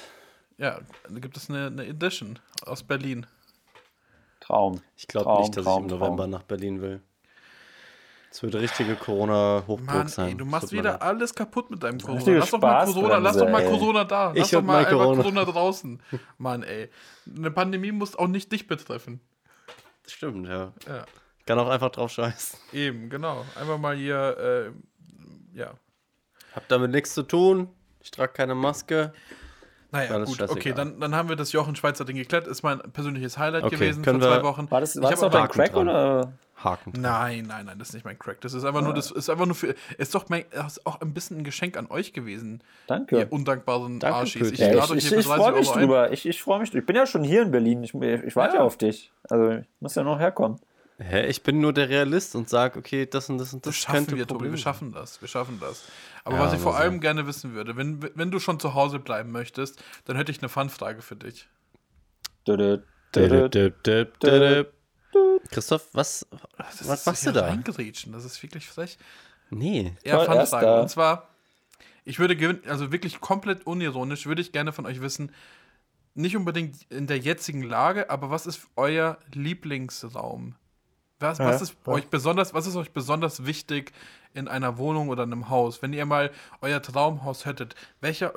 ja, 0.57 0.79
gibt 1.11 1.35
es 1.37 1.49
eine, 1.49 1.67
eine 1.67 1.85
Edition 1.85 2.39
aus 2.65 2.83
Berlin. 2.83 3.27
Traum. 4.45 4.81
Ich 4.95 5.07
glaube 5.07 5.39
nicht, 5.41 5.55
dass 5.57 5.63
Traum, 5.65 5.85
ich 5.85 5.91
im 5.91 5.99
November 5.99 6.23
Traum. 6.23 6.29
nach 6.31 6.43
Berlin 6.43 6.81
will. 6.81 7.01
Es 8.31 8.43
wird 8.43 8.53
richtige 8.55 8.95
Corona-Hochburg 8.95 9.85
Mann, 9.85 10.07
sein. 10.09 10.27
ey, 10.29 10.35
du 10.35 10.43
machst 10.45 10.73
wieder 10.73 10.91
leid. 10.93 11.01
alles 11.01 11.33
kaputt 11.33 11.71
mit 11.71 11.81
deinem 11.83 11.99
Corona. 11.99 12.17
Richtige 12.17 12.37
Lass 12.39 12.51
doch 12.51 12.59
mal 12.59 12.85
Corona, 12.85 13.17
lass 13.17 13.37
doch 13.37 13.49
mal. 13.49 13.63
Corona 13.65 14.03
da. 14.03 14.33
Lass 14.35 14.45
Ich 14.47 14.51
doch 14.51 14.61
mal 14.61 14.85
Corona. 14.85 15.21
Corona 15.21 15.45
draußen. 15.45 16.01
Mann, 16.37 16.63
ey. 16.63 16.89
Eine 17.33 17.49
Pandemie 17.51 17.93
muss 17.93 18.15
auch 18.17 18.27
nicht 18.27 18.51
dich 18.51 18.67
betreffen. 18.67 19.21
Das 20.03 20.11
stimmt, 20.11 20.47
ja. 20.47 20.73
Ja, 20.85 21.05
Kann 21.45 21.59
auch 21.59 21.69
einfach 21.69 21.89
drauf 21.91 22.11
scheißen. 22.11 22.59
eben, 22.73 23.09
genau. 23.09 23.45
Einfach 23.59 23.77
mal 23.77 23.95
hier, 23.95 24.73
äh, 25.55 25.57
ja. 25.57 25.73
Hab 26.53 26.67
damit 26.67 26.91
nichts 26.91 27.13
zu 27.13 27.23
tun. 27.23 27.69
Ich 28.01 28.11
trage 28.11 28.33
keine 28.33 28.53
Maske. 28.53 29.13
Naja, 29.91 30.17
gut, 30.25 30.41
okay, 30.41 30.73
dann, 30.73 30.99
dann 30.99 31.15
haben 31.15 31.29
wir 31.29 31.35
das 31.35 31.51
Jochen 31.51 31.75
Schweizer 31.75 32.05
Ding 32.05 32.15
geklärt. 32.17 32.47
Ist 32.47 32.63
mein 32.63 32.79
persönliches 32.79 33.37
Highlight 33.37 33.63
Okay, 33.63 33.75
gewesen 33.75 34.03
vor 34.03 34.19
zwei 34.19 34.43
Wochen. 34.43 34.69
War 34.69 34.81
das, 34.81 34.95
Ich 34.95 35.01
war 35.01 35.11
das 35.11 35.21
noch 35.21 35.31
dein 35.31 35.47
Crack 35.47 35.71
dran. 35.73 35.87
oder? 35.87 36.33
Haken. 36.63 36.93
dran. 36.93 37.01
Nein, 37.01 37.45
nein, 37.47 37.65
nein, 37.65 37.77
das 37.79 37.89
ist 37.89 37.93
nicht 37.95 38.05
mein 38.05 38.17
Crack. 38.17 38.41
Das 38.41 38.53
ist 38.53 38.63
einfach 38.65 38.81
nur, 38.81 38.93
das 38.93 39.11
ist 39.11 39.29
einfach 39.29 39.45
nur 39.45 39.55
für, 39.55 39.75
ist 39.97 40.15
doch 40.15 40.29
mein, 40.29 40.45
ist 40.65 40.85
auch 40.85 41.01
ein 41.01 41.13
bisschen 41.13 41.37
ein 41.39 41.43
Geschenk 41.43 41.77
an 41.77 41.87
euch 41.89 42.13
gewesen. 42.13 42.61
Danke. 42.87 43.19
Ihr 43.19 43.31
undankbaren 43.31 43.99
Danke, 43.99 44.17
Arschis. 44.17 44.51
Ich 44.51 44.59
Ja, 44.59 44.67
lade 44.73 44.77
ich 44.85 44.91
euch 44.91 44.97
ich, 44.97 45.07
hier 45.09 45.17
ich 45.19 45.25
für 45.25 45.29
30 45.35 45.43
freue 45.45 45.59
mich 45.59 45.71
ein. 45.71 45.79
drüber. 45.79 46.11
Ich, 46.11 46.25
ich 46.25 46.41
freue 46.41 46.59
mich. 46.59 46.73
Ich 46.73 46.85
bin 46.85 46.95
ja 46.95 47.05
schon 47.05 47.23
hier 47.23 47.41
in 47.41 47.51
Berlin. 47.51 47.83
Ich, 47.83 47.93
ich 47.93 48.35
warte 48.35 48.55
Ja. 48.55 48.61
ja 48.61 48.65
auf 48.65 48.77
dich. 48.77 49.11
Also 49.29 49.49
ich 49.51 49.65
muss 49.81 49.95
ja 49.95 50.03
noch 50.03 50.19
herkommen. 50.19 50.59
Hä? 50.97 51.27
Ich 51.27 51.43
bin 51.43 51.59
nur 51.59 51.73
der 51.73 51.89
Realist 51.89 52.35
und 52.35 52.47
sag, 52.49 52.77
okay, 52.77 53.05
das 53.05 53.29
und 53.29 53.37
das 53.37 53.53
und 53.53 53.65
Das 53.65 53.73
das 53.73 53.81
schaffen 53.83 53.95
könnte 53.97 54.15
wir, 54.17 54.25
Tobi, 54.27 54.37
Problem 54.37 54.51
wir 54.53 54.57
sein. 54.57 54.63
schaffen 54.63 54.91
das. 54.93 55.19
Wir 55.21 55.27
schaffen 55.27 55.59
das. 55.59 55.83
Aber 56.23 56.37
Ja, 56.37 56.41
was 56.43 56.53
ich 56.53 56.59
vor 56.59 56.71
mal 56.73 56.79
allem 56.79 56.93
sehen. 56.93 57.01
gerne 57.01 57.27
wissen 57.27 57.53
würde, 57.53 57.75
wenn, 57.75 58.01
wenn 58.15 58.31
du 58.31 58.39
schon 58.39 58.59
zu 58.59 58.73
Hause 58.73 58.99
bleiben 58.99 59.31
möchtest, 59.31 59.83
dann 60.05 60.15
hätte 60.15 60.31
ich 60.31 60.39
eine 60.39 60.49
Fun-Frage 60.49 61.01
für 61.01 61.15
dich. 61.17 61.47
Christoph, 65.51 65.87
was, 65.93 66.25
Das 66.57 66.87
was 66.87 67.05
machst 67.05 67.25
du 67.25 67.31
da? 67.31 67.45
Reingerätschen, 67.47 68.11
das 68.13 68.25
ist 68.25 68.41
wirklich 68.41 68.67
frech. 68.67 68.97
Nee. 69.49 69.93
Ja. 70.03 70.23
Erster. 70.25 70.81
Und 70.81 70.89
zwar, 70.89 71.29
Ich 72.03 72.19
würde, 72.19 72.61
also 72.67 72.91
wirklich 72.91 73.19
komplett 73.21 73.65
unironisch, 73.65 74.25
würde 74.25 74.41
ich 74.41 74.51
gerne 74.51 74.73
von 74.73 74.85
euch 74.85 75.01
wissen, 75.01 75.31
nicht 76.13 76.37
unbedingt 76.37 76.83
in 76.89 77.07
der 77.07 77.17
jetzigen 77.19 77.61
Lage, 77.63 78.09
aber 78.09 78.29
was 78.29 78.45
ist 78.45 78.67
euer 78.75 79.17
Lieblingsraum? 79.33 80.55
Was, 81.19 81.39
was 81.39 81.61
ist 81.61 81.77
ja. 81.85 81.93
euch 81.93 82.07
besonders, 82.09 82.53
was 82.53 82.67
ist 82.67 82.75
euch 82.75 82.91
besonders 82.91 83.45
wichtig 83.45 83.93
in 84.33 84.47
einer 84.49 84.77
Wohnung 84.77 85.09
oder 85.09 85.23
einem 85.23 85.49
Haus? 85.49 85.81
Wenn 85.81 85.93
ihr 85.93 86.05
mal 86.05 86.29
euer 86.61 86.81
Traumhaus 86.81 87.45
hättet, 87.45 87.75
welcher, 88.01 88.33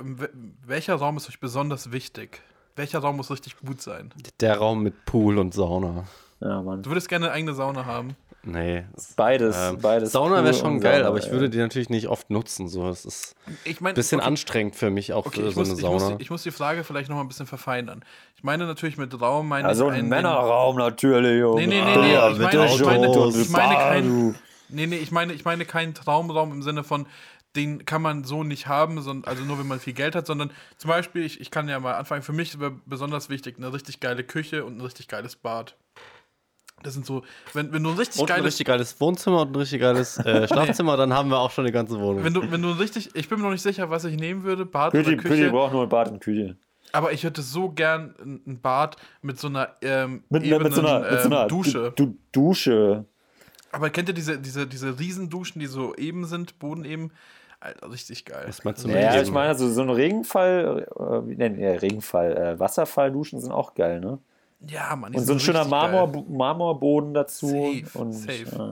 welcher 0.65 0.95
Raum 0.95 1.17
ist 1.17 1.29
euch 1.29 1.41
besonders 1.41 1.91
wichtig? 1.91 2.41
Welcher 2.77 3.01
Raum 3.01 3.17
muss 3.17 3.31
richtig 3.33 3.57
gut 3.59 3.83
sein? 3.83 4.15
Der 4.39 4.59
Raum 4.59 4.85
mit 4.85 5.05
Pool 5.05 5.39
und 5.39 5.53
Sauna. 5.53 6.05
Ja, 6.41 6.63
Mann. 6.63 6.83
Du 6.83 6.91
würdest 6.91 7.09
gerne 7.09 7.27
eine 7.27 7.35
eigene 7.35 7.55
Sauna 7.55 7.85
haben. 7.85 8.15
Nee. 8.51 8.85
Beides, 9.17 9.57
Ähm, 9.59 9.79
beides. 9.79 10.13
Sauna 10.13 10.43
wäre 10.43 10.55
schon 10.55 10.81
geil, 10.81 10.97
Sauna, 11.01 11.09
aber 11.09 11.19
ich 11.19 11.27
ja. 11.27 11.33
würde 11.33 11.51
die 11.51 11.59
natürlich 11.59 11.91
nicht 11.91 12.09
oft 12.09 12.31
nutzen. 12.31 12.67
So, 12.69 12.89
es 12.89 13.05
ist 13.05 13.35
Ich 13.65 13.81
ein 13.81 13.85
meine, 13.85 13.95
bisschen 13.95 14.21
okay, 14.21 14.29
anstrengend 14.29 14.75
für 14.75 14.91
mich 14.91 15.13
auch 15.13 15.27
Okay, 15.27 15.43
für 15.43 15.49
ich 15.49 15.55
so 15.55 15.61
muss, 15.61 15.69
eine 15.71 15.79
ich, 15.79 15.85
muss, 15.87 16.03
Sauna. 16.03 16.17
ich 16.19 16.31
muss 16.31 16.43
die 16.45 16.51
Frage 16.51 16.83
vielleicht 16.83 17.11
noch 17.11 17.17
mal 17.17 17.23
ein 17.23 17.29
bisschen 17.29 17.47
verfeinern. 17.47 18.03
Ich 18.37 18.43
meine 18.45 18.67
natürlich 18.67 18.97
mit 18.97 19.21
Raum 19.21 19.49
meine 19.49 19.69
Also 19.69 19.87
ich 19.89 19.93
ein 19.93 19.99
einen- 20.01 20.09
Männerraum 20.09 20.77
natürlich, 20.77 21.41
Junge. 21.41 21.61
Nee, 21.61 21.67
nee, 21.67 21.85
nee, 21.85 21.97
nee, 21.99 22.13
Ja, 22.15 22.31
ich 22.31 22.39
meine- 22.39 22.67
ich 22.67 22.85
meine- 22.85 23.29
ich 23.43 23.49
meine 23.51 23.75
kein-. 23.75 24.35
Nee, 24.71 24.87
nee, 24.87 24.97
ich 24.97 25.11
meine, 25.13 25.33
ich 25.35 25.45
meine 25.45 25.65
keinen 25.67 25.95
Traumraum 25.95 26.53
im 26.53 26.63
Sinne 26.63 26.85
von, 26.85 27.07
den 27.57 27.85
kann 27.87 28.03
man 28.03 28.25
so 28.25 28.45
nicht 28.45 28.67
haben, 28.67 29.01
sondern, 29.03 29.29
also 29.31 29.43
nur 29.45 29.59
wenn 29.59 29.67
man 29.67 29.81
viel 29.81 29.95
Geld 29.95 30.15
hat, 30.15 30.27
sondern 30.27 30.51
zum 30.77 30.89
Beispiel, 30.89 31.25
ich, 31.25 31.41
ich 31.41 31.51
kann 31.51 31.69
ja 31.69 31.81
mal 31.81 31.95
anfangen, 31.95 32.23
für 32.23 32.33
mich 32.35 32.61
wäre 32.61 32.77
besonders 32.87 33.31
wichtig 33.31 33.57
eine 33.57 33.73
richtig 33.73 34.01
geile 34.01 34.23
Küche 34.25 34.65
und 34.65 34.77
ein 34.77 34.81
richtig 34.83 35.09
geiles 35.09 35.37
Bad. 35.37 35.77
Das 36.83 36.95
sind 36.95 37.05
so, 37.07 37.23
wenn, 37.55 37.73
wenn 37.73 37.83
du 37.83 37.91
ein 37.91 37.97
richtig 37.97 38.21
Und 38.21 38.31
ein 38.31 38.37
geiles, 38.37 38.55
richtig 38.55 38.67
geiles 38.67 39.01
Wohnzimmer 39.01 39.43
und 39.43 39.53
ein 39.53 39.57
richtig 39.57 39.81
geiles 39.81 40.19
äh, 40.19 40.47
Schlafzimmer, 40.49 40.97
dann 40.97 41.13
haben 41.13 41.29
wir 41.31 41.39
auch 41.39 41.51
schon 41.51 41.65
die 41.65 41.73
ganze 41.73 41.99
Wohnung. 42.01 42.25
wenn 42.25 42.35
du, 42.35 42.51
wenn 42.51 42.63
du 42.63 42.69
ein 42.69 42.79
richtig, 42.79 43.11
ich 43.15 43.29
bin 43.29 43.39
mir 43.39 43.45
noch 43.45 43.53
nicht 43.53 43.63
sicher, 43.63 43.91
was 43.91 44.05
ich 44.05 44.17
nehmen 44.17 44.45
würde, 44.45 44.65
Bad 44.65 44.93
Küche, 44.93 45.09
oder 45.09 45.17
Küche 45.17 45.29
Küche, 45.29 45.51
braucht 45.51 45.73
nur 45.73 45.83
ein 45.83 45.89
Bad 45.89 46.11
und 46.11 46.21
Küche. 46.21 46.57
aber 46.93 47.13
ich 47.13 47.25
hätte 47.25 47.43
so 47.43 47.71
gern 47.71 48.15
ein 48.21 48.41
ein 48.47 48.61
Bad 48.61 48.97
mit 49.23 49.39
so 49.39 49.49
einer 49.49 49.71
ähm, 49.83 50.23
Mit, 50.29 50.43
mit, 50.45 50.63
mit 50.63 50.73
so 50.73 50.81
einer, 50.81 50.97
ebenen, 50.97 51.13
mit 51.13 51.21
so 51.21 51.27
ähm, 51.27 51.33
einer 51.33 51.47
Dusche. 51.49 51.93
Du, 51.97 52.07
du, 52.07 52.19
Dusche. 52.33 53.05
Aber 53.73 53.91
kennt 53.91 54.09
ihr 54.09 54.15
diese, 54.15 54.39
diese, 54.39 54.67
diese 54.67 54.99
Riesenduschen, 54.99 55.61
die 55.61 55.67
so 55.67 55.95
eben 55.97 56.25
sind, 56.25 56.59
Boden 56.59 56.85
eben? 56.85 57.11
Alter, 57.61 57.91
richtig 57.91 58.25
geil. 58.25 58.45
Was 58.47 58.63
meinst 58.63 58.85
du 58.85 58.89
Ja, 58.89 59.21
ich 59.21 59.33
meine, 59.33 59.49
also 59.49 59.69
so 59.69 59.83
ein 59.83 59.91
Regenfall, 59.91 60.87
äh, 60.95 61.29
wie 61.29 61.35
nennen 61.35 61.59
ja, 61.59 61.73
Regenfall, 61.73 62.37
äh, 62.37 62.61
Wasserfallduschen 62.61 63.41
sind 63.41 63.51
auch 63.51 63.75
geil, 63.75 64.01
ne? 64.01 64.19
Ja, 64.67 64.97
die 64.97 65.17
Und 65.17 65.25
so 65.25 65.33
ein 65.35 65.41
schöner 65.41 65.65
Marmor, 65.65 66.13
geil. 66.13 66.25
Marmorboden 66.29 67.15
dazu. 67.15 67.47
Safe, 67.49 67.99
und, 67.99 68.13
safe. 68.13 68.47
Ja. 68.57 68.71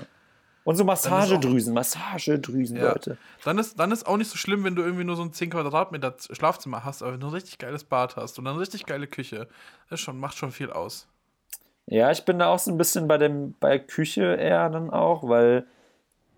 und 0.64 0.76
so 0.76 0.84
Massagedrüsen, 0.84 1.72
Massagedrüsen, 1.72 2.76
Ja. 2.76 2.88
Leute. 2.88 3.18
Dann 3.44 3.58
ist, 3.58 3.78
dann 3.78 3.92
ist 3.92 4.06
auch 4.06 4.16
nicht 4.16 4.28
so 4.30 4.36
schlimm, 4.36 4.64
wenn 4.64 4.74
du 4.74 4.82
irgendwie 4.82 5.04
nur 5.04 5.16
so 5.16 5.22
ein 5.22 5.32
10 5.32 5.50
Quadratmeter 5.50 6.16
Schlafzimmer 6.32 6.84
hast, 6.84 7.02
aber 7.02 7.12
wenn 7.12 7.20
du 7.20 7.28
ein 7.28 7.32
richtig 7.34 7.58
geiles 7.58 7.84
Bad 7.84 8.16
hast 8.16 8.38
und 8.38 8.46
eine 8.46 8.58
richtig 8.58 8.86
geile 8.86 9.06
Küche, 9.06 9.46
das 9.88 10.00
schon, 10.00 10.18
macht 10.18 10.36
schon 10.36 10.50
viel 10.50 10.70
aus. 10.70 11.06
Ja, 11.86 12.10
ich 12.10 12.24
bin 12.24 12.40
da 12.40 12.48
auch 12.48 12.58
so 12.58 12.72
ein 12.72 12.78
bisschen 12.78 13.06
bei 13.06 13.16
dem 13.16 13.54
bei 13.60 13.78
Küche 13.78 14.22
eher 14.34 14.68
dann 14.70 14.90
auch, 14.90 15.28
weil 15.28 15.66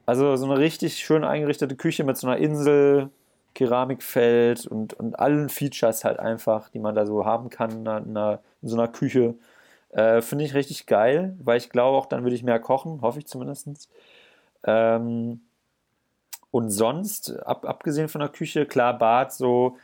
also 0.05 0.36
so 0.36 0.44
eine 0.44 0.59
richtig 0.59 0.99
schön 0.99 1.24
eingerichtete 1.24 1.74
Küche 1.76 2.05
mit 2.05 2.18
so 2.18 2.26
einer 2.26 2.36
Insel, 2.36 3.11
Keramikfeld 3.55 4.66
und, 4.66 4.94
und 4.94 5.18
allen 5.18 5.49
Features 5.49 6.05
halt 6.05 6.18
einfach, 6.18 6.68
die 6.68 6.78
man 6.78 6.94
da 6.94 7.07
so 7.07 7.24
haben 7.24 7.51
kann 7.51 7.70
in, 7.70 7.88
einer, 7.88 8.40
in, 8.62 8.68
so 8.68 8.76
einer 8.76 8.88
Küche, 8.88 9.34
äh, 9.90 10.20
finde 10.20 10.44
ich 10.44 10.54
richtig 10.54 10.86
geil, 10.86 11.36
weil 11.42 11.56
ich 11.59 11.70
glaube 11.70 11.96
auch, 11.96 12.06
dann 12.06 12.22
würde 12.22 12.36
ich 12.36 12.42
mehr 12.42 12.61
kochen, 12.61 13.00
hoffe 13.02 13.18
ich 13.18 13.26
zumindest. 13.26 13.88
Ähm, 14.64 15.40
und 16.50 16.70
sonst, 16.70 17.30
ab, 17.46 17.64
abgesehen 17.66 18.09
von 18.09 18.20
der 18.20 18.30
Küche, 18.30 18.66
klar, 18.66 18.96
Bad 18.98 19.32
so, 19.32 19.76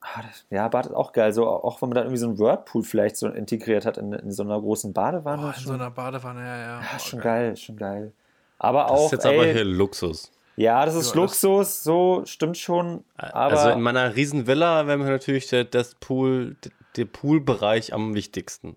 ah, 0.00 0.22
das, 0.22 0.44
ja, 0.50 0.66
Bad 0.68 0.86
ist 0.86 0.92
auch 0.94 1.12
geil, 1.12 1.32
so 1.32 1.46
auch 1.48 1.80
wenn 1.80 1.88
man 1.90 1.96
da 1.96 2.02
irgendwie 2.02 2.18
so 2.18 2.26
einen 2.28 2.38
Whirlpool 2.38 2.82
vielleicht 2.82 3.16
so 3.16 3.28
integriert 3.28 3.86
hat 3.86 3.96
in, 3.98 4.12
in 4.12 4.32
so 4.32 4.42
einer 4.42 4.60
großen 4.60 4.92
Badewanne. 4.92 5.42
Boah, 5.42 5.48
in 5.48 5.54
schon- 5.54 5.68
so 5.68 5.74
einer 5.74 5.90
Badewanne, 5.90 6.40
ja, 6.40 6.58
ja. 6.58 6.80
ja, 6.80 6.98
schon 6.98 7.20
geil. 7.20 7.46
geil, 7.48 7.56
schon 7.56 7.76
geil. 7.76 8.12
Aber 8.58 8.82
das 8.84 8.92
auch, 8.92 9.04
ist 9.06 9.12
jetzt 9.12 9.24
ey, 9.26 9.34
aber 9.38 9.46
hier 9.46 9.64
Luxus. 9.64 10.32
ja, 10.56 10.84
das 10.84 10.94
ist 10.94 11.14
Ja, 11.14 11.22
das- 11.22 11.42
Luxus, 11.42 11.82
so 11.84 12.22
stimmt 12.24 12.58
schon. 12.58 13.04
Aber 13.16 13.56
also 13.58 13.70
in 13.70 13.80
meiner 13.82 14.16
riesen 14.16 14.46
Villa 14.46 14.86
wäre 14.86 14.98
mir 14.98 15.04
natürlich 15.04 15.46
der, 15.48 15.64
das 15.64 15.94
Pool, 15.94 16.56
der 16.96 17.04
Poolbereich 17.04 17.92
am 17.92 18.14
wichtigsten. 18.14 18.76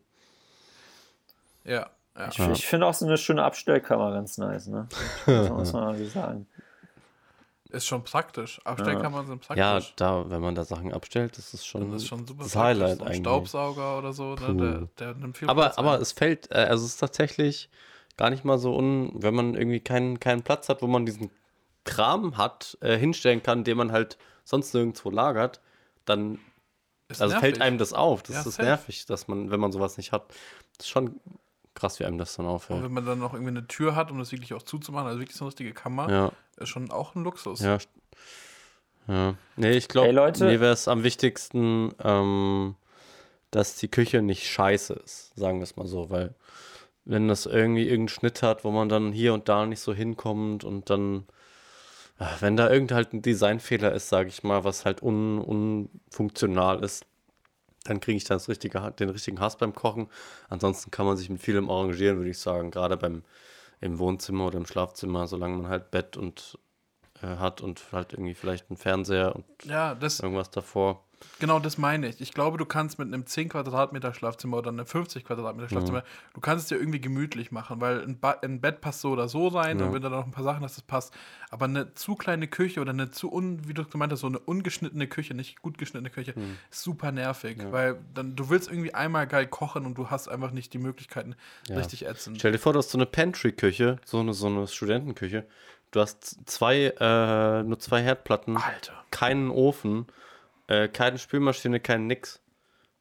Ja, 1.63 1.89
ja. 2.17 2.28
ich, 2.30 2.39
ich 2.39 2.67
finde 2.67 2.88
auch 2.88 2.93
so 2.93 3.05
eine 3.05 3.17
schöne 3.17 3.43
Abstellkammer 3.43 4.11
ganz 4.11 4.38
nice, 4.38 4.67
ne? 4.67 4.88
Das 5.26 5.49
muss 5.49 5.74
man 5.74 5.84
irgendwie 5.93 6.09
sagen. 6.09 6.47
Ist 7.72 7.86
schon 7.86 8.03
praktisch. 8.03 8.59
Abstellkammern 8.65 9.28
sind 9.28 9.41
praktisch. 9.41 9.59
Ja, 9.59 9.80
da, 9.95 10.28
wenn 10.30 10.41
man 10.41 10.55
da 10.55 10.65
Sachen 10.65 10.91
abstellt, 10.91 11.38
das 11.38 11.53
ist 11.53 11.67
schon 11.67 11.91
das 11.91 12.01
ist 12.01 12.07
schon 12.07 12.26
super 12.26 12.43
das 12.43 12.53
praktisch. 12.53 12.82
Highlight 12.82 12.97
So 12.97 13.03
ein 13.03 13.07
eigentlich. 13.07 13.20
Staubsauger 13.20 13.97
oder 13.99 14.13
so, 14.13 14.34
ne, 14.36 14.89
der, 14.97 15.13
der 15.13 15.13
nimmt 15.15 15.38
viel 15.38 15.47
Aber, 15.47 15.63
Platz 15.63 15.78
aber 15.78 15.93
ein. 15.93 16.01
es 16.01 16.11
fällt, 16.11 16.51
äh, 16.51 16.55
also 16.55 16.86
es 16.86 16.93
ist 16.93 16.97
tatsächlich 16.97 17.70
gar 18.17 18.32
nicht 18.32 18.43
mal 18.43 18.57
so 18.57 18.76
un, 18.76 19.11
wenn 19.13 19.36
man 19.36 19.53
irgendwie 19.53 19.80
keinen, 19.82 20.20
keinen 20.20 20.41
Platz 20.41 20.67
hat, 20.67 20.82
wo 20.82 20.88
man 20.88 21.05
diesen 21.05 21.30
Kram 21.84 22.38
hat, 22.38 22.76
äh, 22.82 22.97
hinstellen 22.97 23.43
kann, 23.43 23.63
den 23.63 23.78
man 23.78 23.91
halt 23.91 24.17
sonst 24.43 24.74
nirgendwo 24.74 25.11
lagert, 25.11 25.61
dann 26.05 26.39
Ist 27.10 27.22
also 27.22 27.34
fällt 27.39 27.55
nervig. 27.55 27.62
einem 27.64 27.78
das 27.78 27.91
auf. 27.93 28.24
Das 28.24 28.36
Ja, 28.36 28.41
ist 28.41 28.55
safe. 28.55 28.64
nervig, 28.64 29.05
dass 29.05 29.28
man, 29.28 29.51
wenn 29.51 29.60
man 29.60 29.72
sowas 29.72 29.97
nicht 29.97 30.12
hat. 30.12 30.30
Das 30.78 30.86
ist 30.86 30.89
schon 30.89 31.20
krass, 31.74 31.99
wie 31.99 32.05
einem 32.05 32.18
das 32.18 32.36
dann 32.36 32.45
Und 32.45 32.51
auffällt. 32.53 32.84
wenn 32.84 32.93
man 32.93 33.05
dann 33.05 33.20
noch 33.20 33.34
irgendwie 33.34 33.49
eine 33.51 33.68
Tür 33.68 33.95
hat, 33.95 34.12
um 34.12 34.20
das 34.20 34.32
wirklich 34.32 34.53
auch 34.53 34.64
zuzumachen, 34.64 35.07
also 35.07 35.20
wirklich 35.20 35.36
so 35.38 35.45
eine 35.45 35.49
richtige 35.49 35.74
Kammer, 35.74 36.10
Ja, 36.10 36.32
ist 36.57 36.70
schon 36.70 36.91
auch 36.91 37.16
ein 37.16 37.24
Luxus. 37.24 37.60
ja. 37.62 37.78
Ja. 39.07 39.34
Nee, 39.55 39.72
ich 39.72 39.88
glaube, 39.88 40.07
Hey, 40.10 40.32
mir 40.43 40.60
wäre 40.60 40.72
es 40.74 40.88
am 40.88 41.03
wichtigsten, 41.03 41.91
ähm, 42.03 42.76
dass 43.49 43.76
die 43.78 43.88
Küche 43.88 44.22
nicht 44.22 44.47
scheiße 44.47 44.93
ist, 44.93 45.36
sagen 45.36 45.57
wir 45.60 45.64
es 45.64 45.76
mal 45.76 45.88
so, 45.88 46.12
weil 46.12 46.36
wenn 47.05 47.28
das 47.28 47.47
irgendwie 47.47 47.84
irgendeinen 47.86 48.10
Schnitt 48.10 48.43
hat, 48.43 48.64
wo 48.64 48.70
man 48.70 48.88
dann 48.88 49.12
hier 49.12 49.34
und 49.34 49.49
da 49.49 49.66
nicht 49.66 49.80
so 49.80 49.95
hinkommt 49.95 50.64
und 50.64 50.91
dann, 50.91 51.26
wenn 52.39 52.57
da 52.57 52.70
irgend 52.70 52.91
halt 52.91 53.13
ein 53.13 53.22
Designfehler 53.22 53.93
ist, 53.93 54.09
sage 54.09 54.30
ich 54.30 54.43
mal, 54.43 54.63
was 54.63 54.86
halt 54.86 55.01
un, 55.01 55.39
unfunktional 55.39 56.84
ist, 56.84 57.05
dann 57.86 58.01
kriege 58.01 58.17
ich 58.17 58.26
das 58.26 58.49
richtige, 58.49 58.93
den 58.99 59.09
richtigen 59.09 59.39
Hass 59.39 59.57
beim 59.57 59.74
Kochen. 59.74 60.09
Ansonsten 60.49 60.91
kann 60.91 61.05
man 61.05 61.17
sich 61.17 61.30
mit 61.30 61.41
vielem 61.41 61.70
arrangieren, 61.70 62.17
würde 62.17 62.30
ich 62.30 62.39
sagen, 62.39 62.72
gerade 62.72 62.97
beim 62.97 63.24
im 63.82 63.97
Wohnzimmer 63.97 64.47
oder 64.47 64.57
im 64.57 64.65
Schlafzimmer, 64.65 65.28
solange 65.28 65.57
man 65.57 65.70
halt 65.70 65.91
Bett 65.91 66.17
und 66.17 66.59
äh, 67.22 67.28
hat 67.28 67.61
und 67.61 67.82
halt 67.91 68.13
irgendwie 68.13 68.34
vielleicht 68.34 68.70
einen 68.70 68.78
Fernseher 68.78 69.36
und 69.36 69.45
Ja, 69.63 69.95
das, 69.95 70.20
irgendwas 70.20 70.51
davor. 70.51 71.05
Genau 71.39 71.59
das 71.59 71.78
meine 71.78 72.07
ich. 72.07 72.22
Ich 72.22 72.34
glaube, 72.34 72.57
du 72.57 72.65
kannst 72.65 72.99
mit 72.99 73.07
einem 73.07 73.26
10 73.26 73.49
Quadratmeter 73.49 74.13
Schlafzimmer 74.13 74.57
oder 74.57 74.70
einem 74.70 74.86
50 74.86 75.26
Quadratmeter 75.26 75.70
Schlafzimmer, 75.70 76.03
du 76.34 76.41
kannst 76.41 76.63
es 76.63 76.70
dir 76.70 76.78
irgendwie 76.78 77.01
gemütlich 77.01 77.51
machen, 77.51 77.82
weil 77.82 78.01
ein, 78.01 78.20
ba 78.20 78.38
ein 78.41 78.61
Bett 78.61 78.82
passt 78.82 79.01
so 79.01 79.11
oder 79.11 79.28
so 79.28 79.47
rein 79.47 79.82
und 79.82 79.93
wenn 79.93 80.01
du 80.01 80.09
da 80.09 80.17
noch 80.17 80.26
ein 80.26 80.32
paar 80.32 80.43
Sachen 80.43 80.63
hast, 80.63 80.78
das 80.78 80.84
passt. 80.84 81.13
Aber 81.49 81.65
eine 81.65 81.93
zu 81.93 82.15
kleine 82.15 82.47
Küche 82.47 82.80
oder 82.82 82.91
eine 82.91 83.11
zu, 83.11 83.32
un, 83.32 83.67
wie 83.67 83.74
du 83.74 83.84
gemeint 83.86 84.11
hast, 84.11 84.22
so 84.22 84.28
eine 84.28 84.39
ungeschnittene 84.39 85.07
Küche, 85.07 85.34
nicht 85.34 85.61
gut 85.61 85.78
geschnittene 85.78 86.09
Küche, 86.09 86.34
ist 86.70 86.84
super 86.84 87.11
nervig, 87.11 87.57
weil 87.72 87.97
dann 88.13 88.36
du 88.36 88.49
willst 88.49 88.70
irgendwie 88.70 88.93
einmal 88.93 89.28
geil 89.28 89.47
kochen 89.47 89.86
und 89.86 89.97
du 89.97 90.09
hast 90.09 90.28
einfach 90.28 90.51
nicht 90.51 90.74
die 90.74 90.80
Möglichkeiten, 90.80 91.36
richtig 91.70 92.05
ätzend. 92.05 92.38
Stell 92.38 92.51
dir 92.51 92.59
vor, 92.59 92.74
du 92.74 92.80
hast 92.80 92.91
so 92.91 92.97
eine 92.97 93.05
Pantry-Küche, 93.05 93.99
so 94.05 94.20
eine, 94.20 94.34
so 94.34 94.47
eine 94.47 94.67
Studentenküche. 94.67 95.45
Du 95.91 95.99
hast 96.01 96.47
zwei, 96.47 96.93
äh, 96.99 97.63
nur 97.63 97.80
zwei 97.80 98.03
Herdplatten, 98.03 98.57
Alter. 98.57 98.93
keinen 99.09 99.49
Ofen, 99.49 100.05
äh, 100.70 100.88
keine 100.88 101.17
Spülmaschine, 101.17 101.80
kein 101.80 102.07
nix. 102.07 102.39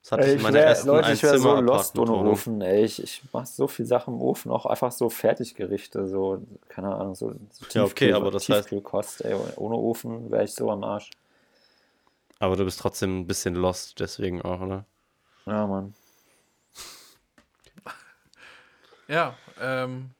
Das 0.03 0.13
hatte 0.13 0.23
Ey, 0.23 0.29
ich 0.29 0.33
in 0.35 0.39
ich 0.39 0.43
meiner 0.45 0.59
wär, 0.59 0.67
ersten 0.67 0.87
Leute, 0.89 1.13
ich 1.13 1.23
wäre 1.23 1.39
so 1.39 1.61
lost 1.61 1.99
ohne. 1.99 2.13
Ofen, 2.13 2.61
ey. 2.63 2.85
Ich, 2.85 3.03
ich 3.03 3.23
mache 3.33 3.47
so 3.47 3.67
viel 3.69 3.85
Sachen 3.85 4.15
im 4.15 4.21
Ofen, 4.23 4.51
auch 4.51 4.65
einfach 4.67 4.91
so 4.93 5.11
Fertiggerichte, 5.11 6.07
so, 6.09 6.43
keine 6.69 6.95
Ahnung, 6.95 7.15
so, 7.15 7.35
so 7.51 7.67
Ja, 7.73 7.85
okay, 7.85 8.13
aber 8.13 8.31
das 8.31 8.45
heißt- 8.49 8.63
Tiefkühlkost, 8.63 9.25
ey. 9.25 9.35
Ohne 9.57 9.75
Ofen 9.77 10.31
wäre 10.31 10.45
ich 10.45 10.55
so 10.55 10.71
am 10.71 10.83
Arsch. 10.85 11.11
Aber 12.39 12.57
du 12.57 12.65
bist 12.65 12.81
trotzdem 12.81 13.21
ein 13.21 13.27
bisschen 13.27 13.55
lost, 13.55 13.99
deswegen 14.01 14.41
auch, 14.43 14.61
oder? 14.61 14.85
Ja, 15.47 15.67
Mann. 15.67 15.95
Ja, 19.09 19.35
ähm, 19.61 20.11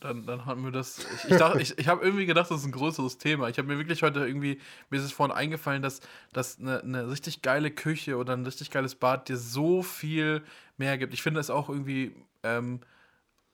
dann, 0.00 0.24
dann 0.26 0.46
hatten 0.46 0.62
wir 0.64 0.70
das. 0.70 0.98
Ich, 1.24 1.30
ich, 1.32 1.36
dachte- 1.38 1.60
ich, 1.60 1.76
ich 1.78 1.88
habe 1.88 2.04
irgendwie 2.04 2.26
gedacht, 2.26 2.50
das 2.50 2.60
ist 2.60 2.66
ein 2.66 2.72
größeres 2.72 3.18
Thema. 3.18 3.48
Ich 3.48 3.58
habe 3.58 3.68
mir 3.68 3.78
wirklich 3.78 4.02
heute 4.02 4.20
irgendwie, 4.26 4.60
mir 4.90 4.98
ist 4.98 5.04
es 5.04 5.12
vorhin 5.12 5.34
eingefallen, 5.36 5.82
dass, 5.82 6.00
dass 6.32 6.58
eine, 6.58 6.80
eine 6.82 7.10
richtig 7.10 7.42
geile 7.42 7.70
Küche 7.70 8.16
oder 8.16 8.32
ein 8.34 8.44
richtig 8.44 8.70
geiles 8.70 8.94
Bad 8.94 9.28
dir 9.28 9.36
so 9.36 9.82
viel 9.82 10.42
mehr 10.76 10.98
gibt. 10.98 11.14
Ich 11.14 11.22
finde 11.22 11.40
es 11.40 11.50
auch 11.50 11.68
irgendwie, 11.68 12.14
ähm, 12.42 12.80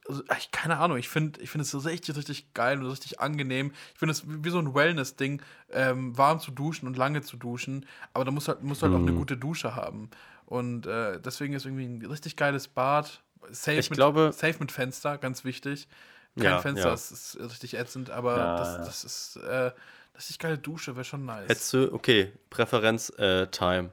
also, 0.06 0.22
ich, 0.38 0.50
keine 0.50 0.76
Ahnung, 0.76 0.98
ich 0.98 1.08
finde 1.08 1.40
ich 1.40 1.48
find 1.48 1.62
es 1.62 1.70
so 1.70 1.78
richtig, 1.78 2.14
richtig 2.14 2.52
geil 2.52 2.78
und 2.78 2.90
richtig 2.90 3.20
angenehm. 3.20 3.72
Ich 3.94 3.98
finde 3.98 4.12
es 4.12 4.24
wie 4.26 4.50
so 4.50 4.58
ein 4.58 4.74
Wellness-Ding, 4.74 5.40
ähm, 5.72 6.16
warm 6.18 6.40
zu 6.40 6.50
duschen 6.50 6.86
und 6.86 6.98
lange 6.98 7.22
zu 7.22 7.38
duschen. 7.38 7.86
Aber 8.12 8.26
da 8.26 8.30
musst 8.30 8.48
du 8.48 8.52
halt, 8.52 8.62
musst 8.62 8.82
du 8.82 8.86
halt 8.86 8.94
auch 8.94 9.00
eine 9.00 9.14
gute 9.14 9.38
Dusche 9.38 9.74
haben. 9.74 10.10
Und 10.44 10.86
äh, 10.86 11.18
deswegen 11.22 11.54
ist 11.54 11.64
irgendwie 11.64 11.86
ein 11.86 12.04
richtig 12.04 12.36
geiles 12.36 12.68
Bad. 12.68 13.22
Safe, 13.50 13.78
Ich 13.78 13.88
mit, 13.88 13.96
glaube- 13.96 14.30
safe 14.34 14.56
mit 14.60 14.72
Fenster, 14.72 15.16
ganz 15.16 15.42
wichtig. 15.44 15.88
Kein 16.36 16.44
Ja, 16.44 16.60
Fenster 16.60 16.88
ja. 16.88 16.94
ist, 16.94 17.10
ist 17.10 17.38
richtig 17.40 17.74
ätzend, 17.74 18.10
aber 18.10 18.36
Ja, 18.36 18.58
das, 18.58 19.02
das 19.02 19.04
ist, 19.04 19.36
äh, 19.36 19.70
Richtig 20.16 20.38
geile 20.38 20.58
Dusche 20.58 20.94
wäre 20.94 21.04
schon 21.04 21.24
nice. 21.24 21.48
Hättest 21.48 21.72
du, 21.72 21.92
okay, 21.92 22.32
Präferenz-Time. 22.50 23.90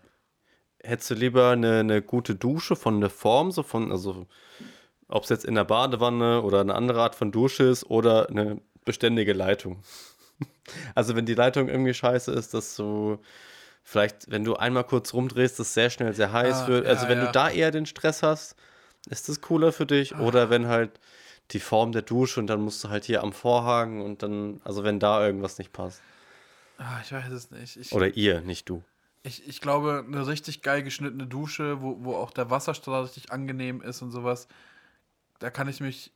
Hättest 0.83 1.09
du 1.09 1.13
lieber 1.15 1.49
eine, 1.49 1.79
eine 1.79 2.01
gute 2.01 2.35
Dusche 2.35 2.75
von 2.75 3.01
der 3.01 3.09
Form, 3.09 3.51
so 3.51 3.63
von, 3.63 3.91
also 3.91 4.27
ob 5.07 5.23
es 5.23 5.29
jetzt 5.29 5.45
in 5.45 5.55
der 5.55 5.63
Badewanne 5.63 6.41
oder 6.41 6.61
eine 6.61 6.75
andere 6.75 7.01
Art 7.01 7.15
von 7.15 7.31
Dusche 7.31 7.63
ist 7.63 7.83
oder 7.85 8.29
eine 8.29 8.61
beständige 8.85 9.33
Leitung. 9.33 9.83
Also 10.95 11.15
wenn 11.15 11.25
die 11.27 11.35
Leitung 11.35 11.67
irgendwie 11.69 11.93
scheiße 11.93 12.31
ist, 12.31 12.53
dass 12.55 12.75
du 12.75 13.19
vielleicht, 13.83 14.31
wenn 14.31 14.43
du 14.43 14.55
einmal 14.55 14.83
kurz 14.83 15.13
rumdrehst, 15.13 15.59
das 15.59 15.73
sehr 15.73 15.89
schnell 15.91 16.13
sehr 16.13 16.31
heiß 16.31 16.63
Ah, 16.63 16.67
wird. 16.67 16.87
Also 16.87 17.07
wenn 17.09 17.19
du 17.19 17.27
da 17.31 17.49
eher 17.49 17.69
den 17.71 17.85
Stress 17.85 18.23
hast, 18.23 18.55
ist 19.09 19.29
das 19.29 19.41
cooler 19.41 19.71
für 19.71 19.85
dich. 19.85 20.15
Oder 20.17 20.49
wenn 20.49 20.67
halt 20.67 20.99
die 21.53 21.59
Form 21.59 21.91
der 21.91 22.01
Dusche 22.01 22.39
und 22.39 22.47
dann 22.47 22.61
musst 22.61 22.83
du 22.83 22.89
halt 22.89 23.05
hier 23.05 23.23
am 23.23 23.33
Vorhang 23.33 24.01
und 24.01 24.23
dann, 24.23 24.61
also 24.63 24.83
wenn 24.83 24.99
da 24.99 25.25
irgendwas 25.25 25.57
nicht 25.57 25.73
passt. 25.73 26.01
Ah, 26.77 26.99
ich 27.03 27.11
weiß 27.11 27.31
es 27.31 27.51
nicht. 27.51 27.77
Ich, 27.77 27.91
Oder 27.91 28.15
ihr, 28.15 28.41
nicht 28.41 28.67
du. 28.69 28.83
ich, 29.23 29.47
ich 29.47 29.61
glaube, 29.61 30.03
eine 30.07 30.25
richtig 30.25 30.61
geil 30.61 30.81
geschnittene 30.83 31.27
Dusche, 31.27 31.81
wo, 31.81 31.97
wo 32.03 32.15
auch 32.15 32.31
der 32.31 32.49
Wasserstrahl 32.49 33.03
richtig 33.03 33.31
angenehm 33.31 33.81
ist 33.81 34.01
und 34.01 34.11
sowas, 34.11 34.47
da 35.39 35.49
kann 35.49 35.67
ich 35.67 35.79
mich, 35.79 36.11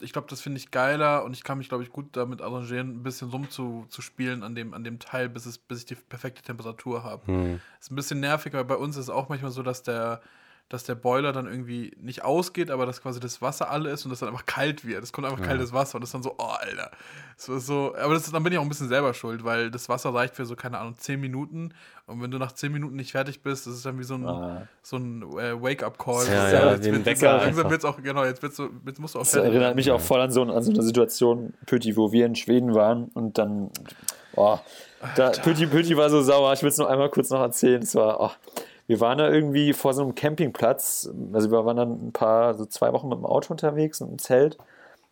ich 0.00 0.12
glaube, 0.12 0.28
das 0.28 0.42
finde 0.42 0.58
ich 0.58 0.70
geiler 0.70 1.24
und 1.24 1.32
ich 1.32 1.44
kann 1.44 1.58
mich, 1.58 1.68
glaube 1.68 1.82
ich, 1.82 1.90
gut 1.90 2.08
damit 2.12 2.42
arrangieren, 2.42 2.96
ein 2.96 3.02
bisschen 3.02 3.30
rum 3.30 3.48
zu, 3.48 3.86
zu 3.88 4.02
spielen 4.02 4.42
an 4.42 4.54
dem, 4.54 4.74
an 4.74 4.84
dem 4.84 4.98
Teil, 4.98 5.28
bis, 5.28 5.46
es, 5.46 5.56
bis 5.56 5.80
ich 5.80 5.86
die 5.86 5.94
perfekte 5.94 6.42
Temperatur 6.42 7.02
habe. 7.02 7.26
Hm. 7.26 7.60
Ist 7.80 7.90
ein 7.90 7.96
bisschen 7.96 8.20
nervig, 8.20 8.52
weil 8.52 8.64
bei 8.64 8.76
uns 8.76 8.96
ist 8.96 9.04
es 9.04 9.10
auch 9.10 9.28
manchmal 9.28 9.50
so, 9.50 9.62
dass 9.62 9.82
der, 9.82 10.20
dass 10.68 10.82
der 10.82 10.96
Boiler 10.96 11.32
dann 11.32 11.46
irgendwie 11.46 11.92
nicht 12.00 12.24
ausgeht, 12.24 12.70
aber 12.72 12.86
dass 12.86 13.00
quasi 13.00 13.20
das 13.20 13.40
Wasser 13.40 13.70
alle 13.70 13.90
ist 13.90 14.04
und 14.04 14.10
das 14.10 14.18
dann 14.18 14.30
einfach 14.30 14.46
kalt 14.46 14.84
wird. 14.84 15.04
Es 15.04 15.12
kommt 15.12 15.26
einfach 15.28 15.40
kaltes 15.44 15.72
Wasser 15.72 15.94
und 15.94 16.00
das 16.00 16.08
ist 16.08 16.14
dann 16.14 16.24
so, 16.24 16.34
oh, 16.38 16.42
Alter. 16.58 16.90
Das 17.36 17.48
ist 17.48 17.66
so, 17.66 17.94
aber 17.96 18.14
das 18.14 18.24
ist, 18.24 18.34
dann 18.34 18.42
bin 18.42 18.52
ich 18.52 18.58
auch 18.58 18.62
ein 18.62 18.68
bisschen 18.68 18.88
selber 18.88 19.14
schuld, 19.14 19.44
weil 19.44 19.70
das 19.70 19.88
Wasser 19.88 20.12
reicht 20.12 20.34
für 20.34 20.44
so, 20.44 20.56
keine 20.56 20.78
Ahnung, 20.78 20.96
10 20.98 21.20
Minuten 21.20 21.72
und 22.06 22.20
wenn 22.20 22.30
du 22.32 22.38
nach 22.38 22.50
10 22.50 22.72
Minuten 22.72 22.96
nicht 22.96 23.12
fertig 23.12 23.42
bist, 23.42 23.66
das 23.68 23.74
ist 23.74 23.86
dann 23.86 23.98
wie 24.00 24.04
so 24.04 24.14
ein, 24.14 24.26
Ah. 24.26 24.66
so 24.82 24.96
ein 24.96 25.22
äh, 25.38 25.60
Wake-up-Call. 25.62 26.26
Ja, 26.26 26.50
ja, 26.50 26.72
jetzt 26.72 26.84
wird- 26.84 27.04
Wecker 27.06 27.32
Langsam 27.36 27.48
einfach. 27.58 27.70
wird's 27.70 27.84
auch, 27.84 28.02
genau, 28.02 28.24
jetzt, 28.24 28.42
wird's 28.42 28.56
so, 28.56 28.68
jetzt 28.86 28.98
musst 28.98 29.14
du 29.14 29.18
auch 29.20 29.22
Das 29.22 29.32
fertig 29.32 29.52
erinnert 29.52 29.76
mich 29.76 29.90
auch 29.92 30.00
voll 30.00 30.20
an 30.20 30.30
so, 30.32 30.42
an 30.42 30.62
so 30.64 30.72
eine 30.72 30.82
Situation, 30.82 31.54
Pütti, 31.66 31.96
wo 31.96 32.10
wir 32.10 32.26
in 32.26 32.34
Schweden 32.34 32.74
waren 32.74 33.04
und 33.14 33.38
dann, 33.38 33.70
oh, 34.34 34.58
da, 35.14 35.30
Pütti, 35.30 35.66
Pütti 35.66 35.96
war 35.96 36.10
so 36.10 36.22
sauer. 36.22 36.52
Ich 36.54 36.62
will 36.62 36.70
es 36.70 36.78
noch 36.78 36.88
einmal 36.88 37.10
kurz 37.10 37.30
noch 37.30 37.40
erzählen. 37.40 37.82
Es 37.82 37.94
war, 37.94 38.18
oh, 38.20 38.30
wir 38.86 39.00
waren 39.00 39.18
da 39.18 39.30
irgendwie 39.30 39.72
vor 39.72 39.94
so 39.94 40.02
einem 40.02 40.14
Campingplatz. 40.14 41.10
Also 41.32 41.50
wir 41.50 41.64
waren 41.64 41.76
dann 41.76 42.08
ein 42.08 42.12
paar, 42.12 42.54
so 42.54 42.66
zwei 42.66 42.92
Wochen 42.92 43.08
mit 43.08 43.18
dem 43.18 43.26
Auto 43.26 43.52
unterwegs 43.52 44.00
und 44.00 44.10
im 44.10 44.18
Zelt. 44.18 44.58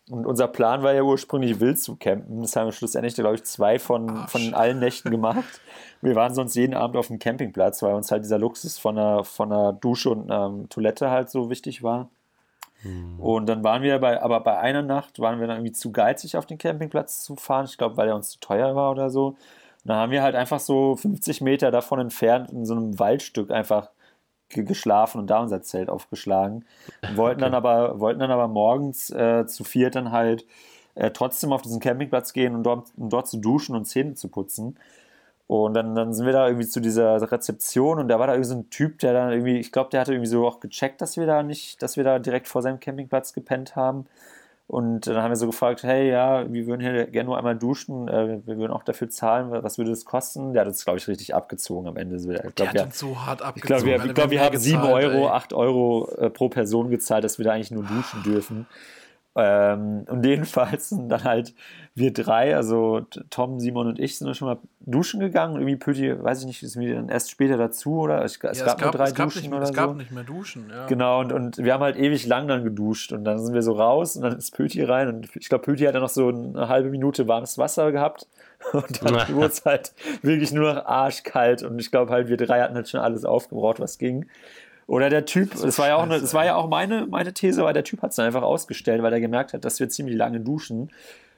Und 0.09 0.27
unser 0.27 0.47
Plan 0.47 0.83
war 0.83 0.93
ja 0.93 1.01
ursprünglich 1.01 1.59
wild 1.59 1.79
zu 1.79 1.95
campen. 1.95 2.41
Das 2.41 2.55
haben 2.55 2.67
wir 2.67 2.71
schlussendlich, 2.73 3.15
glaube 3.15 3.35
ich, 3.35 3.43
zwei 3.43 3.79
von, 3.79 4.27
von 4.27 4.53
allen 4.53 4.79
Nächten 4.79 5.09
gemacht. 5.09 5.61
Wir 6.01 6.15
waren 6.15 6.35
sonst 6.35 6.55
jeden 6.55 6.75
Abend 6.75 6.95
auf 6.95 7.07
dem 7.07 7.17
Campingplatz, 7.17 7.81
weil 7.81 7.95
uns 7.95 8.11
halt 8.11 8.23
dieser 8.23 8.37
Luxus 8.37 8.77
von 8.77 8.99
einer, 8.99 9.23
von 9.23 9.51
einer 9.51 9.73
Dusche 9.73 10.11
und 10.11 10.29
einer 10.29 10.69
Toilette 10.69 11.09
halt 11.09 11.31
so 11.31 11.49
wichtig 11.49 11.81
war. 11.81 12.09
Und 13.17 13.47
dann 13.47 13.63
waren 13.63 13.81
wir 13.81 13.97
bei, 13.97 14.21
aber 14.21 14.41
bei 14.41 14.59
einer 14.59 14.83
Nacht 14.83 15.19
waren 15.19 15.39
wir 15.39 15.47
dann 15.47 15.57
irgendwie 15.57 15.71
zu 15.71 15.91
geizig 15.91 16.37
auf 16.37 16.45
den 16.45 16.59
Campingplatz 16.59 17.23
zu 17.23 17.35
fahren. 17.35 17.65
Ich 17.65 17.79
glaube, 17.79 17.97
weil 17.97 18.07
er 18.07 18.15
uns 18.15 18.29
zu 18.29 18.39
teuer 18.39 18.75
war 18.75 18.91
oder 18.91 19.09
so. 19.09 19.35
Und 19.85 19.89
dann 19.89 19.97
haben 19.99 20.11
wir 20.11 20.23
halt 20.23 20.35
einfach 20.35 20.59
so 20.59 20.95
50 20.97 21.41
Meter 21.41 21.71
davon 21.71 21.99
entfernt 22.01 22.51
in 22.51 22.65
so 22.65 22.73
einem 22.75 22.99
Waldstück 22.99 23.51
einfach 23.51 23.91
ge- 24.49 24.63
geschlafen 24.65 25.19
und 25.19 25.27
da 25.29 25.39
unser 25.41 25.61
Zelt 25.61 25.89
aufgeschlagen. 25.89 26.65
Wollten 27.07 27.41
dann 27.41 27.53
aber, 27.53 27.99
wollten 27.99 28.19
dann 28.19 28.31
aber 28.31 28.47
morgens 28.47 29.09
äh, 29.11 29.45
zu 29.47 29.63
viert 29.63 29.95
dann 29.95 30.11
halt 30.11 30.45
äh, 30.95 31.11
trotzdem 31.11 31.53
auf 31.53 31.61
diesen 31.61 31.79
Campingplatz 31.79 32.33
gehen 32.33 32.55
und 32.55 32.63
dort, 32.63 32.87
um 32.97 33.09
dort 33.09 33.27
zu 33.27 33.37
duschen 33.37 33.75
und 33.75 33.85
Zähne 33.85 34.15
zu 34.15 34.27
putzen. 34.29 34.77
Und 35.47 35.75
dann, 35.75 35.93
dann 35.93 36.13
sind 36.13 36.25
wir 36.25 36.33
da 36.33 36.47
irgendwie 36.47 36.67
zu 36.67 36.79
dieser 36.79 37.31
Rezeption 37.31 37.99
und 37.99 38.07
da 38.07 38.17
war 38.19 38.25
da 38.27 38.33
irgendwie 38.33 38.49
so 38.49 38.55
ein 38.55 38.69
Typ, 38.71 38.97
der 38.99 39.13
dann 39.13 39.31
irgendwie, 39.31 39.59
ich 39.59 39.71
glaube, 39.71 39.91
der 39.91 40.01
hatte 40.01 40.13
irgendwie 40.13 40.29
so 40.29 40.47
auch 40.47 40.59
gecheckt, 40.59 41.01
dass 41.01 41.17
wir 41.17 41.27
da 41.27 41.43
nicht, 41.43 41.83
dass 41.83 41.97
wir 41.97 42.03
da 42.03 42.17
direkt 42.17 42.47
vor 42.47 42.63
seinem 42.63 42.79
Campingplatz 42.79 43.33
gepennt 43.33 43.75
haben. 43.75 44.07
Und 44.67 45.05
dann 45.05 45.17
haben 45.21 45.29
wir 45.29 45.35
so 45.35 45.45
gefragt, 45.45 45.83
hey, 45.83 46.09
ja, 46.09 46.51
wir 46.51 46.65
würden 46.65 46.81
hier 46.81 47.05
gerne 47.05 47.27
nur 47.27 47.37
einmal 47.37 47.55
duschen, 47.55 48.07
äh, 48.07 48.39
wir 48.45 48.57
würden 48.57 48.71
auch 48.71 48.83
dafür 48.83 49.09
zahlen, 49.09 49.51
was 49.51 49.77
würde 49.77 49.91
das 49.91 50.05
kosten? 50.05 50.53
Der 50.53 50.61
hat 50.61 50.67
uns, 50.67 50.83
glaube 50.83 50.97
ich, 50.97 51.07
richtig 51.07 51.35
abgezogen 51.35 51.87
am 51.87 51.97
Ende. 51.97 52.15
Ich 52.15 52.25
Der 52.25 52.51
glaube, 52.51 52.69
hat 52.69 52.73
wir, 52.73 52.83
uns 52.85 52.97
so 52.97 53.19
hart 53.25 53.41
ich 53.41 53.45
abgezogen. 53.45 53.67
glaub, 53.67 53.85
wir, 53.85 53.93
Alter, 53.93 54.05
ich 54.07 54.13
glaub, 54.15 54.29
wir 54.31 54.41
haben 54.41 54.57
7 54.57 54.81
gezahlt, 54.81 55.05
Euro, 55.05 55.25
ey. 55.27 55.31
8 55.31 55.53
Euro 55.53 56.09
äh, 56.17 56.29
pro 56.31 56.49
Person 56.49 56.89
gezahlt, 56.89 57.23
dass 57.23 57.37
wir 57.37 57.45
da 57.45 57.51
eigentlich 57.51 57.69
nur 57.71 57.83
duschen 57.83 58.23
dürfen. 58.23 58.65
Ähm, 59.37 60.05
und 60.09 60.25
jedenfalls 60.25 60.89
sind 60.89 61.09
dann 61.09 61.23
halt 61.25 61.53
wir 61.93 62.13
drei, 62.13 62.55
also 62.55 63.01
Tom, 63.29 63.59
Simon 63.59 63.87
und 63.87 63.99
ich, 63.99 64.17
sind 64.17 64.27
dann 64.27 64.35
schon 64.35 64.47
mal 64.47 64.57
duschen 64.81 65.19
gegangen. 65.19 65.55
Irgendwie 65.55 65.75
Pöti, 65.75 66.21
weiß 66.23 66.41
ich 66.41 66.45
nicht, 66.45 66.63
ist 66.63 66.75
mir 66.75 66.95
dann 66.95 67.09
erst 67.09 67.31
später 67.31 67.57
dazu 67.57 67.99
oder? 67.99 68.23
Es, 68.23 68.37
es 68.43 68.59
Ja, 68.59 68.65
gab 68.65 68.81
nur 68.81 68.91
drei 68.91 69.03
es 69.05 69.15
gab 69.15 69.27
Duschen 69.27 69.41
nicht, 69.43 69.53
oder 69.53 69.63
es 69.63 69.73
gab 69.73 69.89
so. 69.89 69.95
nicht 69.95 70.11
mehr 70.11 70.23
Duschen, 70.23 70.69
ja. 70.69 70.85
Genau, 70.87 71.19
und, 71.21 71.31
und 71.33 71.57
wir 71.57 71.73
haben 71.73 71.83
halt 71.83 71.97
ewig 71.97 72.25
lang 72.27 72.47
dann 72.47 72.63
geduscht 72.63 73.11
und 73.11 73.23
dann 73.25 73.39
sind 73.39 73.53
wir 73.53 73.61
so 73.61 73.73
raus 73.73 74.15
und 74.15 74.23
dann 74.23 74.37
ist 74.37 74.51
Pöti 74.55 74.83
rein 74.83 75.07
und 75.09 75.35
ich 75.35 75.49
glaube, 75.49 75.63
Pöti 75.63 75.83
hat 75.83 75.95
dann 75.95 76.01
noch 76.01 76.09
so 76.09 76.29
eine 76.29 76.67
halbe 76.69 76.89
Minute 76.89 77.27
warmes 77.27 77.57
Wasser 77.57 77.91
gehabt 77.91 78.27
und 78.73 79.03
dann 79.03 79.13
wurde 79.35 79.47
es 79.47 79.65
halt 79.65 79.93
wirklich 80.21 80.51
nur 80.53 80.73
noch 80.73 80.85
arschkalt 80.85 81.63
und 81.63 81.79
ich 81.79 81.91
glaube 81.91 82.11
halt, 82.11 82.27
wir 82.29 82.37
drei 82.37 82.61
hatten 82.61 82.75
halt 82.75 82.89
schon 82.89 82.99
alles 83.01 83.25
aufgebraucht, 83.25 83.79
was 83.79 83.97
ging. 83.97 84.27
Oder 84.87 85.09
der 85.09 85.25
Typ, 85.25 85.51
das, 85.59 85.79
war 85.79 85.87
ja 85.87 85.95
auch 85.95 86.03
eine, 86.03 86.19
das 86.21 86.33
war 86.33 86.45
ja 86.45 86.55
auch 86.55 86.69
meine, 86.69 87.07
meine 87.07 87.33
These, 87.33 87.63
weil 87.63 87.73
der 87.73 87.83
Typ 87.83 88.01
hat 88.03 88.11
es 88.11 88.17
dann 88.17 88.27
einfach 88.27 88.43
ausgestellt, 88.43 89.01
weil 89.01 89.13
er 89.13 89.19
gemerkt 89.19 89.53
hat, 89.53 89.65
dass 89.65 89.79
wir 89.79 89.89
ziemlich 89.89 90.15
lange 90.15 90.39
duschen. 90.39 90.91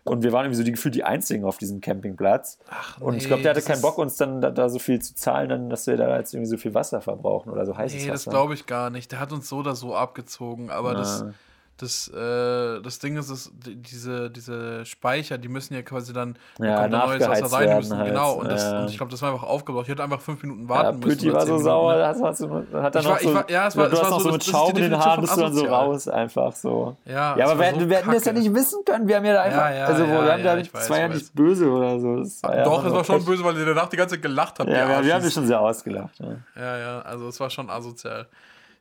Und 0.04 0.24
wir 0.24 0.32
waren 0.32 0.45
irgendwie 0.45 0.58
so 0.58 0.64
die, 0.64 0.72
gefühlt 0.72 0.95
die 0.95 1.04
Einzigen 1.04 1.43
auf 1.43 1.58
diesem 1.58 1.82
Campingplatz. 1.82 2.60
Ach, 2.70 3.02
und 3.02 3.16
ich 3.16 3.24
nee, 3.24 3.28
glaube, 3.28 3.43
der 3.43 3.52
hatte 3.52 3.60
das 3.60 3.68
keinen 3.68 3.82
Bock, 3.82 3.98
uns 3.98 4.16
dann 4.16 4.39
da, 4.39 4.52
da 4.52 4.70
so 4.70 4.80
viel 4.80 5.02
zu 5.02 5.16
zahlen, 5.16 5.50
dann, 5.50 5.70
dass 5.70 5.86
wir 5.86 5.98
da 5.98 6.18
jetzt 6.18 6.34
irgendwie 6.34 6.50
so 6.50 6.56
viel 6.58 6.74
Wasser 6.74 7.02
verbrauchen 7.02 7.50
oder 7.52 7.66
so 7.66 7.76
heißes 7.78 8.02
Nee, 8.04 8.08
das 8.08 8.22
Wasser. 8.26 8.32
glaube 8.32 8.54
ich 8.54 8.68
gar 8.68 8.89
nicht. 8.89 9.12
Der 9.12 9.20
hat 9.20 9.34
uns 9.34 9.50
so 9.50 9.58
oder 9.58 9.76
so 9.76 9.93
abgezogen, 9.95 10.70
aber 10.70 10.93
das, 10.93 11.24
Ah. 11.24 11.34
Das, 11.78 12.07
äh, 12.09 12.82
das 12.82 12.99
Ding 12.99 13.17
ist, 13.17 13.30
dass 13.30 13.51
die- 13.53 13.75
diese, 13.75 14.30
diese 14.32 14.84
Speicher, 14.86 15.38
die 15.38 15.47
müssen 15.47 15.73
ja 15.75 15.84
quasi 15.84 16.11
dann 16.11 16.36
da 16.57 16.65
Ja, 16.65 16.82
kommt 16.82 16.93
da 16.93 17.05
neues 17.07 17.28
Wasser 17.30 17.51
rein, 17.55 17.69
die 17.69 17.75
müssen, 17.75 17.97
halt, 17.97 18.07
genau. 18.09 18.34
Und, 18.34 18.49
das, 18.51 18.63
ja. 18.63 18.80
und 18.82 18.89
ich 18.89 18.97
glaube, 18.97 19.11
das 19.11 19.21
war 19.21 19.32
einfach 19.32 19.47
aufgebraucht. 19.47 19.84
Ich 19.86 19.89
hätte 19.91 20.03
einfach 20.03 20.19
fünf 20.19 20.41
Minuten 20.41 20.63
Ja, 20.63 20.69
warten 20.69 20.99
müssen. 20.99 21.09
Pütti 21.09 21.32
war 21.34 21.41
so 21.41 21.45
Minuten, 21.47 21.63
sauer, 21.63 21.93
ne? 21.93 21.99
da 21.99 22.07
hast, 22.28 22.41
du- 22.41 22.49
hat 22.49 22.95
dann 22.95 23.01
Ich 23.01 23.07
noch 23.07 23.13
war- 23.15 23.19
so, 23.21 23.34
war- 23.36 23.49
ja, 23.51 23.67
es 23.67 23.78
war- 23.78 23.89
du 23.89 23.97
hast 24.01 24.09
noch 24.09 24.19
so- 24.19 24.19
so 24.19 24.23
das- 24.25 24.32
mit 24.34 24.41
das 24.41 24.47
ist 24.47 24.51
Schaum 24.53 24.69
in 24.69 24.75
den 24.84 24.97
Haaren, 24.99 25.21
bist 25.21 25.38
du 25.38 25.41
dann 25.41 25.53
so 25.53 25.65
raus, 25.65 26.07
einfach 26.07 26.53
so. 26.53 26.97
Ja, 27.05 27.13
Ja, 27.13 27.30
aber 27.32 27.38
wir, 27.38 27.55
so 27.55 27.61
hätten- 27.63 27.89
wir 27.89 27.97
hätten 27.97 28.11
das 28.11 28.25
ja 28.25 28.34
nicht 28.34 28.53
wissen 28.53 28.80
können. 28.86 29.07
Wir 29.07 29.15
haben 29.17 29.25
ja 29.25 29.34
da 29.34 29.41
einfach, 29.43 29.69
Ja, 29.69 29.75
ja, 29.75 29.86
also 29.86 30.03
ja, 30.03 30.09
wir 30.09 30.17
haben 30.34 30.43
ja, 30.43 30.55
da, 30.55 30.57
ich 30.57 30.73
weiß, 30.73 30.82
das 30.82 30.89
war 30.89 30.99
ja 30.99 31.07
ich 31.07 31.13
nicht 31.13 31.36
böse 31.36 31.69
oder 31.69 31.99
so. 31.99 32.17
Das 32.17 32.41
war 32.43 32.55
ja 32.57 32.63
Doch, 32.63 32.84
es 32.86 32.91
war 32.93 33.03
schon 33.03 33.23
böse, 33.23 33.43
weil 33.43 33.57
ihr 33.57 33.65
danach 33.65 33.88
die 33.89 33.97
ganze 33.97 34.15
Zeit 34.15 34.21
gelacht 34.23 34.59
habt. 34.59 34.69
Ja, 34.69 35.03
wir, 35.03 35.13
haben 35.13 35.23
dich 35.23 35.34
schon 35.34 35.45
sehr 35.45 35.61
ausgelacht. 35.61 36.19
Ja. 36.19 36.28
Ja, 36.59 36.78
ja, 36.78 36.99
also 37.01 37.28
es 37.28 37.39
war 37.39 37.49
schon 37.49 37.69
asozial. 37.69 38.25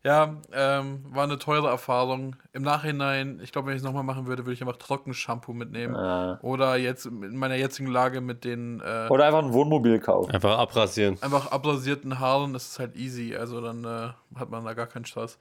Ja, 0.06 0.36
ähm, 0.52 1.04
war 1.10 1.24
eine 1.24 1.36
teure 1.36 1.66
Erfahrung. 1.68 2.36
Im 2.52 2.62
Nachhinein, 2.62 3.40
ich 3.42 3.50
glaube, 3.50 3.66
wenn 3.66 3.74
ich 3.74 3.80
es 3.80 3.84
nochmal 3.84 4.04
machen 4.04 4.26
würde, 4.28 4.44
würde 4.44 4.52
ich 4.52 4.60
einfach 4.62 4.76
Trockenshampoo 4.76 5.52
mitnehmen. 5.52 5.96
Ah. 5.96 6.38
Oder 6.42 6.76
jetzt 6.76 7.06
in 7.06 7.36
meiner 7.36 7.56
jetzigen 7.56 7.88
Lage 7.90 8.20
mit 8.20 8.44
den 8.44 8.80
äh, 8.80 9.08
Oder 9.10 9.24
einfach 9.26 9.42
ein 9.42 9.52
Wohnmobil 9.52 9.98
kaufen. 9.98 10.30
Einfach 10.30 10.58
abrasieren. 10.58 11.18
einfach 11.22 11.50
abrasierten 11.50 12.20
Haaren, 12.20 12.52
das 12.52 12.68
ist 12.68 12.78
halt 12.78 12.94
easy. 12.94 13.34
Also 13.34 13.60
dann 13.60 13.82
äh, 13.84 14.38
hat 14.38 14.48
man 14.48 14.64
da 14.64 14.74
gar 14.74 14.86
keinen 14.86 15.06
Stress. 15.06 15.38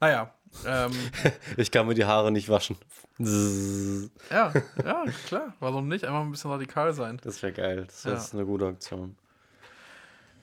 Naja, 0.00 0.30
ähm, 0.66 0.92
Ich 1.58 1.70
kann 1.70 1.86
mir 1.86 1.94
die 1.94 2.06
Haare 2.06 2.32
nicht 2.32 2.48
waschen. 2.48 2.76
Ja, 4.30 4.52
ja, 4.84 5.04
klar, 5.26 5.54
warum 5.60 5.88
nicht? 5.88 6.04
Einfach 6.06 6.20
ein 6.20 6.30
bisschen 6.30 6.50
radikal 6.50 6.92
sein. 6.94 7.18
Das 7.22 7.42
wäre 7.42 7.52
geil. 7.52 7.84
Das 7.86 8.04
Ja. 8.04 8.12
ist 8.14 8.34
eine 8.34 8.44
gute 8.46 8.66
Aktion. 8.66 9.16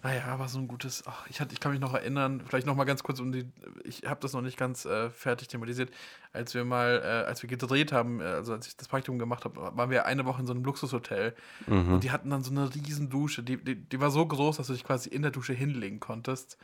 Naja, 0.04 0.38
war 0.38 0.50
so 0.50 0.60
ein 0.60 0.68
gutes. 0.68 1.04
Ach, 1.08 1.26
ich, 1.30 1.40
hatte, 1.40 1.54
ich 1.54 1.62
kann 1.62 1.72
mich 1.72 1.80
noch 1.80 1.94
erinnern, 1.94 2.44
vielleicht 2.46 2.68
noch 2.68 2.76
mal 2.76 2.84
ganz 2.84 3.04
kurz 3.04 3.22
um 3.22 3.32
die. 3.32 3.50
Ich 3.86 4.04
habe 4.06 4.20
das 4.20 4.34
noch 4.34 4.42
nicht 4.42 4.58
ganz 4.58 4.84
äh, 4.84 5.10
fertig 5.10 5.48
thematisiert. 5.48 5.92
Als 6.34 6.54
wir 6.54 6.66
mal, 6.66 7.02
äh, 7.02 7.28
als 7.28 7.42
wir 7.42 7.50
gedreht 7.50 7.94
haben, 7.94 8.20
äh, 8.20 8.26
also 8.26 8.52
als 8.52 8.68
ich 8.68 8.76
das 8.76 8.90
Praktikum 8.90 9.18
gemacht 9.18 9.46
habe, 9.46 9.56
waren 9.78 9.90
wir 9.90 10.06
eine 10.06 10.26
Woche 10.26 10.42
in 10.42 10.48
so 10.48 10.54
einem 10.54 10.66
Luxushotel. 10.66 11.34
Mhm. 11.68 11.94
Und 11.94 12.04
die 12.04 12.12
hatten 12.12 12.30
dann 12.30 12.44
so 12.44 12.52
eine 12.52 12.74
riesen 12.76 13.10
Dusche. 13.10 13.44
Die, 13.44 13.56
die, 13.56 13.76
die 13.76 14.00
war 14.02 14.12
so 14.12 14.26
groß, 14.26 14.58
dass 14.58 14.68
du 14.68 14.74
dich 14.74 14.84
quasi 14.84 15.08
in 15.08 15.22
der 15.22 15.32
Dusche 15.32 15.54
hinlegen 15.54 16.02
konntest. 16.02 16.58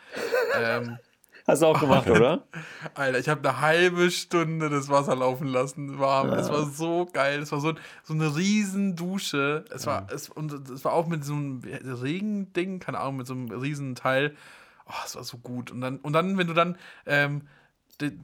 ähm, 0.59 0.97
Hast 1.49 1.61
du 1.61 1.65
auch 1.65 1.79
gemacht, 1.79 2.07
oder? 2.09 2.43
Alter, 2.93 3.19
ich 3.19 3.27
habe 3.27 3.47
eine 3.47 3.59
halbe 3.59 4.11
Stunde 4.11 4.69
das 4.69 4.87
Wasser 4.87 5.15
laufen 5.15 5.47
lassen, 5.47 5.97
warm. 5.97 6.29
Es 6.29 6.49
war 6.49 6.65
so 6.65 7.07
geil. 7.11 7.39
Es 7.39 7.51
war 7.51 7.59
so, 7.59 7.73
so 8.03 8.13
eine 8.13 8.35
riesen 8.35 8.95
Dusche. 8.95 9.65
Es 9.71 9.85
war, 9.87 10.07
es, 10.11 10.29
und 10.29 10.69
es 10.69 10.85
war 10.85 10.93
auch 10.93 11.07
mit 11.07 11.25
so 11.25 11.33
einem 11.33 11.61
Regending, 11.63 12.79
keine 12.79 12.99
Ahnung, 12.99 13.17
mit 13.17 13.27
so 13.27 13.33
einem 13.33 13.49
riesen 13.49 13.95
Teil. 13.95 14.35
Oh, 14.85 14.93
es 15.05 15.15
war 15.15 15.23
so 15.23 15.37
gut. 15.37 15.71
Und 15.71 15.81
dann, 15.81 15.97
und 15.97 16.13
dann 16.13 16.37
wenn 16.37 16.47
du 16.47 16.53
dann 16.53 16.77
ähm, 17.05 17.47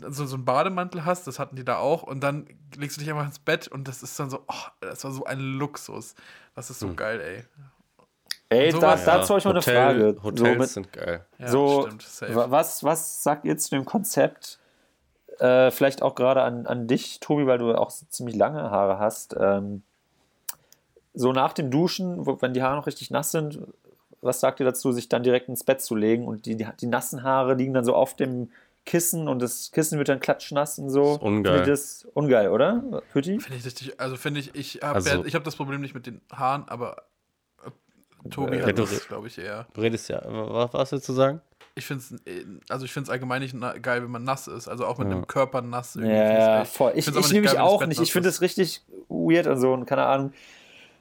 so, 0.10 0.26
so 0.26 0.36
einen 0.36 0.46
Bademantel 0.46 1.06
hast, 1.06 1.28
das 1.28 1.40
hatten 1.40 1.56
die 1.56 1.66
da 1.66 1.78
auch, 1.78 2.04
und 2.04 2.22
dann 2.22 2.48
legst 2.78 2.98
du 2.98 3.02
dich 3.02 3.10
einfach 3.10 3.26
ins 3.26 3.40
Bett 3.40 3.68
und 3.68 3.88
das 3.88 4.04
ist 4.04 4.20
dann 4.20 4.30
so, 4.30 4.44
oh, 4.48 4.68
das 4.82 5.04
war 5.04 5.12
so 5.12 5.26
ein 5.26 5.40
Luxus. 5.40 6.16
Das 6.56 6.70
ist 6.70 6.80
so 6.80 6.94
geil, 6.94 7.20
ey. 7.20 7.44
Ey, 8.50 8.74
Und 8.74 8.82
da, 8.84 8.96
dazu 8.96 9.30
habe 9.30 9.40
ich 9.40 9.46
mal 9.46 9.52
eine 9.52 9.60
Hotel, 9.60 9.76
Frage. 9.76 10.24
Hotels 10.24 10.40
so, 10.40 10.56
mit, 10.60 10.70
sind 10.70 10.94
geil. 10.94 11.26
Ja, 11.40 11.48
so 11.48 11.88
stimmt, 11.88 12.52
was, 12.52 12.84
was 12.84 13.24
sagt 13.24 13.46
ihr 13.46 13.58
zu 13.58 13.72
dem 13.72 13.86
Konzept? 13.86 14.60
Äh, 15.40 15.72
vielleicht 15.72 16.02
auch 16.02 16.16
gerade 16.16 16.44
an, 16.44 16.66
an 16.66 16.88
dich, 16.88 17.20
Tobi, 17.20 17.46
weil 17.48 17.58
du 17.58 17.74
auch 17.76 17.90
so 17.90 18.06
ziemlich 18.10 18.36
lange 18.36 18.62
Haare 18.72 19.00
hast. 19.00 19.36
Ähm, 19.40 19.82
so 21.14 21.34
nach 21.34 21.54
dem 21.54 21.72
Duschen, 21.72 22.26
wo, 22.26 22.42
wenn 22.42 22.54
die 22.54 22.62
Haare 22.62 22.76
noch 22.78 22.88
richtig 22.88 23.10
nass 23.12 23.32
sind, 23.32 23.60
was 24.22 24.40
sagt 24.40 24.60
ihr 24.60 24.66
dazu, 24.66 24.92
sich 24.92 25.10
dann 25.10 25.24
direkt 25.24 25.50
ins 25.50 25.64
Bett 25.64 25.82
zu 25.82 25.96
legen 25.96 26.26
und 26.28 26.46
die, 26.46 26.56
die, 26.56 26.68
die 26.80 26.88
nassen 26.88 27.24
Haare 27.24 27.54
liegen 27.56 27.74
dann 27.74 27.86
so 27.86 27.94
auf 27.96 28.16
dem 28.16 28.50
Kissen 28.86 29.28
und 29.28 29.42
das 29.42 29.72
Kissen 29.72 29.98
wird 29.98 30.10
dann 30.10 30.20
klatschnass 30.20 30.78
und 30.80 30.90
so. 30.90 31.16
ist 31.16 31.22
ungeil. 31.22 31.52
Findet 31.54 31.68
ihr 31.68 31.74
Das 31.74 32.08
ungeil, 32.14 32.50
oder? 32.50 33.02
Pütti? 33.12 33.40
Finde 33.40 33.58
ich 33.58 33.66
richtig, 33.66 34.00
also 34.00 34.16
finde 34.16 34.40
ich, 34.40 34.56
ich 34.56 34.82
habe 34.84 34.96
Also- 34.96 35.10
ja, 35.10 35.26
ich 35.26 35.36
hab 35.36 35.44
das 35.44 35.56
Problem 35.56 35.82
nicht 35.82 35.96
mit 35.96 36.06
den 36.06 36.22
Haaren, 36.32 36.66
aber 36.68 37.04
Tobi 38.30 38.58
Äh, 38.58 38.62
hat 38.64 38.78
du- 38.78 38.84
das, 38.84 39.08
glaube 39.08 39.28
ich, 39.28 39.38
eher. 39.38 39.66
Du 39.74 39.82
redest 39.82 40.10
ja. 40.10 40.22
Was, 40.26 40.74
was 40.74 40.92
willst 40.92 41.10
du 41.10 41.14
sagen? 41.14 41.42
Ich 41.78 41.86
finde 41.86 42.04
es, 42.04 42.14
also 42.70 42.86
ich 42.86 42.94
finde 42.94 43.06
es 43.08 43.10
allgemein 43.12 43.42
nicht 43.42 43.54
geil, 43.82 44.02
wenn 44.04 44.10
man 44.12 44.24
nass 44.24 44.48
ist, 44.48 44.68
also 44.70 44.86
auch 44.86 44.98
mit 44.98 45.10
Ja. 45.10 45.14
dem 45.16 45.28
Körper 45.28 45.62
nass. 45.62 45.96
irgendwie, 45.98 46.14
Ja, 46.16 46.62
echt- 46.62 46.72
voll. 46.72 46.94
Ich, 46.96 47.08
ich 47.08 47.14
wenn 47.34 47.44
das 47.44 47.56
auch 47.58 47.86
nicht. 47.86 48.00
Ich 48.02 48.12
finde 48.14 48.30
das 48.30 48.40
richtig 48.42 48.82
weird 49.10 49.48
und 49.48 49.60
so 49.60 49.74
und 49.74 49.86
keine 49.86 50.06
Ahnung. 50.06 50.32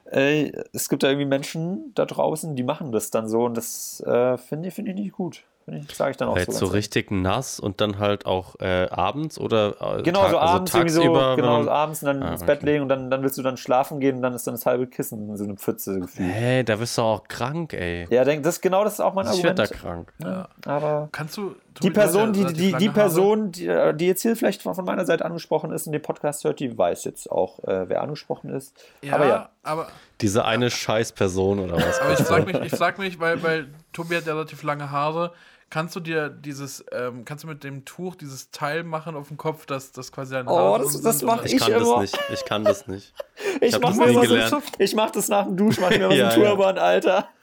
Ey, 0.05 0.51
es 0.73 0.87
gibt 0.89 1.01
da 1.01 1.07
irgendwie 1.07 1.25
Menschen 1.25 1.91
da 1.95 2.05
draußen, 2.05 2.55
die 2.55 2.63
machen 2.63 2.91
das 2.91 3.09
dann 3.09 3.27
so 3.27 3.45
und 3.45 3.55
das 3.57 4.01
äh, 4.05 4.37
finde 4.37 4.67
ich, 4.67 4.73
find 4.75 4.87
ich 4.89 4.95
nicht 4.95 5.13
gut. 5.13 5.43
Ich, 5.67 5.95
sage 5.95 6.11
ich 6.11 6.17
dann 6.17 6.27
auch 6.27 6.37
Jetzt 6.37 6.53
so. 6.59 6.67
so 6.67 6.71
richtig 6.73 7.09
nass 7.09 7.59
und 7.59 7.81
dann 7.81 7.97
halt 7.97 8.27
auch 8.27 8.59
äh, 8.59 8.87
abends 8.89 9.39
oder 9.39 9.97
äh, 9.99 10.03
Genau, 10.03 10.21
Tag- 10.21 10.29
so 10.31 10.37
also 10.37 10.53
abends 10.53 10.73
irgendwie 10.75 10.89
so, 10.93 11.01
tagsüber, 11.01 11.29
wenn 11.31 11.35
genau, 11.37 11.53
man- 11.53 11.63
so 11.63 11.71
abends 11.71 12.03
und 12.03 12.05
dann 12.07 12.21
Ah, 12.23 12.31
ins 12.33 12.43
Bett 12.43 12.57
okay. 12.59 12.65
legen 12.67 12.83
und 12.83 12.89
dann, 12.89 13.09
dann 13.09 13.23
willst 13.23 13.35
du 13.39 13.41
dann 13.41 13.57
schlafen 13.57 13.99
gehen 13.99 14.17
und 14.17 14.21
dann 14.21 14.33
ist 14.35 14.45
dann 14.45 14.53
das 14.53 14.67
halbe 14.67 14.85
Kissen 14.85 15.27
in 15.27 15.35
so 15.37 15.43
eine 15.43 15.55
Pfütze 15.55 15.99
gefühlt. 15.99 16.31
Hä, 16.31 16.63
da 16.63 16.75
bist 16.75 16.95
du 16.99 17.01
auch 17.01 17.23
krank, 17.27 17.73
ey. 17.73 18.05
Ja, 18.11 18.23
denk, 18.23 18.43
das 18.43 18.61
genau 18.61 18.83
das 18.83 18.93
ist 18.93 18.99
auch 18.99 19.15
mein 19.15 19.25
ich 19.25 19.41
werd 19.41 19.59
Argument. 19.59 19.71
da 19.81 19.87
krank. 19.89 20.13
Ja. 20.23 20.49
Aber 20.71 21.09
Kannst 21.11 21.35
du. 21.37 21.55
die 21.81 21.89
Person, 21.89 22.31
die, 22.33 22.45
die, 22.45 22.71
die. 22.73 22.89
Person, 22.89 23.51
die, 23.51 23.65
äh, 23.65 23.91
die 23.95 24.05
jetzt 24.05 24.21
hier 24.21 24.35
vielleicht 24.35 24.61
von 24.61 24.75
meiner 24.85 25.05
Seite 25.05 25.25
angesprochen 25.25 25.71
ist 25.71 25.87
und 25.87 25.93
den 25.93 26.01
Podcast 26.03 26.43
hört, 26.43 26.59
die 26.59 26.77
weiß 26.77 27.05
jetzt 27.05 27.31
auch, 27.31 27.57
äh, 27.63 27.89
wer 27.89 28.03
angesprochen 28.03 28.51
ist. 28.51 28.75
Ja, 29.01 29.15
Aber 29.15 29.27
ja. 29.27 29.49
aber, 29.63 29.87
Diese 30.21 30.45
eine 30.45 30.69
Scheißperson 30.69 31.59
oder 31.59 31.77
was? 31.77 31.99
aber 32.01 32.13
ich 32.13 32.19
frage 32.19 32.45
mich, 32.45 32.71
ich 32.71 32.77
frag 32.77 32.99
mich, 32.99 33.19
weil, 33.19 33.41
weil 33.41 33.67
Tobi 33.93 34.15
hat 34.17 34.27
ja 34.27 34.33
relativ 34.33 34.61
lange 34.61 34.91
Haare. 34.91 35.31
Kannst 35.71 35.95
du 35.95 35.99
dir 35.99 36.29
dieses, 36.29 36.85
ähm, 36.91 37.25
kannst 37.25 37.43
du 37.43 37.47
mit 37.47 37.63
dem 37.63 37.85
Tuch 37.85 38.15
dieses 38.15 38.51
Teil 38.51 38.83
machen 38.83 39.15
auf 39.15 39.27
dem 39.29 39.37
Kopf, 39.37 39.65
dass 39.65 39.91
das 39.91 40.11
quasi 40.11 40.33
deine 40.33 40.49
Oh, 40.49 40.77
das- 40.77 41.01
das 41.01 41.19
sind 41.19 41.27
mach 41.27 41.39
und- 41.39 41.45
ich 41.47 41.53
ich 41.55 41.59
kann 41.59 41.73
das 41.73 41.81
immer. 41.83 42.01
nicht. 42.01 42.19
Ich 42.33 42.45
kann 42.45 42.63
das 42.63 42.87
nicht. 42.87 43.13
Ich 43.61 43.73
hab 43.73 43.81
mach 43.81 43.89
das 43.97 44.13
so, 44.13 44.21
gelernt. 44.21 44.63
ich 44.79 44.95
mach 44.95 45.11
das 45.11 45.27
nach 45.29 45.45
dem 45.45 45.57
Dusch, 45.57 45.79
mach 45.79 45.89
ich 45.91 45.97
mir 45.99 46.05
immer 46.05 46.13
Ja, 46.13 46.29
so 46.31 46.35
einen 46.35 46.43
ja. 46.43 46.49
Turban, 46.49 46.77
Alter. 46.77 47.29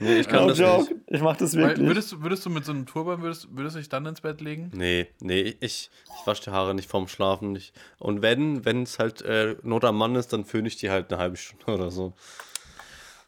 Nee, 0.00 0.20
ich 0.20 0.28
kann 0.28 0.42
No 0.42 0.48
das 0.50 0.58
joke. 0.58 0.82
nicht. 0.82 0.94
Ich 1.08 1.20
mach 1.20 1.36
das 1.36 1.56
Weil, 1.56 1.68
wirklich. 1.70 1.86
würdest, 1.88 2.12
du, 2.12 2.22
würdest 2.22 2.46
du 2.46 2.50
mit 2.50 2.64
so 2.64 2.70
einem 2.70 2.86
Turban, 2.86 3.20
würdest, 3.22 3.48
würdest 3.50 3.74
du 3.74 3.80
dich 3.80 3.88
dann 3.88 4.06
ins 4.06 4.20
Bett 4.20 4.40
legen? 4.40 4.70
Nee, 4.72 5.08
nee, 5.20 5.40
ich, 5.60 5.90
ich 6.20 6.26
wasche 6.26 6.44
die 6.44 6.50
Haare 6.50 6.74
nicht 6.74 6.88
vorm 6.88 7.08
Schlafen. 7.08 7.50
Nicht. 7.52 7.74
Und 7.98 8.22
wenn, 8.22 8.64
wenn 8.64 8.84
es 8.84 9.00
halt 9.00 9.22
äh, 9.22 9.56
Not 9.62 9.84
am 9.84 9.96
Mann 9.98 10.14
ist, 10.14 10.32
dann 10.32 10.44
föhne 10.44 10.68
ich 10.68 10.76
die 10.76 10.90
halt 10.90 11.12
eine 11.12 11.20
halbe 11.20 11.36
Stunde 11.36 11.72
oder 11.82 11.90
so. 11.90 12.12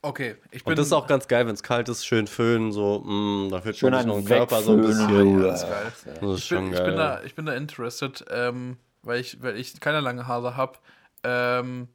Okay, 0.03 0.37
ich 0.51 0.65
bin. 0.65 0.73
Und 0.73 0.79
das 0.79 0.87
ist 0.87 0.93
auch 0.95 1.07
ganz 1.07 1.29
geil, 1.29 1.47
wenn 1.47 1.55
es 1.55 1.63
kalt 1.63 1.89
ist, 1.91 2.07
schön 2.07 2.27
föhnen, 2.27 2.73
so, 2.73 3.01
mh, 3.05 3.51
da 3.51 3.61
fühlt 3.61 3.77
Schön 3.77 3.91
man 3.91 3.99
sich 4.01 4.07
noch 4.07 4.19
im 4.19 4.25
Körper 4.25 4.63
so 4.63 4.73
ein 4.73 4.81
bisschen. 4.81 5.09
Bruder. 5.09 5.49
das 5.49 5.63
ist 5.63 5.69
geil. 5.69 5.93
Das 6.21 6.31
ist 6.31 6.39
Ich 6.45 6.49
bin, 6.49 6.59
schon 6.59 6.67
ich, 6.73 6.79
geil. 6.79 6.87
bin 6.87 6.97
da, 6.97 7.23
ich 7.23 7.35
bin 7.35 7.47
da 7.47 7.53
interested, 7.55 8.25
ähm, 8.31 8.79
weil, 9.03 9.21
ich, 9.21 9.43
weil 9.43 9.57
ich 9.57 9.79
keine 9.81 10.01
lange 10.01 10.27
Haare 10.27 10.57
habe. 10.57 10.79
Ähm, 11.23 11.89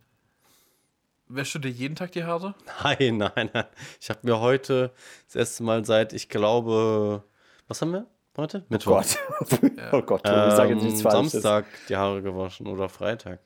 wäschst 1.28 1.56
du 1.56 1.60
dir 1.60 1.70
jeden 1.72 1.96
Tag 1.96 2.12
die 2.12 2.24
Haare? 2.26 2.54
Nein, 2.84 3.18
nein, 3.18 3.50
nein. 3.54 3.66
Ich 4.00 4.10
habe 4.12 4.20
mir 4.22 4.40
heute 4.40 4.92
das 5.26 5.36
erste 5.36 5.64
Mal 5.64 5.84
seit, 5.84 6.14
ich 6.14 6.30
glaube, 6.30 7.24
was 7.68 7.82
haben 7.82 7.92
wir 7.92 8.06
heute? 8.38 8.60
Oh 8.62 8.66
Mittwoch. 8.70 9.04
Gott. 9.04 9.60
Oh 9.92 10.02
Gott, 10.04 10.22
ich 10.26 10.30
sag 10.32 10.70
jetzt 10.70 10.82
Ähm, 10.82 10.86
nichts 10.86 11.02
Falsches. 11.02 11.32
Samstag 11.32 11.66
die 11.90 11.96
Haare 11.96 12.22
gewaschen 12.22 12.68
oder 12.68 12.88
Freitag. 12.88 13.40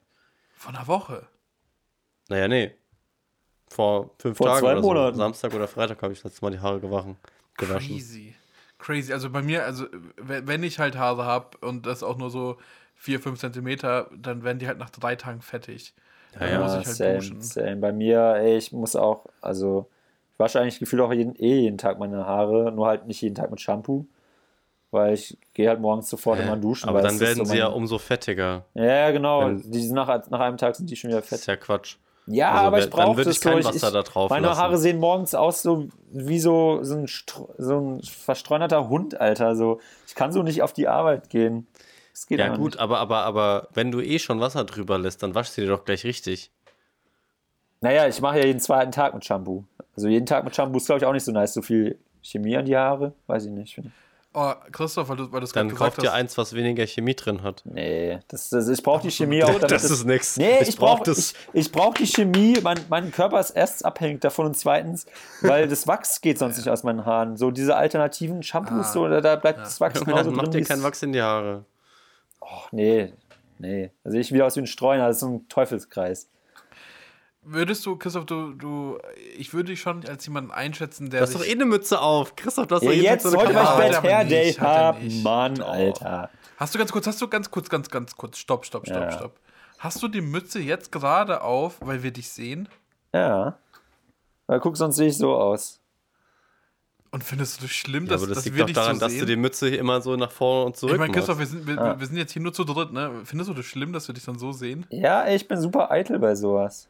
Von 0.54 0.76
einer 0.76 0.86
Woche. 0.88 1.28
Naja, 2.28 2.50
nee. 2.50 2.76
Vor 3.70 4.10
fünf 4.18 4.38
Vor 4.38 4.48
Tagen 4.48 4.60
zwei 4.60 4.72
oder 4.74 4.82
Monaten. 4.82 5.16
so. 5.16 5.22
Samstag 5.22 5.54
oder 5.54 5.68
Freitag 5.68 6.02
habe 6.02 6.14
ich 6.14 6.20
das 6.20 6.32
letzte 6.32 6.46
Mal 6.46 6.52
die 6.52 6.60
Haare 6.60 6.80
gewaschen. 6.80 7.18
gewaschen. 7.58 7.90
Crazy. 7.96 8.36
Crazy. 8.80 9.14
Also 9.14 9.30
bei 9.30 9.42
mir, 9.42 9.66
also 9.66 9.86
wenn 10.18 10.64
ich 10.64 10.80
halt 10.80 10.98
Haare 10.98 11.26
habe 11.26 11.58
und 11.62 11.86
das 11.86 12.02
auch 12.02 12.18
nur 12.18 12.30
so 12.30 12.58
4, 12.96 13.20
5 13.20 13.40
Zentimeter, 13.40 14.10
dann 14.18 14.44
werden 14.44 14.60
die 14.60 14.68
halt 14.68 14.78
nach 14.80 14.90
drei 14.90 15.16
Tagen 15.16 15.42
fettig. 15.42 15.94
Ja, 16.34 16.40
Dann 16.40 16.52
ja. 16.52 16.60
muss 16.62 16.74
Ja, 16.74 16.80
ich 16.82 16.86
halt 16.88 16.96
same, 16.96 17.16
duschen. 17.18 17.42
same. 17.42 17.76
Bei 17.78 17.92
mir, 17.92 18.36
ey, 18.38 18.58
ich 18.58 18.72
muss 18.72 18.96
auch, 18.96 19.26
also 19.42 19.90
ich 20.34 20.40
wasche 20.40 20.60
eigentlich 20.62 20.80
gefühlt 20.80 21.02
auch 21.02 21.12
jeden, 21.14 21.36
eh 21.36 21.60
jeden 21.62 21.78
Tag 21.78 22.00
meine 22.00 22.26
Haare, 22.26 22.72
nur 22.72 22.88
halt 22.88 23.06
nicht 23.08 23.22
jeden 23.22 23.36
Tag 23.36 23.52
mit 23.52 23.60
Shampoo. 23.62 24.06
Weil 24.92 25.14
ich 25.14 25.38
gehe 25.54 25.70
halt 25.70 25.80
morgens 25.82 26.10
sofort 26.10 26.40
immer 26.40 26.58
duschen. 26.58 26.90
Aber 26.90 27.02
dann 27.04 27.20
werden 27.20 27.38
so 27.38 27.46
sie 27.46 27.58
ja 27.58 27.66
mein- 27.68 27.76
umso 27.78 28.00
fettiger. 28.00 28.66
Ja, 28.74 29.12
genau. 29.12 29.46
wenn- 29.46 29.72
Die 29.72 29.82
sind 29.82 29.94
nach, 29.96 30.08
nach 30.30 30.40
einem 30.40 30.58
Tag 30.58 30.76
sind 30.76 30.90
die 30.90 30.96
schon 30.96 31.10
wieder 31.10 31.20
Das 31.20 31.30
fett. 31.30 31.40
ist 31.40 31.46
ja 31.46 31.56
Quatsch. 31.58 31.98
Ja, 32.32 32.52
Also, 32.52 32.66
aber 32.68 32.80
ich 32.80 32.90
brauche 32.90 33.24
das 33.24 33.36
ich 33.38 33.42
kein 33.42 33.62
so. 33.64 33.70
Wasser 33.70 33.92
da 33.92 34.04
drauf 34.04 34.30
meine 34.30 34.48
lassen. 34.48 34.62
Haare 34.62 34.78
sehen 34.78 35.00
morgens 35.00 35.34
aus 35.34 35.62
so 35.64 35.88
wie 36.12 36.40
so, 36.40 36.84
so, 36.84 36.96
ein, 36.96 37.08
so 37.58 37.80
ein 37.80 38.02
verstreunerter 38.04 38.88
Hund, 38.88 39.20
Alter. 39.20 39.56
So, 39.56 39.80
ich 40.08 40.14
kann 40.16 40.32
so 40.32 40.44
nicht 40.44 40.62
auf 40.62 40.72
die 40.74 40.88
Arbeit 40.88 41.30
gehen. 41.30 41.68
Das 42.14 42.28
geht 42.28 42.40
Ja, 42.40 42.56
gut, 42.56 42.74
Nicht. 42.74 42.80
aber, 42.80 43.00
aber, 43.00 43.24
aber 43.24 43.68
wenn 43.74 43.92
du 43.92 44.02
eh 44.02 44.20
schon 44.20 44.40
Wasser 44.40 44.64
drüber 44.64 44.98
lässt, 45.00 45.24
dann 45.24 45.34
waschst 45.34 45.58
du 45.58 45.62
dir 45.62 45.68
doch 45.70 45.86
gleich 45.86 46.04
richtig. 46.04 46.52
Naja, 47.82 48.08
ich 48.08 48.20
mache 48.22 48.40
ja 48.40 48.46
jeden 48.46 48.60
zweiten 48.60 48.92
Tag 48.92 49.14
mit 49.14 49.24
Shampoo. 49.26 49.64
Also 49.96 50.08
jeden 50.08 50.26
Tag 50.26 50.44
mit 50.44 50.56
Shampoo 50.56 50.78
ist, 50.78 50.86
glaube 50.86 51.00
ich, 51.00 51.06
auch 51.06 51.14
nicht 51.14 51.24
so 51.24 51.32
nice. 51.32 51.54
So 51.54 51.62
viel 51.62 51.98
Chemie 52.22 52.58
an 52.58 52.66
die 52.66 52.76
Haare, 52.78 53.14
weiß 53.28 53.46
ich 53.46 53.52
nicht. 53.52 53.82
Oh, 54.32 54.54
Christoph, 54.72 55.10
weil 55.10 55.16
du, 55.18 55.24
es 55.24 55.30
Dann 55.30 55.40
gerade 55.70 55.70
gesagt 55.70 55.78
kauft 55.96 56.02
dir 56.04 56.10
hast. 56.12 56.16
eins, 56.16 56.38
was 56.38 56.54
weniger 56.54 56.86
Chemie 56.86 57.16
drin 57.16 57.42
hat. 57.42 57.64
Nee, 57.66 58.20
das, 58.28 58.50
das, 58.50 58.68
ich 58.68 58.84
brauche 58.84 59.02
die 59.02 59.10
Chemie 59.10 59.44
auch, 59.44 59.48
damit 59.54 59.72
Das 59.72 59.84
ist 59.90 60.06
nix. 60.06 60.38
Nee, 60.38 60.60
Ich 60.62 60.70
ich, 60.70 60.78
brauch 60.78 60.98
brauche 60.98 61.06
das. 61.06 61.18
ich, 61.18 61.36
ich 61.54 61.72
brauch 61.72 61.96
die 61.96 62.06
Chemie. 62.06 62.60
Mein, 62.62 62.80
mein 62.90 63.12
Körper 63.12 63.40
ist 63.40 63.50
erstens 63.50 63.82
abhängig 63.84 64.22
davon 64.22 64.46
und 64.46 64.56
zweitens, 64.56 65.08
weil 65.42 65.68
das 65.68 65.88
Wachs 65.88 66.22
geht 66.22 66.38
sonst 66.38 66.58
nicht 66.58 66.70
aus 66.70 66.84
meinen 66.84 67.06
Haaren. 67.06 67.38
So 67.38 67.50
diese 67.50 67.76
alternativen 67.76 68.44
Shampoos, 68.44 68.88
Ah. 68.90 68.92
so, 68.94 69.08
da, 69.08 69.20
da 69.20 69.36
bleibt 69.36 69.60
das 69.62 69.82
Wachs 69.82 69.96
Junge, 69.96 70.06
genauso 70.12 70.30
dann 70.30 70.38
drin. 70.38 70.46
mach 70.46 70.52
dir 70.54 70.64
keinen 70.64 70.84
Wachs 70.84 71.02
in 71.02 71.12
die 71.12 71.22
Haare. 71.24 71.66
Och, 72.40 72.72
nee, 72.72 73.12
nee. 73.58 73.90
Da 74.04 74.12
sehe 74.12 74.22
ich 74.22 74.32
wieder 74.32 74.46
aus 74.46 74.56
wie 74.56 74.62
ein 74.62 74.68
Streuner. 74.68 75.08
Das 75.08 75.16
ist 75.18 75.22
so 75.22 75.28
ein 75.30 75.48
Teufelskreis. 75.50 76.30
Würdest 77.42 77.86
du, 77.86 77.96
Christoph, 77.96 78.26
du, 78.26 78.52
du, 78.54 79.00
ich 79.38 79.54
würde 79.54 79.72
dich 79.72 79.80
schon 79.80 80.06
als 80.06 80.26
jemanden 80.26 80.52
einschätzen, 80.52 81.10
der 81.10 81.22
Du 81.22 81.26
hast 81.28 81.36
doch 81.36 81.46
eh 81.46 81.52
eine 81.54 81.66
Mütze 81.66 82.02
auf. 82.02 82.36
Christoph, 82.36 82.68
du 82.68 82.76
hast 82.76 82.84
Ja, 82.84 82.90
doch 82.90 82.98
eh 82.98 83.02
jetzt 83.02 83.26
eine 83.26 83.36
Mütze 83.38 83.48
wollte 83.48 83.62
auf. 83.62 83.80
ich 83.80 83.86
Bad 83.88 83.96
aber 83.96 84.08
Hair 84.10 84.26
Day 84.26 84.54
haben. 84.54 85.24
Mann. 85.24 85.62
Alter. 85.62 86.30
Hast 86.58 86.76
du 86.76 86.80
ganz 86.80 86.92
kurz, 86.92 87.08
hast 87.08 87.22
du 87.22 87.28
ganz 87.30 87.50
kurz, 87.50 87.70
ganz, 87.70 87.90
ganz 87.90 88.16
kurz, 88.18 88.38
stopp, 88.38 88.66
stopp, 88.66 88.86
stopp, 88.86 89.02
Ja. 89.04 89.12
stopp. 89.12 89.40
Hast 89.78 90.04
du 90.04 90.10
die 90.10 90.20
Mütze 90.22 90.60
jetzt 90.60 90.92
gerade 90.92 91.42
auf, 91.42 91.78
weil 91.80 92.04
wir 92.04 92.12
dich 92.12 92.30
sehen? 92.30 92.68
Ja. 93.14 93.58
Weil 94.48 94.60
guck, 94.60 94.76
sonst 94.76 94.98
sehe 94.98 95.08
ich 95.08 95.18
so 95.18 95.34
aus. 95.36 95.80
Und 97.12 97.24
findest 97.24 97.58
du 97.60 97.64
das 97.66 97.72
schlimm, 97.72 98.04
Ja, 98.06 98.12
dass, 98.12 98.22
aber 98.22 98.28
das 98.30 98.38
dass 98.40 98.46
liegt 98.46 98.58
wir 98.58 98.64
doch 98.64 98.68
dich 98.68 98.76
daran, 98.76 98.96
so 98.96 99.00
dass 99.00 99.12
sehen? 99.14 99.22
du 99.22 99.26
die 99.26 99.36
Mütze 99.38 99.70
immer 99.74 100.02
so 100.02 100.16
nach 100.18 100.30
vorne 100.32 100.66
und 100.66 100.78
zurück 100.78 100.94
ich 100.96 101.00
meine, 101.00 101.14
Christoph, 101.14 101.40
wir 101.40 101.46
sind, 101.48 101.66
wir, 101.66 101.80
Ah. 101.80 102.00
wir 102.00 102.06
sind 102.06 102.18
jetzt 102.18 102.34
hier 102.34 102.42
nur 102.42 102.54
zu 102.54 102.66
dritt, 102.66 102.92
ne? 102.92 103.22
Findest 103.24 103.50
du 103.50 103.54
das 103.54 103.66
schlimm, 103.66 103.94
dass 103.94 104.08
wir 104.08 104.14
dich 104.14 104.26
dann 104.26 104.38
so 104.38 104.52
sehen? 104.52 104.86
Ja, 104.92 105.28
ich 105.28 105.48
bin 105.48 105.60
super 105.60 105.90
eitel 105.90 106.20
bei 106.20 106.36
sowas. 106.36 106.90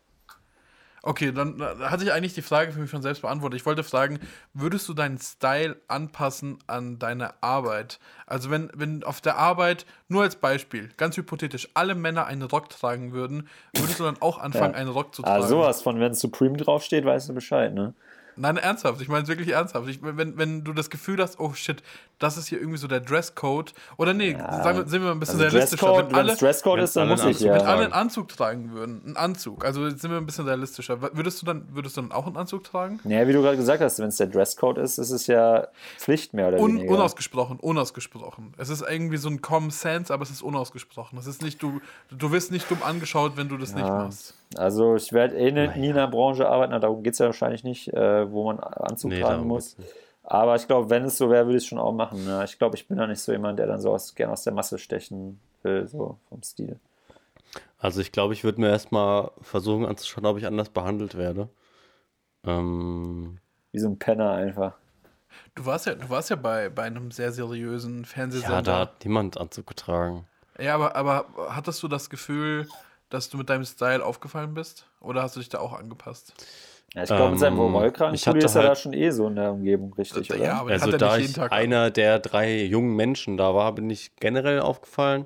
Okay, 1.02 1.32
dann 1.32 1.60
äh, 1.60 1.64
hatte 1.86 2.04
ich 2.04 2.12
eigentlich 2.12 2.34
die 2.34 2.42
Frage 2.42 2.72
für 2.72 2.80
mich 2.80 2.90
schon 2.90 3.02
selbst 3.02 3.22
beantwortet. 3.22 3.60
Ich 3.60 3.66
wollte 3.66 3.84
fragen, 3.84 4.20
würdest 4.54 4.88
du 4.90 4.94
deinen 4.94 5.18
Style 5.18 5.78
anpassen 5.88 6.58
an 6.68 7.00
deine 7.00 7.42
Arbeit? 7.42 8.00
Also 8.26 8.50
wenn, 8.50 8.70
wenn 8.76 9.04
auf 9.04 9.22
der 9.22 9.38
Arbeit, 9.38 9.86
nur 10.08 10.24
als 10.24 10.36
Beispiel, 10.36 10.90
ganz 10.98 11.16
hypothetisch, 11.18 11.70
alle 11.74 11.96
Männer 11.96 12.26
einen 12.26 12.44
Rock 12.44 12.70
tragen 12.70 13.14
würden, 13.14 13.48
würdest 13.74 14.00
du 14.00 14.04
dann 14.04 14.18
auch 14.20 14.38
anfangen, 14.40 14.74
Ja. 14.74 14.80
einen 14.80 14.90
Rock 14.90 15.16
zu 15.16 15.22
tragen? 15.22 15.44
Ah, 15.44 15.48
sowas 15.48 15.82
von, 15.82 16.00
wenn 16.00 16.14
Supreme 16.14 16.58
draufsteht, 16.58 17.06
weißt 17.06 17.30
du 17.30 17.34
Bescheid, 17.34 17.74
ne? 17.74 17.94
Nein, 18.40 18.58
ernsthaft. 18.58 19.02
Ich 19.02 19.10
meine 19.10 19.24
es 19.24 19.30
wirklich 19.30 19.50
ernsthaft. 19.50 19.88
Ich, 19.90 20.00
wenn, 20.02 20.38
wenn 20.38 20.64
du 20.64 20.74
das 20.74 20.90
Gefühl 20.90 21.22
hast, 21.22 21.40
oh 21.40 21.54
shit, 21.54 21.84
das 22.20 22.38
ist 22.38 22.48
hier 22.48 22.60
irgendwie 22.60 22.78
so 22.78 22.88
der 22.88 23.00
Dresscode. 23.02 23.74
Oder 23.98 24.14
nee, 24.14 24.32
sagen 24.34 24.80
wir, 24.80 24.88
sind 24.88 25.04
wir 25.04 25.12
ein 25.12 25.20
bisschen 25.20 25.42
Also 25.42 25.56
realistischer. 25.56 25.86
Dresscode, 25.88 26.10
Wenn 26.12 26.16
alle, 26.16 26.32
es 26.34 26.40
Dresscode 26.40 26.80
ist, 26.80 26.96
dann 26.96 27.08
muss 27.10 27.20
ich 27.22 27.28
Anzug 27.28 27.48
ja. 27.48 27.54
wenn 27.56 27.62
alle 27.62 27.84
einen 27.84 27.94
Anzug 27.94 28.30
tragen 28.30 28.72
würden, 28.72 29.02
einen 29.06 29.18
Anzug, 29.18 29.66
also 29.66 29.90
sind 29.90 30.10
wir 30.10 30.18
ein 30.18 30.26
bisschen 30.26 30.46
realistischer. 30.46 31.02
Würdest 31.02 31.42
du 31.42 31.46
dann, 31.46 31.68
würdest 31.74 31.98
du 31.98 32.02
dann 32.02 32.12
auch 32.12 32.28
einen 32.28 32.38
Anzug 32.38 32.64
tragen? 32.64 33.00
Ja, 33.04 33.28
wie 33.28 33.34
du 33.34 33.42
gerade 33.42 33.58
gesagt 33.58 33.82
hast, 33.82 34.00
wenn 34.00 34.08
es 34.08 34.18
der 34.18 34.28
Dresscode 34.28 34.78
ist, 34.80 34.98
ist 34.98 35.12
es 35.12 35.28
ja 35.28 35.68
Pflicht 35.98 36.34
mehr 36.34 36.48
oder 36.48 36.60
Un 36.60 36.78
weniger. 36.78 36.94
unausgesprochen, 36.94 37.60
unausgesprochen. 37.60 38.54
Es 38.58 38.70
ist 38.70 38.84
irgendwie 38.90 39.18
so 39.18 39.30
ein 39.30 39.42
Common 39.42 39.72
Sense, 39.72 40.14
aber 40.14 40.24
es 40.24 40.30
ist 40.32 40.42
unausgesprochen. 40.42 41.18
Es 41.20 41.28
ist 41.28 41.42
nicht, 41.42 41.62
du, 41.62 41.82
du 42.10 42.32
wirst 42.32 42.52
nicht 42.52 42.70
dumm 42.72 42.84
angeschaut, 42.84 43.34
wenn 43.36 43.50
du 43.50 43.58
das 43.58 43.74
nicht 43.74 43.86
Ja. 43.88 44.06
machst. 44.06 44.36
Also 44.56 44.96
ich 44.96 45.14
werde 45.14 45.38
eh 45.38 45.52
ne- 45.52 45.74
nie 45.78 45.88
in 45.90 45.94
einer 45.98 46.08
Branche 46.08 46.50
arbeiten, 46.50 46.72
na, 46.72 46.80
darum 46.80 47.04
geht 47.04 47.14
es 47.14 47.20
ja 47.20 47.28
wahrscheinlich 47.28 47.64
nicht, 47.64 47.94
äh, 47.94 48.32
wo 48.32 48.46
man 48.46 48.60
Anzug 48.60 49.12
Nee, 49.12 49.22
tragen 49.22 49.48
muss. 49.48 49.78
Aber 50.24 50.56
ich 50.56 50.68
glaube, 50.68 50.90
wenn 50.90 51.04
es 51.06 51.18
so 51.18 51.30
wäre, 51.30 51.46
würde 51.46 51.58
ich 51.58 51.64
es 51.64 51.68
schon 51.70 51.80
auch 51.80 51.92
machen. 51.92 52.24
Ne? 52.26 52.44
Ich 52.46 52.58
glaube, 52.58 52.76
ich 52.76 52.88
bin 52.88 52.98
da 52.98 53.08
nicht 53.08 53.22
so 53.22 53.32
jemand, 53.32 53.60
der 53.60 53.68
dann 53.68 53.80
so 53.80 53.92
aus, 53.92 54.16
gern 54.16 54.32
aus 54.32 54.44
der 54.44 54.54
Masse 54.54 54.78
stechen 54.78 55.40
will, 55.64 55.88
so 55.88 56.18
vom 56.30 56.42
Stil. 56.44 56.80
Also 57.78 58.02
ich 58.02 58.12
glaube, 58.12 58.34
ich 58.34 58.44
würde 58.44 58.62
mir 58.62 58.70
erstmal 58.70 59.32
versuchen 59.42 59.86
anzuschauen, 59.86 60.26
ob 60.26 60.38
ich 60.38 60.46
anders 60.46 60.70
behandelt 60.70 61.16
werde. 61.18 61.50
Ähm, 62.44 63.40
Wie 63.72 63.80
so 63.80 63.88
ein 63.88 63.98
Penner 64.00 64.32
einfach. 64.32 64.74
Du 65.56 65.66
warst 65.66 65.86
ja, 65.86 65.96
du 65.96 66.10
warst 66.10 66.30
ja 66.30 66.36
bei, 66.36 66.70
bei 66.70 66.84
einem 66.84 67.12
sehr 67.12 67.32
seriösen 67.32 68.02
ja, 68.02 68.08
Fernsehsender. 68.08 68.62
da 68.62 68.80
hat 68.80 69.06
niemand 69.06 69.38
Anzug 69.38 69.68
getragen. 69.68 70.28
Ja, 70.60 70.76
aber, 70.76 70.96
aber 70.96 71.26
hattest 71.56 71.82
du 71.84 71.88
das 71.88 72.10
Gefühl, 72.10 72.68
dass 73.10 73.30
du 73.30 73.38
mit 73.38 73.50
deinem 73.50 73.66
Style 73.66 74.04
aufgefallen 74.06 74.54
bist? 74.54 74.86
Oder 75.02 75.24
hast 75.24 75.36
du 75.36 75.40
dich 75.40 75.50
da 75.50 75.60
auch 75.60 75.74
angepasst? 75.74 76.34
Ja, 76.96 77.04
ich 77.04 77.10
glaube, 77.10 77.32
mit 77.32 77.40
seinem 77.40 77.60
Ähm, 77.60 77.68
ich 77.68 77.74
Rollkragenpulli 77.74 78.20
hatte 78.42 78.46
ist 78.46 78.56
er 78.56 78.62
da 78.64 78.68
halt- 78.70 78.78
schon 78.80 78.94
eh 78.94 79.12
so 79.12 79.28
in 79.28 79.36
der 79.36 79.52
Umgebung, 79.52 79.94
richtig, 79.94 80.32
oder? 80.32 80.44
Ja, 80.44 80.60
aber 80.62 80.72
Also 80.72 80.88
hat 80.88 80.94
er 80.94 80.98
da 80.98 81.18
nicht 81.18 81.28
jeden 81.38 81.46
ich 81.46 81.52
einer 81.52 81.92
der 81.92 82.20
drei 82.20 82.64
jungen 82.64 82.96
Menschen 82.96 83.38
da 83.38 83.54
war, 83.54 83.74
bin 83.74 83.90
ich 83.92 84.16
generell 84.16 84.60
aufgefallen. 84.62 85.26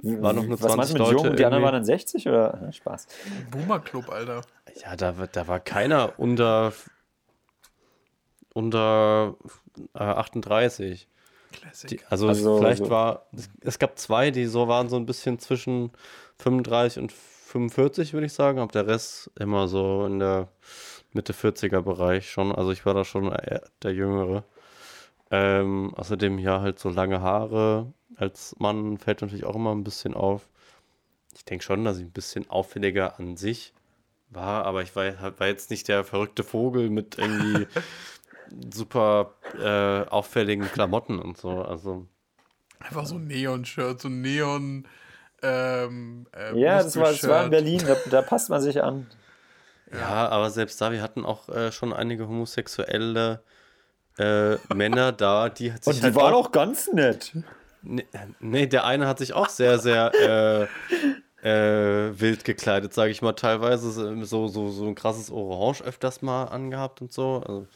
War 0.00 0.32
noch 0.32 0.44
nur 0.46 0.60
Was 0.62 0.76
meinst 0.76 0.92
20 0.92 0.94
du 0.94 1.02
mit 1.02 1.12
Leute 1.12 1.26
jung? 1.28 1.36
Die 1.36 1.44
anderen 1.44 1.64
waren 1.64 1.72
dann 1.74 1.84
60 1.84 2.26
oder? 2.28 2.58
Ja, 2.62 2.72
Spaß. 2.72 3.06
Boomer 3.50 3.80
Club, 3.80 4.08
Alter. 4.10 4.42
Ja, 4.82 4.94
da, 4.96 5.18
war- 5.18 5.26
da 5.26 5.48
war 5.48 5.58
keiner 5.60 6.12
unter, 6.18 6.72
unter 8.54 9.34
äh, 9.94 9.98
38. 9.98 11.08
Classic. 11.52 11.90
Die, 11.90 12.00
also, 12.08 12.28
Also 12.28 12.58
vielleicht 12.58 12.84
so- 12.84 12.90
war, 12.90 13.26
es, 13.32 13.48
es 13.62 13.78
gab 13.78 13.98
zwei, 13.98 14.30
die 14.30 14.46
so 14.46 14.68
waren 14.68 14.88
so 14.88 14.96
ein 14.96 15.06
bisschen 15.06 15.38
zwischen 15.38 15.90
35 16.38 17.02
und 17.02 17.12
45, 17.12 18.12
würde 18.12 18.26
ich 18.26 18.32
sagen, 18.32 18.58
aber 18.58 18.72
der 18.72 18.86
Rest 18.86 19.30
immer 19.38 19.68
so 19.68 20.06
in 20.06 20.18
der 20.18 20.48
Mitte 21.12 21.32
40er 21.32 21.80
Bereich 21.80 22.30
schon. 22.30 22.52
Also 22.52 22.70
ich 22.70 22.84
war 22.84 22.94
da 22.94 23.04
schon 23.04 23.34
der 23.82 23.92
Jüngere. 23.92 24.44
Ähm, 25.30 25.92
außerdem 25.94 26.38
ja 26.38 26.60
halt 26.60 26.78
so 26.78 26.88
lange 26.88 27.20
Haare 27.20 27.92
als 28.16 28.56
Mann 28.58 28.98
fällt 28.98 29.20
natürlich 29.22 29.44
auch 29.44 29.54
immer 29.54 29.74
ein 29.74 29.84
bisschen 29.84 30.14
auf. 30.14 30.48
Ich 31.34 31.44
denke 31.44 31.64
schon, 31.64 31.84
dass 31.84 31.98
ich 31.98 32.04
ein 32.04 32.12
bisschen 32.12 32.48
auffälliger 32.50 33.18
an 33.18 33.36
sich 33.36 33.72
war, 34.30 34.64
aber 34.64 34.82
ich 34.82 34.94
war, 34.96 35.38
war 35.38 35.46
jetzt 35.46 35.70
nicht 35.70 35.88
der 35.88 36.04
verrückte 36.04 36.42
Vogel 36.42 36.90
mit 36.90 37.18
irgendwie 37.18 37.66
super 38.74 39.34
äh, 39.58 40.08
auffälligen 40.08 40.66
Klamotten 40.66 41.18
und 41.18 41.38
so. 41.38 41.62
Also 41.62 42.06
Einfach 42.80 43.06
so 43.06 43.16
ein 43.16 43.26
Neon-Shirt, 43.26 44.00
so 44.00 44.08
ein 44.08 44.20
Neon. 44.20 44.86
Ähm, 45.42 46.26
äh, 46.34 46.58
Ja, 46.58 46.82
das 46.82 46.96
war, 46.96 47.10
das 47.10 47.26
war 47.28 47.44
in. 47.44 47.50
Berlin, 47.50 47.82
da, 47.86 47.96
da 48.10 48.22
passt 48.22 48.50
man 48.50 48.60
sich 48.60 48.82
an. 48.82 49.06
Ja, 49.92 50.28
aber 50.28 50.50
selbst 50.50 50.80
da, 50.80 50.92
wir 50.92 51.00
hatten 51.02 51.24
auch 51.24 51.48
äh, 51.48 51.72
schon 51.72 51.92
einige 51.92 52.28
homosexuelle 52.28 53.42
äh, 54.18 54.56
Männer 54.74 55.12
da, 55.12 55.48
die 55.48 55.72
hat 55.72 55.84
sich 55.84 55.94
Und 55.94 56.00
die 56.00 56.02
halt 56.04 56.14
waren 56.16 56.34
auch, 56.34 56.46
auch 56.48 56.52
ganz 56.52 56.88
nett. 56.92 57.32
nee, 57.82 58.06
nee, 58.40 58.66
der 58.66 58.84
eine 58.84 59.06
hat 59.06 59.18
sich 59.18 59.32
auch 59.32 59.48
sehr, 59.48 59.78
sehr 59.78 60.12
äh, 61.42 61.48
äh, 61.48 62.20
wild 62.20 62.44
gekleidet, 62.44 62.92
sage 62.92 63.10
ich 63.12 63.22
mal, 63.22 63.32
teilweise 63.32 63.90
so, 63.92 64.48
so, 64.48 64.70
so 64.70 64.86
ein 64.86 64.94
krasses 64.94 65.30
Orange 65.30 65.82
öfters 65.84 66.20
mal 66.20 66.44
angehabt 66.44 67.00
und 67.00 67.12
so. 67.12 67.42
Also, 67.46 67.66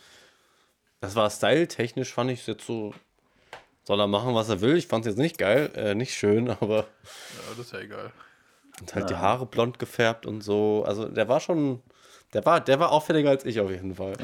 das 1.01 1.15
war 1.17 1.31
styletechnisch, 1.31 2.13
fand 2.13 2.31
ich 2.31 2.41
es 2.41 2.47
jetzt 2.47 2.67
so, 2.67 2.95
soll 3.85 4.01
er 4.01 4.07
machen, 4.07 4.35
was 4.35 4.49
er 4.49 4.61
will. 4.61 4.77
Ich 4.77 4.87
fand 4.87 5.05
es 5.07 5.13
jetzt 5.13 5.19
nicht 5.19 5.39
geil, 5.39 5.71
äh, 5.75 5.95
nicht 5.95 6.15
schön, 6.15 6.51
aber 6.61 6.77
Ja, 6.79 6.85
das 7.57 7.59
ist 7.67 7.73
ja 7.73 7.81
egal. 7.81 8.13
und 8.81 8.95
halt 8.95 9.11
die 9.11 9.17
Haare 9.17 9.47
blond 9.47 9.79
gefärbt 9.79 10.27
und 10.27 10.41
so. 10.43 10.85
Also 10.87 11.09
der 11.09 11.29
war 11.29 11.41
schon, 11.41 11.83
der 12.33 12.45
war, 12.47 12.61
der 12.61 12.79
war 12.81 12.91
auffälliger 12.93 13.31
als 13.31 13.45
ich 13.45 13.61
auf 13.61 13.71
jeden 13.71 13.95
Fall. 13.95 14.15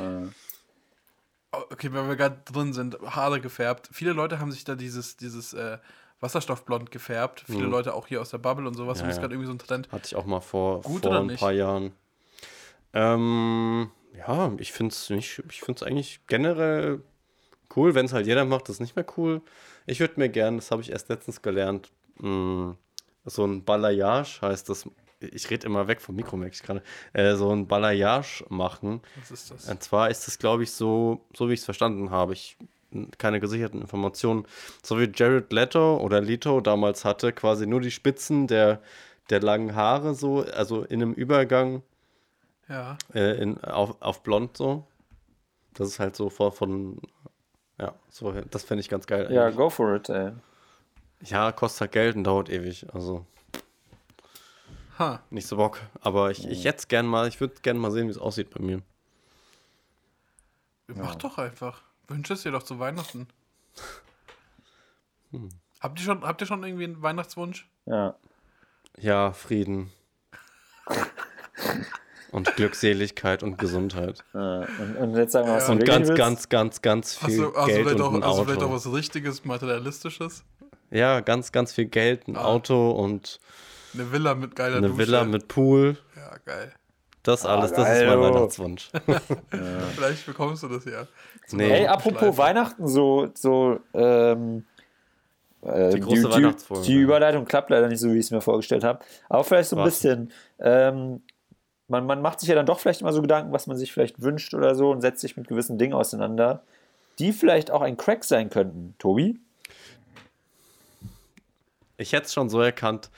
Oh, 1.52 1.58
Okay, 1.70 1.90
wenn 1.92 2.06
wir 2.08 2.16
gerade 2.16 2.42
drin 2.44 2.72
sind, 2.74 2.98
Haare 3.00 3.40
gefärbt. 3.40 3.88
Viele 3.90 4.12
Leute 4.12 4.38
haben 4.38 4.52
sich 4.52 4.64
da 4.64 4.74
dieses, 4.74 5.16
dieses 5.16 5.54
äh, 5.54 5.78
Wasserstoffblond 6.20 6.90
gefärbt. 6.90 7.44
Viele 7.46 7.64
Leute 7.64 7.94
auch 7.94 8.06
hier 8.06 8.20
aus 8.20 8.28
der 8.30 8.36
Bubble 8.38 8.66
und 8.68 8.74
sowas. 8.74 8.98
Ja, 8.98 9.04
und 9.04 9.08
das 9.08 9.16
ist 9.16 9.16
ja. 9.16 9.22
gerade 9.22 9.34
irgendwie 9.34 9.46
so 9.46 9.54
ein 9.54 9.58
Trend. 9.58 9.90
Hatte 9.90 10.04
ich 10.06 10.14
auch 10.14 10.26
mal 10.26 10.40
vor, 10.40 10.82
Gut 10.82 11.04
vor 11.04 11.16
ein 11.16 11.26
nicht? 11.26 11.40
paar 11.40 11.52
Jahren. 11.52 11.92
Ähm, 12.92 13.90
ja, 14.16 14.52
ich 14.58 14.72
finde 14.72 14.92
es 14.92 15.08
nicht, 15.10 15.42
ich 15.50 15.60
finde 15.60 15.78
es 15.78 15.82
eigentlich 15.82 16.20
generell 16.26 17.00
cool. 17.76 17.94
Wenn 17.94 18.06
es 18.06 18.12
halt 18.12 18.26
jeder 18.26 18.44
macht, 18.44 18.64
ist 18.68 18.76
es 18.76 18.80
nicht 18.80 18.96
mehr 18.96 19.06
cool. 19.16 19.42
Ich 19.86 20.00
würde 20.00 20.14
mir 20.16 20.28
gern, 20.28 20.56
das 20.56 20.70
habe 20.70 20.82
ich 20.82 20.90
erst 20.90 21.08
letztens 21.08 21.42
gelernt, 21.42 21.90
mh, 22.18 22.76
so 23.24 23.44
ein 23.44 23.64
Balayage 23.64 24.40
heißt 24.42 24.68
das. 24.68 24.88
Ich 25.20 25.50
rede 25.50 25.66
immer 25.66 25.88
weg 25.88 26.00
vom 26.00 26.14
Mikro, 26.14 26.36
merke 26.36 26.54
ich 26.54 26.62
gerade. 26.62 26.82
Äh, 27.12 27.34
so 27.34 27.50
ein 27.50 27.66
Balayage 27.66 28.44
machen. 28.48 29.00
Was 29.18 29.30
ist 29.32 29.50
das? 29.50 29.68
Und 29.68 29.82
zwar 29.82 30.10
ist 30.10 30.28
es, 30.28 30.38
glaube 30.38 30.62
ich, 30.62 30.70
so, 30.70 31.26
so 31.36 31.48
wie 31.48 31.54
ich 31.54 31.60
es 31.60 31.64
verstanden 31.64 32.10
habe. 32.10 32.32
Ich 32.34 32.56
keine 33.18 33.38
gesicherten 33.40 33.82
Informationen. 33.82 34.46
So 34.82 34.98
wie 34.98 35.10
Jared 35.14 35.52
Leto 35.52 35.98
oder 35.98 36.20
Leto 36.22 36.60
damals 36.60 37.04
hatte, 37.04 37.32
quasi 37.32 37.66
nur 37.66 37.80
die 37.80 37.90
Spitzen 37.90 38.46
der, 38.46 38.80
der 39.28 39.40
langen 39.40 39.74
Haare 39.74 40.14
so, 40.14 40.40
also 40.40 40.84
in 40.84 41.02
einem 41.02 41.12
Übergang 41.12 41.82
Ja. 42.68 42.96
äh, 43.12 43.42
in, 43.42 43.62
auf, 43.62 44.00
auf 44.00 44.22
blond 44.22 44.56
so. 44.56 44.86
Das 45.74 45.88
ist 45.88 45.98
halt 45.98 46.16
so 46.16 46.30
vor 46.30 46.52
von, 46.52 46.98
ja, 47.78 47.94
so, 48.10 48.32
das 48.32 48.64
fände 48.64 48.80
ich 48.80 48.88
ganz 48.88 49.06
geil. 49.06 49.28
Ja, 49.32 49.44
eigentlich. 49.44 49.56
go 49.56 49.70
for 49.70 49.94
it, 49.96 50.08
ey. 50.08 50.32
ja, 51.22 51.52
kostet 51.52 51.80
halt 51.82 51.92
Geld 51.92 52.16
und 52.16 52.24
dauert 52.24 52.48
ewig. 52.48 52.86
Also 52.92 53.24
Ha. 54.98 55.22
nicht 55.30 55.46
so 55.46 55.56
Bock. 55.56 55.80
Aber 56.00 56.30
ich, 56.30 56.46
ich 56.48 56.64
jetzt 56.64 56.88
gern 56.88 57.06
mal, 57.06 57.28
ich 57.28 57.40
würde 57.40 57.54
gern 57.62 57.78
mal 57.78 57.92
sehen, 57.92 58.08
wie 58.08 58.10
es 58.10 58.18
aussieht 58.18 58.50
bei 58.50 58.60
mir. 58.60 58.82
Mach 60.88 61.14
doch 61.14 61.38
einfach. 61.38 61.82
Wünsche 62.08 62.32
es 62.34 62.42
dir 62.42 62.50
doch 62.52 62.62
zu 62.62 62.78
Weihnachten. 62.78 63.28
Hm. 65.30 65.50
Habt 65.80 66.00
ihr 66.00 66.04
schon, 66.04 66.22
habt 66.24 66.40
ihr 66.40 66.46
schon 66.46 66.64
irgendwie 66.64 66.84
einen 66.84 67.02
Weihnachtswunsch? 67.02 67.68
Ja. 67.86 68.16
Ja, 68.96 69.32
Frieden. 69.32 69.92
und 72.32 72.54
Glückseligkeit 72.56 73.42
und 73.42 73.58
Gesundheit. 73.58 74.24
Äh, 74.34 74.38
Und, 74.38 74.96
und 74.98 75.16
jetzt 75.16 75.32
sagen 75.32 75.46
wir, 75.48 75.54
was 75.56 75.68
Ja. 75.68 75.74
du 75.74 75.80
Und 75.80 75.84
ganz, 75.86 76.08
willst. 76.08 76.18
ganz, 76.18 76.48
ganz, 76.48 76.82
ganz 76.82 77.16
viel 77.16 77.28
Hast 77.28 77.38
du, 77.38 77.58
also 77.58 77.66
Geld 77.66 77.78
vielleicht 77.80 77.96
und 78.00 78.02
auch, 78.06 78.14
ein 78.14 78.22
also 78.22 78.44
vielleicht 78.44 78.60
auch 78.62 78.66
Auto. 78.66 78.74
was 78.74 78.92
Richtiges, 78.92 79.44
Materialistisches? 79.44 80.44
Ja, 80.90 81.20
ganz, 81.20 81.52
ganz 81.52 81.72
viel 81.72 81.86
Geld, 81.86 82.28
ein 82.28 82.36
Ah. 82.36 82.44
Auto 82.44 82.90
und 82.92 83.40
Eine 83.94 84.10
Villa 84.12 84.34
mit 84.34 84.54
geiler 84.56 84.76
eine 84.78 84.88
Dusche. 84.88 84.98
Villa 84.98 85.24
mit 85.24 85.48
Pool. 85.48 85.96
Ja, 86.16 86.36
geil. 86.44 86.72
Das 87.22 87.44
Ah, 87.44 87.56
alles, 87.56 87.72
das 87.72 87.84
geil, 87.84 88.02
ist 88.02 88.08
mein 88.08 88.18
oh. 88.18 88.22
Weihnachtswunsch. 88.34 88.90
Vielleicht 89.96 90.24
bekommst 90.26 90.62
du 90.62 90.68
das 90.68 90.84
ja. 90.84 91.06
Nee. 91.50 91.64
Ey, 91.64 91.68
Schleifen. 91.84 91.88
apropos 91.88 92.38
Weihnachten, 92.38 92.86
so, 92.88 93.28
so, 93.34 93.80
ähm, 93.94 94.64
äh, 95.62 95.90
Die 95.90 96.00
große 96.00 96.22
die, 96.22 96.30
Weihnachtsfolge. 96.30 96.84
Die 96.86 96.94
Überleitung 96.94 97.44
klappt 97.44 97.70
leider 97.70 97.88
nicht 97.88 98.00
so, 98.00 98.08
wie 98.12 98.18
ich 98.18 98.26
es 98.26 98.30
mir 98.30 98.40
vorgestellt 98.40 98.84
habe. 98.84 99.00
Aber 99.28 99.44
vielleicht 99.44 99.68
so 99.70 99.76
ein 99.76 99.84
Was? 99.84 99.94
bisschen. 100.00 100.32
Ähm, 100.60 101.22
man, 101.88 102.06
man 102.06 102.22
macht 102.22 102.40
sich 102.40 102.48
ja 102.48 102.54
dann 102.54 102.66
doch 102.66 102.78
vielleicht 102.80 103.00
immer 103.00 103.12
so 103.12 103.22
Gedanken, 103.22 103.52
was 103.52 103.66
man 103.66 103.76
sich 103.76 103.92
vielleicht 103.92 104.20
wünscht 104.22 104.54
oder 104.54 104.74
so 104.74 104.90
und 104.90 105.00
setzt 105.00 105.20
sich 105.20 105.36
mit 105.36 105.48
gewissen 105.48 105.78
Dingen 105.78 105.94
auseinander, 105.94 106.62
die 107.18 107.32
vielleicht 107.32 107.70
auch 107.70 107.80
ein 107.82 107.96
Crack 107.96 108.24
sein 108.24 108.50
könnten. 108.50 108.94
Tobi? 108.98 109.38
Ich 111.96 112.12
hätte 112.12 112.26
es 112.26 112.32
schon 112.34 112.48
so 112.48 112.60
erkannt. 112.60 113.10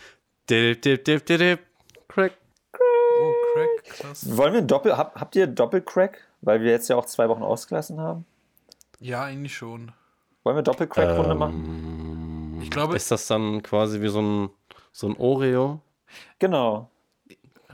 Dip, 0.49 0.81
dip, 0.83 1.05
dip, 1.05 1.27
dip, 1.27 1.39
dip. 1.39 1.61
Crack. 2.09 2.33
Oh, 2.73 3.33
Crack, 3.55 3.85
krass. 3.85 4.37
Wollen 4.37 4.53
wir 4.55 4.61
ein 4.61 4.67
Doppel, 4.67 4.97
hab, 4.97 5.15
habt 5.21 5.37
ihr 5.37 5.47
Doppelcrack? 5.47 6.27
Weil 6.41 6.63
wir 6.63 6.71
jetzt 6.71 6.89
ja 6.89 6.97
auch 6.97 7.05
zwei 7.05 7.29
Wochen 7.29 7.43
ausgelassen 7.43 8.01
haben. 8.01 8.25
Ja, 8.99 9.25
eigentlich 9.25 9.55
schon. 9.55 9.93
Wollen 10.43 10.57
wir 10.57 10.63
Doppelcrack-Runde 10.63 11.33
Ähm, 11.33 11.39
machen? 11.39 12.61
Ich 12.63 12.71
glaube, 12.71 12.97
Ist 12.97 13.11
das 13.11 13.27
dann 13.27 13.63
quasi 13.63 14.01
wie 14.01 14.09
so 14.09 14.23
ein, 14.23 14.51
so 14.93 15.07
ein 15.09 15.17
Oreo? 15.19 15.81
Genau. 16.39 16.89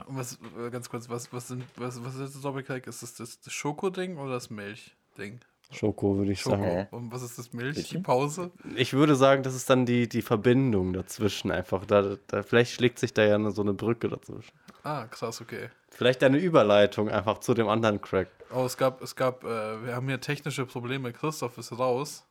Was, 0.06 0.38
äh, 0.58 0.70
ganz 0.70 0.88
kurz, 0.88 1.08
was, 1.08 1.32
was, 1.32 1.48
sind, 1.48 1.64
was, 1.76 2.02
was 2.04 2.16
ist 2.16 2.34
das 2.34 2.42
Doppelcrack? 2.42 2.86
Ist 2.86 3.02
das 3.02 3.14
das, 3.14 3.40
das 3.40 3.52
Schokoding 3.52 4.16
oder 4.16 4.32
das 4.32 4.50
Milchding? 4.50 5.40
Schoko, 5.72 6.16
würde 6.16 6.32
ich 6.32 6.40
Schoko. 6.40 6.56
sagen. 6.56 6.86
Und 6.92 7.12
was 7.12 7.22
ist 7.22 7.38
das 7.38 7.52
Milch? 7.52 7.74
Die 7.74 7.80
Milchchen? 7.80 8.02
Pause? 8.02 8.52
Ich 8.76 8.92
würde 8.92 9.16
sagen, 9.16 9.42
das 9.42 9.54
ist 9.54 9.68
dann 9.68 9.84
die, 9.84 10.08
die 10.08 10.22
Verbindung 10.22 10.92
dazwischen 10.92 11.50
einfach. 11.50 11.84
Da, 11.84 12.16
da, 12.28 12.42
vielleicht 12.42 12.72
schlägt 12.72 12.98
sich 12.98 13.12
da 13.12 13.24
ja 13.24 13.50
so 13.50 13.62
eine 13.62 13.74
Brücke 13.74 14.08
dazwischen. 14.08 14.52
Ah, 14.84 15.06
krass, 15.06 15.40
okay. 15.40 15.70
Vielleicht 15.90 16.22
eine 16.22 16.38
Überleitung 16.38 17.08
einfach 17.08 17.38
zu 17.38 17.54
dem 17.54 17.68
anderen 17.68 18.00
Crack. 18.00 18.28
Oh, 18.54 18.64
es 18.64 18.76
gab, 18.76 19.02
es 19.02 19.16
gab, 19.16 19.42
äh, 19.42 19.84
wir 19.84 19.96
haben 19.96 20.06
hier 20.06 20.20
technische 20.20 20.66
Probleme. 20.66 21.12
Christoph 21.12 21.58
ist 21.58 21.76
raus. 21.76 22.24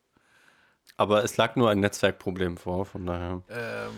Aber 0.98 1.24
es 1.24 1.36
lag 1.36 1.58
nur 1.58 1.70
ein 1.70 1.82
Netzwerkproblem 1.82 2.56
vor, 2.56 2.86
von 2.86 3.06
daher. 3.06 3.42
Ähm, 3.50 3.92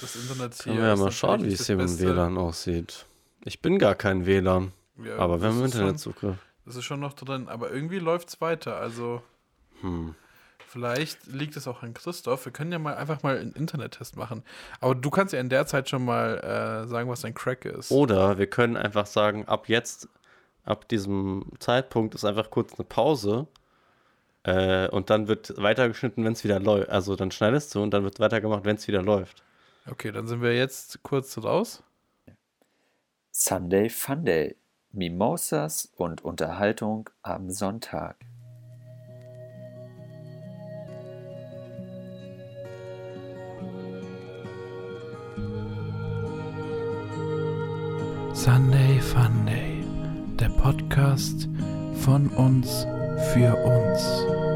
das 0.00 0.16
Internet 0.16 0.54
hier. 0.54 0.72
Können 0.72 0.78
wir 0.78 0.88
ja 0.88 0.96
mal 0.96 1.12
schauen, 1.12 1.44
wie 1.44 1.52
es 1.52 1.66
hier 1.66 1.76
Beste. 1.76 2.06
WLAN 2.06 2.38
aussieht. 2.38 3.06
Ich 3.44 3.60
bin 3.60 3.78
gar 3.78 3.94
kein 3.94 4.26
WLAN, 4.26 4.72
Ja, 5.04 5.16
aber 5.18 5.40
wir 5.40 5.48
haben 5.48 5.64
Internetzugriff. 5.64 6.36
Das 6.64 6.76
ist 6.76 6.84
schon 6.84 7.00
noch 7.00 7.12
drin, 7.14 7.48
aber 7.48 7.70
irgendwie 7.70 7.98
läuft 7.98 8.28
es 8.28 8.40
weiter. 8.40 8.76
Also, 8.76 9.22
Hm. 9.80 10.14
vielleicht 10.68 11.26
liegt 11.26 11.56
es 11.56 11.66
auch 11.66 11.82
an 11.82 11.92
Christoph. 11.92 12.44
Wir 12.44 12.52
können 12.52 12.70
ja 12.70 12.78
mal 12.78 12.94
einfach 12.94 13.22
mal 13.24 13.36
einen 13.38 13.52
Internettest 13.52 14.16
machen. 14.16 14.44
Aber 14.80 14.94
du 14.94 15.10
kannst 15.10 15.32
ja 15.32 15.40
in 15.40 15.48
der 15.48 15.66
Zeit 15.66 15.88
schon 15.88 16.04
mal 16.04 16.38
äh, 16.38 16.86
sagen, 16.88 17.08
was 17.10 17.22
dein 17.22 17.34
Crack 17.34 17.64
ist. 17.64 17.90
Oder 17.90 18.38
wir 18.38 18.46
können 18.46 18.76
einfach 18.76 19.06
sagen, 19.06 19.46
ab 19.48 19.68
jetzt, 19.68 20.08
ab 20.64 20.88
diesem 20.88 21.46
Zeitpunkt 21.58 22.14
ist 22.14 22.24
einfach 22.24 22.48
kurz 22.50 22.74
eine 22.78 22.84
Pause. 22.84 23.48
Äh, 24.44 24.88
und 24.88 25.10
dann 25.10 25.26
wird 25.28 25.54
weitergeschnitten, 25.56 26.24
wenn 26.24 26.32
es 26.32 26.44
wieder 26.44 26.60
läuft. 26.60 26.90
Also 26.90 27.16
dann 27.16 27.30
schneidest 27.32 27.74
du 27.74 27.82
und 27.82 27.90
dann 27.92 28.04
wird 28.04 28.20
weitergemacht, 28.20 28.64
wenn 28.64 28.76
es 28.76 28.86
wieder 28.88 29.02
läuft. 29.02 29.42
Okay, 29.90 30.12
dann 30.12 30.26
sind 30.28 30.42
wir 30.42 30.54
jetzt 30.56 31.02
kurz 31.02 31.36
raus. 31.38 31.82
Sunday 33.34 33.88
Funday. 33.88 34.56
Mimosas 34.92 35.90
und 35.96 36.22
Unterhaltung 36.22 37.08
am 37.22 37.48
Sonntag. 37.48 38.16
Sunday 48.34 49.00
Funday, 49.00 49.82
der 50.38 50.50
Podcast 50.50 51.48
von 52.04 52.28
uns 52.36 52.86
für 53.32 53.56
uns. 53.64 54.51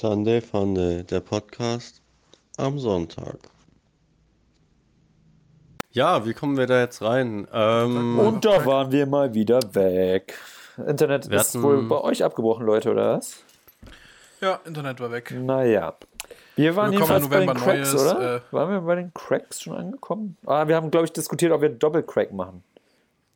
Sunday 0.00 0.40
Funday, 0.40 1.04
der 1.04 1.20
Podcast 1.20 2.00
am 2.56 2.78
Sonntag. 2.78 3.36
Ja, 5.90 6.24
wie 6.24 6.32
kommen 6.32 6.56
wir 6.56 6.66
da 6.66 6.80
jetzt 6.80 7.02
rein? 7.02 7.46
Ähm, 7.52 8.18
Und 8.18 8.42
da 8.46 8.64
waren 8.64 8.90
wir 8.92 9.04
mal 9.04 9.34
wieder 9.34 9.60
weg. 9.74 10.38
Internet 10.78 11.28
Wir 11.28 11.40
ist 11.40 11.60
wohl 11.60 11.82
bei 11.82 12.00
euch 12.00 12.24
abgebrochen, 12.24 12.64
Leute, 12.64 12.90
oder 12.92 13.18
was? 13.18 13.44
Ja, 14.40 14.60
Internet 14.64 15.00
war 15.00 15.10
weg. 15.10 15.34
Naja. 15.38 15.94
Wir 16.56 16.76
waren 16.76 16.92
jedenfalls 16.94 17.28
bei 17.28 17.44
den 17.44 17.54
Cracks, 17.54 17.92
neues, 17.92 17.94
oder? 17.94 18.36
äh, 18.36 18.40
waren 18.52 18.70
wir 18.70 18.80
bei 18.80 18.94
den 18.94 19.12
Cracks 19.12 19.60
schon 19.60 19.76
angekommen? 19.76 20.38
Ah, 20.46 20.66
wir 20.66 20.76
haben, 20.76 20.90
glaube 20.90 21.04
ich, 21.04 21.12
diskutiert, 21.12 21.52
ob 21.52 21.60
wir 21.60 21.68
Doppelcrack 21.68 22.32
machen. 22.32 22.64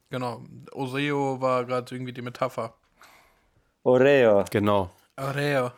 Genau. 0.08 0.40
Oseo 0.72 1.42
war 1.42 1.66
gerade 1.66 1.94
irgendwie 1.94 2.14
die 2.14 2.22
Metapher. 2.22 2.72
Oreo. 3.82 4.46
genau. 4.50 4.88
Oreo. 5.18 5.70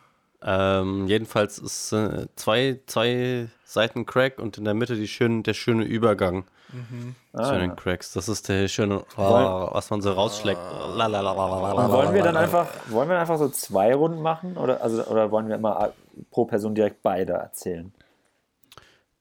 Ähm, 0.42 1.06
jedenfalls 1.06 1.58
ist 1.58 1.92
äh, 1.92 2.26
zwei, 2.36 2.80
zwei 2.86 3.48
Seiten 3.64 4.06
Crack 4.06 4.38
und 4.38 4.58
in 4.58 4.64
der 4.64 4.74
Mitte 4.74 4.96
die 4.96 5.08
schönen, 5.08 5.42
der 5.42 5.54
schöne 5.54 5.84
Übergang 5.84 6.44
zu 7.32 7.38
Ah, 7.38 7.58
den 7.58 7.76
Cracks. 7.76 8.12
Das 8.12 8.28
ist 8.28 8.48
der 8.48 8.66
schöne, 8.68 9.04
oh, 9.16 9.68
was 9.72 9.90
man 9.90 10.02
so 10.02 10.12
rausschlägt. 10.12 10.60
Und 10.60 10.98
wollen 10.98 12.14
wir 12.14 12.22
dann 12.22 12.36
einfach, 12.36 12.66
wollen 12.88 13.08
wir 13.08 13.18
einfach 13.18 13.38
so 13.38 13.48
zwei 13.48 13.94
Runden 13.94 14.20
machen? 14.20 14.56
Oder, 14.56 14.82
also, 14.82 15.04
oder 15.04 15.30
wollen 15.30 15.48
wir 15.48 15.54
immer 15.56 15.92
pro 16.30 16.44
Person 16.44 16.74
direkt 16.74 17.02
beide 17.02 17.34
erzählen? 17.34 17.92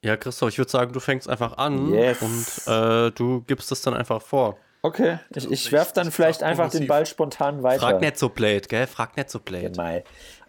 Ja, 0.02 0.18
Christoph, 0.18 0.50
ich 0.50 0.58
würde 0.58 0.72
sagen, 0.72 0.94
du 0.94 1.00
fängst 1.00 1.28
einfach 1.30 1.58
an 1.58 1.92
Yes. 1.94 2.22
und 2.22 2.72
äh, 2.74 3.12
du 3.12 3.42
gibst 3.42 3.72
es 3.72 3.82
dann 3.82 3.94
einfach 3.94 4.22
vor. 4.22 4.58
Okay, 4.82 5.18
ich, 5.34 5.50
ich 5.50 5.72
werfe 5.72 5.94
dann 5.96 6.12
vielleicht 6.12 6.44
einfach 6.44 6.70
den. 6.70 6.86
Ball 6.86 7.08
spontan 7.08 7.64
weiter. 7.64 7.80
Frag 7.82 8.02
nicht 8.02 8.20
so 8.20 8.30
blöd, 8.30 8.70
gell? 8.70 8.86
Frag 8.86 9.18
nicht 9.18 9.32
so 9.32 9.40
blöd. 9.40 9.76
Mai. 9.78 10.04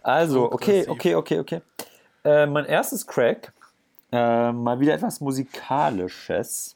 Also, 0.07 0.49
okay, 0.53 0.87
okay, 0.87 1.15
okay, 1.15 1.39
okay. 1.39 1.61
Äh, 2.23 2.45
mein 2.45 2.63
erstes 2.63 3.05
Crack, 3.05 3.51
äh, 4.13 4.53
mal 4.53 4.79
wieder 4.79 4.93
etwas 4.93 5.19
Musikalisches. 5.19 6.75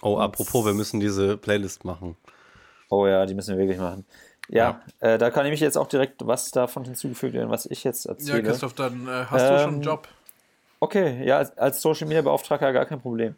Oh, 0.00 0.16
apropos, 0.16 0.64
wir 0.64 0.72
müssen 0.72 1.00
diese 1.00 1.36
Playlist 1.36 1.84
machen. 1.84 2.16
Oh 2.88 3.04
ja, 3.08 3.26
die 3.26 3.34
müssen 3.34 3.56
wir 3.56 3.58
wirklich 3.58 3.78
machen. 3.78 4.06
Ja, 4.48 4.80
Äh, 5.00 5.18
da 5.18 5.30
kann 5.30 5.44
ich 5.46 5.50
mich 5.50 5.60
jetzt 5.60 5.76
auch 5.76 5.88
direkt 5.88 6.24
was 6.24 6.52
davon 6.52 6.84
hinzugefügt 6.84 7.34
werden, 7.34 7.50
was 7.50 7.66
ich 7.66 7.82
jetzt 7.82 8.04
Ja, 8.04 8.10
erzähle. 8.10 8.42
Christoph, 8.42 8.74
dann 8.74 9.08
äh, 9.08 9.24
hast 9.28 9.50
du 9.50 9.58
schon 9.58 9.74
einen 9.74 9.78
Ähm, 9.78 9.82
Job. 9.82 10.06
okay, 10.78 11.24
ja, 11.26 11.38
als, 11.38 11.58
als 11.58 11.82
Social 11.82 12.06
Media 12.06 12.22
Beauftragter 12.22 12.72
gar 12.72 12.86
kein 12.86 13.00
Problem. 13.00 13.34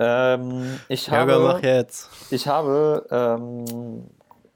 Ähm, 0.00 0.80
ich 0.88 1.08
Ja, 1.08 1.20
habe, 1.20 1.38
mach 1.38 1.62
jetzt. 1.62 2.10
ich 2.30 2.46
habe 2.46 3.06
ähm, 3.10 4.06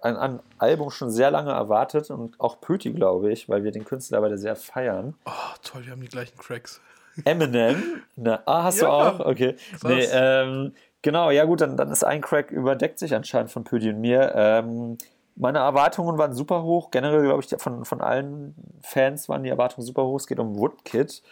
ein, 0.03 0.17
ein 0.17 0.41
Album 0.59 0.91
schon 0.91 1.11
sehr 1.11 1.31
lange 1.31 1.53
erwartet 1.53 2.11
und 2.11 2.39
auch 2.41 2.61
Pöti, 2.61 2.93
glaube 2.93 3.33
ich, 3.33 3.49
weil 3.49 3.65
wir 3.65 3.71
den 3.71 3.85
Künstler 3.85 4.21
beide 4.21 4.39
sehr 4.39 4.57
feiern. 4.57 5.15
Oh, 5.25 5.31
toll, 5.63 5.85
wir 5.85 5.93
haben 5.93 6.01
die 6.01 6.09
gleichen 6.09 6.37
Cracks. 6.39 6.81
Eminem. 7.25 8.03
Na, 8.17 8.43
ah, 8.47 8.65
hast 8.65 8.81
du 8.81 8.87
Ja. 8.87 8.91
auch? 8.93 9.21
Okay. 9.21 9.57
Krass. 9.71 9.83
Nee, 9.85 10.07
ähm, 10.13 10.73
genau, 11.03 11.31
ja 11.31 11.45
gut, 11.45 11.61
dann, 11.61 11.77
dann 11.77 11.91
ist 11.91 12.05
ein 12.05 12.21
Crack 12.23 12.51
überdeckt 12.51 12.99
sich 12.99 13.15
anscheinend 13.15 13.51
von 13.51 13.65
Pödi 13.65 13.91
und 13.91 14.01
mir. 14.01 14.33
Ähm, 14.35 14.99
meine 15.37 15.59
Erwartungen 15.61 16.19
waren 16.19 16.33
super 16.35 16.63
hoch. 16.63 16.91
Generell, 16.91 17.23
glaube 17.23 17.43
ich, 17.43 17.55
von, 17.61 17.85
von 17.85 18.01
allen 18.01 18.55
Fans 18.83 19.29
waren 19.29 19.43
die 19.43 19.51
Erwartungen 19.51 19.87
super 19.87 20.05
hoch. 20.05 20.17
Es 20.17 20.27
geht 20.27 20.39
um 20.39 20.57
Woodkid, 20.59 21.23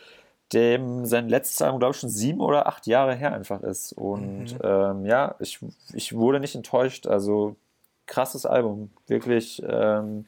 dem 0.53 1.05
sein 1.07 1.29
letztes 1.29 1.61
Album, 1.63 1.79
glaube 1.81 1.93
ich, 1.95 2.01
schon 2.01 2.09
sieben 2.11 2.41
oder 2.41 2.67
acht 2.67 2.87
Jahre 2.87 3.15
her 3.15 3.33
einfach 3.33 3.63
ist. 3.63 3.93
Und 3.93 4.57
ähm, 4.63 5.05
ja, 5.07 5.35
ich, 5.39 5.59
ich 5.93 6.15
wurde 6.15 6.41
nicht 6.41 6.55
enttäuscht. 6.55 7.07
Also 7.07 7.57
krasses 8.11 8.45
Album. 8.45 8.91
Wirklich. 9.07 9.63
Ähm, 9.67 10.27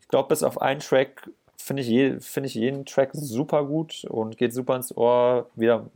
ich 0.00 0.08
glaube, 0.08 0.30
bis 0.30 0.42
auf 0.42 0.60
einen 0.60 0.80
Track 0.80 1.30
finde 1.56 1.82
ich, 1.82 1.88
je, 1.88 2.18
find 2.18 2.46
ich 2.46 2.54
jeden 2.54 2.84
Track 2.84 3.10
super 3.12 3.64
gut 3.64 4.04
und 4.08 4.36
geht 4.36 4.52
super 4.52 4.74
ins 4.74 4.96
Ohr. 4.96 5.46
Wieder 5.54 5.86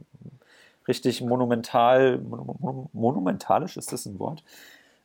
richtig 0.86 1.20
monumental. 1.22 2.18
Mon 2.18 2.56
mon 2.60 2.88
monumentalisch 2.92 3.76
ist 3.76 3.92
das 3.92 4.06
ein 4.06 4.18
Wort? 4.20 4.44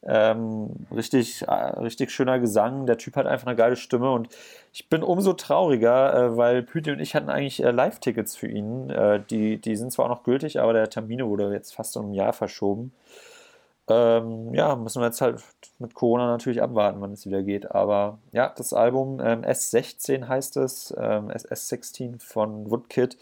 Ähm, 0.03 0.69
richtig, 0.95 1.41
äh, 1.47 1.51
richtig 1.51 2.11
schöner 2.11 2.39
Gesang. 2.39 2.85
Der 2.85 2.97
Typ 2.97 3.15
hat 3.15 3.25
einfach 3.25 3.47
eine 3.47 3.55
geile 3.57 3.75
Stimme 3.75 4.11
und 4.11 4.29
ich 4.71 4.87
bin 4.87 5.03
umso 5.03 5.33
trauriger, 5.33 6.13
äh, 6.13 6.37
weil 6.37 6.63
Püti 6.63 6.91
und 6.91 6.99
ich 6.99 7.15
hatten 7.15 7.29
eigentlich 7.29 7.61
äh, 7.63 7.71
Live-Tickets 7.71 8.35
für 8.35 8.47
ihn. 8.47 8.89
Äh, 8.89 9.21
die, 9.29 9.57
die 9.57 9.75
sind 9.75 9.91
zwar 9.91 10.05
auch 10.05 10.09
noch 10.09 10.23
gültig, 10.23 10.59
aber 10.59 10.73
der 10.73 10.89
Termin 10.89 11.25
wurde 11.25 11.51
jetzt 11.51 11.75
fast 11.75 11.97
um 11.97 12.11
ein 12.11 12.13
Jahr 12.13 12.31
verschoben. 12.33 12.93
Ähm, 13.89 14.53
ja, 14.53 14.75
müssen 14.75 15.01
wir 15.01 15.07
jetzt 15.07 15.21
halt 15.21 15.43
mit 15.79 15.93
Corona 15.95 16.27
natürlich 16.27 16.61
abwarten, 16.61 17.01
wann 17.01 17.13
es 17.13 17.25
wieder 17.25 17.43
geht. 17.43 17.71
Aber 17.71 18.19
ja, 18.31 18.49
das 18.55 18.73
Album 18.73 19.19
ähm, 19.19 19.43
S16 19.43 20.27
heißt 20.27 20.57
es, 20.57 20.93
ähm, 20.97 21.29
S16 21.31 22.19
von 22.19 22.69
Woodkid. 22.69 23.17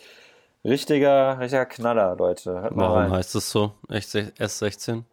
Richtiger, 0.65 1.39
richtiger 1.39 1.65
Knaller, 1.65 2.15
Leute. 2.18 2.61
Hört 2.61 2.76
mal 2.76 2.88
Warum 2.88 2.94
rein. 2.94 3.11
heißt 3.11 3.35
es 3.35 3.49
so? 3.49 3.73
Echt 3.89 4.10
se- 4.10 4.34
S16? 4.38 5.03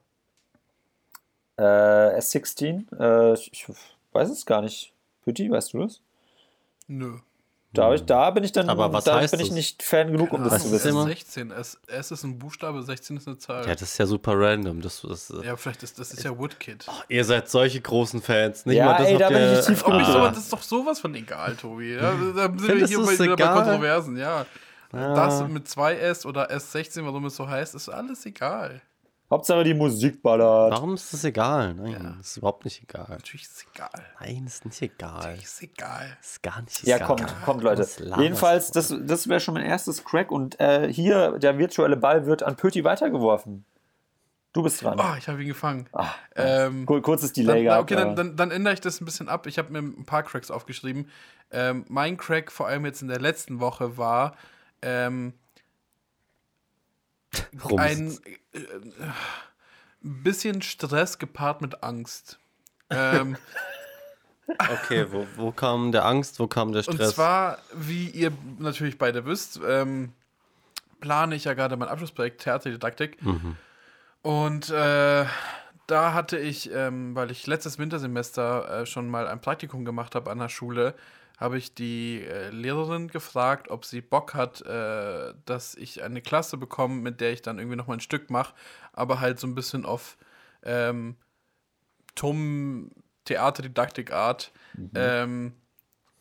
Äh, 1.57 2.19
S16, 2.19 2.87
äh, 2.99 3.35
ich, 3.35 3.53
ich 3.53 3.67
weiß 4.13 4.31
es 4.31 4.47
gar 4.47 4.63
nicht. 4.63 4.93
Pütti, 5.23 5.51
weißt 5.51 5.73
du 5.73 5.79
das? 5.81 6.01
Nö. 6.89 7.19
Da, 7.75 7.93
ich, 7.93 8.05
da 8.07 8.31
bin 8.31 8.45
ich 8.45 8.53
dann, 8.53 8.71
Aber 8.71 8.93
was 8.93 9.05
da 9.05 9.17
heißt 9.17 9.33
bin 9.37 9.41
ich 9.45 9.51
nicht 9.53 9.83
Fan 9.83 10.13
genug, 10.13 10.33
um 10.33 10.45
das 10.45 10.63
zu 10.63 10.69
ist 10.69 10.73
wissen. 10.75 10.89
immer? 10.91 11.05
16. 11.07 11.51
S, 11.51 11.79
S 11.89 12.11
ist 12.13 12.23
ein 12.25 12.39
Buchstabe, 12.39 12.83
16 12.83 13.17
ist 13.17 13.27
eine 13.27 13.37
Zahl. 13.37 13.67
Ja, 13.67 13.73
das 13.75 13.83
ist 13.83 13.99
ja 13.99 14.07
super 14.07 14.33
random. 14.39 14.81
Das, 14.81 15.03
das, 15.03 15.33
Ja, 15.43 15.57
vielleicht 15.57 15.83
ist 15.83 15.99
das 15.99 16.13
ist 16.13 16.23
ja 16.23 16.39
Woodkid. 16.39 16.87
Ihr 17.09 17.25
seid 17.25 17.51
solche 17.51 17.81
großen 17.81 18.23
Fans. 18.23 18.65
Nicht 18.65 18.77
Ja, 18.77 18.87
mal 18.87 18.99
das 18.99 19.07
ey, 19.09 19.19
da 19.19 19.29
bin 19.29 19.53
ich 19.59 19.67
tief 19.67 19.85
Ah. 19.87 20.05
so, 20.13 20.19
das 20.29 20.39
ist 20.39 20.53
doch 20.53 20.63
sowas 20.63 21.01
von 21.01 21.15
egal, 21.15 21.57
Tobi. 21.57 21.95
Ja, 21.95 22.13
da 22.35 22.43
sind 22.57 22.63
wir 22.63 22.87
hier 22.87 22.99
bei, 23.01 23.17
bei 23.17 23.25
egal? 23.25 23.55
Kontroversen, 23.65 24.17
ja. 24.17 24.47
Ah. 24.93 25.15
Das 25.15 25.49
mit 25.49 25.67
2S 25.67 26.25
oder 26.25 26.51
S16, 26.53 27.05
warum 27.05 27.25
es 27.27 27.35
so 27.37 27.49
heißt, 27.49 27.75
ist 27.75 27.89
alles 27.89 28.25
egal. 28.27 28.81
Hauptsache 29.35 29.65
die 29.65 29.75
Musik 29.75 30.23
ballert. 30.23 30.73
Warum 30.73 30.95
ist 30.95 31.13
das 31.13 31.25
egal? 31.25 31.75
Nein, 31.75 31.93
Ja. 31.93 32.15
das 32.19 32.29
ist 32.29 32.37
überhaupt 32.39 32.65
nicht 32.65 32.83
egal. 32.83 33.07
Natürlich 33.09 33.43
ist 33.43 33.57
es 33.59 33.67
egal. 33.75 33.91
Nein, 34.21 34.47
ist 34.47 34.65
nicht 34.65 34.81
egal. 34.83 35.13
Natürlich 35.19 35.45
ist 35.45 35.55
es 35.55 35.63
egal. 35.63 36.17
Ist 36.21 36.43
gar 36.43 36.63
nicht 36.63 36.83
Ja, 36.85 36.97
egal. 36.97 37.09
kommt, 37.09 37.43
kommt, 37.45 37.63
Leute. 37.63 37.87
Jedenfalls, 38.19 38.71
das, 38.71 38.95
das 39.01 39.29
wäre 39.29 39.41
schon 39.41 39.55
mein 39.55 39.65
erstes 39.65 40.05
Crack. 40.05 40.31
Und 40.31 40.59
äh, 40.61 40.93
hier, 40.93 41.39
der 41.39 41.59
virtuelle 41.59 41.97
Ball 41.97 42.27
wird 42.27 42.43
an 42.43 42.57
Pöti 42.57 42.85
weitergeworfen. 42.85 43.65
Du 44.53 44.63
bist 44.63 44.83
dran. 44.83 45.01
Oh, 45.01 45.17
ich 45.19 45.27
habe 45.29 45.43
ihn 45.43 45.49
gefangen. 45.49 45.89
Ah, 45.93 46.11
Ähm, 46.37 46.87
Kur- 46.87 47.03
Kurzes 47.03 47.33
Dann, 47.33 47.45
Delay 47.47 47.65
gehabt. 47.65 47.83
okay, 47.83 47.97
dann, 47.97 48.07
aber- 48.09 48.15
dann, 48.17 48.37
dann 48.37 48.51
ändere 48.53 48.75
ich 48.75 48.81
das 48.81 49.01
ein 49.01 49.05
bisschen 49.05 49.29
ab. 49.29 49.47
Ich 49.49 49.59
habe 49.59 49.73
mir 49.73 49.81
ein 49.81 50.05
paar 50.07 50.23
Cracks 50.23 50.51
aufgeschrieben. 50.53 51.09
Ähm, 51.51 51.85
mein 51.89 52.17
Crack, 52.17 52.53
vor 52.53 52.69
allem 52.69 52.85
jetzt 52.87 53.03
in 53.03 53.09
der 53.09 53.21
letzten 53.21 53.59
Woche, 53.59 53.97
war 53.99 54.37
ähm, 54.81 55.35
Rums. 57.65 57.81
ein 57.81 58.19
äh, 58.53 58.59
äh, 58.59 58.83
bisschen 60.01 60.63
Stress 60.63 61.19
gepaart 61.19 61.61
mit 61.61 61.83
Angst. 61.83 62.39
Ähm, 62.91 63.37
Okay, 64.47 65.07
wo, 65.11 65.27
wo 65.37 65.53
kam 65.53 65.93
der 65.93 66.05
Angst, 66.05 66.39
wo 66.39 66.47
kam 66.47 66.73
der 66.73 66.87
und 66.87 66.95
Stress? 66.97 67.15
zwar, 67.15 67.59
wie 67.73 68.09
ihr 68.11 68.31
natürlich 68.59 68.99
beide 68.99 69.25
wisst, 69.25 69.61
ähm, 69.67 70.13
plane 71.01 71.35
ich 71.35 71.45
ja 71.45 71.55
gerade 71.55 71.77
mein 71.77 71.89
Abschlussprojekt 71.89 72.43
Theaterdidaktik. 72.43 73.23
Mhm. 73.23 73.57
Und 74.23 74.71
äh, 74.71 75.25
da 75.87 76.15
hatte 76.15 76.39
ich, 76.39 76.71
ähm, 76.73 77.15
weil 77.15 77.31
ich 77.31 77.47
letztes 77.47 77.79
Wintersemester 77.79 78.83
äh, 78.83 78.87
schon 78.87 79.09
mal 79.09 79.29
ein 79.29 79.41
Praktikum 79.41 79.85
gemacht 79.85 80.15
habe 80.15 80.31
an 80.31 80.39
der 80.39 80.49
Schule, 80.49 80.95
habe 81.45 81.59
ich 81.59 81.75
die 81.75 82.23
äh, 82.23 82.49
Lehrerin 82.49 83.09
gefragt, 83.09 83.69
ob 83.69 83.85
sie 83.85 84.01
Bock 84.01 84.33
hat, 84.33 84.63
äh, 84.63 85.35
dass 85.45 85.75
ich 85.75 86.03
eine 86.03 86.23
Klasse 86.23 86.57
bekomme, 86.57 86.95
mit 87.03 87.21
der 87.21 87.35
ich 87.35 87.43
dann 87.43 87.59
irgendwie 87.59 87.77
noch 87.77 87.87
mal 87.87 87.95
ein 87.95 88.01
Stück 88.01 88.31
mache, 88.31 88.55
aber 88.95 89.21
halt 89.21 89.39
so 89.39 89.47
ein 89.47 89.55
bisschen 89.55 89.85
auf 89.85 90.17
ähm, 90.63 91.17
Tum 92.15 92.91
Theaterdidaktik-Art. 93.27 94.53
Ähm, 94.95 95.53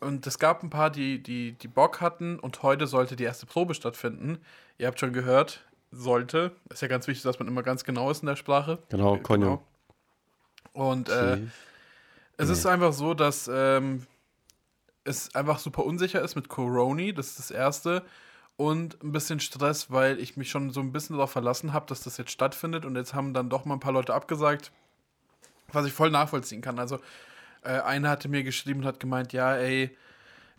und 0.01 0.27
es 0.27 0.39
gab 0.39 0.61
ein 0.61 0.69
paar, 0.69 0.89
die, 0.89 1.23
die, 1.23 1.53
die 1.53 1.67
Bock 1.69 2.01
hatten 2.01 2.37
und 2.37 2.61
heute 2.61 2.85
sollte 2.85 3.15
die 3.15 3.23
erste 3.23 3.45
Probe 3.45 3.75
stattfinden. 3.75 4.39
Ihr 4.77 4.87
habt 4.87 4.99
schon 4.99 5.13
gehört, 5.13 5.63
sollte. 5.91 6.51
Ist 6.69 6.81
ja 6.81 6.89
ganz 6.89 7.07
wichtig, 7.07 7.23
dass 7.23 7.39
man 7.39 7.47
immer 7.47 7.63
ganz 7.63 7.85
genau 7.85 8.11
ist 8.11 8.23
in 8.23 8.27
der 8.27 8.35
Sprache. 8.35 8.79
Genau, 8.89 9.15
Konjo. 9.17 9.61
Und 10.73 11.07
äh, 11.07 11.37
es 12.35 12.49
ist 12.49 12.65
einfach 12.65 12.91
so, 12.91 13.13
dass 13.13 13.49
ähm, 13.51 14.05
es 15.03 15.33
einfach 15.35 15.59
super 15.59 15.85
unsicher 15.85 16.21
ist 16.21 16.35
mit 16.35 16.47
Coroni, 16.49 17.13
das 17.13 17.27
ist 17.27 17.39
das 17.39 17.51
Erste. 17.51 18.03
Und 18.55 19.03
ein 19.03 19.11
bisschen 19.11 19.39
Stress, 19.39 19.89
weil 19.91 20.19
ich 20.19 20.37
mich 20.37 20.51
schon 20.51 20.69
so 20.71 20.79
ein 20.79 20.91
bisschen 20.91 21.15
darauf 21.15 21.31
verlassen 21.31 21.73
habe, 21.73 21.87
dass 21.87 22.01
das 22.03 22.17
jetzt 22.17 22.29
stattfindet. 22.31 22.85
Und 22.85 22.95
jetzt 22.95 23.13
haben 23.15 23.33
dann 23.33 23.49
doch 23.49 23.65
mal 23.65 23.73
ein 23.75 23.79
paar 23.79 23.91
Leute 23.93 24.13
abgesagt, 24.13 24.71
was 25.71 25.87
ich 25.87 25.93
voll 25.93 26.11
nachvollziehen 26.11 26.61
kann. 26.61 26.77
Also 26.79 26.99
Äh, 27.65 27.79
eine 27.79 28.09
hatte 28.09 28.27
mir 28.27 28.43
geschrieben 28.43 28.81
und 28.81 28.85
hat 28.85 28.99
gemeint, 28.99 29.31
ja, 29.31 29.55
ey, 29.55 29.95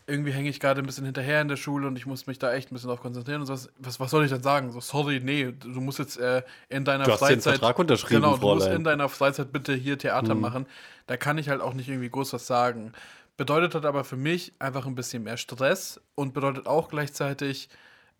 irgendwie 0.07 0.31
hänge 0.31 0.49
ich 0.49 0.59
gerade 0.59 0.81
ein 0.81 0.85
bisschen 0.87 1.05
hinterher 1.05 1.39
in 1.41 1.47
der 1.47 1.55
Schule 1.55 1.87
und 1.87 1.95
ich 1.97 2.05
muss 2.07 2.25
mich 2.27 2.39
da 2.39 2.51
echt 2.53 2.71
ein 2.71 2.73
bisschen 2.73 2.89
drauf 2.89 2.99
konzentrieren 3.01 3.41
und 3.41 3.47
so. 3.47 3.53
Was, 3.77 3.99
was 3.99 4.09
soll 4.11 4.25
ich 4.25 4.31
dann 4.31 4.41
sagen? 4.43 4.71
So, 4.71 4.79
sorry, 4.81 5.19
nee, 5.23 5.51
du 5.51 5.81
musst 5.81 5.99
jetzt 5.99 6.17
äh, 6.17 6.41
in 6.67 6.83
deiner 6.83 7.03
Du 7.05 7.11
hast 7.11 7.19
den 7.21 7.27
Freizeit. 7.27 7.53
Vertrag 7.59 7.77
unterschrieben, 7.79 8.21
Genau, 8.23 8.37
du 8.37 8.41
musst 8.47 8.63
Fräulein. 8.63 8.77
in 8.77 8.83
deiner 8.83 9.07
Freizeit 9.07 9.51
bitte 9.51 9.73
hier 9.75 9.97
Theater 9.99 10.33
machen. 10.35 10.65
Da 11.07 11.15
kann 11.15 11.37
ich 11.37 11.47
halt 11.49 11.61
auch 11.61 11.73
nicht 11.75 11.87
irgendwie 11.89 12.09
groß 12.09 12.33
was 12.33 12.45
sagen. 12.47 12.91
Bedeutet 13.37 13.75
hat 13.75 13.85
aber 13.85 14.03
für 14.03 14.15
mich 14.15 14.53
einfach 14.59 14.85
ein 14.85 14.95
bisschen 14.95 15.23
mehr 15.23 15.37
Stress 15.37 15.99
und 16.15 16.33
bedeutet 16.33 16.67
auch 16.67 16.87
gleichzeitig 16.87 17.69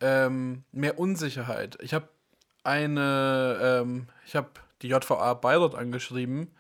ähm, 0.01 0.63
mehr 0.71 0.99
Unsicherheit. 0.99 1.77
Ich 1.81 1.93
habe 1.93 2.09
eine, 2.63 3.57
ähm, 3.61 4.07
ich 4.25 4.35
habe 4.35 4.49
die 4.81 4.89
JVA 4.89 5.35
Bayreuth 5.35 5.75
angeschrieben, 5.75 6.51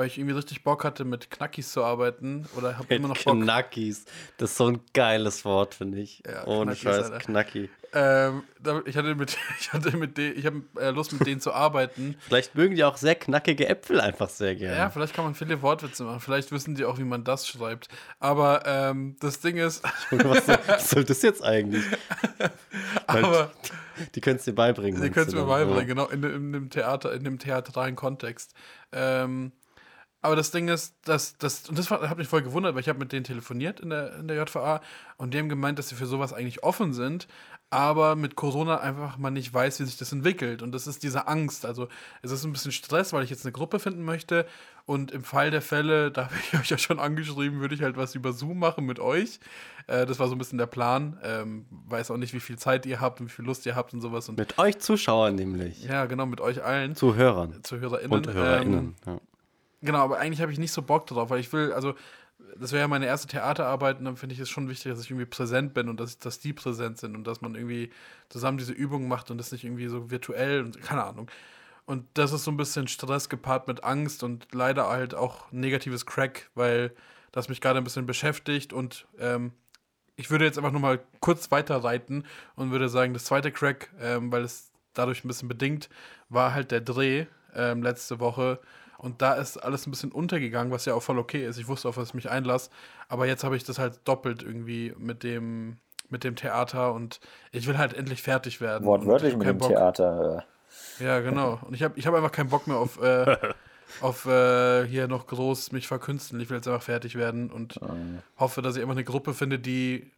weil 0.00 0.06
ich 0.06 0.16
irgendwie 0.16 0.34
richtig 0.34 0.64
Bock 0.64 0.82
hatte, 0.82 1.04
mit 1.04 1.30
Knackis 1.30 1.72
zu 1.72 1.84
arbeiten 1.84 2.46
oder 2.56 2.78
habe 2.78 2.94
immer 2.94 3.08
noch 3.08 3.22
Bock. 3.22 3.34
Knackis. 3.38 4.06
Das 4.38 4.52
ist 4.52 4.56
so 4.56 4.68
ein 4.68 4.80
geiles 4.94 5.44
Wort, 5.44 5.74
finde 5.74 5.98
ich. 6.00 6.22
Ja, 6.26 6.46
Ohne 6.46 6.72
Knackis, 6.74 6.80
Scheiß, 6.82 7.04
Alter. 7.10 7.18
Knacki. 7.18 7.68
Ähm, 7.92 8.44
ich 8.86 8.96
hatte 8.96 9.14
mit, 9.14 9.36
ich 9.60 9.72
hatte 9.74 9.94
mit 9.98 10.16
denen, 10.16 10.38
ich 10.38 10.46
habe 10.46 10.62
äh, 10.80 10.88
Lust 10.90 11.12
mit 11.12 11.26
denen 11.26 11.42
zu 11.42 11.52
arbeiten. 11.52 12.16
Vielleicht 12.20 12.54
mögen 12.54 12.76
die 12.76 12.84
auch 12.84 12.96
sehr 12.96 13.14
knackige 13.14 13.68
Äpfel 13.68 14.00
einfach 14.00 14.30
sehr 14.30 14.54
gerne. 14.54 14.76
Ja, 14.78 14.88
vielleicht 14.88 15.12
kann 15.12 15.24
man 15.26 15.34
viele 15.34 15.60
Wortwitze 15.60 16.04
machen. 16.04 16.20
Vielleicht 16.20 16.50
wissen 16.50 16.74
die 16.76 16.86
auch, 16.86 16.96
wie 16.98 17.04
man 17.04 17.22
das 17.24 17.46
schreibt. 17.46 17.88
Aber 18.20 18.62
ähm, 18.64 19.16
das 19.20 19.40
Ding 19.40 19.58
ist, 19.58 19.82
was, 20.12 20.46
soll, 20.46 20.58
was 20.66 20.90
soll 20.90 21.04
das 21.04 21.20
jetzt 21.20 21.44
eigentlich? 21.44 21.84
Aber 23.06 23.50
die 24.14 24.20
können 24.20 24.36
es 24.36 24.44
dir 24.44 24.54
beibringen. 24.54 24.94
ihr 24.96 25.00
meinst 25.00 25.14
könnt 25.14 25.28
es 25.28 25.34
du 25.34 25.40
mir 25.40 25.46
beibringen, 25.46 25.86
genau, 25.86 26.06
in, 26.08 26.22
dem- 26.22 26.34
in 26.36 26.52
dem 26.52 26.70
Theater, 26.70 27.12
in 27.12 27.24
dem 27.24 27.38
theatralen 27.38 27.96
Kontext. 27.96 28.54
Ähm, 28.92 29.52
aber 30.22 30.36
das 30.36 30.50
Ding 30.50 30.68
ist, 30.68 30.94
dass 31.04 31.38
das, 31.38 31.68
und 31.68 31.78
das 31.78 31.90
hat 31.90 32.18
mich 32.18 32.28
voll 32.28 32.42
gewundert, 32.42 32.74
weil 32.74 32.82
ich 32.82 32.88
habe 32.88 32.98
mit 32.98 33.12
denen 33.12 33.24
telefoniert 33.24 33.80
in 33.80 33.90
der, 33.90 34.16
in 34.16 34.28
der 34.28 34.36
JVA 34.36 34.80
und 35.16 35.32
die 35.32 35.38
haben 35.38 35.48
gemeint, 35.48 35.78
dass 35.78 35.88
sie 35.88 35.94
für 35.94 36.06
sowas 36.06 36.32
eigentlich 36.32 36.62
offen 36.62 36.92
sind, 36.92 37.26
aber 37.70 38.16
mit 38.16 38.34
Corona 38.34 38.80
einfach 38.80 39.16
man 39.16 39.32
nicht 39.32 39.54
weiß, 39.54 39.78
wie 39.80 39.84
sich 39.84 39.96
das 39.96 40.12
entwickelt. 40.12 40.60
Und 40.60 40.72
das 40.72 40.88
ist 40.88 41.04
diese 41.04 41.28
Angst. 41.28 41.64
Also 41.64 41.88
es 42.20 42.32
ist 42.32 42.44
ein 42.44 42.52
bisschen 42.52 42.72
Stress, 42.72 43.12
weil 43.12 43.22
ich 43.22 43.30
jetzt 43.30 43.44
eine 43.46 43.52
Gruppe 43.52 43.78
finden 43.78 44.02
möchte. 44.02 44.44
Und 44.86 45.12
im 45.12 45.22
Fall 45.22 45.52
der 45.52 45.62
Fälle, 45.62 46.10
da 46.10 46.24
habe 46.24 46.34
ich 46.52 46.58
euch 46.58 46.68
ja 46.68 46.78
schon 46.78 46.98
angeschrieben, 46.98 47.60
würde 47.60 47.76
ich 47.76 47.82
halt 47.82 47.96
was 47.96 48.16
über 48.16 48.32
Zoom 48.32 48.58
machen 48.58 48.86
mit 48.86 48.98
euch. 48.98 49.38
Äh, 49.86 50.04
das 50.04 50.18
war 50.18 50.26
so 50.26 50.34
ein 50.34 50.38
bisschen 50.38 50.58
der 50.58 50.66
Plan. 50.66 51.18
Ähm, 51.22 51.64
weiß 51.86 52.10
auch 52.10 52.16
nicht, 52.16 52.34
wie 52.34 52.40
viel 52.40 52.58
Zeit 52.58 52.86
ihr 52.86 53.00
habt 53.00 53.20
und 53.20 53.28
wie 53.28 53.32
viel 53.32 53.44
Lust 53.44 53.64
ihr 53.66 53.76
habt 53.76 53.94
und 53.94 54.00
sowas. 54.00 54.28
Und 54.28 54.36
Mit 54.36 54.58
euch 54.58 54.80
Zuschauern 54.80 55.36
nämlich. 55.36 55.84
ja, 55.84 56.06
genau, 56.06 56.26
mit 56.26 56.40
euch 56.40 56.64
allen. 56.64 56.96
Zuhörern. 56.96 57.62
ZuhörerInnen. 57.62 58.12
Und 58.12 58.32
HörerInnen. 58.34 58.78
Ähm, 58.78 58.94
ja. 59.06 59.20
Genau, 59.82 59.98
aber 59.98 60.18
eigentlich 60.18 60.40
habe 60.40 60.52
ich 60.52 60.58
nicht 60.58 60.72
so 60.72 60.82
Bock 60.82 61.06
drauf, 61.06 61.30
weil 61.30 61.40
ich 61.40 61.52
will, 61.52 61.72
also, 61.72 61.94
das 62.56 62.72
wäre 62.72 62.82
ja 62.82 62.88
meine 62.88 63.06
erste 63.06 63.28
Theaterarbeit 63.28 63.98
und 63.98 64.04
dann 64.06 64.16
finde 64.16 64.34
ich 64.34 64.40
es 64.40 64.48
schon 64.48 64.68
wichtig, 64.68 64.92
dass 64.92 65.02
ich 65.04 65.10
irgendwie 65.10 65.26
präsent 65.26 65.74
bin 65.74 65.88
und 65.88 66.00
dass, 66.00 66.18
dass 66.18 66.38
die 66.40 66.52
präsent 66.52 66.98
sind 66.98 67.14
und 67.14 67.26
dass 67.26 67.40
man 67.40 67.54
irgendwie 67.54 67.90
zusammen 68.28 68.58
diese 68.58 68.72
Übungen 68.72 69.08
macht 69.08 69.30
und 69.30 69.38
das 69.38 69.52
nicht 69.52 69.64
irgendwie 69.64 69.88
so 69.88 70.10
virtuell 70.10 70.62
und 70.62 70.80
keine 70.80 71.04
Ahnung. 71.04 71.30
Und 71.86 72.06
das 72.14 72.32
ist 72.32 72.44
so 72.44 72.50
ein 72.50 72.56
bisschen 72.56 72.88
Stress 72.88 73.28
gepaart 73.28 73.68
mit 73.68 73.84
Angst 73.84 74.22
und 74.22 74.48
leider 74.52 74.88
halt 74.88 75.14
auch 75.14 75.50
negatives 75.52 76.06
Crack, 76.06 76.50
weil 76.54 76.94
das 77.32 77.48
mich 77.48 77.60
gerade 77.60 77.78
ein 77.78 77.84
bisschen 77.84 78.06
beschäftigt 78.06 78.72
und 78.72 79.06
ähm, 79.18 79.52
ich 80.16 80.30
würde 80.30 80.44
jetzt 80.44 80.58
einfach 80.58 80.72
nur 80.72 80.80
mal 80.80 81.00
kurz 81.20 81.50
weiterreiten 81.50 82.26
und 82.54 82.70
würde 82.70 82.88
sagen, 82.88 83.14
das 83.14 83.24
zweite 83.24 83.50
Crack, 83.50 83.90
ähm, 84.00 84.30
weil 84.30 84.42
es 84.42 84.70
dadurch 84.92 85.24
ein 85.24 85.28
bisschen 85.28 85.48
bedingt, 85.48 85.88
war 86.28 86.52
halt 86.52 86.70
der 86.70 86.82
Dreh 86.82 87.26
ähm, 87.54 87.82
letzte 87.82 88.20
Woche. 88.20 88.60
Und 89.00 89.22
da 89.22 89.32
ist 89.34 89.56
alles 89.56 89.86
ein 89.86 89.90
bisschen 89.90 90.12
untergegangen, 90.12 90.72
was 90.72 90.84
ja 90.84 90.94
auch 90.94 91.02
voll 91.02 91.18
okay 91.18 91.46
ist. 91.46 91.58
Ich 91.58 91.68
wusste, 91.68 91.88
auf 91.88 91.96
was 91.96 92.08
ich 92.08 92.14
mich 92.14 92.28
einlasse. 92.30 92.70
Aber 93.08 93.26
jetzt 93.26 93.44
habe 93.44 93.56
ich 93.56 93.64
das 93.64 93.78
halt 93.78 94.00
doppelt 94.04 94.42
irgendwie 94.42 94.94
mit 94.98 95.22
dem, 95.22 95.78
mit 96.10 96.22
dem 96.22 96.36
Theater 96.36 96.92
und 96.92 97.18
ich 97.50 97.66
will 97.66 97.78
halt 97.78 97.94
endlich 97.94 98.22
fertig 98.22 98.60
werden. 98.60 98.86
Wortwörtlich 98.86 99.36
mit 99.36 99.46
dem 99.46 99.58
Bock- 99.58 99.70
Theater. 99.70 100.44
ja, 100.98 101.20
genau. 101.20 101.58
Und 101.66 101.74
ich 101.74 101.82
habe 101.82 101.98
ich 101.98 102.06
hab 102.06 102.14
einfach 102.14 102.32
keinen 102.32 102.50
Bock 102.50 102.66
mehr 102.66 102.76
auf, 102.76 103.00
äh, 103.02 103.36
auf 104.02 104.26
äh, 104.26 104.86
hier 104.86 105.08
noch 105.08 105.26
groß 105.26 105.72
mich 105.72 105.88
verkünsteln. 105.88 106.40
Ich 106.42 106.50
will 106.50 106.58
jetzt 106.58 106.68
einfach 106.68 106.82
fertig 106.82 107.14
werden 107.16 107.50
und 107.50 107.80
hoffe, 108.38 108.60
dass 108.60 108.76
ich 108.76 108.82
einfach 108.82 108.94
eine 108.94 109.04
Gruppe 109.04 109.32
finde, 109.34 109.58
die 109.58 110.10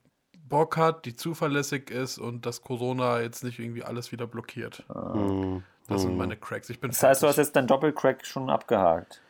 Bock 0.48 0.76
hat, 0.76 1.04
die 1.06 1.14
zuverlässig 1.16 1.90
ist 1.90 2.18
und 2.18 2.44
dass 2.46 2.62
Corona 2.62 3.20
jetzt 3.20 3.44
nicht 3.44 3.58
irgendwie 3.58 3.84
alles 3.84 4.12
wieder 4.12 4.26
blockiert. 4.26 4.84
Mhm. 4.92 5.62
Das 5.88 6.02
sind 6.02 6.16
meine 6.16 6.36
Cracks. 6.36 6.70
Ich 6.70 6.80
bin 6.80 6.90
Das 6.90 7.02
heißt, 7.02 7.22
du 7.22 7.26
hast 7.26 7.36
jetzt 7.36 7.54
dein 7.56 7.66
Doppelcrack 7.66 8.24
schon 8.26 8.48
abgehakt. 8.50 9.20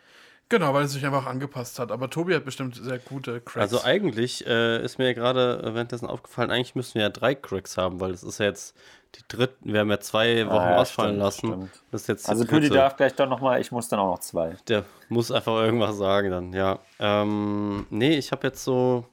Genau, 0.48 0.74
weil 0.74 0.84
es 0.84 0.92
sich 0.92 1.04
einfach 1.06 1.24
angepasst 1.26 1.78
hat. 1.78 1.90
Aber 1.90 2.10
Tobi 2.10 2.34
hat 2.34 2.44
bestimmt 2.44 2.76
sehr 2.76 2.98
gute 2.98 3.40
Cracks. 3.40 3.72
Also 3.72 3.82
eigentlich 3.84 4.46
äh, 4.46 4.84
ist 4.84 4.98
mir 4.98 5.14
gerade 5.14 5.62
äh, 5.64 5.74
währenddessen 5.74 6.06
aufgefallen, 6.06 6.50
eigentlich 6.50 6.74
müssen 6.74 6.96
wir 6.96 7.02
ja 7.02 7.08
drei 7.08 7.34
Cracks 7.34 7.78
haben, 7.78 8.00
weil 8.00 8.10
es 8.10 8.22
ist 8.22 8.38
ja 8.38 8.46
jetzt 8.46 8.76
die 9.14 9.22
dritte, 9.28 9.54
wir 9.62 9.80
haben 9.80 9.88
ja 9.90 9.98
zwei 10.00 10.44
Wochen 10.46 10.54
Ah, 10.54 10.70
ja, 10.72 10.76
ausfallen 10.76 11.12
stimmt, 11.12 11.22
lassen. 11.22 11.46
stimmt. 11.46 11.70
Das 11.90 12.02
ist 12.02 12.06
jetzt 12.08 12.28
Also 12.28 12.44
die 12.44 12.48
Püdi 12.50 12.66
dritte. 12.68 12.74
darf 12.80 12.96
gleich 12.96 13.14
doch 13.14 13.28
nochmal, 13.28 13.62
ich 13.62 13.72
muss 13.72 13.88
dann 13.88 13.98
auch 14.00 14.10
noch 14.10 14.18
zwei. 14.18 14.56
Der 14.68 14.84
muss 15.08 15.32
einfach 15.32 15.54
irgendwas 15.54 15.96
sagen 15.96 16.30
dann, 16.30 16.52
ja. 16.52 16.80
Ähm, 16.98 17.86
nee, 17.88 18.16
ich 18.18 18.30
habe 18.30 18.46
jetzt 18.46 18.62
so. 18.62 19.06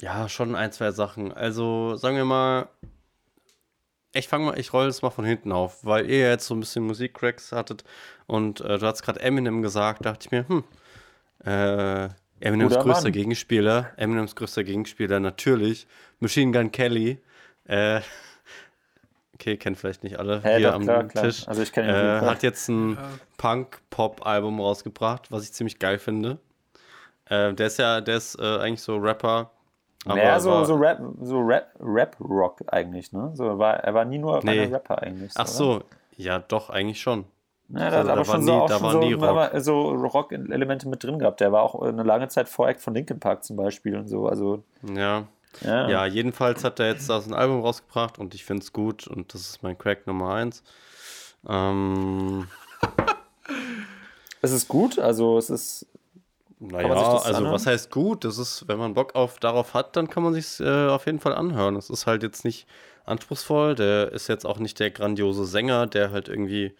Ja, 0.00 0.28
schon 0.28 0.54
ein, 0.54 0.72
zwei 0.72 0.90
Sachen. 0.90 1.32
Also, 1.32 1.96
sagen 1.96 2.16
wir 2.16 2.24
mal. 2.24 2.68
Ich 4.14 4.28
fange 4.28 4.46
mal, 4.46 4.58
ich 4.58 4.72
roll 4.72 4.86
das 4.86 5.02
mal 5.02 5.10
von 5.10 5.24
hinten 5.24 5.50
auf, 5.50 5.84
weil 5.84 6.08
ihr 6.08 6.28
jetzt 6.30 6.46
so 6.46 6.54
ein 6.54 6.60
bisschen 6.60 6.84
Musikcracks 6.86 7.50
hattet 7.50 7.82
und 8.26 8.60
äh, 8.60 8.78
du 8.78 8.86
hast 8.86 9.02
gerade 9.02 9.20
Eminem 9.20 9.60
gesagt, 9.60 10.06
dachte 10.06 10.26
ich 10.26 10.30
mir, 10.30 10.48
hm, 10.48 10.64
äh, 11.44 12.08
Eminems 12.40 12.74
Guter 12.74 12.84
größter 12.84 13.02
Mann. 13.04 13.12
Gegenspieler, 13.12 13.90
Eminems 13.96 14.36
größter 14.36 14.62
Gegenspieler 14.62 15.18
natürlich, 15.18 15.88
Machine 16.20 16.52
Gun 16.52 16.70
Kelly, 16.70 17.18
äh, 17.66 18.00
okay, 19.34 19.56
kennt 19.56 19.78
vielleicht 19.78 20.04
nicht 20.04 20.18
alle 20.18 20.42
Hä, 20.42 20.58
hier 20.58 20.68
doch, 20.68 20.74
am 20.74 20.82
klar, 20.84 21.04
klar. 21.08 21.24
Tisch, 21.24 21.48
Also 21.48 21.62
ich 21.62 21.72
kenn 21.72 21.84
ihn 21.84 21.90
äh, 21.90 22.20
hat 22.20 22.44
jetzt 22.44 22.68
ein 22.68 22.96
Punk-Pop-Album 23.36 24.60
rausgebracht, 24.60 25.32
was 25.32 25.42
ich 25.42 25.52
ziemlich 25.52 25.80
geil 25.80 25.98
finde. 25.98 26.38
Äh, 27.26 27.52
der 27.54 27.66
ist 27.66 27.78
ja, 27.78 28.00
der 28.00 28.16
ist 28.16 28.38
äh, 28.38 28.58
eigentlich 28.58 28.82
so 28.82 28.96
Rapper. 28.96 29.50
Aber 30.06 30.16
naja, 30.16 30.38
so, 30.40 30.64
so 30.64 30.74
Rap, 30.74 31.00
so 31.22 31.40
Rap, 31.40 31.68
Rap-Rock 31.80 32.62
eigentlich, 32.66 33.12
ne? 33.12 33.30
So, 33.34 33.58
war, 33.58 33.74
er 33.76 33.94
war 33.94 34.04
nie 34.04 34.18
nur 34.18 34.40
Nee. 34.44 34.64
Rapper 34.64 35.02
eigentlich. 35.02 35.32
Ach 35.34 35.42
oder? 35.44 35.48
so, 35.52 35.82
ja, 36.16 36.38
doch, 36.40 36.70
eigentlich 36.70 37.00
schon. 37.00 37.24
Ja, 37.70 37.80
Also 37.86 37.96
da, 37.96 38.02
da 38.04 38.12
aber 38.12 38.18
war 38.18 38.24
schon 38.26 38.40
nie- 38.40 38.46
so, 38.46 38.52
auch 38.52 38.68
da 38.68 38.78
schon 38.78 38.90
so, 38.92 38.98
nie 39.00 39.12
Rock. 39.14 39.50
so 39.54 39.88
Rock-Elemente 39.90 40.88
mit 40.88 41.02
drin 41.02 41.18
gehabt. 41.18 41.40
Der 41.40 41.50
war 41.52 41.62
auch 41.62 41.80
eine 41.80 42.02
lange 42.02 42.28
Zeit 42.28 42.48
Voreck 42.48 42.80
von 42.80 42.92
Linkin 42.94 43.18
Park 43.20 43.42
zum 43.44 43.56
Beispiel 43.56 43.96
und 43.96 44.06
so. 44.08 44.28
Also, 44.28 44.62
Ja. 44.94 45.24
ja. 45.62 45.88
Ja, 45.88 46.06
jedenfalls 46.06 46.62
hat 46.64 46.78
er 46.80 46.88
jetzt 46.88 47.08
da 47.08 47.20
so 47.22 47.30
ein 47.30 47.34
Album 47.34 47.60
rausgebracht 47.62 48.18
und 48.18 48.34
ich 48.34 48.44
finde 48.44 48.62
es 48.62 48.72
gut 48.74 49.06
und 49.06 49.32
das 49.32 49.40
ist 49.42 49.62
mein 49.62 49.78
Crack 49.78 50.06
Nummer 50.06 50.34
eins. 50.34 50.62
Ähm, 51.48 52.46
Es 54.42 54.52
ist 54.52 54.68
gut, 54.68 54.98
also 54.98 55.38
es 55.38 55.48
ist. 55.48 55.86
Naja, 56.60 56.88
also 57.18 57.28
anhören? 57.38 57.54
was 57.54 57.66
heißt 57.66 57.90
gut? 57.90 58.24
Das 58.24 58.38
ist, 58.38 58.66
wenn 58.68 58.78
man 58.78 58.94
Bock 58.94 59.14
auf 59.14 59.38
darauf 59.38 59.74
hat, 59.74 59.96
dann 59.96 60.08
kann 60.08 60.22
man 60.22 60.34
sich 60.34 60.60
äh, 60.60 60.88
auf 60.88 61.06
jeden 61.06 61.20
Fall 61.20 61.34
anhören. 61.34 61.76
Es 61.76 61.90
ist 61.90 62.06
halt 62.06 62.22
jetzt 62.22 62.44
nicht 62.44 62.66
anspruchsvoll. 63.04 63.74
Der 63.74 64.12
ist 64.12 64.28
jetzt 64.28 64.46
auch 64.46 64.58
nicht 64.58 64.78
der 64.80 64.90
grandiose 64.90 65.44
Sänger, 65.44 65.86
der 65.86 66.10
halt 66.10 66.28
irgendwie 66.28 66.74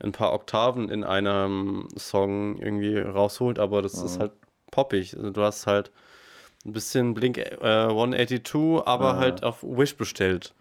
ein 0.00 0.12
paar 0.12 0.32
Oktaven 0.32 0.88
in 0.88 1.02
einem 1.04 1.88
Song 1.96 2.56
irgendwie 2.58 2.98
rausholt, 2.98 3.58
aber 3.58 3.82
das 3.82 3.94
Mhm. 3.94 4.04
ist 4.06 4.20
halt 4.20 4.32
poppig. 4.70 5.16
Also 5.16 5.30
du 5.30 5.42
hast 5.42 5.66
halt 5.66 5.90
ein 6.64 6.72
bisschen 6.72 7.14
Blink 7.14 7.38
äh, 7.38 7.88
182, 7.88 8.86
aber 8.86 9.16
halt 9.16 9.42
auf 9.42 9.62
Wish 9.62 9.96
bestellt. 9.96 10.54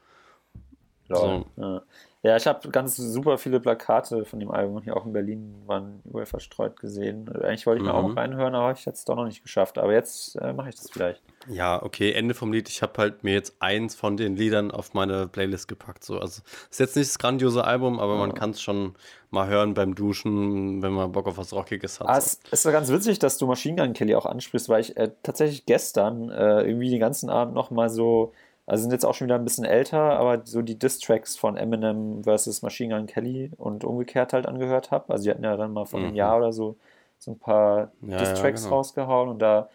Lol. 1.08 1.46
Ja. 1.56 1.82
Ja, 2.28 2.36
ich 2.38 2.48
habe 2.48 2.70
ganz 2.70 2.96
super 2.98 3.38
viele 3.38 3.60
Plakate 3.60 4.26
von 4.26 4.40
dem 4.40 4.52
Album 4.52 4.82
hier 4.84 4.96
auch 4.98 5.06
in 5.06 5.14
Berlin 5.14 5.56
waren 5.66 6.02
überall 6.06 6.26
verstreut 6.26 6.80
gesehen. 6.80 7.28
Eigentlich 7.42 7.66
wollte 7.66 7.82
ich 7.82 7.88
mir 7.88 7.94
Mhm. 7.94 8.12
auch 8.12 8.16
reinhören, 8.16 8.56
aber 8.56 8.72
ich 8.72 8.82
hätte 8.86 8.96
es 8.98 9.06
doch 9.06 9.16
noch 9.16 9.26
nicht 9.26 9.44
geschafft. 9.44 9.78
Aber 9.78 9.94
jetzt 9.94 10.36
äh, 10.38 10.54
mache 10.54 10.70
ich 10.70 10.76
das 10.76 10.90
vielleicht. 10.90 11.22
Ja, 11.50 11.82
okay, 11.82 12.12
Ende 12.12 12.34
vom 12.34 12.52
Lied. 12.52 12.70
Ich 12.70 12.82
habe 12.82 12.94
halt 12.98 13.24
mir 13.24 13.34
jetzt 13.34 13.56
eins 13.60 13.96
von 13.96 14.18
den 14.18 14.36
Liedern 14.36 14.72
auf 14.72 14.94
meine 14.94 15.28
Playlist 15.28 15.68
gepackt. 15.68 16.04
So. 16.04 16.20
Also 16.20 16.42
ist 16.70 16.80
jetzt 16.80 16.96
nicht 16.96 17.10
das 17.10 17.20
grandiose 17.20 17.64
Album, 17.64 18.00
aber 18.00 18.18
man 18.18 18.34
kann 18.34 18.50
es 18.52 18.62
schon 18.62 18.96
mal 19.30 19.48
hören 19.48 19.74
beim 19.74 19.96
Duschen, 19.96 20.82
wenn 20.82 20.94
man 20.94 21.12
Bock 21.12 21.28
auf 21.28 21.38
was 21.38 21.54
Rockiges 21.54 22.00
hat. 22.00 22.08
Ah, 22.10 22.20
so. 22.20 22.38
es 22.46 22.60
ist 22.60 22.66
ja 22.66 22.72
ganz 22.72 22.90
witzig, 22.92 23.20
dass 23.20 23.38
du 23.38 23.46
Machine 23.48 23.82
Gun 23.82 23.94
Kelly 23.94 24.16
auch 24.16 24.26
ansprichst, 24.26 24.70
weil 24.70 24.82
ich 24.82 24.98
äh, 24.98 25.12
tatsächlich 25.24 25.66
gestern 25.66 26.30
äh, 26.30 26.62
irgendwie 26.64 26.90
den 26.90 27.00
ganzen 27.00 27.30
Abend 27.30 27.54
noch 27.54 27.72
mal 27.72 27.90
so, 27.90 28.34
also 28.68 28.82
sind 28.84 28.92
jetzt 28.92 29.06
auch 29.06 29.16
schon 29.16 29.26
wieder 29.26 29.36
ein 29.36 29.44
bisschen 29.44 29.66
älter, 29.66 29.98
aber 30.20 30.42
so 30.46 30.62
die 30.62 30.78
Diss-Tracks 30.78 31.36
von 31.38 31.58
Eminem 31.58 32.24
versus 32.24 32.62
Machine 32.62 32.96
Gun 32.96 33.08
Kelly 33.08 33.52
und 33.58 33.84
umgekehrt 33.84 34.34
halt 34.34 34.46
angehört 34.46 34.92
habe. 34.92 35.12
Also 35.12 35.24
die 35.24 35.32
hatten 35.32 35.44
ja 35.44 35.58
dann 35.58 35.74
mal 35.74 35.86
vor 35.86 36.00
einem 36.00 36.12
Mhm. 36.12 36.16
Jahr 36.16 36.38
oder 36.38 36.54
so 36.54 36.76
so 37.20 37.32
ein 37.32 37.40
paar 37.40 37.92
Ja, 38.04 38.18
Diss-Tracks 38.20 38.62
ja, 38.62 38.68
genau. 38.68 38.76
rausgehauen 38.76 39.30
und 39.30 39.40
da 39.40 39.70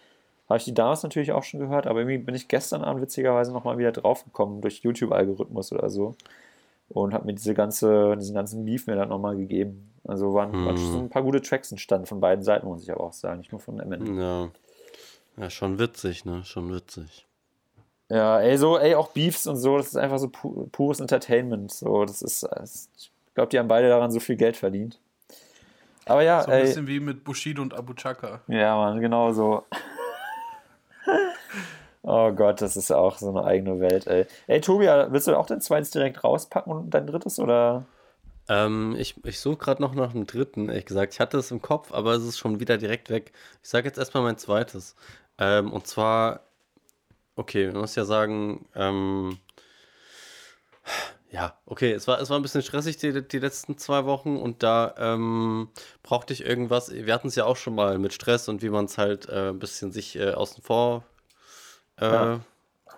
habe 0.48 0.59
ich 0.59 0.64
die 0.64 0.74
damals 0.74 1.02
natürlich 1.02 1.32
auch 1.32 1.43
schon 1.43 1.59
gehört, 1.59 1.89
aber 1.89 2.01
irgendwie 2.01 2.19
bin 2.19 2.35
ich 2.36 2.47
gestern 2.47 2.85
Abend 2.85 3.02
witzigerweise 3.02 3.52
noch 3.52 3.64
mal 3.64 3.78
wieder 3.78 3.90
draufgekommen 3.90 4.60
durch 4.60 4.81
YouTube-Algorithmus 4.85 5.73
oder 5.73 5.89
so. 5.90 6.14
und 6.90 7.14
hat 7.14 7.24
mir 7.24 7.32
diese 7.32 7.55
ganze, 7.55 8.16
diesen 8.19 8.35
ganzen 8.35 8.66
Beef 8.66 8.86
mir 8.86 8.97
dann 8.97 9.09
nochmal 9.09 9.35
gegeben. 9.35 9.90
Also 10.06 10.35
waren, 10.35 10.52
Hm. 10.52 10.66
waren 10.66 10.77
schon 10.77 10.98
ein 11.05 11.09
paar 11.09 11.23
gute 11.23 11.40
Tracks 11.40 11.70
entstanden 11.73 12.06
von 12.06 12.20
beiden 12.20 12.44
Seiten, 12.44 12.66
muss 12.66 12.82
ich 12.82 12.93
aber 12.93 13.02
auch 13.05 13.14
sagen, 13.14 13.39
nicht 13.39 13.51
nur 13.51 13.60
von 13.62 13.81
Eminem. 13.81 14.19
Ja. 14.20 14.48
Ja, 15.39 15.48
schon 15.48 15.78
witzig, 15.78 16.27
ne? 16.27 16.44
Schon 16.44 16.70
witzig. 16.74 17.27
Ja, 18.12 18.40
ey, 18.40 18.59
so, 18.59 18.78
ey, 18.78 18.94
auch 18.94 19.09
Beefs 19.09 19.47
und 19.47 19.56
so, 19.56 19.78
das 19.78 19.86
ist 19.89 19.97
einfach 19.97 20.18
so 20.18 20.28
pu 20.28 20.66
pures 20.70 21.01
Entertainment. 21.01 21.72
So, 21.72 22.05
das 22.05 22.20
ist, 22.20 22.43
das, 22.43 22.90
ich 22.98 23.10
glaube, 23.34 23.48
die 23.51 23.59
haben 23.59 23.68
beide 23.68 23.89
daran 23.89 24.10
so 24.10 24.20
viel 24.20 24.36
Geld 24.36 24.56
verdient. 24.56 25.01
Aber 26.05 26.22
ja, 26.22 26.43
So 26.43 26.51
ein 26.51 26.59
ey, 26.59 26.62
bisschen 26.62 26.86
wie 26.86 27.01
mit 27.01 27.24
Bushido 27.24 27.62
und 27.62 27.74
Abu 27.74 27.94
Chaka. 27.94 28.40
ja, 28.48 28.76
Mann, 28.76 29.01
genau 29.01 29.32
so. 29.32 29.64
oh 32.02 32.32
Gott, 32.32 32.60
das 32.60 32.76
ist 32.76 32.90
auch 32.90 33.18
so 33.18 33.28
eine 33.30 33.44
eigene 33.44 33.80
Welt, 33.80 34.06
ey. 34.06 34.26
Ey, 34.47 34.60
Tobi, 34.60 34.86
willst 34.86 35.26
du 35.28 35.36
auch 35.36 35.47
dein 35.47 35.60
zweites 35.60 35.90
direkt 35.90 36.22
rauspacken 36.24 36.72
und 36.72 36.90
dein 36.90 37.06
drittes, 37.06 37.39
oder? 37.39 37.84
Ähm, 38.48 38.97
ich 38.98 39.24
ich 39.24 39.40
suche 39.40 39.56
gerade 39.59 39.82
noch 39.82 39.94
nach 39.94 40.10
einem 40.14 40.26
dritten, 40.26 40.68
ehrlich 40.68 40.86
gesagt. 40.86 41.14
Ich 41.14 41.20
hatte 41.20 41.39
es 41.39 41.51
im 41.51 41.62
Kopf, 41.62 41.93
aber 41.93 42.12
es 42.14 42.24
ist 42.24 42.39
schon 42.39 42.60
wieder 42.60 42.76
direkt 42.78 43.10
weg. 43.10 43.32
Ich 43.62 43.68
sage 43.70 43.86
jetzt 43.89 43.98
erstmal 43.98 44.22
mein 44.24 44.39
zweites. 44.39 44.97
Ähm, 45.39 45.72
und 45.72 45.86
zwar, 45.86 46.40
okay, 47.37 47.67
man 47.69 47.83
muss 47.83 47.95
ja 47.95 48.05
sagen, 48.05 48.67
ähm, 48.75 49.39
ja, 51.31 51.59
okay, 51.65 51.93
es 51.93 52.07
war, 52.07 52.21
es 52.21 52.29
war 52.29 52.39
ein 52.39 52.43
bisschen 52.43 52.63
stressig 52.63 52.99
die, 52.99 53.27
die 53.27 53.39
letzten 53.39 53.79
zwei 53.79 54.05
Wochen 54.05 54.37
und 54.37 54.63
da 54.63 54.95
ähm, 54.99 55.69
brauchte 56.03 56.33
ich 56.35 56.45
irgendwas. 56.45 56.93
Wir 56.93 57.15
hatten 57.15 57.29
es 57.29 57.37
ja 57.37 57.45
auch 57.47 57.57
schon 57.57 57.75
mal 57.75 57.99
mit 57.99 58.13
Stress 58.13 58.49
und 58.49 58.61
wie 58.63 58.69
man 58.69 58.85
es 58.85 58.99
halt 58.99 59.29
äh, 59.29 59.49
ein 59.49 59.59
bisschen 59.59 59.93
sich 59.93 60.17
äh, 60.17 60.33
außen 60.33 60.63
vor, 60.63 61.05
äh, 61.99 62.05
Ja. 62.13 62.41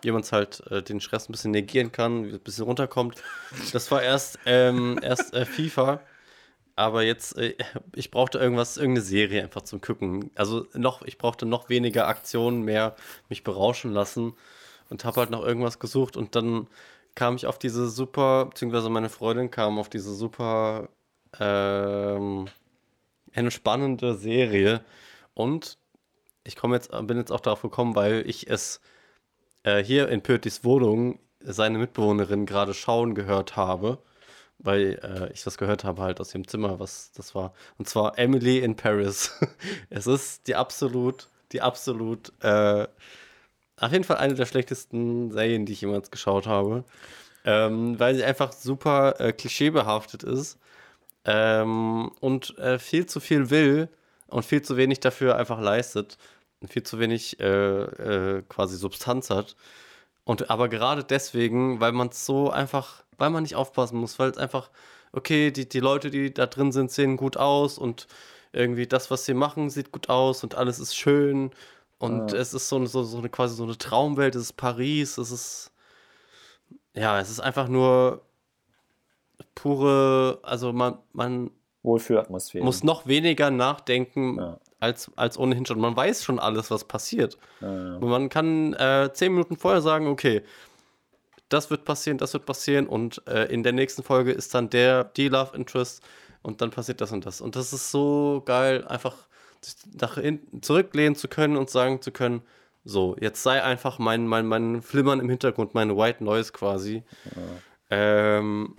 wie 0.02 0.10
man 0.10 0.22
es 0.22 0.32
halt 0.32 0.62
äh, 0.70 0.82
den 0.82 1.00
Stress 1.00 1.28
ein 1.28 1.32
bisschen 1.32 1.52
negieren 1.52 1.92
kann, 1.92 2.24
wie 2.24 2.30
es 2.30 2.34
ein 2.34 2.40
bisschen 2.40 2.64
runterkommt. 2.64 3.22
Das 3.72 3.90
war 3.92 4.02
erst, 4.02 4.38
ähm, 4.46 4.98
erst 5.00 5.32
äh, 5.34 5.44
FIFA. 5.46 6.00
Aber 6.76 7.02
jetzt, 7.02 7.36
äh, 7.38 7.54
ich 7.94 8.10
brauchte 8.10 8.38
irgendwas, 8.38 8.76
irgendeine 8.76 9.04
Serie 9.04 9.42
einfach 9.42 9.62
zum 9.62 9.80
Gucken. 9.80 10.30
Also 10.34 10.66
noch, 10.74 11.02
ich 11.02 11.18
brauchte 11.18 11.46
noch 11.46 11.68
weniger 11.68 12.08
Aktionen, 12.08 12.62
mehr 12.62 12.96
mich 13.28 13.44
berauschen 13.44 13.92
lassen 13.92 14.34
und 14.90 15.04
habe 15.04 15.20
halt 15.20 15.30
noch 15.30 15.44
irgendwas 15.44 15.78
gesucht. 15.78 16.16
Und 16.16 16.34
dann 16.34 16.68
kam 17.14 17.36
ich 17.36 17.46
auf 17.46 17.58
diese 17.58 17.88
super, 17.88 18.46
beziehungsweise 18.46 18.90
meine 18.90 19.08
Freundin 19.08 19.50
kam 19.50 19.78
auf 19.78 19.88
diese 19.88 20.14
super 20.14 20.88
ähm, 21.38 22.48
entspannende 23.32 24.14
Serie. 24.14 24.84
Und 25.34 25.78
ich 26.44 26.56
komme 26.56 26.76
jetzt, 26.76 26.90
bin 27.06 27.18
jetzt 27.18 27.32
auch 27.32 27.40
darauf 27.40 27.62
gekommen, 27.62 27.94
weil 27.94 28.28
ich 28.28 28.48
es 28.50 28.80
äh, 29.62 29.82
hier 29.82 30.08
in 30.08 30.22
Pötis 30.22 30.64
Wohnung 30.64 31.18
seine 31.40 31.78
Mitbewohnerin 31.78 32.46
gerade 32.46 32.74
schauen 32.74 33.14
gehört 33.14 33.56
habe, 33.56 33.98
weil 34.58 34.98
äh, 35.02 35.32
ich 35.32 35.42
das 35.44 35.58
gehört 35.58 35.84
habe 35.84 36.02
halt 36.02 36.20
aus 36.20 36.30
dem 36.30 36.46
Zimmer, 36.46 36.78
was 36.80 37.12
das 37.12 37.34
war. 37.34 37.52
Und 37.78 37.88
zwar 37.88 38.18
Emily 38.18 38.58
in 38.58 38.76
Paris. 38.76 39.32
es 39.90 40.06
ist 40.06 40.46
die 40.46 40.56
absolut, 40.56 41.28
die 41.52 41.60
absolut, 41.60 42.32
äh, 42.42 42.86
auf 43.78 43.92
jeden 43.92 44.04
Fall 44.04 44.18
eine 44.18 44.34
der 44.34 44.46
schlechtesten 44.46 45.30
Serien, 45.32 45.66
die 45.66 45.72
ich 45.72 45.80
jemals 45.80 46.10
geschaut 46.10 46.46
habe, 46.46 46.84
ähm, 47.44 47.98
weil 47.98 48.14
sie 48.14 48.24
einfach 48.24 48.52
super 48.52 49.20
äh, 49.20 49.32
klischeebehaftet 49.32 50.22
ist 50.22 50.58
ähm, 51.24 52.10
und 52.20 52.58
äh, 52.58 52.78
viel 52.78 53.06
zu 53.06 53.20
viel 53.20 53.50
will 53.50 53.88
und 54.28 54.44
viel 54.44 54.62
zu 54.62 54.76
wenig 54.76 55.00
dafür 55.00 55.36
einfach 55.36 55.60
leistet 55.60 56.18
und 56.60 56.72
viel 56.72 56.82
zu 56.82 56.98
wenig 56.98 57.40
äh, 57.40 57.46
äh, 57.46 58.42
quasi 58.48 58.76
Substanz 58.76 59.30
hat. 59.30 59.56
Und 60.24 60.50
aber 60.50 60.68
gerade 60.68 61.04
deswegen, 61.04 61.80
weil 61.80 61.92
man 61.92 62.08
es 62.08 62.24
so 62.24 62.50
einfach, 62.50 63.03
weil 63.18 63.30
man 63.30 63.42
nicht 63.42 63.56
aufpassen 63.56 63.98
muss, 63.98 64.18
weil 64.18 64.30
es 64.30 64.38
einfach, 64.38 64.70
okay, 65.12 65.50
die, 65.50 65.68
die 65.68 65.80
Leute, 65.80 66.10
die 66.10 66.32
da 66.32 66.46
drin 66.46 66.72
sind, 66.72 66.90
sehen 66.90 67.16
gut 67.16 67.36
aus 67.36 67.78
und 67.78 68.06
irgendwie 68.52 68.86
das, 68.86 69.10
was 69.10 69.24
sie 69.24 69.34
machen, 69.34 69.70
sieht 69.70 69.92
gut 69.92 70.08
aus 70.08 70.42
und 70.44 70.54
alles 70.54 70.78
ist 70.78 70.94
schön. 70.96 71.50
Und 71.98 72.32
Ja. 72.32 72.38
es 72.38 72.54
ist 72.54 72.68
so, 72.68 72.84
so, 72.86 73.02
so 73.02 73.18
eine 73.18 73.28
quasi 73.28 73.54
so 73.56 73.64
eine 73.64 73.78
Traumwelt, 73.78 74.34
es 74.34 74.42
ist 74.42 74.52
Paris, 74.56 75.18
es 75.18 75.30
ist 75.30 75.70
ja, 76.94 77.18
es 77.18 77.28
ist 77.30 77.40
einfach 77.40 77.66
nur 77.68 78.22
pure, 79.54 80.38
also 80.42 80.72
man, 80.72 80.98
man 81.12 81.50
Wohlfühlatmosphäre. 81.82 82.64
muss 82.64 82.82
noch 82.82 83.06
weniger 83.06 83.50
nachdenken 83.50 84.38
Ja. 84.38 84.58
als, 84.80 85.10
als 85.16 85.38
ohnehin 85.38 85.66
schon. 85.66 85.80
Man 85.80 85.96
weiß 85.96 86.24
schon 86.24 86.38
alles, 86.38 86.70
was 86.70 86.84
passiert. 86.84 87.36
Ja, 87.60 87.98
man 88.00 88.28
kann 88.28 88.74
äh, 88.74 89.10
zehn 89.12 89.32
Minuten 89.32 89.56
vorher 89.56 89.80
sagen, 89.82 90.06
okay, 90.06 90.42
das 91.54 91.70
wird 91.70 91.84
passieren, 91.84 92.18
das 92.18 92.32
wird 92.34 92.46
passieren 92.46 92.86
und 92.86 93.22
äh, 93.28 93.44
in 93.44 93.62
der 93.62 93.72
nächsten 93.72 94.02
Folge 94.02 94.32
ist 94.32 94.54
dann 94.54 94.70
der, 94.70 95.04
die 95.04 95.28
Love 95.28 95.56
Interest 95.56 96.02
und 96.42 96.60
dann 96.60 96.70
passiert 96.70 97.00
das 97.00 97.12
und 97.12 97.24
das. 97.24 97.40
Und 97.40 97.56
das 97.56 97.72
ist 97.72 97.90
so 97.90 98.42
geil, 98.44 98.84
einfach 98.86 99.16
sich 99.62 99.76
nach 99.98 100.16
hinten 100.16 100.62
zurücklehnen 100.62 101.14
zu 101.16 101.28
können 101.28 101.56
und 101.56 101.70
sagen 101.70 102.02
zu 102.02 102.10
können, 102.10 102.42
so, 102.84 103.16
jetzt 103.18 103.42
sei 103.42 103.62
einfach 103.62 103.98
mein, 103.98 104.26
mein, 104.26 104.46
mein 104.46 104.82
Flimmern 104.82 105.20
im 105.20 105.30
Hintergrund, 105.30 105.74
meine 105.74 105.96
White 105.96 106.22
Noise 106.22 106.52
quasi. 106.52 107.02
Ähm, 107.88 108.76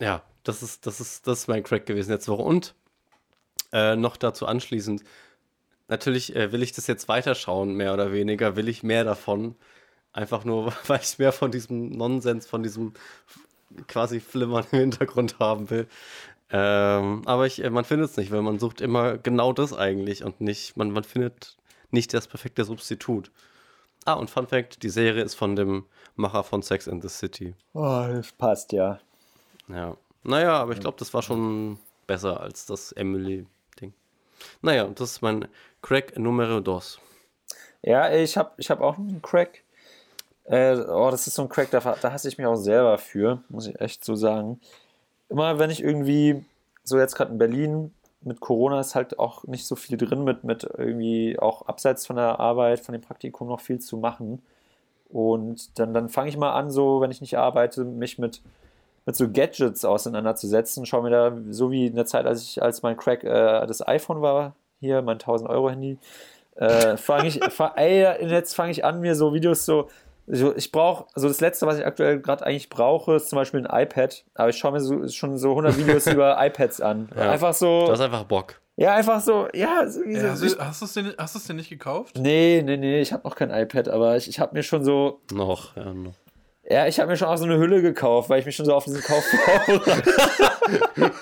ja, 0.00 0.22
das 0.44 0.62
ist, 0.62 0.86
das 0.86 1.00
ist, 1.00 1.26
das 1.26 1.40
ist 1.40 1.48
mein 1.48 1.64
Crack 1.64 1.86
gewesen 1.86 2.12
letzte 2.12 2.30
Woche. 2.30 2.42
Und 2.42 2.74
äh, 3.72 3.96
noch 3.96 4.16
dazu 4.16 4.46
anschließend, 4.46 5.02
natürlich 5.88 6.36
äh, 6.36 6.52
will 6.52 6.62
ich 6.62 6.72
das 6.72 6.86
jetzt 6.86 7.08
weiterschauen, 7.08 7.74
mehr 7.74 7.92
oder 7.92 8.12
weniger, 8.12 8.54
will 8.56 8.68
ich 8.68 8.82
mehr 8.82 9.04
davon. 9.04 9.56
Einfach 10.18 10.44
nur, 10.44 10.72
weil 10.88 10.98
ich 11.00 11.18
mehr 11.20 11.32
von 11.32 11.52
diesem 11.52 11.90
Nonsens, 11.90 12.44
von 12.44 12.64
diesem 12.64 12.92
quasi 13.86 14.18
Flimmern 14.18 14.66
im 14.72 14.80
Hintergrund 14.80 15.38
haben 15.38 15.70
will. 15.70 15.86
Ähm, 16.50 17.22
aber 17.24 17.46
ich, 17.46 17.62
äh, 17.62 17.70
man 17.70 17.84
findet 17.84 18.10
es 18.10 18.16
nicht, 18.16 18.32
weil 18.32 18.42
man 18.42 18.58
sucht 18.58 18.80
immer 18.80 19.16
genau 19.16 19.52
das 19.52 19.72
eigentlich 19.72 20.24
und 20.24 20.40
nicht, 20.40 20.76
man, 20.76 20.90
man 20.90 21.04
findet 21.04 21.56
nicht 21.92 22.12
das 22.14 22.26
perfekte 22.26 22.64
Substitut. 22.64 23.30
Ah, 24.06 24.14
und 24.14 24.28
Fun 24.28 24.48
Fact: 24.48 24.82
Die 24.82 24.88
Serie 24.88 25.22
ist 25.22 25.36
von 25.36 25.54
dem 25.54 25.84
Macher 26.16 26.42
von 26.42 26.62
Sex 26.62 26.88
in 26.88 27.00
the 27.00 27.08
City. 27.08 27.54
Oh, 27.74 28.04
das 28.08 28.32
passt, 28.32 28.72
ja. 28.72 28.98
Ja. 29.68 29.96
Naja, 30.24 30.54
aber 30.54 30.72
ich 30.72 30.80
glaube, 30.80 30.98
das 30.98 31.14
war 31.14 31.22
schon 31.22 31.78
besser 32.08 32.40
als 32.40 32.66
das 32.66 32.90
Emily-Ding. 32.90 33.92
Naja, 34.62 34.88
das 34.88 35.12
ist 35.12 35.22
mein 35.22 35.46
Crack 35.80 36.18
Numero 36.18 36.60
dos. 36.60 36.98
Ja, 37.82 38.12
ich 38.12 38.36
habe 38.36 38.50
ich 38.56 38.68
hab 38.68 38.80
auch 38.80 38.98
einen 38.98 39.22
Crack. 39.22 39.62
Äh, 40.48 40.78
oh, 40.88 41.10
das 41.10 41.26
ist 41.26 41.34
so 41.34 41.42
ein 41.42 41.48
Crack, 41.48 41.70
da, 41.70 41.80
da 41.80 42.12
hasse 42.12 42.28
ich 42.28 42.38
mich 42.38 42.46
auch 42.46 42.56
selber 42.56 42.96
für, 42.98 43.42
muss 43.48 43.66
ich 43.66 43.80
echt 43.80 44.04
so 44.04 44.14
sagen. 44.14 44.60
Immer 45.28 45.58
wenn 45.58 45.70
ich 45.70 45.82
irgendwie, 45.82 46.44
so 46.84 46.98
jetzt 46.98 47.14
gerade 47.16 47.32
in 47.32 47.38
Berlin, 47.38 47.92
mit 48.22 48.40
Corona 48.40 48.80
ist 48.80 48.94
halt 48.94 49.18
auch 49.18 49.44
nicht 49.44 49.66
so 49.66 49.76
viel 49.76 49.96
drin, 49.98 50.24
mit, 50.24 50.44
mit 50.44 50.64
irgendwie 50.76 51.38
auch 51.38 51.66
abseits 51.66 52.06
von 52.06 52.16
der 52.16 52.40
Arbeit, 52.40 52.80
von 52.80 52.94
dem 52.94 53.02
Praktikum 53.02 53.48
noch 53.48 53.60
viel 53.60 53.78
zu 53.78 53.98
machen. 53.98 54.42
Und 55.10 55.78
dann, 55.78 55.94
dann 55.94 56.08
fange 56.08 56.30
ich 56.30 56.36
mal 56.36 56.52
an, 56.52 56.70
so, 56.70 57.00
wenn 57.00 57.10
ich 57.10 57.20
nicht 57.20 57.36
arbeite, 57.38 57.84
mich 57.84 58.18
mit, 58.18 58.42
mit 59.06 59.16
so 59.16 59.30
Gadgets 59.30 59.84
auseinanderzusetzen. 59.84 60.86
Schau 60.86 61.02
mir 61.02 61.10
da, 61.10 61.36
so 61.50 61.70
wie 61.70 61.86
in 61.86 61.94
der 61.94 62.06
Zeit, 62.06 62.26
als 62.26 62.42
ich, 62.42 62.62
als 62.62 62.82
mein 62.82 62.96
Crack 62.96 63.22
äh, 63.22 63.66
das 63.66 63.86
iPhone 63.86 64.22
war, 64.22 64.54
hier, 64.80 65.02
mein 65.02 65.18
1000-Euro-Handy, 65.18 65.98
äh, 66.56 66.96
fange 66.96 67.28
ich, 67.28 67.40
fa 67.52 67.72
ey, 67.76 68.26
jetzt 68.28 68.54
fange 68.54 68.72
ich 68.72 68.84
an, 68.84 69.00
mir 69.00 69.14
so 69.14 69.32
Videos 69.32 69.64
so, 69.64 69.88
so 70.30 70.54
ich 70.54 70.72
brauche, 70.72 71.06
also 71.14 71.28
das 71.28 71.40
letzte, 71.40 71.66
was 71.66 71.78
ich 71.78 71.86
aktuell 71.86 72.20
gerade 72.20 72.44
eigentlich 72.46 72.68
brauche, 72.68 73.14
ist 73.16 73.28
zum 73.30 73.36
Beispiel 73.36 73.66
ein 73.66 73.82
iPad, 73.82 74.24
aber 74.34 74.48
ich 74.50 74.56
schaue 74.58 74.72
mir 74.72 74.80
so, 74.80 75.06
schon 75.08 75.38
so 75.38 75.50
100 75.50 75.76
Videos 75.78 76.06
über 76.12 76.36
iPads 76.44 76.80
an. 76.80 77.08
Ja. 77.16 77.30
Einfach 77.30 77.54
so, 77.54 77.86
Du 77.86 77.92
hast 77.92 78.00
einfach 78.00 78.24
Bock. 78.24 78.60
ja, 78.76 78.94
einfach 78.94 79.20
so, 79.20 79.48
ja, 79.54 79.88
so, 79.88 80.00
wie 80.04 80.14
Ja, 80.14 80.20
so, 80.20 80.28
hast 80.28 80.42
ich, 80.42 80.54
du 80.56 80.64
hast 80.64 80.82
du's 80.82 80.92
dir, 80.92 81.14
hast 81.18 81.34
du's 81.34 81.44
dir 81.44 81.54
nicht 81.54 81.70
gekauft? 81.70 82.16
nee, 82.18 82.62
nee, 82.64 82.76
nee, 82.76 83.00
ich 83.00 83.12
habe 83.12 83.26
noch 83.26 83.34
kein 83.36 83.50
iPad, 83.50 83.88
aber 83.88 84.16
ich, 84.16 84.28
ich 84.28 84.38
habe 84.40 84.54
mir 84.54 84.62
schon 84.62 84.84
so, 84.84 85.20
Noch, 85.32 85.76
ja, 85.76 85.92
noch. 85.94 86.12
ja, 86.68 86.86
ich 86.86 87.00
habe 87.00 87.10
mir 87.10 87.16
schon 87.16 87.28
auch 87.28 87.36
so 87.38 87.44
eine 87.44 87.56
Hülle 87.58 87.80
gekauft, 87.82 88.28
weil 88.28 88.40
ich 88.40 88.46
mich 88.46 88.56
schon 88.56 88.66
so 88.66 88.74
auf 88.74 88.84
diesen 88.84 89.02
Kauf 89.02 89.24
freue. 89.24 89.80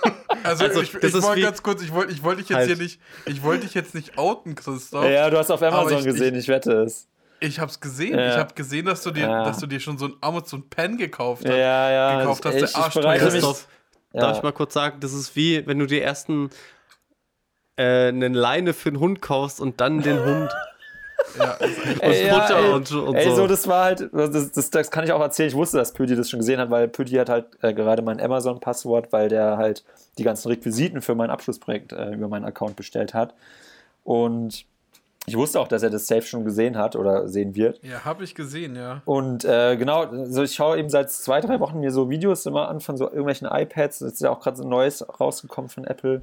Also, 0.42 0.64
Also, 0.64 0.80
ich, 0.82 0.92
das 0.92 1.12
ich 1.14 1.22
wollte 1.22 1.40
ganz 1.42 1.62
kurz, 1.62 1.82
ich 1.82 1.92
wollte 1.92 2.12
ich 2.12 2.22
wollte 2.22 2.40
dich 2.42 2.50
jetzt 2.50 2.58
Halt. 2.58 2.66
hier 2.68 2.76
nicht, 2.76 3.00
ich 3.26 3.42
wollte 3.42 3.64
dich 3.64 3.74
jetzt 3.74 3.94
nicht 3.96 4.16
outen, 4.16 4.54
Christoph. 4.54 5.04
ja, 5.04 5.28
du 5.28 5.38
hast 5.38 5.50
auf 5.50 5.60
Amazon 5.62 5.98
ich- 5.98 6.04
gesehen, 6.04 6.36
ich, 6.36 6.46
wette 6.48 6.72
es. 6.82 7.08
Ich 7.40 7.60
hab's 7.60 7.80
gesehen. 7.80 8.18
Ja. 8.18 8.30
Ich 8.30 8.36
habe 8.36 8.54
gesehen, 8.54 8.86
dass 8.86 9.02
du 9.02 9.10
dir, 9.10 9.26
Ja. 9.28 9.44
dass 9.44 9.58
du 9.58 9.66
dir 9.66 9.80
schon 9.80 9.98
so 9.98 10.06
ein 10.06 10.14
Amazon 10.20 10.68
Pen 10.68 10.96
gekauft 10.96 11.44
hast. 11.44 11.50
Ja, 11.54 11.90
ja, 11.90 12.18
gekauft 12.20 12.44
hast, 12.44 12.54
ich, 12.54 12.60
der 12.60 12.68
ich 12.70 12.76
Arsch 12.76 12.94
teuer 12.94 13.30
mich, 13.32 13.44
darf 14.12 14.36
ich 14.38 14.42
mal 14.42 14.52
kurz 14.52 14.72
sagen, 14.74 14.98
das 15.00 15.12
ist 15.12 15.36
wie, 15.36 15.66
wenn 15.66 15.78
du 15.78 15.86
dir 15.86 16.00
erst 16.02 16.28
einen, 16.30 16.50
äh, 17.76 18.08
eine 18.08 18.28
Leine 18.28 18.72
für 18.72 18.88
einen 18.88 19.00
Hund 19.00 19.20
kaufst 19.20 19.60
und 19.60 19.80
dann 19.80 20.02
den 20.02 20.24
Hund 20.24 20.50
Ja, 21.38 21.54
echt- 21.58 22.00
Ey, 22.02 22.26
ja, 22.28 22.40
Futter 22.40 22.58
ey, 22.58 22.72
und, 22.72 22.90
und 22.92 23.14
Ey, 23.14 23.28
so. 23.28 23.36
so, 23.36 23.46
das 23.46 23.66
war 23.68 23.84
halt, 23.84 24.08
das, 24.12 24.52
das, 24.52 24.70
das 24.70 24.90
kann 24.90 25.04
ich 25.04 25.12
auch 25.12 25.20
erzählen. 25.20 25.48
Ich 25.48 25.54
wusste, 25.54 25.76
dass 25.76 25.92
Pödi 25.92 26.14
das 26.16 26.30
schon 26.30 26.38
gesehen 26.40 26.58
hat, 26.60 26.70
weil 26.70 26.88
Pödi 26.88 27.12
hat 27.16 27.28
halt 27.28 27.46
äh, 27.62 27.74
gerade 27.74 28.00
mein 28.02 28.20
Amazon-Passwort, 28.20 29.12
weil 29.12 29.28
der 29.28 29.58
halt 29.58 29.84
die 30.18 30.22
ganzen 30.24 30.48
Requisiten 30.48 31.02
für 31.02 31.14
mein 31.14 31.28
Abschlussprojekt 31.30 31.92
äh, 31.92 32.12
über 32.12 32.28
meinen 32.28 32.44
Account 32.46 32.76
bestellt 32.76 33.12
hat. 33.12 33.34
Und 34.04 34.64
Ich 35.26 35.36
wusste 35.36 35.60
auch, 35.60 35.68
dass 35.68 35.82
er 35.82 35.90
das 35.90 36.06
safe 36.06 36.22
schon 36.22 36.44
gesehen 36.44 36.78
hat 36.78 36.94
oder 36.94 37.28
sehen 37.28 37.54
wird. 37.56 37.82
Ja, 37.82 38.04
habe 38.04 38.22
ich 38.22 38.34
gesehen, 38.34 38.76
ja. 38.76 39.02
Und 39.04 39.44
äh, 39.44 39.76
genau, 39.76 40.06
so 40.24 40.42
ich 40.42 40.54
schaue 40.54 40.78
eben 40.78 40.88
seit 40.88 41.10
zwei, 41.10 41.40
drei 41.40 41.58
Wochen 41.60 41.80
mir 41.80 41.90
so 41.90 42.08
Videos 42.10 42.46
immer 42.46 42.68
an 42.68 42.80
von 42.80 42.96
so 42.96 43.06
irgendwelchen 43.06 43.48
iPads. 43.50 44.00
Es 44.02 44.14
ist 44.14 44.20
ja 44.20 44.30
auch 44.30 44.40
gerade 44.40 44.56
so 44.56 44.62
ein 44.62 44.68
neues 44.68 45.04
rausgekommen 45.20 45.68
von 45.68 45.84
Apple. 45.84 46.22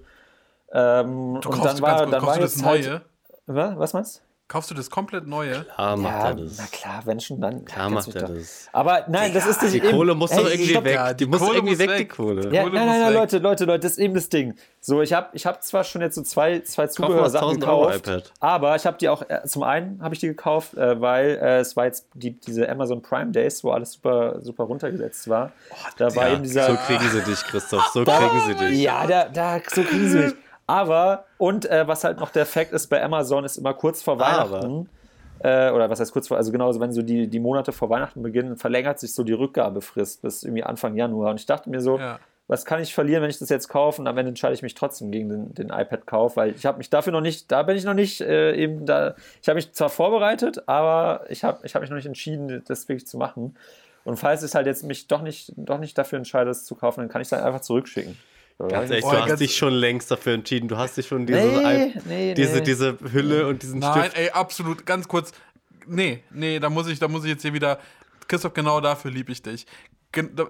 Ähm, 0.71 1.39
Du 1.41 1.49
und 1.49 1.55
kaufst, 1.55 1.65
dann 1.65 1.81
war, 1.81 1.99
ganz, 1.99 2.11
dann 2.11 2.25
war 2.25 2.39
jetzt 2.39 2.65
halt, 2.65 3.01
was 3.45 3.93
meinst 3.93 4.17
du? 4.17 4.32
Kaufst 4.53 4.69
du 4.69 4.75
das 4.75 4.91
komplett 4.91 5.25
Neue? 5.25 5.63
Klar 5.63 5.97
macht 5.97 6.13
Ja, 6.13 6.27
er 6.30 6.35
das. 6.35 6.57
na 6.59 6.65
klar, 6.71 7.01
wenn 7.05 7.19
schon, 7.19 7.41
dann. 7.41 7.65
Klar 7.65 7.89
macht 7.89 8.15
er 8.15 8.27
das. 8.27 8.67
Aber 8.71 9.03
nein, 9.07 9.34
das 9.34 9.47
ist 9.47 9.63
das 9.63 9.71
Die 9.71 9.77
eben- 9.80 9.89
Kohle 9.89 10.13
muss 10.13 10.30
doch 10.30 10.45
irgendwie 10.47 10.69
stopp. 10.69 10.84
weg. 10.84 10.93
Ja, 10.93 11.11
die 11.11 11.23
die 11.25 11.30
muss 11.31 11.39
Kohle 11.39 11.55
irgendwie 11.55 11.71
muss 11.73 11.80
weg, 11.80 11.89
weg. 11.89 11.97
die 11.97 12.07
Kohle. 12.07 12.53
Ja, 12.53 12.61
Kohle 12.61 12.75
nein, 12.75 12.85
nein, 12.88 13.01
nein. 13.01 13.13
Leute, 13.15 13.39
Leute, 13.39 13.65
Leute, 13.65 13.80
das 13.81 13.93
ist 13.93 13.97
eben 13.97 14.13
das 14.13 14.30
Ding. 14.30 14.53
So, 14.80 15.01
ich 15.01 15.11
habe 15.11 15.30
ich 15.34 15.47
hab 15.47 15.63
zwar 15.63 15.84
schon 15.84 16.01
jetzt 16.03 16.13
so 16.13 16.21
zwei, 16.21 16.59
zwei 16.59 16.85
Zubehörsachen 16.85 17.47
1000 17.61 17.63
Euro 17.67 17.85
gekauft, 17.88 18.07
iPad. 18.07 18.31
aber 18.41 18.75
ich 18.75 18.85
habe 18.85 18.97
die 18.99 19.09
auch, 19.09 19.23
äh, 19.27 19.41
zum 19.45 19.63
einen 19.63 19.99
habe 20.03 20.13
ich 20.13 20.19
die 20.21 20.27
gekauft, 20.27 20.75
äh, 20.75 21.01
weil 21.01 21.30
äh, 21.41 21.57
es 21.61 21.75
war 21.75 21.85
jetzt 21.85 22.05
die, 22.13 22.39
diese 22.39 22.69
Amazon 22.69 23.01
Prime 23.01 23.31
Days, 23.31 23.63
wo 23.63 23.71
alles 23.71 23.93
super, 23.93 24.39
super 24.41 24.65
runtergesetzt 24.65 25.27
war. 25.30 25.51
da 25.97 26.15
war 26.15 26.27
Ja, 26.27 26.34
eben 26.34 26.43
dieser, 26.43 26.67
so 26.67 26.75
kriegen 26.85 27.09
sie 27.09 27.21
dich, 27.21 27.43
Christoph. 27.45 27.88
So 27.91 28.03
kriegen 28.03 28.41
sie 28.45 28.53
dich. 28.67 28.81
ja, 28.84 29.07
da, 29.07 29.25
da, 29.30 29.59
so 29.73 29.81
kriegen 29.81 30.07
sie 30.09 30.17
mich. 30.19 30.34
Aber, 30.68 31.26
und 31.38 31.69
äh, 31.69 31.88
was 31.88 32.03
halt 32.03 32.19
noch 32.19 32.30
der 32.31 32.45
Fakt 32.45 32.72
ist, 32.72 32.88
bei 32.88 33.03
Amazon 33.03 33.44
ist 33.44 33.57
immer 33.57 33.73
kurz 33.73 34.02
vor. 34.02 34.18
Weihnachten, 34.19 34.90
äh, 35.40 35.72
oder 35.72 35.90
was 35.90 35.99
heißt 35.99 36.14
kurz 36.14 36.27
vor, 36.30 36.38
also 36.38 36.52
genauso, 36.52 36.80
wenn 36.80 36.94
so 36.94 37.02
die, 37.02 37.27
die 37.27 37.40
Monate 37.40 37.72
vor 37.73 37.90
Weihnachten 37.90 38.22
beginnen, 38.23 38.56
verlängert 38.56 38.99
sich 38.99 39.14
so 39.14 39.23
die 39.23 39.34
Rückgabefrist 39.34 40.22
bis 40.22 40.44
irgendwie 40.44 40.64
Anfang 40.64 40.95
Januar. 40.95 41.31
Und 41.31 41.40
ich 41.40 41.45
dachte 41.45 41.69
mir 41.69 41.81
so, 41.81 41.98
Ja. 41.99 42.19
was 42.48 42.64
kann 42.64 42.81
ich 42.81 42.94
verlieren, 42.94 43.23
wenn 43.23 43.30
ich 43.30 43.40
das 43.40 43.49
jetzt 43.49 43.68
kaufe? 43.68 44.02
Und 44.02 44.07
am 44.07 44.18
Ende 44.18 44.30
entscheide 44.30 44.53
ich 44.53 44.61
mich 44.61 44.73
trotzdem 44.73 45.11
gegen 45.11 45.27
den, 45.30 45.53
den 45.53 45.69
iPad-Kauf, 45.69 46.38
weil 46.38 46.52
ich 46.52 46.65
habe 46.65 46.77
mich 46.77 46.90
dafür 46.90 47.11
noch 47.11 47.19
nicht, 47.22 47.52
da 47.52 47.64
bin 47.64 47.76
ich 47.76 47.84
noch 47.84 47.94
nicht 47.94 48.22
äh, 48.22 48.56
eben 48.56 48.85
da, 48.85 49.15
ich 49.41 49.49
habe 49.49 49.56
mich 49.56 49.73
zwar 49.73 49.90
vorbereitet, 49.90 50.64
aber 50.69 51.26
ich 51.27 51.44
habe 51.44 51.60
ich 51.65 51.76
hab 51.76 51.81
mich 51.81 51.90
noch 51.90 51.98
nicht 51.98 52.06
entschieden, 52.07 52.64
das 52.65 52.88
wirklich 52.88 53.06
zu 53.07 53.18
machen. 53.18 53.57
Und 54.06 54.18
falls 54.18 54.44
ich 54.44 54.53
halt 54.56 54.68
jetzt 54.68 54.84
mich 54.84 55.07
doch 55.07 55.22
nicht, 55.22 55.52
doch 55.57 55.77
nicht 55.80 55.98
dafür 55.98 56.18
entscheide, 56.18 56.49
es 56.52 56.64
zu 56.65 56.76
kaufen, 56.76 57.02
dann 57.02 57.10
kann 57.10 57.22
ich 57.22 57.26
es 57.26 57.30
dann 57.30 57.44
einfach 57.44 57.61
zurückschicken. 57.61 58.18
Ganz 58.59 58.89
ehrlich, 58.91 59.05
Oh, 59.05 59.11
du 59.11 59.17
hast 59.21 59.39
dich 59.39 59.55
schon 59.57 59.73
längst 59.73 60.09
dafür 60.11 60.34
entschieden. 60.34 60.67
Du 60.67 60.77
hast 60.77 60.95
dich 60.97 61.07
schon 61.07 61.25
diese, 61.25 61.39
Nee, 61.39 61.93
nee, 62.05 62.34
diese, 62.34 62.55
nee. 62.57 62.61
diese 62.61 62.97
Hülle 63.11 63.47
und 63.47 63.61
diesen 63.63 63.80
Nein, 63.80 64.03
Stift. 64.11 64.17
ey, 64.17 64.30
absolut, 64.30 64.85
ganz 64.85 65.07
kurz. 65.07 65.31
Nee, 65.88 66.23
nee, 66.31 66.59
da 66.59 66.69
muss 66.69 66.88
ich, 66.88 66.99
da 66.99 67.07
muss 67.07 67.23
ich 67.23 67.30
jetzt 67.31 67.41
hier 67.41 67.53
wieder. 67.53 67.80
Christoph, 68.27 68.53
genau 68.53 68.80
dafür 68.80 69.11
liebe 69.11 69.31
ich 69.31 69.41
dich. 69.41 69.65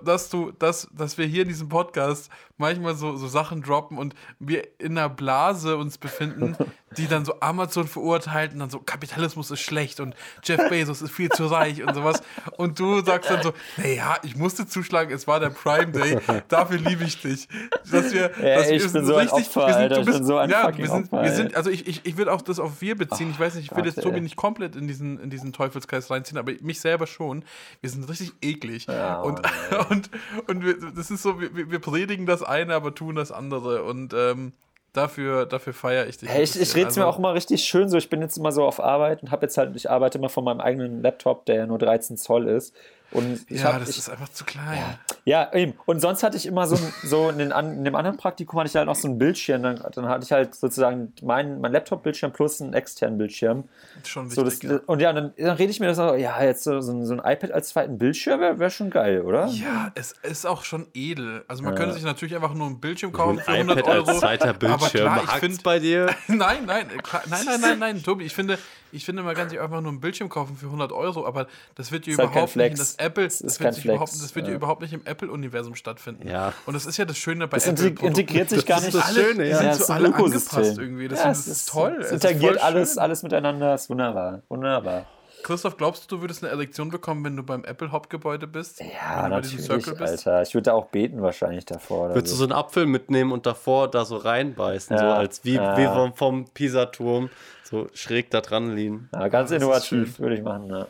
Dass 0.04 0.30
du, 0.30 0.52
dass, 0.52 0.90
dass 0.94 1.18
wir 1.18 1.26
hier 1.26 1.44
in 1.44 1.48
diesem 1.48 1.70
Podcast 1.70 2.30
manchmal 2.58 2.96
so, 2.96 3.16
so 3.16 3.28
Sachen 3.28 3.62
droppen 3.62 3.98
und 3.98 4.14
wir 4.38 4.68
in 4.78 4.98
einer 4.98 5.08
Blase 5.10 5.78
uns 5.78 5.98
befinden, 5.98 6.58
die 6.98 7.08
dann 7.08 7.26
so 7.26 7.40
Amazon 7.40 7.88
verurteilt 7.88 8.54
und 8.54 8.60
dann 8.60 8.70
so, 8.70 8.80
Kapitalismus 8.80 9.52
ist 9.52 9.62
schlecht 9.62 10.00
und 10.00 10.16
Jeff 10.44 10.60
Bezos 10.70 11.02
ist 11.02 11.12
viel 11.12 11.30
zu 11.30 11.46
reich 11.46 11.84
und 11.84 11.94
sowas. 11.94 12.22
Und 12.58 12.80
du 12.80 13.04
sagst 13.04 13.30
dann 13.30 13.44
so, 13.44 13.54
naja, 13.78 14.18
ich 14.24 14.36
musste 14.36 14.68
zuschlagen, 14.68 15.14
es 15.14 15.28
war 15.28 15.40
der 15.40 15.50
Prime 15.50 15.92
Day, 15.92 16.20
dafür 16.48 16.78
liebe 16.78 17.04
ich 17.04 17.22
dich. 17.22 17.48
Dass 17.92 18.14
wir, 18.14 18.32
Ja, 18.42 18.56
dass 18.56 18.70
ich 18.70 18.84
wir 18.84 18.92
bin 18.92 19.06
so 19.06 19.16
ein 19.16 19.30
Opfer, 19.30 19.68
wir 19.68 19.74
sind, 19.74 19.82
Alter, 19.84 19.96
du 19.96 20.02
ich 20.02 20.06
bist, 20.06 20.18
bin 20.20 20.28
so 20.28 20.38
ein 20.38 20.50
ja, 20.50 20.78
wir 20.78 20.88
sind, 20.88 21.06
Opfer, 21.06 21.24
wir 21.24 21.32
sind, 21.32 21.56
also 21.56 21.70
ich, 21.70 21.88
ich, 21.88 22.02
ich 22.06 22.18
will 22.18 22.30
auch 22.30 22.42
das 22.42 22.60
auf 22.60 22.82
wir 22.82 22.96
beziehen. 22.96 23.30
Ich 23.32 23.40
weiß 23.40 23.56
nicht, 23.56 23.72
ich 23.72 23.78
will 23.78 23.86
jetzt 23.86 24.02
Tobi 24.02 24.22
nicht 24.22 24.36
komplett 24.36 24.76
in 24.76 24.88
diesen, 24.88 25.20
in 25.20 25.30
diesen 25.30 25.54
Teufelskreis 25.54 26.10
reinziehen, 26.10 26.38
aber 26.38 26.54
mich 26.62 26.80
selber 26.80 27.08
schon. 27.08 27.44
Wir 27.82 27.90
sind 27.90 28.08
richtig 28.10 28.34
eklig. 28.42 28.88
Ja, 28.88 29.22
und 29.22 29.42
Mann, 29.42 29.86
und, 29.90 30.10
und 30.48 30.66
wir, 30.66 30.92
das 30.92 31.12
ist 31.12 31.24
so, 31.24 31.40
wir, 31.40 31.72
wir 31.72 31.80
predigen 31.80 32.26
das 32.26 32.44
eine, 32.44 32.74
aber 32.76 32.96
tun 32.96 33.16
das 33.16 33.32
andere. 33.32 33.84
Und 33.84 34.14
ähm, 34.14 34.54
dafür, 34.94 35.46
dafür 35.46 35.74
feiere 35.74 36.08
ich 36.08 36.18
dich. 36.18 36.30
Hey, 36.30 36.44
ich 36.44 36.60
ich 36.60 36.76
rede 36.76 36.88
es 36.90 36.96
mir 36.96 37.04
Also, 37.04 37.16
auch 37.16 37.20
immer 37.20 37.34
richtig 37.34 37.64
schön 37.66 37.90
so. 37.90 37.98
Ich 37.98 38.10
bin 38.10 38.22
jetzt 38.22 38.38
immer 38.38 38.52
so 38.52 38.64
auf 38.64 38.80
Arbeit 38.80 39.22
und 39.22 39.32
habe 39.32 39.46
jetzt 39.46 39.58
halt, 39.58 39.76
ich 39.76 39.90
arbeite 39.90 40.18
immer 40.18 40.30
von 40.30 40.44
meinem 40.44 40.62
eigenen 40.62 41.02
Laptop, 41.02 41.46
der 41.46 41.56
ja 41.56 41.66
nur 41.68 41.80
13 41.80 42.18
Zoll 42.18 42.48
ist. 42.48 42.74
Und 43.14 43.46
ich 43.50 43.62
Ja, 43.62 43.74
hab, 43.74 43.80
das 43.80 43.90
ich, 43.90 43.98
ist 44.00 44.10
einfach 44.10 44.30
zu 44.30 44.44
klein. 44.44 44.80
Ja, 45.26 45.54
eben. 45.54 45.74
Und 45.86 46.00
sonst 46.02 46.24
hatte 46.24 46.36
ich 46.36 46.46
immer 46.46 46.68
so, 46.68 46.78
so 47.04 47.30
in, 47.30 47.38
den, 47.38 47.52
an- 47.52 47.74
in 47.78 47.84
dem 47.86 47.96
anderen 47.96 48.18
Praktikum 48.18 48.60
hatte 48.60 48.70
ich 48.70 48.76
halt 48.76 48.88
noch 48.88 48.96
so 48.96 49.08
ein 49.08 49.18
Bildschirm. 49.18 49.64
Dann, 49.64 49.82
dann 49.94 50.08
hatte 50.10 50.26
ich 50.26 50.32
halt 50.32 50.56
sozusagen 50.56 51.14
mein, 51.22 51.62
mein 51.62 51.72
Laptop-Bildschirm 51.72 52.34
plus 52.34 52.62
einen 52.62 52.74
externen 52.74 53.18
Bildschirm. 53.18 53.66
Schon 54.04 54.30
So, 54.30 54.44
das, 54.44 54.54
wichtig. 54.56 54.72
ja. 54.72 54.80
und 54.88 55.00
ja, 55.00 55.14
dann, 55.14 55.34
dann 55.38 55.56
rede 55.58 55.72
ich 55.72 55.80
mir 55.80 55.86
das 55.88 55.98
so, 55.98 56.16
ja, 56.16 56.44
jetzt 56.44 56.64
so, 56.64 56.82
so, 56.82 56.92
ein, 56.92 57.06
so 57.06 57.14
ein 57.14 57.20
iPad 57.20 57.52
als 57.52 57.70
zweiten 57.70 57.98
Bildschirm 57.98 58.40
wäre 58.42 58.60
wär 58.60 58.70
schon 58.70 58.90
geil, 58.90 59.22
oder? 59.22 59.48
Ja, 59.48 59.92
es 59.96 60.14
ist 60.24 60.46
auch 60.46 60.64
schon 60.64 60.88
edel. 60.94 61.46
Also 61.48 61.64
man 61.64 61.76
könnte 61.76 61.94
sich 61.94 62.04
natürlich 62.04 62.36
einfach 62.36 62.54
nur 62.54 62.68
einen 62.68 62.80
Bildschirm 62.80 63.12
kaufen 63.14 63.40
für 63.40 63.52
100 63.52 63.78
iPad 63.80 63.94
Euro. 63.96 64.10
als 64.10 64.20
zweiter 64.20 64.54
Bildschirm. 64.54 65.08
Aber 65.08 65.22
klar, 65.22 65.36
ich 65.36 65.40
finde, 65.40 65.58
bei 65.64 65.80
dir? 65.80 66.08
Nein, 66.28 66.66
nein, 66.66 66.88
klar, 67.04 67.22
nein, 67.30 67.42
nein, 67.46 67.62
nein, 67.62 67.80
nein, 67.80 68.04
Tobi, 68.04 68.26
ich 68.26 68.34
finde, 68.34 68.58
ich 68.94 69.06
finde, 69.06 69.24
man 69.24 69.36
kann 69.36 69.50
sich 69.50 69.60
einfach 69.60 69.82
nur 69.82 69.92
einen 69.92 70.00
Bildschirm 70.00 70.30
kaufen 70.30 70.56
für 70.56 70.68
100 70.68 70.92
Euro, 70.92 71.26
aber 71.26 71.48
das 71.76 71.92
wird 71.92 72.06
ja 72.08 72.18
halt 72.18 72.30
überhaupt 72.32 72.56
nicht 72.56 72.72
in 72.72 72.78
das 72.78 72.96
Apple, 72.96 73.24
Das 73.24 73.40
das 73.40 73.60
wird, 73.60 73.84
überhaupt, 73.86 74.12
das 74.14 74.36
wird 74.36 74.46
ja 74.46 74.52
ja. 74.52 74.58
überhaupt 74.58 74.82
nicht 74.82 74.94
im 74.94 75.02
Apple-Universum 75.06 75.76
stattfinden. 75.76 76.28
Ja. 76.28 76.54
Und 76.66 76.74
das 76.74 76.86
ist 76.86 76.98
ja 76.98 77.06
das 77.06 77.18
Schöne 77.18 77.48
bei 77.48 77.58
Das 77.58 77.68
Apple. 77.68 77.88
integ- 77.90 78.02
integriert 78.04 78.50
sich 78.50 78.66
gar 78.66 78.80
nicht. 78.82 78.94
das 78.94 79.06
alle, 79.06 79.24
Schöne, 79.24 79.44
die 79.44 79.50
ja. 79.50 79.58
sind 79.58 79.66
Ja, 79.68 79.72
zu 79.74 79.78
es 79.78 79.84
ist 79.84 79.90
alle 79.90 80.14
angepasst 80.14 80.78
irgendwie. 80.78 81.08
Das, 81.08 81.20
Ja, 81.24 81.32
ist, 81.32 81.48
das 81.48 81.58
ist 81.58 81.70
toll. 81.70 81.98
Es 82.00 82.06
Es 82.08 82.12
interagiert 82.14 82.62
alles, 82.64 82.98
alles 82.98 83.24
miteinander, 83.24 83.74
ist 83.76 83.90
wunderbar. 83.90 84.42
Wunderbar. 84.50 85.06
Christoph, 85.44 85.78
glaubst 85.78 86.10
du, 86.12 86.16
du 86.16 86.22
würdest 86.22 86.44
eine 86.44 86.52
Erektion 86.52 86.90
bekommen, 86.90 87.24
wenn 87.26 87.36
du 87.36 87.44
beim 87.44 87.64
Apple-Hauptgebäude 87.64 88.48
bist? 88.48 88.80
Ja, 88.80 89.24
wenn 89.24 89.30
du 89.32 89.36
bei 89.36 89.42
diesem 89.42 89.60
natürlich, 89.78 89.86
bist? 90.00 90.28
Alter. 90.28 90.42
Ich 90.42 90.54
würde 90.54 90.64
da 90.64 90.74
auch 90.74 90.86
beten 90.88 91.22
wahrscheinlich 91.22 91.66
davor. 91.66 92.16
Würdest 92.16 92.34
du 92.34 92.38
so 92.38 92.44
einen 92.46 92.54
Apfel 92.54 92.86
mitnehmen 92.86 93.32
und 93.32 93.46
davor 93.46 93.90
da 93.92 94.06
so 94.06 94.16
reinbeißen, 94.18 94.98
so 94.98 95.04
Ja. 95.04 95.16
als 95.16 95.44
wie, 95.46 95.56
Ja. 95.56 95.78
wie 95.78 95.86
vom, 95.86 96.14
vom 96.14 96.46
Pisa-Turm, 96.54 97.30
so 97.64 97.88
schräg 97.94 98.32
da 98.32 98.42
dran 98.42 98.76
liegen. 98.76 99.10
ja, 99.14 99.28
ganz 99.28 99.50
das 99.52 99.62
innovativ, 99.62 100.20
würde 100.20 100.36
ich 100.36 100.42
machen. 100.44 100.70
Ja. 100.70 100.88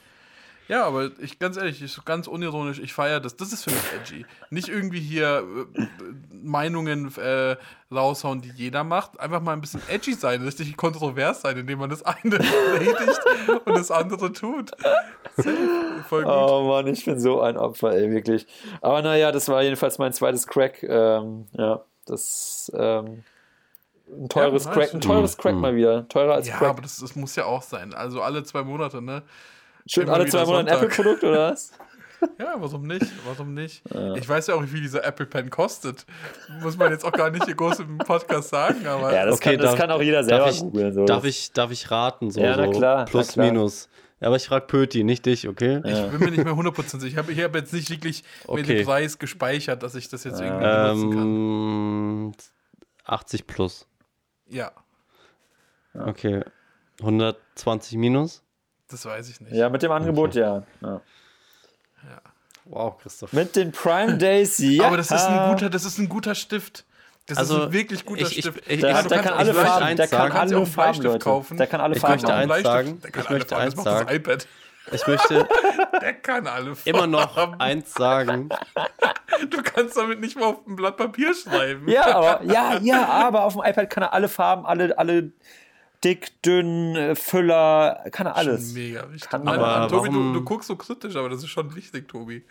Ja, 0.67 0.85
aber 0.85 1.11
ich 1.19 1.39
ganz 1.39 1.57
ehrlich, 1.57 1.81
ich, 1.81 2.05
ganz 2.05 2.27
unironisch, 2.27 2.79
ich 2.79 2.93
feiere 2.93 3.19
das. 3.19 3.35
Das 3.35 3.51
ist 3.51 3.63
für 3.63 3.71
mich 3.71 3.93
edgy. 3.93 4.25
Nicht 4.49 4.69
irgendwie 4.69 4.99
hier 4.99 5.43
äh, 5.75 5.85
Meinungen 6.31 7.13
äh, 7.17 7.57
raushauen, 7.91 8.41
die 8.41 8.51
jeder 8.55 8.83
macht. 8.83 9.19
Einfach 9.19 9.41
mal 9.41 9.53
ein 9.53 9.61
bisschen 9.61 9.81
edgy 9.89 10.13
sein, 10.13 10.41
richtig 10.41 10.75
kontrovers 10.77 11.41
sein, 11.41 11.57
indem 11.57 11.79
man 11.79 11.89
das 11.89 12.03
eine 12.03 12.37
predigt 12.75 13.19
und 13.65 13.77
das 13.77 13.91
andere 13.91 14.31
tut. 14.31 14.71
Voll 16.07 16.23
gut. 16.23 16.31
Oh 16.31 16.65
Mann, 16.67 16.87
ich 16.87 17.03
bin 17.03 17.19
so 17.19 17.41
ein 17.41 17.57
Opfer, 17.57 17.91
ey, 17.93 18.09
wirklich. 18.11 18.47
Aber 18.81 19.01
naja, 19.01 19.31
das 19.31 19.49
war 19.49 19.63
jedenfalls 19.63 19.97
mein 19.97 20.13
zweites 20.13 20.47
Crack. 20.47 20.81
Ähm, 20.83 21.45
ja, 21.53 21.81
das 22.05 22.71
ähm, 22.75 23.23
ein 24.09 24.29
teures 24.29 24.65
Ja, 24.65 24.71
Crack, 24.71 24.93
ein 24.93 25.01
teures 25.01 25.37
Crack 25.37 25.55
mal 25.55 25.75
wieder. 25.75 26.07
Teurer 26.07 26.35
als 26.35 26.47
ja, 26.47 26.57
Crack. 26.57 26.69
aber 26.69 26.81
das, 26.81 26.97
das 26.97 27.15
muss 27.15 27.35
ja 27.35 27.45
auch 27.45 27.61
sein. 27.61 27.93
Also 27.93 28.21
alle 28.21 28.43
zwei 28.43 28.63
Monate, 28.63 29.01
ne? 29.01 29.23
Schön 29.87 30.09
alle 30.09 30.25
zwei 30.27 30.45
Monate 30.45 30.71
ein. 30.71 30.77
Apple-Produkt, 30.83 31.23
oder 31.23 31.51
was? 31.51 31.71
Ja, 32.39 32.55
warum 32.57 32.87
nicht? 32.87 33.05
Warum 33.25 33.53
nicht? 33.53 33.83
Ich 34.15 34.29
weiß 34.29 34.47
ja 34.47 34.55
auch, 34.55 34.63
wie 34.63 34.67
viel 34.67 34.79
dieser 34.79 35.03
Apple 35.03 35.25
Pen 35.25 35.49
kostet. 35.49 36.05
Muss 36.61 36.77
man 36.77 36.89
jetzt 36.89 37.03
auch 37.03 37.11
gar 37.11 37.29
nicht 37.29 37.43
hier 37.43 37.53
groß 37.55 37.79
im 37.79 37.97
Podcast 37.97 38.47
sagen, 38.47 38.87
aber. 38.87 39.13
Ja, 39.13 39.25
das, 39.25 39.35
Okay, 39.35 39.57
kann, 39.57 39.59
das 39.59 39.71
darf- 39.71 39.79
kann 39.81 39.91
auch 39.91 40.01
jeder 40.01 40.23
selber 40.23 40.45
Darf 40.45 40.55
ich, 40.55 40.61
googeln. 40.61 40.93
So. 40.93 41.03
darf, 41.03 41.25
ich, 41.25 41.51
darf 41.51 41.69
ich 41.71 41.91
raten? 41.91 42.31
So, 42.31 42.39
Ja, 42.39 42.55
na 42.55 42.63
so 42.65 42.71
klar, 42.71 42.97
na 42.99 43.03
Plus, 43.03 43.27
klar. 43.33 43.45
minus. 43.47 43.89
Ja, 44.21 44.27
aber 44.27 44.37
ich 44.37 44.47
frage 44.47 44.67
Pöti, 44.67 45.03
nicht 45.03 45.25
dich, 45.25 45.49
okay? 45.49 45.81
Ich 45.83 46.01
bin 46.11 46.19
mir 46.21 46.31
nicht 46.31 46.45
mehr 46.45 46.53
100% 46.53 47.01
sicher. 47.01 47.05
Ich 47.07 47.17
habe 47.17 47.33
ich 47.33 47.41
hab 47.43 47.53
jetzt 47.55 47.73
nicht 47.73 47.89
wirklich 47.89 48.23
mir 48.47 48.53
Okay. 48.53 48.63
den 48.63 48.85
Preis 48.85 49.19
gespeichert, 49.19 49.83
dass 49.83 49.93
ich 49.95 50.07
das 50.07 50.23
jetzt 50.23 50.39
irgendwie 50.39 50.63
benutzen 50.65 51.11
kann. 51.11 51.27
Ähm, 52.29 52.31
80 53.03 53.47
plus. 53.47 53.85
Ja, 54.47 54.71
Okay. 55.93 56.41
120 57.01 57.97
minus? 57.97 58.43
Das 58.89 59.05
weiß 59.05 59.29
ich 59.29 59.41
nicht. 59.41 59.53
Ja, 59.53 59.69
mit 59.69 59.81
dem 59.81 59.91
Angebot, 59.91 60.35
ja. 60.35 60.63
ja. 60.81 61.01
Wow, 62.65 62.97
Christoph. 63.01 63.33
Mit 63.33 63.55
den 63.55 63.71
Prime 63.71 64.17
Days, 64.17 64.57
ja. 64.59 64.85
Aber 64.87 64.97
das 64.97 65.11
ist 65.11 65.25
ein 65.25 65.49
guter, 65.51 65.69
das 65.69 65.83
ist 65.85 65.97
ein 65.97 66.07
guter 66.09 66.33
Stift. 66.35 66.85
Das 67.25 67.35
ist 67.37 67.39
Also, 67.39 67.63
ein 67.63 67.71
wirklich 67.73 68.05
guter 68.05 68.21
ich- 68.23 68.37
ich- 68.37 68.43
Stift. 68.45 68.61
ich- 68.67 68.81
Der, 68.81 68.91
Ja, 68.91 69.01
der 69.01 69.17
du 69.17 69.23
kann 69.23 69.33
alle 69.37 69.49
ich 69.51 69.55
möchte 69.55 69.69
Farben, 69.71 69.95
der 69.95 70.07
kann 70.07 70.31
ja 70.31 70.39
alle 70.39 70.65
Farben, 70.65 71.01
Leute. 71.03 71.19
kaufen. 71.19 71.57
Der 71.57 71.67
kann 71.67 71.81
alle 71.81 71.95
Ich 71.95 72.01
Farben 72.01 72.13
möchte 72.15 72.27
machen. 72.27 72.51
eins 72.51 72.63
sagen. 72.63 73.01
Der 73.01 73.11
kann 73.11 73.21
Ich 73.23 73.29
alle 73.29 73.37
möchte 73.39 73.49
Farben. 73.55 73.63
eins 73.65 73.75
das 73.75 73.85
macht 73.85 73.93
sagen. 73.95 74.07
das 74.07 74.15
iPad. 74.15 74.47
Ich 74.91 75.07
möchte 75.07 75.47
Der 76.01 76.13
kann 76.15 76.47
alle 76.47 76.75
Farben. 76.75 76.81
immer 76.89 77.07
noch 77.07 77.59
eins 77.59 77.93
sagen. 77.93 78.49
Du 79.49 79.61
kannst 79.63 79.95
damit 79.97 80.19
nicht 80.19 80.37
mal 80.37 80.47
auf 80.47 80.67
ein 80.67 80.75
Blatt 80.75 80.97
Papier 80.97 81.33
schreiben. 81.33 81.87
Ja, 81.89 82.13
aber, 82.15 82.43
ja, 82.43 82.77
ja, 82.81 83.05
aber 83.07 83.43
auf 83.45 83.53
dem 83.53 83.63
iPad 83.63 83.89
kann 83.89 84.03
er 84.03 84.13
alle 84.13 84.27
Farben, 84.27 84.65
alle, 84.65 84.97
alle 84.97 85.31
dick, 86.03 86.41
dünn, 86.43 86.95
äh, 86.95 87.15
Füller, 87.15 88.03
kann 88.11 88.27
er 88.27 88.35
alles. 88.35 88.67
Schon 88.67 88.73
mega 88.73 89.11
wichtig. 89.11 89.29
Kann 89.29 89.47
aber 89.47 89.79
nein, 89.79 89.89
Tobi, 89.89 90.09
du, 90.09 90.15
warum- 90.15 90.33
du 90.33 90.43
guckst 90.43 90.67
so 90.67 90.75
kritisch, 90.75 91.15
aber 91.15 91.29
das 91.29 91.39
ist 91.43 91.49
schon 91.49 91.73
wichtig, 91.75 92.07
Tobi. 92.07 92.43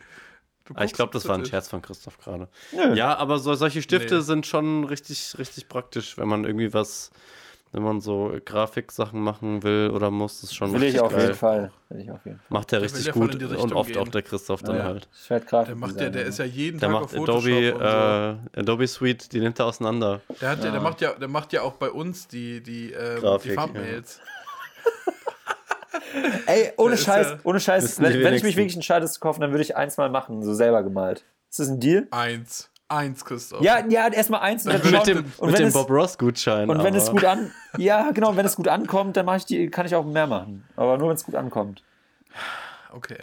Ah, 0.75 0.85
ich 0.85 0.93
glaube, 0.93 1.13
das 1.13 1.27
war 1.29 1.37
ein. 1.37 1.45
Scherz 1.45 1.69
von 1.69 1.83
Christoph 1.83 2.19
gerade. 2.19 2.49
Ja, 2.95 3.17
aber 3.17 3.39
so, 3.41 3.53
solche 3.55 3.83
Stifte 3.83 4.17
Nee. 4.17 4.21
sind 4.21 4.47
schon 4.47 4.85
richtig, 4.85 5.35
richtig 5.39 5.69
praktisch, 5.69 6.17
wenn 6.19 6.29
man 6.29 6.45
irgendwie 6.45 6.73
was, 6.73 7.11
wenn 7.73 7.83
man 7.83 8.01
so 8.01 8.37
Grafiksachen 8.45 9.19
machen 9.21 9.63
will 9.63 9.91
oder 9.95 10.11
muss, 10.11 10.41
das 10.43 10.51
ist 10.51 10.55
schon 10.57 10.73
Will 10.75 10.83
ich 10.83 10.95
richtig 10.95 11.01
auf 11.01 11.17
jeden. 11.19 11.35
Fall. 11.35 11.73
Will 11.89 12.01
ich 12.01 12.11
auf 12.11 12.25
jeden 12.25 12.37
Fall. 12.39 12.47
Macht 12.51 12.71
der 12.73 12.83
richtig 12.83 13.07
ja 13.07 13.13
gut 13.13 13.35
und 13.43 13.73
oft 13.73 13.93
gehen. 13.93 13.99
auch 14.03 14.09
der 14.09 14.23
Christoph 14.23 14.63
dann 14.63 14.77
Ja. 14.77 14.85
halt. 14.85 15.09
Der 15.31 15.75
macht 15.75 16.01
ja, 16.01 16.11
der 16.11 16.25
ist 16.27 16.39
ja 16.39 16.45
jeden 16.45 16.79
Der 16.79 16.89
Tag 16.89 16.93
macht 16.95 17.05
auf 17.05 17.13
Photoshop 17.13 17.51
Adobe, 17.51 17.75
und 17.75 17.81
so. 17.81 18.57
äh, 18.57 18.61
Adobe 18.61 18.87
Suite, 18.87 19.33
die 19.33 19.41
nimmt 19.41 19.59
er 19.59 19.67
auseinander. 19.67 20.21
Der, 20.41 20.51
hat 20.51 20.63
ja, 20.65 20.71
der, 20.71 20.81
macht 20.81 21.01
ja, 21.01 21.13
der 21.15 21.29
macht 21.29 21.53
ja 21.53 21.63
auch 21.63 21.73
bei 21.75 21.91
uns 21.91 22.29
die, 22.29 22.63
die, 22.63 22.93
ähm, 22.93 23.21
Grafik, 23.21 23.53
die 23.53 23.57
Thumbnails. 23.57 24.21
Ey, 26.47 26.73
ohne 26.77 26.97
Scheiß, 26.99 27.27
ja- 27.31 27.39
ohne 27.45 27.59
Scheiß, 27.61 28.01
wenn, 28.01 28.23
wenn 28.23 28.35
ich 28.35 28.43
mich 28.43 28.57
wirklich 28.57 28.75
entscheide, 28.75 29.01
das 29.03 29.15
zu 29.15 29.21
kaufen, 29.21 29.41
dann 29.41 29.51
würde 29.51 29.63
ich 29.63 29.77
eins 29.77 29.97
mal 29.97 30.11
machen, 30.11 30.43
so 30.43 30.53
selber 30.53 30.83
gemalt. 30.83 31.25
Ist 31.51 31.59
das 31.61 31.69
ein 31.69 31.81
Deal? 31.81 32.07
Eins. 32.11 32.71
Eins, 32.93 33.25
Christoph. 33.25 33.63
Ja, 33.63 33.85
ja, 33.89 34.09
erstmal 34.09 34.41
eins 34.41 34.67
und 34.67 34.73
dann 34.75 34.83
Mit 34.83 34.91
schauen- 34.95 35.07
dem- 35.07 35.33
und 35.39 35.51
Mit 35.51 35.59
dem 35.59 35.69
es, 35.69 35.75
Bob 35.75 35.91
Ross 35.91 36.19
Gutschein. 36.19 36.69
und 36.69 36.83
wenn 36.85 36.95
es 36.95 37.11
gut 37.11 37.25
an, 37.25 37.51
ja, 37.79 38.11
genau, 38.13 38.31
und 38.31 38.37
wenn 38.37 38.47
es 38.47 38.57
gut 38.57 38.69
ankommt, 38.69 39.17
dann 39.17 39.25
mache 39.27 39.39
ich 39.39 39.45
die, 39.47 39.69
kann 39.71 39.87
ich 39.87 39.95
auch 39.95 40.05
mehr 40.05 40.27
machen. 40.27 40.65
Aber 40.77 40.99
nur 40.99 41.09
wenn 41.09 41.17
es 41.17 41.25
gut 41.25 41.35
ankommt. 41.35 41.83
Okay. 42.93 43.19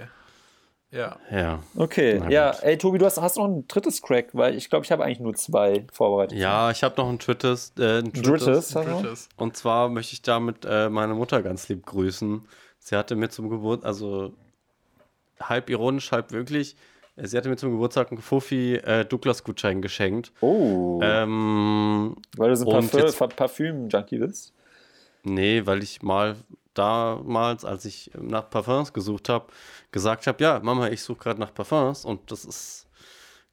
Ja. 0.92 1.18
Ja. 1.30 1.60
Okay, 1.76 2.20
Na 2.24 2.30
ja, 2.32 2.52
gut. 2.52 2.64
ey 2.64 2.78
Tobi, 2.80 2.98
du 2.98 3.06
hast, 3.06 3.22
hast 3.22 3.38
noch 3.38 3.46
ein 3.46 3.68
drittes 3.68 4.02
Crack, 4.02 4.30
weil 4.34 4.56
ich 4.56 4.72
glaube, 4.72 4.86
ich 4.86 4.92
habe 4.92 5.04
eigentlich 5.04 5.20
nur 5.20 5.36
zwei 5.36 5.86
vorbereitet. 5.94 6.38
Ja, 6.40 6.72
ich 6.72 6.82
habe 6.84 6.96
noch 6.98 7.08
ein 7.10 7.20
drittes. 7.20 7.74
Äh, 7.78 8.00
ein 8.00 8.12
Drittes? 8.12 8.70
drittes. 8.70 9.30
Und 9.38 9.56
zwar 9.56 9.90
möchte 9.90 10.14
ich 10.14 10.24
damit 10.24 10.66
äh, 10.68 10.90
meine 10.90 11.14
Mutter 11.14 11.44
ganz 11.44 11.70
lieb 11.70 11.86
grüßen. 11.86 12.42
Sie 12.80 12.96
hatte 12.96 13.16
mir 13.16 13.30
zum 13.30 13.50
Geburt, 13.52 13.86
also 13.86 14.34
halb 15.40 15.70
ironisch, 15.70 16.12
halb 16.12 16.32
wirklich, 16.32 16.76
sie 17.24 17.38
hatte 17.38 17.50
mir 17.50 17.58
zum 17.58 17.72
Geburtstag 17.72 18.12
einen 18.12 18.22
Fuffi 18.22 18.76
äh, 18.76 19.06
Douglas-Gutschein 19.06 19.82
geschenkt. 19.82 20.32
Oh, 20.42 21.00
Ähm, 21.04 22.16
weil 22.38 22.50
du 22.50 22.56
so 22.58 22.70
ein 22.72 22.90
Parfüm, 22.90 23.30
Parfüm-Junkie 23.36 24.20
bist. 24.20 24.54
nee, 25.24 25.62
weil 25.66 25.84
ich 25.84 26.02
mal 26.02 26.36
damals, 26.74 27.66
als 27.66 27.86
ich 27.86 28.12
nach 28.20 28.50
Parfums 28.50 28.94
gesucht 28.94 29.30
habe, 29.30 29.48
gesagt 29.92 30.28
habe, 30.28 30.42
ja, 30.44 30.60
Mama, 30.64 30.90
ich 30.90 31.02
suche 31.02 31.20
gerade 31.20 31.40
nach 31.40 31.54
Parfums 31.54 32.06
und 32.06 32.32
das 32.32 32.46
ist 32.46 32.88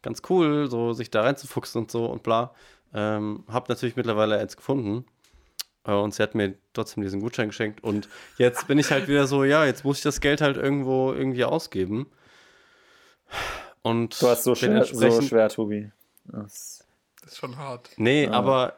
ganz 0.02 0.22
cool, 0.30 0.70
so 0.70 0.93
sich 0.93 1.10
da 1.10 1.22
reinzufuchsen 1.22 1.82
und 1.82 1.90
so 1.90 2.06
und 2.06 2.22
bla. 2.22 2.55
Ähm, 2.94 3.44
hab 3.48 3.68
natürlich 3.68 3.97
mittlerweile 3.97 4.38
eins 4.38 4.56
gefunden. 4.56 5.05
Äh, 5.84 5.93
Und 5.93 6.14
sie 6.14 6.22
hat 6.22 6.34
mir 6.34 6.55
trotzdem 6.72 7.02
diesen 7.02 7.20
Gutschein 7.20 7.48
geschenkt. 7.48 7.82
Und 7.82 8.09
jetzt 8.38 8.68
bin 8.68 8.78
ich 8.78 8.90
halt 8.90 9.09
wieder 9.09 9.26
so, 9.26 9.44
ja, 9.44 9.64
jetzt 9.64 9.84
muss 9.84 9.98
ich 9.98 10.02
das 10.05 10.20
Geld 10.20 10.40
halt 10.40 10.56
irgendwo 10.56 11.12
irgendwie 11.12 11.44
ausgeben. 11.44 12.06
Und 13.82 14.20
Du 14.20 14.28
hast 14.28 14.44
so 14.44 14.55
schwer, 14.55 14.85
so 14.85 15.23
schwer, 15.23 15.48
Tobi. 15.48 15.90
Das, 16.24 16.85
Das 17.23 17.32
ist 17.32 17.39
schon 17.39 17.57
hart. 17.57 17.90
Nee, 17.97 18.27
aber 18.28 18.77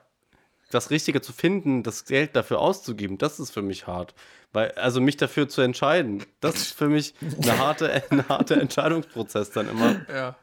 das 0.70 0.90
Richtige 0.90 1.20
zu 1.20 1.32
finden, 1.32 1.82
das 1.82 2.04
Geld 2.04 2.36
dafür 2.36 2.60
auszugeben, 2.60 3.18
das 3.18 3.40
ist 3.40 3.50
für 3.50 3.62
mich 3.62 3.86
hart. 3.86 4.14
Weil, 4.52 4.72
also 4.72 5.00
mich 5.00 5.16
dafür 5.16 5.48
zu 5.48 5.60
entscheiden, 5.60 6.24
das 6.40 6.56
ist 6.56 6.72
für 6.72 6.88
mich 6.88 7.14
eine 7.42 7.58
harte, 7.58 8.02
ein 8.10 8.28
harter 8.28 8.60
Entscheidungsprozess 8.60 9.50
dann 9.50 9.68
immer. 9.68 10.00
Ja. 10.08 10.36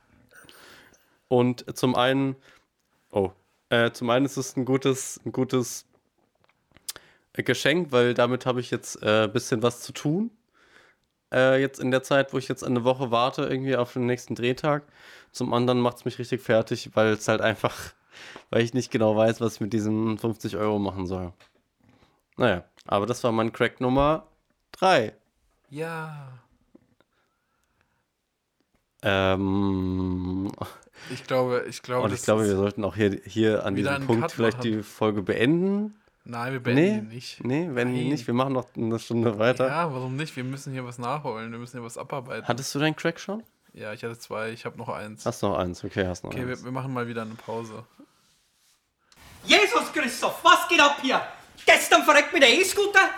Und 1.27 1.77
zum 1.77 1.95
einen, 1.95 2.36
oh, 3.11 3.32
äh, 3.69 3.91
zum 3.91 4.10
einen 4.10 4.26
ist 4.26 4.38
es 4.38 4.56
ein 4.56 4.65
gutes, 4.65 5.19
ein 5.26 5.32
gutes 5.32 5.86
Geschenk, 7.34 7.91
weil 7.91 8.14
damit 8.14 8.45
habe 8.45 8.60
ich 8.60 8.72
jetzt 8.72 9.02
ein 9.03 9.26
äh, 9.26 9.27
bisschen 9.27 9.64
was 9.64 9.82
zu 9.82 9.91
tun. 9.91 10.32
Äh, 11.36 11.60
jetzt 11.60 11.80
in 11.82 11.91
der 11.91 12.02
Zeit, 12.02 12.32
wo 12.34 12.38
ich 12.38 12.48
jetzt 12.48 12.64
eine 12.64 12.86
Woche 12.86 13.12
warte, 13.12 13.44
irgendwie 13.44 13.76
auf 13.76 13.91
den 13.94 14.06
nächsten 14.06 14.36
Drehtag. 14.36 14.84
Zum 15.32 15.53
anderen 15.53 15.82
macht 15.82 15.98
es 15.98 16.06
mich 16.06 16.18
richtig 16.18 16.41
fertig, 16.41 16.91
weil 16.94 17.10
es 17.10 17.28
halt 17.28 17.41
einfach, 17.41 17.76
weil 18.49 18.62
ich 18.62 18.74
nicht 18.74 18.90
genau 18.90 19.18
weiß, 19.18 19.41
was 19.41 19.56
ich 19.56 19.62
mit 19.62 19.74
diesen 19.74 20.18
50 20.18 20.56
Euro 20.56 20.80
machen 20.80 21.06
soll. 21.07 21.34
Naja, 22.38 22.64
aber 22.88 23.06
das 23.06 23.24
war 23.26 23.34
mein 23.34 23.52
Crack 23.52 23.82
Nummer 23.82 24.28
3. 24.72 25.14
Ja. 25.70 26.40
Ähm, 29.02 30.52
Ich 31.12 31.26
glaube, 31.26 31.66
ich 31.68 31.82
glaube, 31.82 32.06
und 32.06 32.14
ich 32.14 32.22
glaube, 32.24 32.45
wir 32.45 32.56
sollten 32.56 32.84
auch 32.84 32.95
hier, 32.95 33.20
hier 33.26 33.66
an 33.66 33.76
diesem 33.76 34.06
Punkt 34.07 34.22
Cut 34.24 34.32
vielleicht 34.32 34.57
machen. 34.60 34.72
die 34.72 34.84
Folge 34.84 35.22
beenden. 35.22 35.95
Nein, 36.27 36.53
wir 36.53 36.60
beenden 36.60 36.81
Nee, 36.84 36.97
ihn 36.97 37.07
nicht. 37.07 37.43
nee, 37.43 37.69
wenn 37.72 37.93
Nein. 37.93 38.10
nicht, 38.10 38.26
wir 38.26 38.34
machen 38.34 38.53
noch 38.53 38.65
eine 38.76 38.97
Stunde 38.99 39.38
weiter. 39.38 39.68
Ja, 39.68 39.93
warum 39.93 40.15
nicht? 40.15 40.35
Wir 40.35 40.43
müssen 40.43 40.73
hier 40.73 40.84
was 40.84 40.97
nachholen. 40.97 41.52
Wir 41.52 41.60
müssen 41.60 41.77
hier 41.77 41.85
was 41.85 41.97
abarbeiten. 41.97 42.47
Hattest 42.47 42.73
du 42.73 42.80
deinen 42.80 42.95
Crack 42.95 43.19
schon? 43.19 43.43
ja, 43.73 43.93
ich 43.93 44.03
hatte 44.03 44.18
zwei. 44.18 44.49
Ich 44.52 44.65
habe 44.65 44.77
noch 44.77 44.89
eins. 44.89 45.26
Hast 45.26 45.41
noch 45.43 45.57
eins, 45.57 45.84
okay, 45.84 46.07
hast 46.07 46.23
noch 46.23 46.31
Okay, 46.31 46.41
eins. 46.41 46.60
wir, 46.60 46.64
wir 46.65 46.72
machen 46.72 46.93
mal 46.93 47.07
wieder 47.07 47.22
eine 47.23 47.35
Pause. 47.35 47.84
Jesus 49.43 49.91
Christoph, 49.93 50.43
was 50.43 50.68
geht 50.68 50.80
ab 50.80 50.97
hier? 51.02 51.22
Gestern 51.65 52.03
verreckt 52.03 52.34
mit 52.34 52.41
der 52.41 52.49
E-Scooter, 52.57 53.10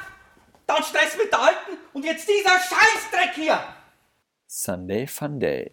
dann 0.65 0.83
Stress 0.83 1.15
mit 1.17 1.31
der 1.31 1.39
Alten 1.41 1.77
und 1.93 2.03
jetzt 2.03 2.27
dieser 2.27 2.57
Scheißdreck 2.59 3.35
hier! 3.35 3.59
Sunday 4.47 5.07
Fun 5.07 5.39
Day. 5.39 5.71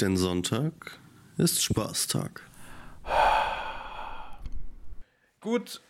Denn 0.00 0.16
Sonntag 0.16 1.00
ist 1.38 1.62
Spaßtag. 1.64 2.42
Gut, 5.40 5.80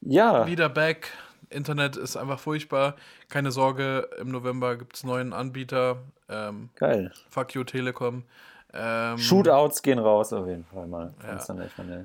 Ja, 0.00 0.46
wieder 0.46 0.68
back. 0.68 1.12
Internet 1.50 1.96
ist 1.96 2.16
einfach 2.16 2.38
furchtbar. 2.38 2.94
Keine 3.28 3.50
Sorge, 3.50 4.08
im 4.20 4.30
November 4.30 4.76
gibt 4.76 4.96
es 4.96 5.04
neuen 5.04 5.32
Anbieter. 5.32 5.98
Ähm, 6.28 6.70
geil. 6.76 7.12
fuck 7.28 7.54
you, 7.54 7.64
Telekom. 7.64 8.24
Ähm, 8.72 9.18
Shootouts 9.18 9.82
gehen 9.82 9.98
raus 9.98 10.32
auf 10.32 10.46
jeden 10.46 10.64
Fall 10.64 10.86
mal. 10.86 11.12
Ja. 11.22 11.54
Day. 11.84 12.04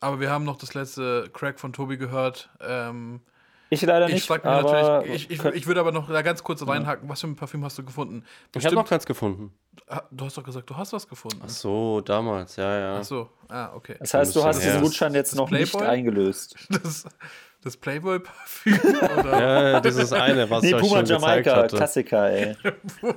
aber 0.00 0.18
wir 0.18 0.30
haben 0.30 0.44
noch 0.44 0.56
das 0.56 0.72
letzte 0.72 1.28
Crack 1.32 1.60
von 1.60 1.74
Tobi 1.74 1.98
gehört. 1.98 2.48
Ähm, 2.60 3.20
Ich 3.74 3.82
leider 3.82 4.06
ich 4.08 4.14
nicht, 4.14 4.26
frag 4.26 4.44
mich 4.44 4.52
aber 4.52 4.72
natürlich, 4.98 5.30
ich, 5.30 5.38
ich, 5.38 5.44
ich 5.54 5.66
würde 5.66 5.80
aber 5.80 5.92
noch 5.92 6.08
da 6.08 6.22
ganz 6.22 6.42
kurz 6.42 6.66
reinhaken. 6.66 7.08
Was 7.08 7.20
für 7.20 7.26
ein 7.26 7.36
Parfüm 7.36 7.64
hast 7.64 7.76
du 7.78 7.84
gefunden? 7.84 8.22
Ich 8.24 8.30
habe 8.30 8.50
Bestimmt- 8.52 8.74
noch 8.74 8.88
keins 8.88 9.06
gefunden. 9.06 9.52
Du 10.10 10.24
hast 10.24 10.36
doch 10.38 10.44
gesagt, 10.44 10.68
du 10.70 10.76
hast 10.76 10.92
was 10.92 11.08
gefunden. 11.08 11.40
Ach 11.44 11.48
so, 11.48 12.00
damals, 12.00 12.56
ja, 12.56 12.78
ja. 12.78 12.98
Ach 13.00 13.04
so, 13.04 13.28
ah, 13.48 13.70
okay. 13.74 13.96
das 13.98 14.14
heißt, 14.14 14.34
du 14.36 14.44
hast 14.44 14.56
bisschen 14.56 14.72
diesen. 14.72 14.84
Gutschein 14.84 15.14
jetzt 15.14 15.32
Das 15.32 15.38
noch 15.38 15.50
nicht 15.50 15.70
Playboy? 15.72 15.88
eingelöst. 15.88 16.56
Das, 16.70 17.04
das 17.62 17.78
Playboy-Parfüm 17.78 18.78
oder 19.18 19.72
Ja, 19.72 19.80
dieses 19.80 20.12
eine, 20.12 20.48
was 20.50 20.62
Nee, 20.62 20.68
ich 20.68 20.74
euch 20.74 20.80
Puma 20.82 20.96
schon 20.96 21.04
gezeigt 21.06 21.22
Jamaika, 21.46 21.56
hatte. 21.56 21.76
Klassiker, 21.78 22.30
ey. 22.30 22.54
Für 23.00 23.14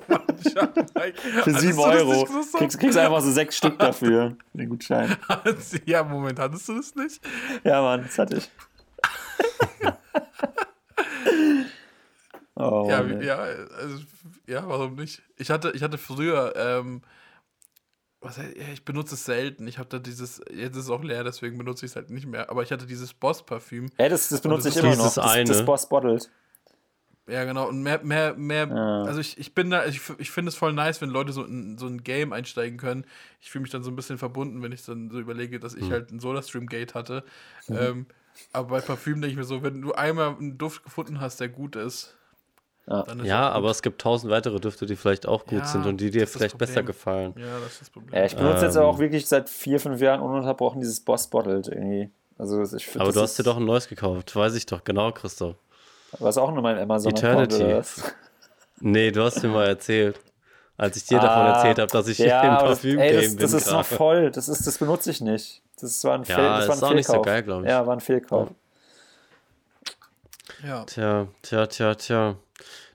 Hattest 1.42 1.60
7 1.60 1.76
du 1.78 1.84
das 1.84 1.96
Euro. 1.96 2.14
nicht 2.14 2.28
gesagt? 2.28 2.54
Kriegst, 2.58 2.80
kriegst 2.80 2.98
einfach 2.98 3.22
so 3.22 3.32
sechs 3.32 3.58
Stück 3.58 3.78
dafür, 3.80 4.36
den 4.54 4.70
Gutschein. 4.70 5.16
ja, 5.86 6.04
Moment, 6.04 6.40
hattest 6.40 6.70
du 6.70 6.76
das 6.78 6.96
nicht? 6.96 7.22
Ja, 7.64 7.82
Mann, 7.82 8.04
das 8.04 8.18
hatte 8.18 8.38
ich. 8.38 8.50
Oh, 12.56 12.88
Ja, 12.90 13.06
ja, 13.06 13.36
also, 13.38 14.00
ja, 14.48 14.68
warum 14.68 14.96
nicht? 14.96 15.22
Ich 15.38 15.50
hatte, 15.50 15.72
ich 15.72 15.84
hatte 15.84 15.98
früher, 15.98 16.54
ähm, 16.56 17.02
was, 18.20 18.38
ja, 18.38 18.44
ich 18.74 18.84
benutze 18.84 19.16
es 19.16 19.26
selten. 19.26 19.68
Ich 19.68 19.78
habe 19.78 19.90
da 19.90 20.00
dieses, 20.00 20.42
jetzt 20.52 20.76
ist 20.76 20.86
es 20.86 20.90
auch 20.90 21.04
leer, 21.04 21.24
deswegen 21.24 21.58
benutze 21.58 21.86
ich 21.86 21.92
es 21.92 21.96
halt 21.96 22.10
nicht 22.10 22.26
mehr. 22.26 22.50
Aber 22.50 22.64
ich 22.64 22.72
hatte 22.72 22.88
dieses 22.88 23.14
Boss-Parfüm. 23.14 23.90
Ey, 23.98 24.10
das, 24.10 24.30
das 24.30 24.42
benutze 24.42 24.70
das 24.70 24.78
ich 24.78 24.84
immer 24.84 24.96
noch. 24.96 25.14
Das, 25.14 25.44
das. 25.46 25.66
Boss 25.66 25.88
Bottled. 25.88 26.30
Ja, 27.30 27.44
genau. 27.44 27.68
Und 27.68 27.84
mehr, 27.84 28.02
mehr, 28.04 28.36
mehr, 28.36 28.68
Ja. 28.70 29.04
also 29.04 29.20
ich, 29.20 29.38
ich 29.38 29.54
bin 29.54 29.70
da, 29.70 29.86
ich, 29.86 30.00
ich 30.18 30.32
finde 30.32 30.50
es 30.50 30.56
voll 30.56 30.72
nice, 30.72 31.02
wenn 31.02 31.10
Leute 31.10 31.34
so 31.34 31.44
in 31.44 31.78
so 31.78 31.86
ein 31.86 32.02
Game 32.04 32.32
einsteigen 32.32 32.78
können. 32.78 33.06
Ich 33.42 33.52
fühle 33.52 33.64
mich 33.64 33.72
dann 33.72 33.84
so 33.84 33.92
ein 33.92 33.98
bisschen 33.98 34.18
verbunden, 34.18 34.64
wenn 34.64 34.72
ich 34.72 34.86
dann 34.86 35.10
so 35.12 35.20
überlege, 35.20 35.60
dass 35.60 35.74
ich 35.76 35.84
Hm. 35.86 35.92
halt 35.92 36.12
ein 36.12 36.20
Soda-Stream-Gate 36.20 36.96
hatte. 36.96 37.24
Mhm. 37.68 37.78
Ähm, 37.78 38.06
aber 38.54 38.70
bei 38.70 38.82
Parfüm 38.82 39.22
denke 39.22 39.32
ich 39.32 39.38
mir 39.38 39.44
so, 39.44 39.64
wenn 39.64 39.82
du 39.82 39.94
einmal 39.94 40.30
einen 40.36 40.58
Duft 40.58 40.84
gefunden 40.84 41.20
hast, 41.22 41.40
der 41.40 41.50
gut 41.50 41.76
ist, 41.76 42.16
Ja. 42.88 43.04
dann 43.04 43.20
ist 43.20 43.26
Ja, 43.28 43.50
aber 43.50 43.70
es 43.70 43.82
gibt 43.82 44.02
tausend 44.02 44.32
weitere 44.32 44.60
Düfte, 44.60 44.86
die 44.86 44.96
vielleicht 44.96 45.26
auch 45.28 45.46
gut 45.46 45.60
Ja, 45.60 45.66
sind 45.66 45.86
und 45.86 45.98
die 46.00 46.10
dir 46.12 46.28
vielleicht 46.28 46.58
besser 46.58 46.84
gefallen. 46.84 47.34
Ja, 47.38 47.60
das 47.60 47.74
ist 47.74 47.82
das 47.82 47.90
Problem. 47.90 48.14
Ja, 48.16 48.26
ich 48.26 48.36
benutze 48.36 48.66
jetzt 48.66 48.76
Ähm. 48.76 48.84
auch 48.84 49.00
wirklich 49.00 49.26
seit 49.28 49.50
vier, 49.50 49.80
fünf 49.80 50.00
Jahren 50.02 50.22
ununterbrochen 50.22 50.80
dieses 50.80 51.00
Boss 51.02 51.28
Bottled 51.28 51.68
irgendwie. 51.68 52.10
Also 52.38 52.62
ich 52.64 52.86
find, 52.86 52.98
Aber 53.02 53.08
das 53.08 53.16
du 53.16 53.22
hast 53.22 53.32
ist- 53.32 53.40
dir 53.40 53.44
doch 53.44 53.58
ein 53.58 53.66
neues 53.66 53.88
gekauft, 53.88 54.36
weiß 54.36 54.56
ich 54.56 54.66
doch, 54.66 54.84
genau, 54.84 55.12
Christoph. 55.12 55.56
Was 56.20 56.38
auch 56.38 56.52
nur 56.52 56.62
mein 56.62 56.78
Amazon 56.78 57.12
Eternity. 57.12 57.64
oder 57.64 57.78
was? 57.80 58.02
Nee, 58.80 59.12
du 59.12 59.24
hast 59.24 59.42
mir 59.44 59.50
mal 59.50 59.66
erzählt, 59.68 60.20
als 60.78 60.96
ich 60.98 61.06
dir 61.06 61.20
davon 61.20 61.44
Ah, 61.48 61.56
erzählt 61.58 61.80
habe, 61.80 61.92
dass 61.92 62.08
ich 62.08 62.18
hier 62.18 62.28
im 62.44 62.50
aber 62.52 62.70
das, 62.70 62.80
Parfüm 62.80 63.00
ey, 63.00 63.14
das, 63.14 63.28
bin 63.30 63.38
das 63.40 63.54
ist 63.54 63.72
noch 63.72 63.86
voll. 63.86 64.32
Das, 64.32 64.48
ist, 64.48 64.66
das 64.68 64.78
benutze 64.78 65.10
ich 65.12 65.22
nicht. 65.22 65.62
Das 65.80 66.04
war 66.04 66.14
ein, 66.16 66.24
Ja, 66.24 66.36
Fehl, 66.36 66.44
das 66.46 66.68
war 66.68 66.76
ist 66.76 66.84
ein 66.84 66.90
auch 66.90 66.94
nicht 66.94 67.08
so 67.08 67.14
Fehlkauf. 67.14 67.26
geil, 67.26 67.44
glaub 67.44 67.64
ich. 67.64 67.70
Ja, 67.70 67.86
war 67.88 67.96
ein 67.96 68.00
Fehlkauf. 68.00 68.50
Ja. 70.64 70.84
Tja, 70.86 71.28
tja, 71.42 71.68
tja, 71.68 71.96
tja. 71.96 72.36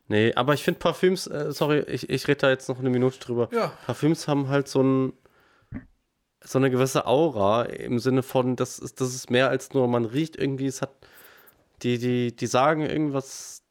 Nee, 0.08 0.32
aber 0.34 0.54
ich 0.54 0.62
finde 0.64 0.80
Parfüms, 0.80 1.26
äh, 1.26 1.52
sorry, 1.52 1.80
ich, 1.86 2.10
ich 2.10 2.26
rede 2.28 2.38
da 2.38 2.50
jetzt 2.50 2.68
noch 2.68 2.78
eine 2.78 2.90
Minute 2.90 3.18
drüber. 3.18 3.48
Ja. 3.52 3.72
Parfüms 3.86 4.26
haben 4.28 4.48
halt 4.48 4.68
so 4.68 4.82
ein 4.82 5.12
so 6.44 6.58
eine 6.58 6.70
gewisse 6.70 7.06
Aura 7.06 7.62
im 7.66 8.00
Sinne 8.00 8.24
von, 8.24 8.56
das 8.56 8.80
ist, 8.80 9.00
das 9.00 9.14
ist 9.14 9.30
mehr 9.30 9.48
als 9.48 9.74
nur, 9.74 9.86
man 9.86 10.04
riecht 10.04 10.34
irgendwie, 10.34 10.66
es 10.66 10.82
hat, 10.82 10.90
die, 11.84 11.98
die, 11.98 12.34
die 12.34 12.46
sagen 12.48 12.80
irgendwas, 12.84 13.61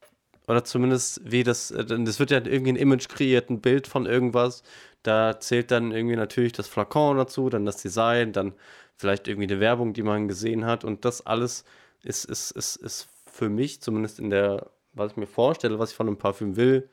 oder 0.47 0.63
zumindest 0.63 1.21
wie 1.23 1.43
das, 1.43 1.71
äh, 1.71 1.85
das 1.85 2.19
wird 2.19 2.31
ja 2.31 2.37
irgendwie 2.43 2.73
ein 2.73 2.77
Image 2.77 3.07
kreiert, 3.09 3.49
ein 3.49 3.61
Bild 3.61 3.87
von 3.87 4.05
irgendwas, 4.05 4.63
da 5.03 5.39
zählt 5.39 5.71
dann 5.71 5.91
irgendwie 5.91 6.15
natürlich 6.15 6.53
das 6.53 6.67
Flakon 6.67 7.17
dazu, 7.17 7.49
dann 7.49 7.65
das 7.65 7.77
Design, 7.77 8.33
dann 8.33 8.53
vielleicht 8.95 9.27
irgendwie 9.27 9.51
eine 9.51 9.59
Werbung, 9.59 9.93
die 9.93 10.03
man 10.03 10.27
gesehen 10.27 10.65
hat. 10.65 10.83
Und 10.83 11.05
das 11.05 11.25
alles 11.25 11.65
ist, 12.03 12.25
ist, 12.25 12.51
ist, 12.51 12.75
ist 12.77 13.09
für 13.25 13.49
mich, 13.49 13.81
zumindest 13.81 14.19
in 14.19 14.29
der, 14.29 14.71
was 14.93 15.11
ich 15.11 15.17
mir 15.17 15.27
vorstelle, 15.27 15.79
was 15.79 15.91
ich 15.91 15.95
von 15.95 16.07
einem 16.07 16.17
Parfüm 16.17 16.55
will, 16.55 16.89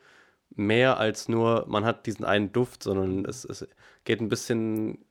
mehr 0.54 0.98
als 0.98 1.28
nur, 1.28 1.66
man 1.68 1.84
hat 1.84 2.06
diesen 2.06 2.24
einen 2.24 2.52
Duft, 2.52 2.82
sondern 2.82 3.24
es, 3.26 3.44
es 3.44 3.68
geht 4.04 4.20
ein 4.20 4.28
bisschen 4.30 5.04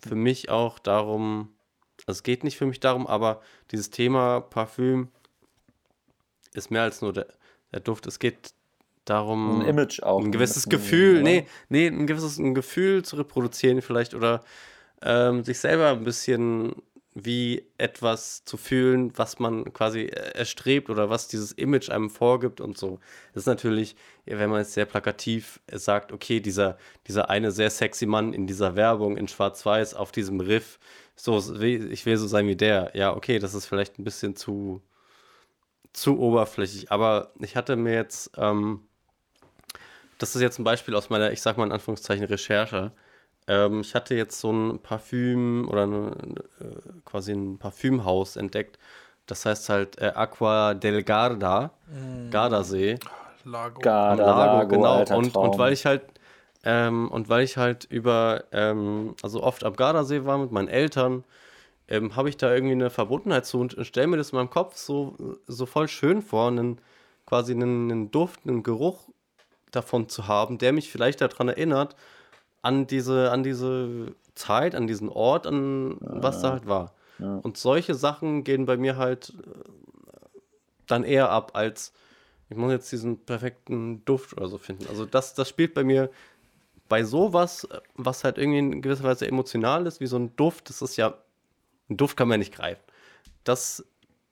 für 0.00 0.16
mich 0.16 0.50
auch 0.50 0.78
darum, 0.78 1.54
also 2.06 2.18
es 2.18 2.22
geht 2.22 2.44
nicht 2.44 2.58
für 2.58 2.66
mich 2.66 2.80
darum, 2.80 3.06
aber 3.06 3.40
dieses 3.70 3.90
Thema 3.90 4.40
Parfüm 4.40 5.08
ist 6.54 6.70
mehr 6.70 6.82
als 6.82 7.00
nur 7.02 7.12
der, 7.12 7.26
der 7.76 7.82
Duft. 7.82 8.06
Es 8.06 8.18
geht 8.18 8.52
darum, 9.04 9.60
Ein 9.60 9.68
Image 9.68 10.02
auch. 10.02 10.20
ein 10.20 10.32
gewisses 10.32 10.68
Gefühl, 10.68 11.22
nee, 11.22 11.46
nee, 11.68 11.86
ein 11.86 12.06
gewisses 12.06 12.38
ein 12.38 12.54
Gefühl 12.54 13.04
zu 13.04 13.16
reproduzieren 13.16 13.80
vielleicht 13.82 14.14
oder 14.14 14.42
ähm, 15.02 15.44
sich 15.44 15.58
selber 15.60 15.90
ein 15.90 16.04
bisschen 16.04 16.74
wie 17.18 17.64
etwas 17.78 18.44
zu 18.44 18.58
fühlen, 18.58 19.10
was 19.16 19.38
man 19.38 19.72
quasi 19.72 20.00
äh, 20.00 20.36
erstrebt 20.36 20.90
oder 20.90 21.08
was 21.08 21.28
dieses 21.28 21.52
Image 21.52 21.88
einem 21.88 22.10
vorgibt 22.10 22.60
und 22.60 22.76
so. 22.76 22.98
Das 23.32 23.44
ist 23.44 23.46
natürlich, 23.46 23.96
wenn 24.26 24.50
man 24.50 24.58
jetzt 24.58 24.74
sehr 24.74 24.84
plakativ 24.84 25.60
sagt, 25.72 26.12
okay, 26.12 26.40
dieser, 26.40 26.76
dieser 27.06 27.30
eine 27.30 27.52
sehr 27.52 27.70
sexy 27.70 28.04
Mann 28.04 28.34
in 28.34 28.46
dieser 28.46 28.76
Werbung 28.76 29.16
in 29.16 29.28
Schwarz-Weiß 29.28 29.94
auf 29.94 30.12
diesem 30.12 30.40
Riff, 30.40 30.78
so, 31.14 31.38
ich 31.62 32.04
will 32.04 32.16
so 32.18 32.26
sein 32.26 32.48
wie 32.48 32.56
der. 32.56 32.90
Ja, 32.92 33.16
okay, 33.16 33.38
das 33.38 33.54
ist 33.54 33.64
vielleicht 33.64 33.98
ein 33.98 34.04
bisschen 34.04 34.36
zu, 34.36 34.82
zu 35.96 36.18
oberflächlich, 36.18 36.92
aber 36.92 37.30
ich 37.40 37.56
hatte 37.56 37.74
mir 37.74 37.94
jetzt, 37.94 38.30
ähm, 38.36 38.80
das 40.18 40.36
ist 40.36 40.42
jetzt 40.42 40.58
ein 40.58 40.64
Beispiel 40.64 40.94
aus 40.94 41.08
meiner, 41.08 41.32
ich 41.32 41.40
sag 41.40 41.56
mal 41.56 41.64
in 41.64 41.72
Anführungszeichen, 41.72 42.24
Recherche. 42.24 42.92
Ähm, 43.48 43.80
ich 43.80 43.94
hatte 43.94 44.14
jetzt 44.14 44.38
so 44.40 44.52
ein 44.52 44.78
Parfüm 44.80 45.66
oder 45.70 45.84
eine, 45.84 46.10
äh, 46.60 47.00
quasi 47.06 47.32
ein 47.32 47.58
Parfümhaus 47.58 48.36
entdeckt. 48.36 48.78
Das 49.26 49.46
heißt 49.46 49.70
halt 49.70 49.98
äh, 49.98 50.12
Aqua 50.14 50.74
del 50.74 51.02
Garda, 51.02 51.70
Gardasee. 52.30 52.98
Lago. 53.44 53.80
Garda, 53.80 54.24
Lago, 54.24 54.40
Lago, 54.40 54.68
genau. 54.68 54.94
alter 54.96 55.16
Und, 55.16 55.34
und 55.34 55.58
weil 55.58 55.72
ich 55.72 55.86
halt, 55.86 56.02
ähm, 56.64 57.10
und 57.10 57.28
weil 57.30 57.42
ich 57.42 57.56
halt 57.56 57.84
über, 57.84 58.44
ähm, 58.52 59.14
also 59.22 59.42
oft 59.42 59.64
am 59.64 59.74
Gardasee 59.74 60.24
war 60.26 60.36
mit 60.36 60.52
meinen 60.52 60.68
Eltern, 60.68 61.24
ähm, 61.88 62.16
habe 62.16 62.28
ich 62.28 62.36
da 62.36 62.52
irgendwie 62.52 62.72
eine 62.72 62.90
Verbundenheit 62.90 63.46
zu 63.46 63.60
und 63.60 63.76
stelle 63.86 64.06
mir 64.08 64.16
das 64.16 64.30
in 64.30 64.36
meinem 64.36 64.50
Kopf 64.50 64.76
so, 64.76 65.14
so 65.46 65.66
voll 65.66 65.88
schön 65.88 66.22
vor, 66.22 66.48
einen, 66.48 66.80
quasi 67.26 67.52
einen, 67.52 67.90
einen 67.90 68.10
Duft, 68.10 68.40
einen 68.46 68.62
Geruch 68.62 69.08
davon 69.70 70.08
zu 70.08 70.26
haben, 70.26 70.58
der 70.58 70.72
mich 70.72 70.90
vielleicht 70.90 71.20
daran 71.20 71.48
erinnert, 71.48 71.96
an 72.62 72.86
diese, 72.86 73.30
an 73.30 73.42
diese 73.42 74.14
Zeit, 74.34 74.74
an 74.74 74.86
diesen 74.86 75.08
Ort, 75.08 75.46
an 75.46 75.96
was 76.00 76.42
da 76.42 76.52
halt 76.52 76.66
war. 76.66 76.92
Und 77.42 77.56
solche 77.56 77.94
Sachen 77.94 78.44
gehen 78.44 78.66
bei 78.66 78.76
mir 78.76 78.96
halt 78.96 79.30
äh, 79.30 80.40
dann 80.86 81.04
eher 81.04 81.30
ab, 81.30 81.52
als 81.54 81.92
ich 82.48 82.56
muss 82.56 82.70
jetzt 82.70 82.92
diesen 82.92 83.18
perfekten 83.24 84.04
Duft 84.04 84.36
oder 84.36 84.48
so 84.48 84.58
finden. 84.58 84.86
Also 84.88 85.04
das, 85.04 85.34
das 85.34 85.48
spielt 85.48 85.74
bei 85.74 85.82
mir 85.84 86.10
bei 86.88 87.02
sowas, 87.04 87.64
äh, 87.64 87.80
was 87.94 88.24
halt 88.24 88.38
irgendwie 88.38 88.58
in 88.58 88.82
gewisser 88.82 89.04
Weise 89.04 89.26
emotional 89.26 89.86
ist, 89.86 90.00
wie 90.00 90.06
so 90.06 90.16
ein 90.16 90.34
Duft, 90.36 90.68
das 90.68 90.82
ist 90.82 90.96
ja, 90.96 91.14
ein 91.88 91.96
Duft 91.96 92.16
kann 92.16 92.28
man 92.28 92.38
nicht 92.40 92.54
greifen. 92.54 92.82
Das, 93.44 93.84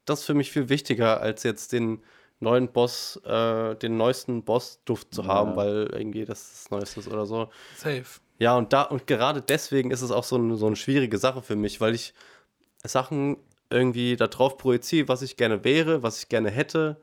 das 0.05 0.21
ist 0.21 0.27
für 0.27 0.35
mich 0.35 0.51
viel 0.53 0.69
wichtiger, 0.69 1.21
als 1.21 1.43
jetzt 1.43 1.73
den 1.73 2.03
neuen 2.41 2.69
Boss, 2.69 3.17
äh, 3.25 3.75
den 3.77 3.97
neuesten 3.97 4.43
Boss-Duft 4.45 5.15
zu 5.15 5.27
haben, 5.27 5.57
weil 5.57 5.89
irgendwie 5.93 6.25
das 6.25 6.51
das 6.51 6.71
Neueste 6.71 7.01
ist 7.01 7.09
oder 7.09 7.27
so. 7.27 7.49
Safe. 7.77 8.05
Ja, 8.39 8.57
und 8.57 8.73
da, 8.73 8.83
und 8.83 9.07
gerade 9.07 9.41
deswegen 9.41 9.91
ist 9.93 10.03
es 10.03 10.11
auch 10.11 10.25
so, 10.25 10.37
eine- 10.37 10.57
so 10.57 10.67
eine 10.67 10.77
schwierige 10.77 11.19
Sache 11.19 11.41
für 11.43 11.55
mich, 11.57 11.81
weil 11.81 11.95
ich 11.95 12.13
Sachen 12.83 13.37
irgendwie 13.71 14.17
darauf 14.17 14.59
projiziere, 14.59 15.09
was 15.09 15.23
ich 15.23 15.37
gerne 15.37 15.65
wäre, 15.65 16.03
was 16.03 16.19
ich 16.19 16.29
gerne 16.29 16.51
hätte 16.51 17.01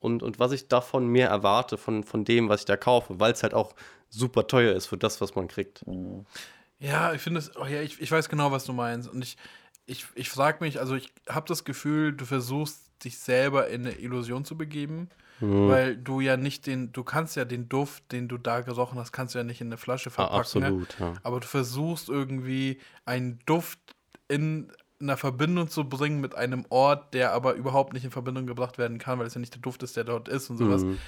und, 0.00 0.22
und 0.22 0.38
was 0.38 0.52
ich 0.52 0.68
davon 0.68 1.06
mehr 1.08 1.28
erwarte, 1.28 1.76
von, 1.76 2.04
von 2.04 2.24
dem, 2.24 2.48
was 2.48 2.60
ich 2.60 2.66
da 2.66 2.76
kaufe, 2.76 3.18
weil 3.20 3.32
es 3.32 3.42
halt 3.42 3.54
auch 3.54 3.74
super 4.08 4.46
teuer 4.46 4.74
ist 4.74 4.86
für 4.86 4.96
das, 4.96 5.20
was 5.20 5.34
man 5.34 5.48
kriegt. 5.48 5.84
Ja, 6.78 7.12
ich 7.12 7.20
finde 7.20 7.40
es, 7.40 7.54
oh 7.56 7.66
ja, 7.66 7.82
ich, 7.82 8.00
ich 8.00 8.10
weiß 8.10 8.28
genau, 8.28 8.52
was 8.52 8.64
du 8.64 8.72
meinst. 8.72 9.08
Und 9.08 9.20
ich, 9.22 9.36
ich, 9.88 10.06
ich 10.14 10.28
frage 10.30 10.58
mich, 10.62 10.78
also 10.78 10.94
ich 10.94 11.12
habe 11.28 11.46
das 11.48 11.64
Gefühl, 11.64 12.12
du 12.12 12.24
versuchst 12.24 12.82
dich 13.04 13.18
selber 13.18 13.68
in 13.68 13.86
eine 13.86 13.98
Illusion 13.98 14.44
zu 14.44 14.56
begeben, 14.56 15.08
Mhm. 15.40 15.68
weil 15.68 15.96
du 15.96 16.18
ja 16.20 16.36
nicht 16.36 16.66
den, 16.66 16.90
du 16.92 17.04
kannst 17.04 17.36
ja 17.36 17.44
den 17.44 17.68
Duft, 17.68 18.10
den 18.10 18.26
du 18.26 18.38
da 18.38 18.60
gerochen 18.60 18.98
hast, 18.98 19.12
kannst 19.12 19.34
du 19.34 19.38
ja 19.38 19.44
nicht 19.44 19.60
in 19.60 19.68
eine 19.68 19.76
Flasche 19.76 20.10
verpacken. 20.10 20.34
ne? 20.60 20.66
absolut, 20.66 20.96
ja. 20.98 21.14
Aber 21.22 21.38
du 21.38 21.46
versuchst 21.46 22.08
irgendwie 22.08 22.80
einen 23.04 23.38
Duft 23.46 23.78
in 24.26 24.72
einer 25.00 25.16
Verbindung 25.16 25.68
zu 25.68 25.88
bringen 25.88 26.20
mit 26.20 26.34
einem 26.34 26.66
Ort, 26.70 27.14
der 27.14 27.32
aber 27.34 27.54
überhaupt 27.54 27.92
nicht 27.92 28.04
in 28.04 28.10
Verbindung 28.10 28.46
gebracht 28.48 28.78
werden 28.78 28.98
kann, 28.98 29.20
weil 29.20 29.26
es 29.28 29.34
ja 29.34 29.40
nicht 29.40 29.54
der 29.54 29.60
Duft 29.62 29.84
ist, 29.84 29.96
der 29.96 30.02
dort 30.02 30.26
ist 30.26 30.50
und 30.50 30.56
sowas. 30.56 30.82
Mhm. 30.82 30.98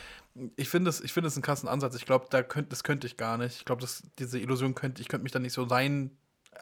Ich 0.55 0.69
finde 0.69 0.90
es, 0.90 1.01
ich 1.01 1.12
finde 1.12 1.27
es 1.27 1.35
einen 1.35 1.43
krassen 1.43 1.69
Ansatz. 1.69 1.97
Ich 1.97 2.07
glaube, 2.07 2.27
da 2.31 2.44
könnt, 2.44 2.70
das 2.70 2.85
könnte 2.85 3.09
ich 3.09 3.16
gar 3.16 3.36
nicht. 3.36 3.57
Ich 3.57 3.65
glaube, 3.65 3.81
dass 3.81 4.05
diese 4.20 4.39
Illusion 4.39 4.77
könnte, 4.77 5.02
ich 5.02 5.09
könnte 5.09 5.24
mich 5.24 5.32
da 5.32 5.40
nicht 5.40 5.55
so 5.55 5.65
rein 5.65 6.12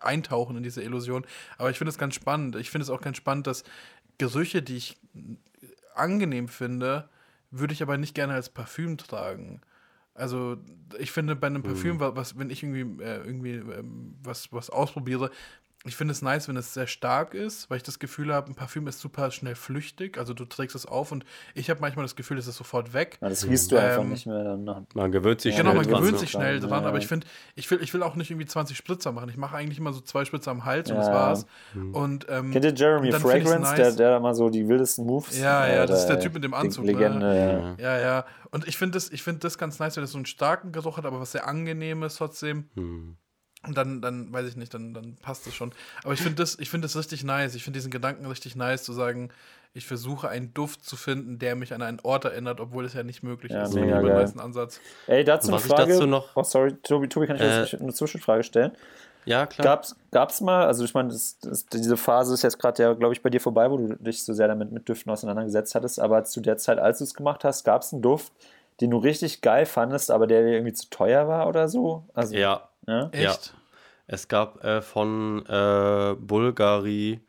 eintauchen 0.00 0.56
in 0.56 0.62
diese 0.62 0.82
Illusion. 0.82 1.24
Aber 1.56 1.70
ich 1.70 1.78
finde 1.78 1.90
es 1.90 1.98
ganz 1.98 2.14
spannend. 2.14 2.56
Ich 2.56 2.70
finde 2.70 2.84
es 2.84 2.90
auch 2.90 3.00
ganz 3.00 3.16
spannend, 3.16 3.46
dass 3.46 3.64
Gerüche, 4.18 4.62
die 4.62 4.76
ich 4.76 4.96
angenehm 5.94 6.48
finde, 6.48 7.08
würde 7.50 7.72
ich 7.72 7.82
aber 7.82 7.96
nicht 7.98 8.14
gerne 8.14 8.34
als 8.34 8.48
Parfüm 8.50 8.96
tragen. 8.98 9.60
Also 10.14 10.56
ich 10.98 11.12
finde 11.12 11.36
bei 11.36 11.46
einem 11.46 11.62
Parfüm, 11.62 12.00
wa- 12.00 12.16
was, 12.16 12.38
wenn 12.38 12.50
ich 12.50 12.62
irgendwie, 12.62 13.02
äh, 13.02 13.18
irgendwie 13.24 13.54
ähm, 13.54 14.16
was, 14.22 14.52
was 14.52 14.68
ausprobiere, 14.70 15.30
ich 15.88 15.96
finde 15.96 16.12
es 16.12 16.22
nice, 16.22 16.46
wenn 16.48 16.56
es 16.56 16.74
sehr 16.74 16.86
stark 16.86 17.34
ist, 17.34 17.68
weil 17.70 17.78
ich 17.78 17.82
das 17.82 17.98
Gefühl 17.98 18.32
habe, 18.32 18.50
ein 18.50 18.54
Parfüm 18.54 18.86
ist 18.86 19.00
super 19.00 19.30
schnell 19.30 19.54
flüchtig. 19.54 20.18
Also 20.18 20.34
du 20.34 20.44
trägst 20.44 20.76
es 20.76 20.86
auf 20.86 21.10
und 21.12 21.24
ich 21.54 21.70
habe 21.70 21.80
manchmal 21.80 22.04
das 22.04 22.14
Gefühl, 22.14 22.38
es 22.38 22.46
ist 22.46 22.56
sofort 22.56 22.92
weg. 22.92 23.18
Ja, 23.20 23.28
das 23.28 23.46
riechst 23.46 23.72
du 23.72 23.76
einfach 23.76 24.02
Ähm, 24.02 24.10
nicht 24.10 24.26
mehr 24.26 24.44
dann 24.44 24.64
nach. 24.64 24.82
Man 24.94 25.10
gewöhnt 25.10 25.40
sich 25.40 25.56
Genau, 25.56 25.70
schnell 25.70 25.82
man 25.82 25.90
dran, 25.90 26.00
gewöhnt 26.00 26.12
ne? 26.14 26.18
sich 26.20 26.30
schnell 26.30 26.54
Ja, 26.60 26.66
dran, 26.66 26.82
ja. 26.82 26.88
aber 26.88 26.98
ich 26.98 27.06
finde, 27.06 27.26
ich 27.56 27.70
will, 27.70 27.80
ich 27.82 27.92
will 27.94 28.02
auch 28.02 28.14
nicht 28.14 28.30
irgendwie 28.30 28.46
20 28.46 28.76
Spritzer 28.76 29.12
machen. 29.12 29.28
Ich 29.30 29.36
mache 29.36 29.56
eigentlich 29.56 29.78
immer 29.78 29.92
so 29.92 30.00
zwei 30.00 30.24
Spritzer 30.24 30.50
am 30.50 30.64
Hals 30.64 30.90
und 30.90 30.96
das 30.96 31.06
Ja. 31.08 31.12
war's. 31.14 31.46
Mhm. 31.74 31.94
Und, 31.94 32.26
ähm, 32.28 32.50
Kennt 32.52 32.64
ihr 32.64 32.74
Jeremy 32.74 33.10
Fragrance, 33.12 33.58
nice. 33.60 33.76
der, 33.76 33.92
der 33.92 34.10
da 34.10 34.20
mal 34.20 34.34
so 34.34 34.50
die 34.50 34.68
wildesten 34.68 35.06
Moves? 35.06 35.38
Ja, 35.38 35.66
ja, 35.66 35.86
das 35.86 36.00
ist 36.00 36.06
der 36.06 36.20
Typ 36.20 36.34
mit 36.34 36.44
dem 36.44 36.54
Anzug, 36.54 36.84
ne? 36.84 36.92
Legende, 36.92 37.76
ja. 37.78 37.96
Ja, 37.96 38.00
ja. 38.00 38.24
Und 38.50 38.66
ich 38.68 38.76
finde 38.78 38.96
das, 38.96 39.10
ich 39.10 39.22
find 39.22 39.42
das 39.44 39.58
ganz 39.58 39.78
nice, 39.78 39.96
wenn 39.96 40.04
es 40.04 40.12
so 40.12 40.18
einen 40.18 40.26
starken 40.26 40.72
Geruch 40.72 40.96
hat, 40.96 41.06
aber 41.06 41.20
was 41.20 41.32
sehr 41.32 41.46
angenehmes 41.46 42.16
trotzdem. 42.16 42.68
Hm. 42.74 43.16
Und 43.66 43.76
dann, 43.76 44.00
dann 44.00 44.32
weiß 44.32 44.46
ich 44.48 44.56
nicht, 44.56 44.72
dann, 44.72 44.94
dann 44.94 45.16
passt 45.20 45.46
es 45.46 45.54
schon. 45.54 45.72
Aber 46.04 46.12
ich 46.14 46.20
finde 46.20 46.36
das, 46.36 46.58
ich 46.58 46.70
finde 46.70 46.86
das 46.86 46.96
richtig 46.96 47.24
nice. 47.24 47.54
Ich 47.56 47.64
finde 47.64 47.78
diesen 47.78 47.90
Gedanken 47.90 48.24
richtig 48.26 48.54
nice, 48.54 48.84
zu 48.84 48.92
sagen, 48.92 49.30
ich 49.74 49.84
versuche 49.86 50.28
einen 50.28 50.54
Duft 50.54 50.84
zu 50.84 50.96
finden, 50.96 51.38
der 51.38 51.56
mich 51.56 51.74
an 51.74 51.82
einen 51.82 51.98
Ort 52.02 52.24
erinnert, 52.24 52.60
obwohl 52.60 52.84
es 52.84 52.94
ja 52.94 53.02
nicht 53.02 53.22
möglich 53.22 53.52
Ja, 53.52 53.64
ist. 53.64 53.74
mega 53.74 54.00
Ich 54.00 54.06
geil. 54.06 54.24
diesen 54.26 54.40
Ansatz. 54.40 54.80
Ey, 55.08 55.24
dazu 55.24 55.48
eine 55.50 55.58
Frage. 55.60 55.92
dazu 55.92 56.06
noch- 56.06 56.36
oh, 56.36 56.42
sorry, 56.44 56.72
Tobi, 56.82 57.08
Tobi, 57.08 57.26
kann 57.26 57.36
ich 57.36 57.42
Äh, 57.42 57.60
jetzt 57.62 57.74
eine 57.80 57.92
Zwischenfrage 57.92 58.44
stellen? 58.44 58.72
Ja, 59.24 59.44
klar. 59.46 59.64
Gab's, 59.64 59.96
gab's 60.10 60.40
mal, 60.40 60.64
also 60.64 60.84
ich 60.84 60.94
meine, 60.94 61.08
das, 61.10 61.38
das, 61.40 61.66
diese 61.66 61.96
Phase 61.98 62.32
ist 62.34 62.42
jetzt 62.42 62.58
gerade 62.58 62.82
ja, 62.82 62.94
glaube 62.94 63.12
ich, 63.12 63.22
bei 63.22 63.28
dir 63.28 63.40
vorbei, 63.40 63.70
wo 63.70 63.76
du 63.76 63.96
dich 63.96 64.24
so 64.24 64.32
sehr 64.32 64.48
damit 64.48 64.72
mit 64.72 64.88
Düften 64.88 65.10
auseinandergesetzt 65.12 65.74
hattest, 65.74 66.00
aber 66.00 66.24
zu 66.24 66.40
der 66.40 66.56
Zeit, 66.56 66.78
als 66.78 66.98
du 66.98 67.04
es 67.04 67.12
gemacht 67.12 67.44
hast, 67.44 67.64
gab 67.64 67.82
es 67.82 67.92
einen 67.92 68.00
Duft, 68.00 68.32
den 68.80 68.90
du 68.90 68.96
richtig 68.98 69.42
geil 69.42 69.66
fandest, 69.66 70.10
aber 70.10 70.26
der 70.28 70.42
dir 70.44 70.52
irgendwie 70.52 70.72
zu 70.72 70.88
teuer 70.88 71.28
war 71.28 71.48
oder 71.48 71.68
so? 71.68 72.04
Also, 72.14 72.36
ja, 72.36 72.67
ja? 72.88 73.10
Ja. 73.14 73.30
Echt? 73.32 73.54
Es 74.06 74.28
gab 74.28 74.62
äh, 74.64 74.80
von 74.82 75.44
äh, 75.46 76.14
Bulgari, 76.18 77.20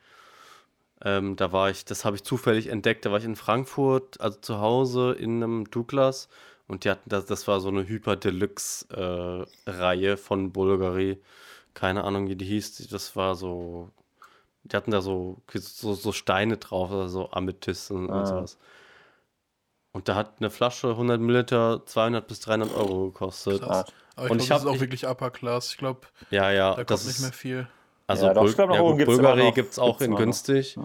ähm, 1.02 1.36
da 1.36 1.52
war 1.52 1.70
ich, 1.70 1.86
das 1.86 2.06
habe 2.06 2.16
ich 2.16 2.24
zufällig 2.24 2.68
entdeckt, 2.68 3.06
da 3.06 3.12
war 3.12 3.20
ich 3.20 3.26
in 3.26 3.36
Frankfurt, 3.36 4.20
also 4.22 4.40
zu 4.40 4.60
Hause 4.60 5.12
in 5.14 5.44
einem 5.44 5.70
Douglas 5.70 6.30
und 6.68 6.84
die 6.86 6.90
hatten 6.90 7.10
das, 7.10 7.26
das 7.26 7.48
war 7.48 7.60
so 7.62 7.70
eine 7.70 7.88
Hyper-Deluxe-Reihe 7.88 10.18
von 10.18 10.52
Bulgari. 10.52 11.20
Keine 11.74 12.04
Ahnung, 12.04 12.28
wie 12.30 12.36
die 12.36 12.46
hieß. 12.46 12.88
Das 12.90 13.16
war 13.16 13.36
so, 13.36 13.90
die 14.64 14.76
hatten 14.76 14.92
da 14.92 15.02
so, 15.02 15.38
so, 15.54 15.94
so 15.94 16.12
Steine 16.12 16.58
drauf, 16.58 16.92
also 16.92 17.08
so 17.08 17.32
Amethysten 17.32 18.10
Ah. 18.10 18.20
und 18.20 18.26
sowas. 18.28 18.58
Und 19.92 20.08
da 20.08 20.16
hat 20.16 20.36
eine 20.40 20.50
Flasche 20.52 20.90
100 20.90 21.20
Milliliter 21.20 21.86
200 21.86 22.28
bis 22.28 22.40
300 22.42 22.74
Euro 22.76 23.06
gekostet. 23.12 23.62
Krass. 23.62 23.86
Aber 24.16 24.26
ich 24.28 24.32
Und 24.32 24.38
glaube, 24.38 24.42
ich 24.44 24.48
das 24.48 24.50
hab- 24.52 24.62
ist 24.62 24.68
auch 24.68 24.74
ich- 24.76 24.82
wirklich 24.82 25.08
Upper 25.08 25.32
Class. 25.32 25.72
Ich 25.72 25.78
glaube, 25.78 26.02
Ja, 26.30 26.52
ja, 26.52 26.76
da 26.76 26.84
das 26.84 27.02
kommt 27.02 27.08
nicht 27.14 27.22
mehr 27.22 27.34
viel. 27.34 27.68
Also 28.08 28.26
Ja, 28.28 28.34
Bul 28.34 28.54
glaub, 28.54 28.72
ja, 28.74 28.82
gut, 28.82 29.06
Bulgari 29.06 29.52
gibt 29.52 29.72
es 29.72 29.80
auch 29.80 29.98
Gibt's 30.00 30.06
in 30.06 30.16
günstig. 30.16 30.78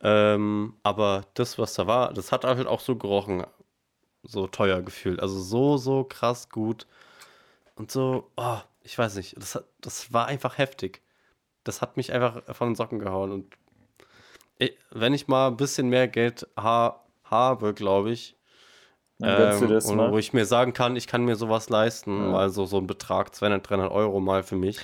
Ähm, 0.00 0.74
aber 0.82 1.24
das, 1.34 1.58
was 1.58 1.74
da 1.74 1.86
war, 1.86 2.12
das 2.12 2.30
hat 2.30 2.44
halt 2.44 2.66
auch 2.66 2.80
so 2.80 2.96
gerochen, 2.96 3.44
so 4.22 4.46
teuer 4.46 4.80
gefühlt. 4.82 5.20
Also 5.20 5.40
so, 5.40 5.76
so 5.76 6.04
krass 6.04 6.48
gut. 6.50 6.86
Und 7.74 7.90
so, 7.90 8.30
oh, 8.36 8.58
ich 8.82 8.96
weiß 8.96 9.16
nicht, 9.16 9.36
das, 9.38 9.54
hat, 9.56 9.64
das 9.80 10.12
war 10.12 10.26
einfach 10.26 10.56
heftig. 10.58 11.02
Das 11.64 11.82
hat 11.82 11.96
mich 11.96 12.12
einfach 12.12 12.42
von 12.54 12.70
den 12.70 12.74
Socken 12.76 12.98
gehauen. 12.98 13.32
Und 13.32 13.54
ich, 14.58 14.76
wenn 14.90 15.14
ich 15.14 15.26
mal 15.28 15.48
ein 15.48 15.56
bisschen 15.56 15.88
mehr 15.88 16.06
Geld 16.08 16.46
ha 16.56 17.02
habe, 17.24 17.74
glaube 17.74 18.10
ich, 18.10 18.36
ähm, 19.20 19.82
wo 20.12 20.18
ich 20.18 20.32
mir 20.32 20.44
sagen 20.46 20.72
kann, 20.72 20.96
ich 20.96 21.06
kann 21.06 21.24
mir 21.24 21.36
sowas 21.36 21.68
leisten, 21.70 22.30
mal 22.30 22.50
so, 22.50 22.66
so 22.66 22.78
ein 22.78 22.86
Betrag, 22.86 23.34
200, 23.34 23.68
300 23.68 23.90
Euro 23.90 24.20
mal 24.20 24.42
für 24.42 24.56
mich. 24.56 24.78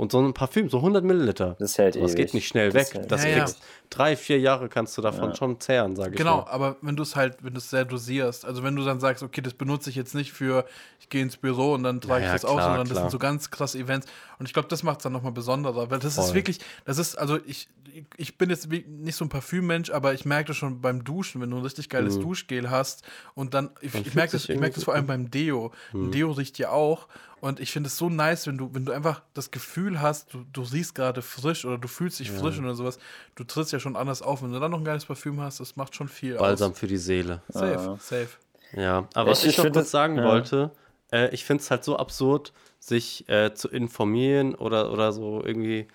Und 0.00 0.12
so 0.12 0.18
ein 0.18 0.32
Parfüm, 0.32 0.70
so 0.70 0.78
100 0.78 1.04
Milliliter. 1.04 1.56
Das 1.58 1.76
hält 1.76 1.94
Das 1.94 2.14
geht 2.14 2.32
nicht 2.32 2.48
schnell 2.48 2.70
Das 2.70 2.94
weg. 2.94 3.06
Das 3.08 3.22
Ja, 3.22 3.28
ja. 3.30 3.38
kriegst 3.44 3.60
drei, 3.90 4.16
vier 4.16 4.38
Jahre 4.40 4.70
kannst 4.70 4.96
du 4.96 5.02
davon 5.02 5.34
schon 5.34 5.60
zehren, 5.60 5.94
sage 5.94 6.12
ich 6.12 6.16
Genau, 6.16 6.38
mal. 6.38 6.46
aber 6.50 6.76
wenn 6.80 6.96
du 6.96 7.02
es 7.02 7.16
halt, 7.16 7.36
wenn 7.44 7.52
du 7.52 7.58
es 7.58 7.68
sehr 7.68 7.84
dosierst, 7.84 8.46
also 8.46 8.62
wenn 8.62 8.76
du 8.76 8.82
dann 8.82 8.98
sagst, 8.98 9.22
okay, 9.22 9.42
das 9.42 9.52
benutze 9.52 9.90
ich 9.90 9.96
jetzt 9.96 10.14
nicht 10.14 10.32
für, 10.32 10.64
ich 11.00 11.10
gehe 11.10 11.20
ins 11.20 11.36
Büro 11.36 11.74
und 11.74 11.82
dann 11.82 12.00
trage 12.00 12.24
Ja, 12.24 12.28
ich 12.28 12.40
das 12.40 12.50
klar, 12.50 12.54
aus, 12.54 12.62
sondern 12.64 12.88
das 12.88 12.96
sind 12.96 13.10
so 13.10 13.18
ganz 13.18 13.50
krasse 13.50 13.78
Events. 13.78 14.06
Und 14.38 14.46
ich 14.46 14.54
glaube, 14.54 14.68
das 14.68 14.82
macht 14.82 15.00
es 15.00 15.02
dann 15.02 15.12
nochmal 15.12 15.32
besonderer, 15.32 15.90
weil 15.90 15.98
das 15.98 16.16
ist 16.16 16.24
Voll. 16.24 16.34
wirklich, 16.34 16.60
das 16.86 16.96
ist, 16.96 17.16
also 17.16 17.38
ich, 17.44 17.68
ich 18.16 18.38
bin 18.38 18.48
jetzt 18.48 18.68
nicht 18.70 19.16
so 19.16 19.26
ein 19.26 19.28
Parfümmensch, 19.28 19.90
aber 19.90 20.14
ich 20.14 20.24
merke 20.24 20.46
das 20.48 20.56
schon 20.56 20.80
beim 20.80 21.04
Duschen, 21.04 21.42
wenn 21.42 21.50
du 21.50 21.58
ein 21.58 21.62
richtig 21.62 21.90
geiles 21.90 22.18
Duschgel 22.18 22.70
hast 22.70 23.02
und 23.34 23.52
dann, 23.52 23.68
ich, 23.82 23.94
ich 23.94 24.14
merke 24.14 24.32
das, 24.32 24.48
ich 24.48 24.58
merke 24.58 24.76
das 24.76 24.84
vor 24.84 24.94
allem 24.94 25.06
beim 25.06 25.30
Deo. 25.30 25.72
Ein 25.92 26.10
Deo 26.10 26.30
riecht 26.30 26.56
ja 26.58 26.70
auch. 26.70 27.06
Und 27.40 27.58
ich 27.58 27.72
finde 27.72 27.86
es 27.88 27.96
so 27.96 28.10
nice, 28.10 28.46
wenn 28.46 28.58
du, 28.58 28.68
wenn 28.74 28.84
du 28.84 28.92
einfach 28.92 29.22
das 29.32 29.50
Gefühl 29.50 30.00
hast, 30.02 30.34
du, 30.34 30.44
du 30.52 30.60
riechst 30.62 30.94
gerade 30.94 31.22
frisch 31.22 31.64
oder 31.64 31.78
du 31.78 31.88
fühlst 31.88 32.20
dich 32.20 32.30
frisch 32.30 32.58
oder 32.58 32.74
sowas, 32.74 32.98
du 33.34 33.44
trittst 33.44 33.72
ja 33.72 33.80
schon 33.80 33.96
anders 33.96 34.20
auf. 34.20 34.42
Wenn 34.42 34.52
du 34.52 34.60
dann 34.60 34.70
noch 34.70 34.78
ein 34.78 34.84
geiles 34.84 35.06
Parfüm 35.06 35.40
hast, 35.40 35.58
das 35.60 35.74
macht 35.76 35.94
schon 35.94 36.08
viel 36.08 36.36
Balsam 36.36 36.72
aus. 36.72 36.78
für 36.78 36.86
die 36.86 36.98
Seele. 36.98 37.40
Safe, 37.48 37.96
safe. 38.00 38.28
Ja, 38.74 39.08
aber 39.14 39.30
was 39.30 39.42
Ich- 39.44 39.58
ich, 39.58 39.64
noch 39.64 39.72
kurz 39.72 39.90
sagen 39.90 40.16
ja. 40.18 40.24
wollte, 40.24 40.70
äh, 41.12 41.34
ich 41.34 41.44
finde 41.44 41.62
es 41.62 41.70
halt 41.70 41.82
so 41.82 41.96
absurd, 41.96 42.52
sich 42.78 43.28
äh, 43.28 43.54
zu 43.54 43.68
informieren 43.68 44.54
oder, 44.54 44.92
oder 44.92 45.12
so 45.12 45.42
irgendwie, 45.44 45.88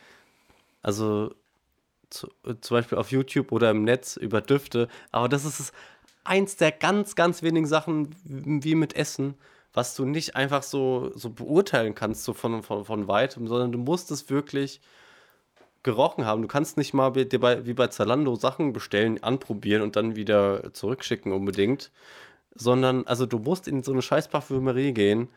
also 0.82 1.34
zu, 2.10 2.28
äh, 2.46 2.56
zum 2.62 2.78
Beispiel 2.78 2.98
auf 2.98 3.12
YouTube 3.12 3.52
oder 3.52 3.70
im 3.72 3.84
Netz 3.84 4.18
über 4.18 4.42
Düfte, 4.42 4.88
aber 5.12 5.30
das 5.30 5.46
ist 5.46 5.60
es- 5.60 5.74
eins 6.24 6.56
der 6.58 6.72
ganz, 6.72 7.16
ganz 7.16 7.44
wenigen 7.44 7.68
Sachen 7.68 8.16
wie 8.26 8.76
mit 8.76 8.96
Essen, 8.96 9.36
was 9.76 9.94
du 9.94 10.06
nicht 10.06 10.36
einfach 10.38 10.64
so, 10.64 11.12
so 11.16 11.30
beurteilen 11.30 11.94
kannst, 11.96 12.24
so 12.24 12.34
von, 12.34 12.64
von, 12.64 12.86
von 12.86 13.08
weitem, 13.10 13.48
sondern 13.48 13.74
du 13.74 13.78
musst 13.78 14.10
es 14.10 14.30
wirklich 14.30 14.80
gerochen 15.84 16.26
haben. 16.26 16.42
Du 16.42 16.48
kannst 16.48 16.78
nicht 16.78 16.94
mal 16.94 17.10
bei, 17.12 17.66
wie 17.66 17.74
bei 17.74 17.88
Zalando 17.88 18.36
Sachen 18.36 18.72
bestellen, 18.72 19.22
anprobieren 19.22 19.84
und 19.84 19.98
dann 19.98 20.16
wieder 20.16 20.74
zurückschicken 20.74 21.34
unbedingt, 21.34 21.92
sondern 22.56 23.06
also 23.06 23.26
du 23.26 23.38
musst 23.38 23.68
in 23.68 23.84
so 23.84 23.92
eine 23.92 24.02
scheiß 24.02 24.30
Parfümerie 24.30 24.94
gehen, 24.94 25.28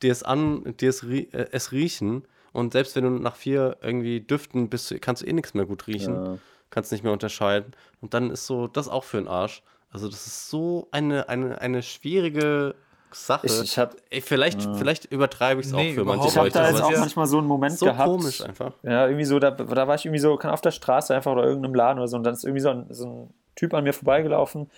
dir 0.00 0.12
es 0.12 0.22
an, 0.22 0.76
dir 0.78 0.88
es, 0.88 1.02
äh, 1.02 1.26
es 1.50 1.72
riechen 1.72 2.22
und 2.52 2.72
selbst 2.72 2.94
wenn 2.94 3.04
du 3.04 3.10
nach 3.10 3.34
vier 3.34 3.78
irgendwie 3.82 4.20
Düften 4.20 4.68
bist, 4.68 4.94
kannst 5.00 5.22
du 5.22 5.26
eh 5.26 5.32
nichts 5.32 5.54
mehr 5.54 5.66
gut 5.66 5.88
riechen, 5.88 6.14
Ja. 6.24 6.38
kannst 6.70 6.92
nicht 6.92 7.02
mehr 7.02 7.12
unterscheiden 7.12 7.72
und 8.00 8.14
dann 8.14 8.30
ist 8.30 8.46
so 8.46 8.68
das 8.68 8.88
auch 8.88 9.02
für 9.04 9.16
den 9.16 9.28
Arsch. 9.28 9.64
Also 9.90 10.08
das 10.08 10.26
ist 10.26 10.48
so 10.48 10.86
eine, 10.92 11.28
eine, 11.28 11.60
eine 11.60 11.82
schwierige 11.82 12.76
Sache. 13.14 13.46
Ich- 13.46 13.60
ich 13.62 13.78
hab- 13.78 13.96
Ey, 14.10 14.20
vielleicht, 14.20 14.62
vielleicht 14.76 15.04
übertreibe 15.06 15.60
ich 15.60 15.66
es 15.68 15.72
Nee, 15.72 15.90
auch 15.90 15.94
für 15.94 16.04
manche 16.04 16.28
Ich 16.28 16.36
habe 16.36 16.46
Leute. 16.48 16.58
da 16.58 16.68
jetzt 16.70 16.82
auch 16.82 16.90
manchmal 16.98 17.26
so 17.26 17.38
einen 17.38 17.46
Moment 17.46 17.78
so 17.78 17.86
gehabt. 17.86 18.04
komisch 18.08 18.40
einfach. 18.42 18.72
Ja, 18.82 19.06
irgendwie 19.06 19.24
so, 19.24 19.38
da, 19.38 19.50
da 19.50 19.86
war 19.88 19.94
ich 19.94 20.04
irgendwie 20.04 20.20
so, 20.20 20.36
kann 20.36 20.50
auf 20.50 20.60
der 20.60 20.70
Straße 20.70 21.14
einfach 21.14 21.32
oder 21.32 21.44
irgendeinem 21.44 21.74
Laden 21.74 21.98
oder 21.98 22.08
so 22.08 22.16
und 22.16 22.24
dann 22.24 22.34
ist 22.34 22.44
irgendwie 22.44 22.60
so 22.62 22.70
ein, 22.70 22.86
so 22.90 23.06
ein 23.06 23.30
Typ 23.56 23.74
an 23.74 23.84
mir 23.84 23.92
vorbeigelaufen 23.92 24.70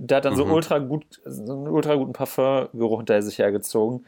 der 0.00 0.18
hat 0.18 0.24
dann 0.26 0.36
so 0.36 0.44
ultra 0.44 0.78
gut, 0.78 1.04
so 1.24 1.54
einen 1.54 1.66
ultra 1.66 1.96
guten 1.96 2.12
Parfumgeruch 2.12 2.98
hinter 2.98 3.20
sich 3.20 3.38
hergezogen. 3.40 4.06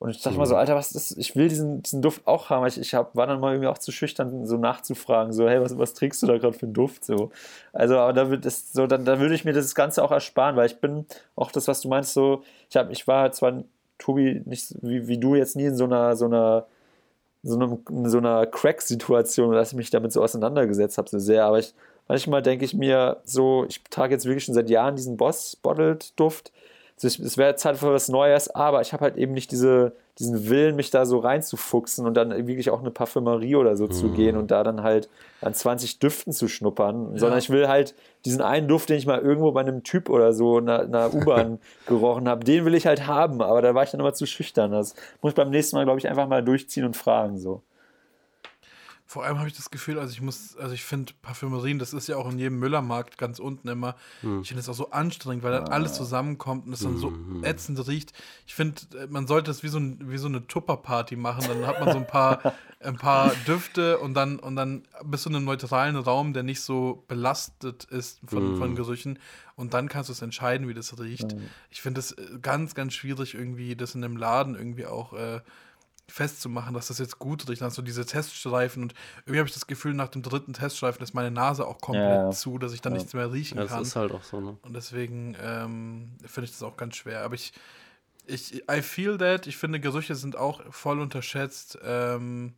Und 0.00 0.08
ich 0.08 0.22
dachte 0.22 0.38
mal 0.38 0.46
so, 0.46 0.56
Alter, 0.56 0.74
was 0.74 0.86
ist 0.86 0.94
das? 1.10 1.18
Ich 1.18 1.36
will 1.36 1.48
diesen, 1.48 1.82
diesen 1.82 2.00
Duft 2.00 2.26
auch 2.26 2.48
haben. 2.48 2.66
Ich, 2.66 2.80
ich 2.80 2.94
hab, 2.94 3.14
war 3.14 3.26
dann 3.26 3.38
mal 3.38 3.52
irgendwie 3.52 3.68
auch 3.68 3.76
zu 3.76 3.92
schüchtern, 3.92 4.46
so 4.46 4.56
nachzufragen, 4.56 5.34
so, 5.34 5.46
hey, 5.46 5.60
was, 5.60 5.76
was 5.76 5.92
trägst 5.92 6.22
du 6.22 6.26
da 6.26 6.38
gerade 6.38 6.54
für 6.54 6.64
einen 6.64 6.72
Duft? 6.72 7.04
So. 7.04 7.30
Also, 7.74 7.98
aber 7.98 8.14
da 8.14 8.30
wird 8.30 8.46
es 8.46 8.72
so, 8.72 8.86
dann, 8.86 9.04
dann 9.04 9.20
würde 9.20 9.34
ich 9.34 9.44
mir 9.44 9.52
das 9.52 9.74
Ganze 9.74 10.02
auch 10.02 10.10
ersparen, 10.10 10.56
weil 10.56 10.66
ich 10.66 10.80
bin 10.80 11.04
auch 11.36 11.52
das, 11.52 11.68
was 11.68 11.82
du 11.82 11.88
meinst, 11.88 12.14
so, 12.14 12.42
ich 12.70 12.76
hab, 12.76 12.90
ich 12.90 13.06
war 13.06 13.30
zwar, 13.32 13.62
Tobi, 13.98 14.40
nicht 14.46 14.74
wie, 14.80 15.06
wie 15.06 15.18
du 15.18 15.34
jetzt 15.34 15.54
nie 15.54 15.66
in 15.66 15.76
so 15.76 15.84
einer, 15.84 16.16
so 16.16 16.24
einer 16.24 16.66
so, 17.42 17.56
einem, 17.56 17.78
in 17.90 18.08
so 18.08 18.18
einer 18.18 18.46
Crack-Situation, 18.46 19.52
dass 19.52 19.72
ich 19.72 19.76
mich 19.76 19.90
damit 19.90 20.12
so 20.12 20.22
auseinandergesetzt 20.22 20.98
habe, 20.98 21.08
so 21.08 21.18
sehr. 21.18 21.44
Aber 21.44 21.58
ich, 21.58 21.74
manchmal 22.08 22.42
denke 22.42 22.64
ich 22.64 22.74
mir 22.74 23.18
so, 23.24 23.64
ich 23.68 23.82
trage 23.84 24.14
jetzt 24.14 24.24
wirklich 24.24 24.44
schon 24.44 24.54
seit 24.54 24.70
Jahren 24.70 24.96
diesen 24.96 25.16
Boss-Bottled-Duft. 25.16 26.52
Also 27.02 27.22
Es 27.24 27.38
wäre 27.38 27.56
Zeit 27.56 27.78
für 27.78 27.92
was 27.92 28.08
Neues, 28.08 28.54
aber 28.54 28.80
ich 28.82 28.92
habe 28.92 29.04
halt 29.04 29.16
eben 29.16 29.32
nicht 29.32 29.50
diese, 29.52 29.92
diesen 30.18 30.48
Willen, 30.50 30.76
mich 30.76 30.90
da 30.90 31.06
so 31.06 31.18
reinzufuchsen 31.18 32.06
und 32.06 32.14
dann 32.14 32.30
wirklich 32.46 32.70
auch 32.70 32.80
eine 32.80 32.90
Parfümerie 32.90 33.56
oder 33.56 33.76
so 33.76 33.88
zu 33.88 34.08
gehen 34.10 34.36
und 34.36 34.50
da 34.50 34.62
dann 34.62 34.82
halt 34.82 35.08
an 35.40 35.54
20 35.54 35.98
Düften 35.98 36.32
zu 36.32 36.46
schnuppern, 36.46 37.16
sondern 37.16 37.38
ich 37.38 37.48
will 37.48 37.68
halt 37.68 37.94
diesen 38.26 38.42
einen 38.42 38.68
Duft, 38.68 38.90
den 38.90 38.98
ich 38.98 39.06
mal 39.06 39.18
irgendwo 39.20 39.50
bei 39.52 39.60
einem 39.60 39.82
Typ 39.82 40.10
oder 40.10 40.34
so 40.34 40.58
in 40.58 40.68
einer, 40.68 40.82
in 40.84 40.94
einer 40.94 41.14
U-Bahn 41.14 41.58
gerochen 41.86 42.28
habe, 42.28 42.44
den 42.44 42.66
will 42.66 42.74
ich 42.74 42.86
halt 42.86 43.06
haben, 43.06 43.40
aber 43.40 43.62
da 43.62 43.74
war 43.74 43.82
ich 43.82 43.90
dann 43.90 44.00
immer 44.00 44.12
zu 44.12 44.26
schüchtern. 44.26 44.72
Das 44.72 44.94
muss 45.22 45.30
ich 45.30 45.36
beim 45.36 45.50
nächsten 45.50 45.76
Mal, 45.76 45.84
glaube 45.84 45.98
ich, 45.98 46.08
einfach 46.08 46.28
mal 46.28 46.44
durchziehen 46.44 46.84
und 46.84 46.96
fragen 46.98 47.38
so. 47.38 47.62
Vor 49.10 49.24
allem 49.24 49.38
habe 49.38 49.48
ich 49.48 49.56
das 49.56 49.72
Gefühl, 49.72 49.98
also 49.98 50.12
ich 50.12 50.20
muss, 50.20 50.56
also 50.56 50.72
ich 50.72 50.84
finde 50.84 51.12
Parfümerien, 51.20 51.80
das 51.80 51.92
ist 51.92 52.06
ja 52.06 52.16
auch 52.16 52.30
in 52.30 52.38
jedem 52.38 52.60
Müllermarkt 52.60 53.18
ganz 53.18 53.40
unten 53.40 53.66
immer. 53.66 53.96
Ich 54.40 54.46
finde 54.46 54.60
es 54.60 54.68
auch 54.68 54.74
so 54.74 54.92
anstrengend, 54.92 55.42
weil 55.42 55.50
dann 55.50 55.66
alles 55.66 55.94
zusammenkommt 55.94 56.68
und 56.68 56.72
es 56.72 56.78
dann 56.78 56.96
so 56.96 57.12
ätzend 57.42 57.84
riecht. 57.88 58.12
Ich 58.46 58.54
finde, 58.54 58.80
äh, 58.96 59.08
man 59.08 59.26
sollte 59.26 59.50
es 59.50 59.64
wie 59.64 59.68
so, 59.68 59.78
ein, 59.78 60.12
wie 60.12 60.16
so 60.16 60.28
eine 60.28 60.46
Tupper-Party 60.46 61.16
machen. 61.16 61.44
Dann 61.48 61.66
hat 61.66 61.80
man 61.80 61.90
so 61.90 61.98
ein 61.98 62.06
paar, 62.06 62.54
ein 62.78 62.98
paar 62.98 63.32
Düfte 63.48 63.98
und 63.98 64.14
dann, 64.14 64.38
und 64.38 64.54
dann 64.54 64.84
bist 65.02 65.24
du 65.24 65.30
in 65.30 65.34
einem 65.34 65.44
neutralen 65.44 65.96
Raum, 65.96 66.32
der 66.32 66.44
nicht 66.44 66.60
so 66.60 67.02
belastet 67.08 67.86
ist 67.86 68.20
von, 68.24 68.58
von 68.58 68.76
Gerüchen. 68.76 69.18
Und 69.56 69.74
dann 69.74 69.88
kannst 69.88 70.08
du 70.08 70.12
es 70.12 70.22
entscheiden, 70.22 70.68
wie 70.68 70.74
das 70.74 71.00
riecht. 71.00 71.34
Ich 71.68 71.82
finde 71.82 71.98
es 71.98 72.12
äh, 72.12 72.38
ganz, 72.40 72.76
ganz 72.76 72.94
schwierig, 72.94 73.34
irgendwie 73.34 73.74
das 73.74 73.96
in 73.96 74.04
einem 74.04 74.16
Laden 74.16 74.54
irgendwie 74.54 74.86
auch 74.86 75.14
äh, 75.14 75.40
festzumachen, 76.10 76.74
dass 76.74 76.88
das 76.88 76.98
jetzt 76.98 77.18
gut 77.18 77.48
riecht. 77.48 77.62
Du 77.62 77.82
diese 77.82 78.04
Teststreifen 78.06 78.82
und 78.84 78.94
irgendwie 79.24 79.38
habe 79.38 79.48
ich 79.48 79.54
das 79.54 79.66
Gefühl, 79.66 79.94
nach 79.94 80.08
dem 80.08 80.22
dritten 80.22 80.52
Teststreifen 80.52 81.02
ist 81.02 81.14
meine 81.14 81.30
Nase 81.30 81.66
auch 81.66 81.80
komplett 81.80 82.04
Ja, 82.08 82.24
ja. 82.26 82.30
zu, 82.30 82.58
dass 82.58 82.72
ich 82.72 82.80
dann 82.80 82.92
nichts 82.94 83.12
mehr 83.14 83.32
riechen 83.32 83.56
Ja, 83.58 83.64
das 83.64 83.72
kann. 83.72 83.82
ist 83.82 83.96
halt 83.96 84.12
auch 84.12 84.22
so, 84.22 84.40
ne? 84.40 84.56
Und 84.62 84.74
deswegen 84.74 85.36
ähm, 85.42 86.10
finde 86.24 86.44
ich 86.46 86.50
das 86.52 86.62
auch 86.62 86.76
ganz 86.76 86.96
schwer. 86.96 87.22
Aber 87.22 87.34
ich, 87.34 87.52
ich, 88.26 88.62
I 88.70 88.82
feel 88.82 89.18
that. 89.18 89.46
Ich 89.46 89.56
finde, 89.56 89.80
Gerüche 89.80 90.14
sind 90.14 90.36
auch 90.36 90.60
voll 90.72 91.00
unterschätzt. 91.00 91.78
Ähm, 91.82 92.54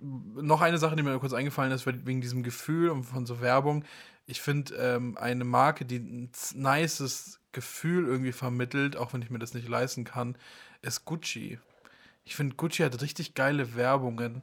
noch 0.00 0.60
eine 0.60 0.78
Sache, 0.78 0.96
die 0.96 1.02
mir 1.02 1.18
kurz 1.18 1.32
eingefallen 1.32 1.72
ist, 1.72 1.86
weil- 1.86 2.06
wegen 2.06 2.20
diesem 2.20 2.42
Gefühl 2.42 2.90
und 2.90 3.04
von 3.04 3.26
so 3.26 3.40
Werbung. 3.40 3.84
Ich 4.26 4.40
finde, 4.40 4.74
ähm, 4.76 5.18
eine 5.18 5.44
Marke, 5.44 5.84
die 5.84 5.98
ein 5.98 6.30
nices 6.54 7.40
Gefühl 7.50 8.06
irgendwie 8.06 8.32
vermittelt, 8.32 8.96
auch 8.96 9.12
wenn 9.12 9.20
ich 9.22 9.30
mir 9.30 9.38
das 9.40 9.52
nicht 9.54 9.68
leisten 9.68 10.04
kann, 10.04 10.36
ist 10.80 11.04
Gucci. 11.04 11.58
Ich 12.24 12.36
finde, 12.36 12.56
Gucci 12.56 12.82
hat 12.82 13.00
richtig 13.02 13.34
geile 13.34 13.74
Werbungen, 13.74 14.42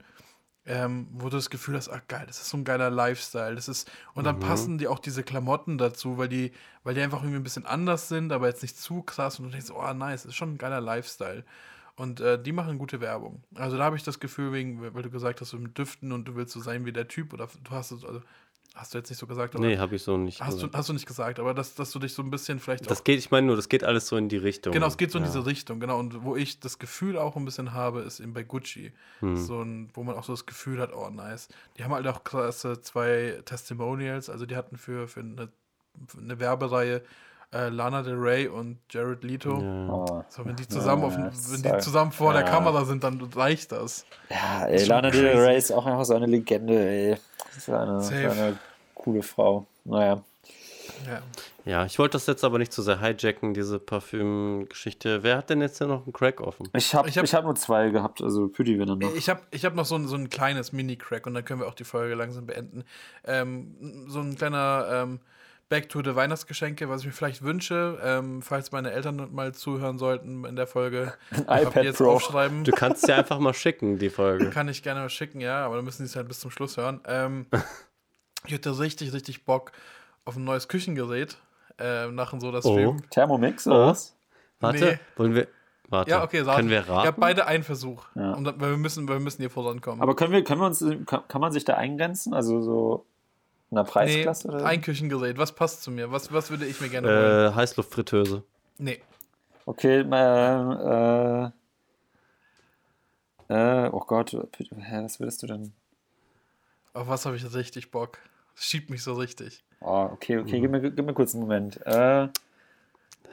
ähm, 0.66 1.08
wo 1.12 1.30
du 1.30 1.38
das 1.38 1.50
Gefühl 1.50 1.76
hast, 1.76 1.90
ach 1.90 2.02
geil, 2.08 2.26
das 2.28 2.40
ist 2.42 2.50
so 2.50 2.58
ein 2.58 2.64
geiler 2.64 2.90
Lifestyle. 2.90 3.56
Das 3.56 3.68
ist, 3.68 3.90
und 4.14 4.26
dann 4.26 4.40
passen 4.40 4.78
die 4.78 4.88
auch 4.88 5.00
diese 5.00 5.24
Klamotten 5.24 5.78
dazu, 5.78 6.18
weil 6.18 6.30
die, 6.30 6.52
weil 6.84 6.94
die 6.94 7.02
einfach 7.02 7.22
irgendwie 7.22 7.40
ein 7.40 7.44
bisschen 7.44 7.66
anders 7.66 8.08
sind, 8.10 8.32
aber 8.32 8.48
jetzt 8.48 8.62
nicht 8.62 8.78
zu 8.78 9.02
krass 9.02 9.40
und 9.40 9.46
du 9.46 9.52
denkst, 9.52 9.72
oh 9.72 9.94
nice, 9.94 10.24
das 10.24 10.32
ist 10.32 10.36
schon 10.36 10.54
ein 10.54 10.58
geiler 10.58 10.82
Lifestyle. 10.82 11.44
Und 11.96 12.22
äh, 12.22 12.42
die 12.42 12.54
machen 12.54 12.78
gute 12.78 13.02
Werbung. 13.02 13.44
Also 13.56 13.78
da 13.78 13.84
habe 13.84 13.98
ich 13.98 14.04
das 14.04 14.20
Gefühl, 14.20 14.54
wegen, 14.54 14.94
weil 14.94 15.04
du 15.04 15.10
gesagt 15.10 15.42
hast, 15.42 15.52
mit 15.54 15.78
Düften 15.78 16.12
und 16.12 16.26
du 16.26 16.36
willst 16.36 16.54
so 16.54 16.62
sein 16.62 16.86
wie 16.86 16.94
der 16.94 17.08
Typ, 17.08 17.34
oder 17.34 17.50
du 17.64 17.72
hast 17.72 17.92
es, 17.92 18.06
also 18.06 18.22
hast 18.76 18.94
du 18.94 18.98
jetzt 18.98 19.10
nicht 19.10 19.20
so 19.20 19.28
gesagt, 19.28 19.56
aber 19.56 19.66
Nee, 19.66 19.78
habe 19.78 19.96
ich 19.96 20.04
so 20.04 20.18
nicht. 20.18 20.40
hast, 20.40 20.54
du, 20.54 20.56
gesagt. 20.58 20.76
hast 20.76 20.90
du 20.90 20.94
nicht 20.94 21.06
gesagt, 21.06 21.40
aber 21.40 21.54
dass, 21.54 21.76
dass 21.76 21.92
du 21.92 22.00
dich 22.00 22.14
so 22.14 22.22
ein 22.22 22.30
bisschen 22.30 22.60
vielleicht 22.60 22.90
das 22.90 23.04
geht, 23.04 23.20
ich 23.20 23.32
meine 23.32 23.48
nur, 23.48 23.56
das 23.56 23.70
geht 23.70 23.84
alles 23.84 24.08
so 24.08 24.16
in 24.16 24.30
die 24.30 24.38
Richtung. 24.38 24.74
Genau, 24.74 24.88
es 24.88 24.98
geht 24.98 25.12
so 25.12 25.18
in 25.18 25.26
ja. 25.26 25.32
diese 25.32 25.46
Richtung, 25.46 25.80
genau. 25.80 26.00
Und 26.00 26.24
wo 26.24 26.36
ich 26.36 26.60
das 26.60 26.80
Gefühl 26.80 27.18
auch 27.18 27.36
ein 27.36 27.46
bisschen 27.46 27.74
habe, 27.74 28.02
ist 28.02 28.20
eben 28.20 28.34
bei 28.34 28.44
Gucci. 28.44 28.94
Hm. 29.20 29.36
So 29.36 29.62
ein, 29.62 29.90
wo 29.94 30.04
man 30.04 30.16
auch 30.16 30.24
so 30.24 30.34
das 30.34 30.46
Gefühl 30.46 30.80
hat, 30.80 30.94
oh 30.94 31.10
nice. 31.10 31.50
Die 31.78 31.84
haben 31.84 31.94
halt 31.94 32.08
auch 32.08 32.24
krasse 32.24 32.82
zwei 32.82 33.42
Testimonials, 33.46 34.30
also 34.30 34.46
die 34.46 34.56
hatten 34.56 34.78
für, 34.78 35.08
für, 35.08 35.22
eine, 35.22 35.50
für 36.08 36.20
eine 36.20 36.40
Werbereihe 36.40 37.02
äh, 37.54 37.70
Lana 37.70 38.02
Del 38.04 38.16
Rey 38.16 38.48
und 38.48 38.78
Jared 38.90 39.24
Leto. 39.24 39.54
Oh. 39.58 40.24
So, 40.30 40.46
wenn 40.46 40.56
die 40.56 40.68
zusammen, 40.68 41.04
auf, 41.04 41.14
Ja, 41.14 41.26
wenn 41.26 41.34
sorry. 41.34 41.62
die 41.78 41.84
zusammen 41.84 42.12
vor 42.12 42.34
der 42.34 42.44
Ja. 42.44 42.50
Kamera 42.50 42.86
sind, 42.86 43.04
dann 43.04 43.20
reicht 43.36 43.72
das. 43.72 44.06
Ja, 44.30 44.66
ey, 44.68 44.80
schon 44.80 44.90
Lana 44.90 45.10
Del. 45.10 45.38
Rey 45.38 45.58
ist 45.58 45.72
auch 45.72 45.86
einfach 45.86 46.06
so 46.06 46.16
eine 46.16 46.26
Legende, 46.28 46.80
ey. 46.80 47.18
Das 47.48 47.58
ist 47.58 47.70
eine, 47.70 48.02
so 48.02 48.10
Safe. 48.12 48.32
eine 48.32 48.60
coole 48.96 49.24
Frau. 49.24 49.66
Naja. 49.86 50.22
Ja. 51.08 51.22
Ja, 51.66 51.86
ich 51.86 52.00
wollte 52.00 52.14
das 52.14 52.26
jetzt 52.26 52.44
aber 52.44 52.58
nicht 52.58 52.74
zu 52.74 52.82
sehr 52.82 53.00
hijacken, 53.00 53.54
diese 53.54 53.80
Parfüm-Geschichte. 53.80 55.24
Wer 55.24 55.38
hat 55.38 55.50
denn 55.50 55.62
jetzt 55.62 55.78
hier 55.78 55.88
noch 55.88 56.04
einen 56.04 56.14
Crack 56.14 56.42
offen? 56.42 56.68
Ich 56.76 56.96
habe 56.96 57.10
Ich 57.10 57.18
ich 57.18 57.34
hab- 57.34 57.40
hab, 57.40 57.44
nur 57.46 57.56
zwei 57.56 57.90
gehabt, 57.90 58.22
also 58.22 58.48
Pütti, 58.48 58.80
wenn 58.80 58.88
dann 58.88 59.00
noch. 59.00 59.14
Ich 59.16 59.30
habe 59.30 59.42
ich 59.52 59.66
hab 59.66 59.76
noch 59.76 59.86
so 59.86 59.96
ein, 59.96 60.08
so 60.08 60.16
ein 60.16 60.30
kleines 60.30 60.72
Mini-Crack 60.72 61.28
und 61.28 61.34
dann 61.36 61.46
können 61.46 61.60
wir 61.62 61.68
auch 61.68 61.74
die 61.76 61.84
Folge 61.84 62.16
langsam 62.16 62.46
beenden. 62.48 62.84
Ähm, 63.26 64.06
so 64.08 64.20
ein 64.20 64.36
kleiner 64.36 64.88
ähm, 64.92 65.20
Back 65.70 65.88
to 65.90 66.02
the 66.04 66.16
Weihnachtsgeschenke, 66.16 66.90
was 66.90 67.02
ich 67.02 67.08
mir 67.08 67.14
vielleicht 67.14 67.44
wünsche, 67.44 68.00
ähm, 68.04 68.42
falls 68.42 68.72
meine 68.72 68.92
Eltern 68.92 69.30
mal 69.34 69.54
zuhören 69.54 70.00
sollten 70.00 70.44
in 70.46 70.56
der 70.56 70.66
Folge. 70.66 71.14
Ein 71.48 71.68
iPad 71.68 71.84
jetzt 71.84 71.98
Pro. 71.98 72.10
aufschreiben. 72.12 72.64
Du 72.64 72.72
kannst 72.72 73.08
ja 73.08 73.18
einfach 73.18 73.38
mal 73.40 73.54
schicken, 73.54 74.00
die 74.00 74.10
Folge. 74.10 74.50
Kann 74.50 74.68
ich 74.68 74.82
gerne 74.82 75.02
mal 75.02 75.10
schicken, 75.10 75.40
ja, 75.42 75.64
aber 75.64 75.76
dann 75.76 75.86
müssen 75.86 76.02
die 76.02 76.08
es 76.08 76.16
halt 76.16 76.28
bis 76.28 76.40
zum 76.40 76.50
Schluss 76.50 76.78
hören. 76.78 77.02
Ähm, 77.06 77.46
ich 78.48 78.54
hätte 78.54 78.78
richtig, 78.80 79.14
richtig 79.14 79.46
Bock 79.46 79.72
auf 80.26 80.36
ein 80.38 80.44
neues 80.44 80.68
Küchengerät 80.68 81.38
äh, 81.78 82.08
nach 82.08 82.34
so 82.40 82.52
das 82.52 82.66
Oh. 82.66 82.74
Stream. 82.74 83.10
Thermomix 83.12 83.68
oder 83.68 83.84
Oh. 83.84 83.88
was? 83.88 84.16
Warte, 84.60 84.84
Nee. 84.86 85.00
wollen 85.18 85.36
wir. 85.36 85.48
Warte, 85.88 86.10
Ja, 86.12 86.24
okay, 86.24 86.44
sag. 86.44 86.56
können 86.58 86.70
wir 86.70 86.78
Ihr 86.82 86.88
habt 86.88 87.06
raten? 87.08 87.22
beide 87.22 87.46
einen 87.48 87.64
Versuch. 87.64 88.06
Ja. 88.16 88.34
Und 88.34 88.44
dann, 88.44 88.60
weil 88.60 88.72
wir 88.72 88.78
müssen, 88.78 89.08
weil 89.08 89.18
wir 89.18 89.24
müssen 89.24 89.42
hier 89.42 89.50
vorankommen. 89.50 90.02
Aber 90.02 90.16
können 90.16 90.32
wir, 90.34 90.44
können 90.44 90.62
wir 90.62 90.68
uns, 90.68 90.84
kann, 91.06 91.28
kann 91.28 91.42
man 91.42 91.52
sich 91.52 91.64
da 91.66 91.76
eingrenzen? 91.76 92.34
Also 92.34 92.62
so 92.62 93.06
in 93.72 93.78
einer 93.78 93.86
nee, 93.86 93.92
Preiskasse? 93.92 94.48
oder? 94.48 94.66
ein 94.66 94.82
Küchengerät. 94.82 95.38
Was 95.38 95.54
passt 95.54 95.84
zu 95.84 95.92
mir? 95.92 96.12
Was, 96.12 96.32
was 96.34 96.50
würde 96.50 96.66
ich 96.66 96.82
mir 96.82 96.90
gerne 96.90 97.08
holen? 97.08 97.52
Äh, 97.52 97.56
Heißluftfritteuse. 97.56 98.44
Nee. 98.78 99.02
Okay, 99.66 100.00
äh, 100.02 101.46
äh, 101.46 101.52
äh, 103.50 103.90
oh 103.92 104.00
Gott, 104.00 104.34
hä, 104.34 105.04
was 105.04 105.20
würdest 105.20 105.44
du 105.44 105.48
denn? 105.48 105.74
Auf 106.94 107.08
was 107.08 107.26
habe 107.26 107.36
ich 107.36 107.54
richtig 107.54 107.92
Bock? 107.92 108.20
Das 108.56 108.66
schiebt 108.66 108.90
mich 108.90 109.04
so 109.04 109.14
richtig. 109.14 109.64
Oh, 109.82 110.10
okay, 110.12 110.40
okay, 110.40 110.60
gib, 110.60 110.72
mir, 110.72 110.82
gib 110.82 111.06
mir 111.06 111.14
kurz 111.14 111.34
einen 111.34 111.44
Moment. 111.44 111.78
Äh, 111.86 112.30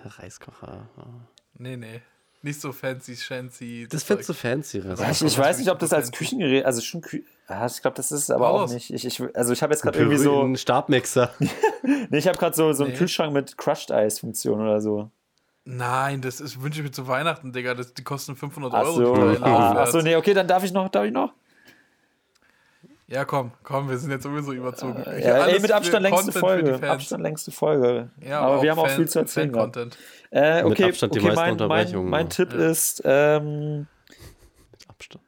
Reiskocher. 0.04 0.88
Nee, 1.54 1.76
nee. 1.76 2.02
Nicht 2.46 2.60
so 2.60 2.70
fancy, 2.70 3.16
shancy. 3.16 3.88
Das 3.90 4.04
findest 4.04 4.28
du 4.28 4.32
fancy, 4.32 4.78
ich, 4.78 5.22
ich 5.24 5.36
weiß 5.36 5.58
nicht, 5.58 5.68
ob 5.68 5.80
das 5.80 5.92
als 5.92 6.12
Küchengerät, 6.12 6.64
also 6.64 6.80
schon, 6.80 7.00
Kü 7.00 7.16
ich 7.18 7.82
glaube, 7.82 7.96
das 7.96 8.12
ist 8.12 8.22
es 8.22 8.30
aber 8.30 8.46
Raus. 8.46 8.70
auch 8.70 8.74
nicht. 8.74 8.92
Ich, 8.92 9.04
ich, 9.04 9.20
also 9.36 9.52
ich 9.52 9.64
habe 9.64 9.72
jetzt 9.72 9.82
gerade 9.82 9.98
irgendwie 9.98 10.18
so, 10.18 10.42
Ein 10.42 10.56
Stabmixer. 10.56 11.34
nee, 12.08 12.18
ich 12.18 12.28
habe 12.28 12.38
gerade 12.38 12.54
so, 12.54 12.72
so 12.72 12.84
einen 12.84 12.92
Nee. 12.92 12.98
Kühlschrank 12.98 13.32
mit 13.32 13.58
Crushed 13.58 13.90
Ice 13.90 14.20
Funktion 14.20 14.60
oder 14.60 14.80
so. 14.80 15.10
Nein, 15.64 16.20
das 16.20 16.40
ist, 16.40 16.62
wünsche 16.62 16.78
ich 16.78 16.84
mir 16.84 16.92
zu 16.92 17.08
Weihnachten, 17.08 17.52
Digga. 17.52 17.74
Das, 17.74 17.94
die 17.94 18.04
kosten 18.04 18.36
500 18.36 18.72
Ach 18.72 18.84
Euro. 18.84 18.92
so, 18.92 19.14
die 19.14 19.20
Teile 19.20 19.42
ah, 19.42 19.70
aufwärts. 19.70 19.88
ach 19.88 19.92
so, 19.92 20.00
nee, 20.02 20.14
okay, 20.14 20.34
dann 20.34 20.46
darf 20.46 20.62
ich 20.62 20.72
noch, 20.72 20.88
darf 20.88 21.04
ich 21.04 21.12
noch? 21.12 21.32
Ja, 23.08 23.24
komm, 23.24 23.52
komm, 23.62 23.88
wir 23.88 23.98
sind 23.98 24.10
jetzt 24.10 24.24
sowieso 24.24 24.52
überzogen. 24.52 25.00
Ich- 25.16 25.24
Ja, 25.24 25.46
ey, 25.46 25.60
mit 25.60 25.70
Abstand 25.70 26.02
längste 26.02 26.40
Content 26.40 26.40
Folge. 26.70 26.90
Abstand 26.90 27.22
längste 27.22 27.50
Folge. 27.52 28.10
Ja, 28.20 28.40
aber 28.40 28.62
wir 28.62 28.70
haben 28.72 28.78
auch 28.80 28.88
Fan- 28.88 28.96
viel 28.96 29.08
zu 29.08 29.20
erzählen. 29.20 29.54
Äh, 30.32 30.64
Mit 30.64 30.72
okay, 30.72 30.84
Abstand 30.86 31.14
die 31.14 31.20
okay 31.20 31.28
meisten 31.28 31.40
mein, 31.40 31.46
mein, 31.46 31.52
Unterbrechungen. 31.52 32.10
mein 32.10 32.28
Tipp 32.30 32.52
Ja. 32.52 32.68
ist, 32.70 33.02
ähm, 33.04 33.86
Abstand. 34.88 35.24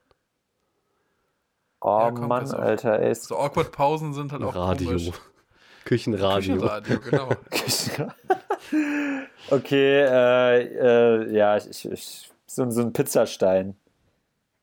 oh 1.81 1.99
Ja, 2.01 2.11
komm, 2.11 2.27
Mann, 2.29 2.51
Alter, 2.53 2.99
ey, 2.99 3.15
So 3.15 3.37
awkward 3.39 3.71
Pausen 3.71 4.13
sind 4.13 4.33
halt 4.33 4.43
auch 4.43 4.57
Radio. 4.57 4.89
komisch. 4.89 5.11
Küchenradio. 5.85 6.55
Küchenradio, 6.57 6.99
genau. 6.99 7.29
okay, 9.51 10.01
äh, 10.03 10.63
äh, 10.63 11.33
ja, 11.33 11.57
ich, 11.57 11.69
ich, 11.71 11.91
ich 11.93 12.31
so, 12.47 12.69
so 12.71 12.81
ein 12.83 12.93
Pizzastein. 12.93 13.77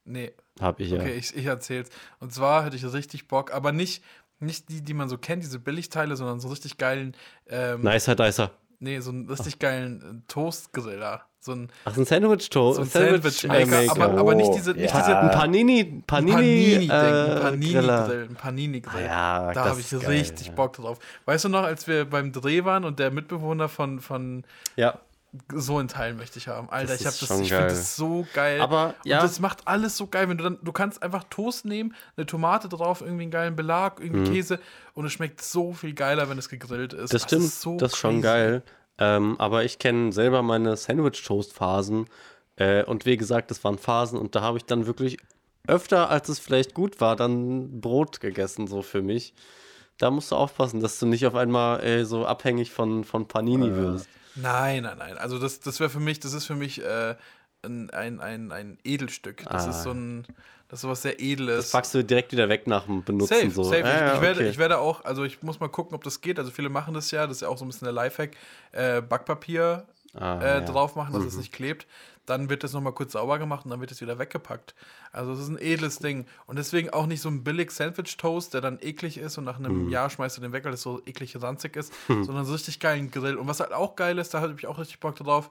Nee, 0.03 0.33
Hab 0.59 0.79
ich 0.79 0.91
ja. 0.91 0.99
okay, 0.99 1.15
ich, 1.15 1.35
ich 1.35 1.45
erzähl's. 1.45 1.89
Und 2.19 2.33
zwar 2.33 2.63
hätte 2.63 2.75
ich 2.75 2.93
richtig 2.93 3.27
Bock, 3.27 3.53
aber 3.53 3.71
nicht, 3.71 4.03
nicht 4.39 4.69
die, 4.69 4.81
die 4.81 4.93
man 4.93 5.09
so 5.09 5.17
kennt, 5.17 5.43
diese 5.43 5.59
Billigteile, 5.59 6.15
sondern 6.15 6.39
so 6.39 6.47
richtig 6.47 6.77
geilen, 6.77 7.15
ähm, 7.47 7.81
Nicer 7.81 8.15
Dicer. 8.15 8.51
nee, 8.79 8.99
so 8.99 9.11
einen 9.11 9.29
richtig 9.29 9.59
geilen 9.59 10.23
äh, 10.23 10.31
Toastgriller. 10.31 11.25
So 11.45 11.51
ein, 11.51 11.69
Ach, 11.83 11.95
ein 11.95 12.05
Sandwich-Toast. 12.05 12.77
so 12.77 12.81
ein 12.81 12.89
Sandwich-Maker, 12.89 13.91
aber, 13.91 14.19
aber 14.19 14.33
nicht 14.33 14.51
diese, 14.55 14.71
nicht 14.71 14.91
ja. 14.91 14.99
diese 14.99 15.15
Ein 15.15 15.29
Panini, 15.29 16.01
Panini, 16.07 16.87
äh, 16.87 16.91
ein 16.91 17.59
Griller. 17.59 18.01
Panini-Grill, 18.01 18.27
ein 18.29 18.35
Panini-Grill. 18.35 19.05
Ja, 19.05 19.53
da 19.53 19.65
habe 19.65 19.79
ich 19.79 19.91
geil, 19.91 19.99
richtig 20.07 20.47
ja. 20.47 20.53
Bock 20.53 20.73
drauf. 20.73 20.97
Weißt 21.25 21.45
du 21.45 21.49
noch, 21.49 21.61
als 21.61 21.87
wir 21.87 22.05
beim 22.05 22.31
Dreh 22.31 22.65
waren 22.65 22.83
und 22.83 22.97
der 22.97 23.11
Mitbewohner 23.11 23.69
von, 23.69 23.99
von 23.99 24.43
Ja, 24.75 24.97
so 25.53 25.77
einen 25.77 25.87
Teil 25.87 26.13
möchte 26.13 26.39
ich 26.39 26.47
haben. 26.47 26.69
Alter, 26.69 26.93
Das 26.93 27.01
ich 27.01 27.07
habe 27.07 27.15
das, 27.19 27.39
ich 27.39 27.49
finde 27.49 27.67
das 27.67 27.95
so 27.95 28.27
geil. 28.33 28.61
Aber, 28.61 28.95
ja. 29.03 29.17
Und 29.19 29.23
das 29.23 29.39
macht 29.39 29.67
alles 29.67 29.97
so 29.97 30.07
geil, 30.07 30.29
wenn 30.29 30.37
du 30.37 30.43
dann, 30.43 30.57
du 30.61 30.71
kannst 30.71 31.01
einfach 31.01 31.23
Toast 31.29 31.65
nehmen, 31.65 31.95
eine 32.17 32.25
Tomate 32.25 32.69
drauf, 32.69 33.01
irgendwie 33.01 33.23
einen 33.23 33.31
geilen 33.31 33.55
Belag, 33.55 33.99
irgendwie 33.99 34.31
Käse 34.31 34.59
und 34.93 35.05
es 35.05 35.13
schmeckt 35.13 35.41
so 35.41 35.73
viel 35.73 35.93
geiler, 35.93 36.29
wenn 36.29 36.37
es 36.37 36.49
gegrillt 36.49 36.93
ist. 36.93 37.11
Mhm. 37.11 37.15
das 37.15 37.23
stimmt. 37.23 37.43
ist 37.45 37.61
so 37.61 37.77
das 37.77 37.93
ist 37.93 37.97
schon 37.97 38.21
crazy. 38.21 38.23
geil. 38.23 38.63
Ähm, 38.97 39.35
aber 39.39 39.63
ich 39.65 39.79
kenne 39.79 40.13
selber 40.13 40.41
meine 40.41 40.77
Sandwich-Toast-Phasen. 40.77 42.05
Äh, 42.55 42.83
und 42.85 43.05
wie 43.05 43.17
gesagt, 43.17 43.51
das 43.51 43.63
waren 43.63 43.77
Phasen 43.77 44.17
und 44.17 44.35
da 44.35 44.41
habe 44.41 44.57
ich 44.57 44.65
dann 44.65 44.85
wirklich 44.85 45.17
öfter, 45.67 46.09
als 46.09 46.29
es 46.29 46.39
vielleicht 46.39 46.73
gut 46.73 47.01
war, 47.01 47.15
dann 47.15 47.81
Brot 47.81 48.19
gegessen, 48.21 48.67
so 48.67 48.81
für 48.81 49.01
mich. 49.01 49.33
Da 49.97 50.11
musst 50.11 50.31
du 50.31 50.35
aufpassen, 50.35 50.79
dass 50.81 50.99
du 50.99 51.05
nicht 51.05 51.25
auf 51.25 51.35
einmal 51.35 51.83
äh, 51.83 52.05
so 52.05 52.25
abhängig 52.25 52.71
von, 52.71 53.03
von 53.03 53.27
Panini 53.27 53.73
wirst. 53.73 54.09
Nein, 54.35 54.83
nein, 54.83 54.97
nein. 54.97 55.17
Also 55.17 55.39
das, 55.39 55.59
das 55.59 55.79
wäre 55.79 55.89
für 55.89 55.99
mich, 55.99 56.19
das 56.19 56.33
ist 56.33 56.45
für 56.45 56.55
mich 56.55 56.83
äh, 56.83 57.15
ein, 57.63 57.89
ein, 57.91 58.19
ein, 58.19 58.51
ein 58.51 58.77
Edelstück. 58.83 59.43
Das 59.49 59.65
Ah. 59.65 59.69
ist 59.69 59.83
so 59.83 59.91
ein, 59.91 60.25
das 60.67 60.77
ist 60.79 60.81
sowas 60.81 61.01
sehr 61.01 61.19
Edles. 61.21 61.57
Das 61.65 61.71
packst 61.71 61.93
du 61.93 62.03
direkt 62.03 62.31
wieder 62.31 62.49
weg 62.49 62.67
nach 62.67 62.85
dem 62.85 63.03
Benutzen. 63.03 63.33
Safe, 63.35 63.51
so. 63.51 63.63
safe. 63.63 63.79
Ja, 63.79 63.93
ich, 63.93 63.99
ja, 64.01 64.15
ich, 64.15 64.21
werde, 64.21 64.39
okay. 64.41 64.49
ich 64.49 64.57
werde 64.57 64.77
auch, 64.79 65.05
also 65.05 65.23
ich 65.23 65.41
muss 65.41 65.59
mal 65.59 65.69
gucken, 65.69 65.95
ob 65.95 66.03
das 66.03 66.21
geht. 66.21 66.37
Also 66.39 66.51
viele 66.51 66.69
machen 66.69 66.93
das 66.93 67.11
ja, 67.11 67.25
das 67.27 67.37
ist 67.37 67.41
ja 67.41 67.47
auch 67.47 67.57
so 67.57 67.65
ein 67.65 67.69
bisschen 67.69 67.85
der 67.85 67.93
Lifehack. 67.93 68.31
Äh, 68.71 69.01
Backpapier 69.01 69.85
Ah, 70.17 70.39
äh, 70.39 70.45
ja. 70.55 70.61
Mhm. 70.61 70.65
drauf 70.67 70.95
machen, 70.95 71.13
dass 71.13 71.25
es 71.25 71.35
nicht 71.35 71.51
klebt. 71.51 71.87
Dann 72.25 72.49
wird 72.49 72.63
das 72.63 72.73
nochmal 72.73 72.93
kurz 72.93 73.11
sauber 73.13 73.37
gemacht 73.39 73.65
und 73.65 73.71
dann 73.71 73.79
wird 73.81 73.91
es 73.91 74.01
wieder 74.01 74.17
weggepackt. 74.19 74.73
Also 75.11 75.31
es 75.33 75.39
ist 75.39 75.47
ein 75.49 75.57
edles 75.59 75.99
Ding. 75.99 76.25
Und 76.47 76.57
deswegen 76.57 76.89
auch 76.89 77.05
nicht 77.05 77.21
so 77.21 77.29
ein 77.29 77.43
billig 77.43 77.71
Sandwich-Toast, 77.71 78.53
der 78.53 78.61
dann 78.61 78.79
eklig 78.81 79.17
ist 79.17 79.37
und 79.37 79.43
nach 79.43 79.59
Mhm. 79.59 79.65
einem 79.65 79.89
Jahr 79.89 80.09
schmeißt 80.09 80.37
du 80.37 80.41
den 80.41 80.51
weg, 80.51 80.65
weil 80.65 80.73
es 80.73 80.81
so 80.81 81.01
eklig 81.05 81.39
ranzig 81.41 81.75
ist, 81.75 81.93
sondern 82.07 82.45
so 82.45 82.53
richtig 82.53 82.79
geilen 82.79 83.11
Grill. 83.11 83.35
Und 83.37 83.47
was 83.47 83.59
halt 83.59 83.71
auch 83.73 83.95
geil 83.95 84.17
ist, 84.17 84.33
da 84.33 84.41
habe 84.41 84.55
ich 84.57 84.67
auch 84.67 84.77
richtig 84.79 84.99
Bock 84.99 85.15
drauf, 85.15 85.49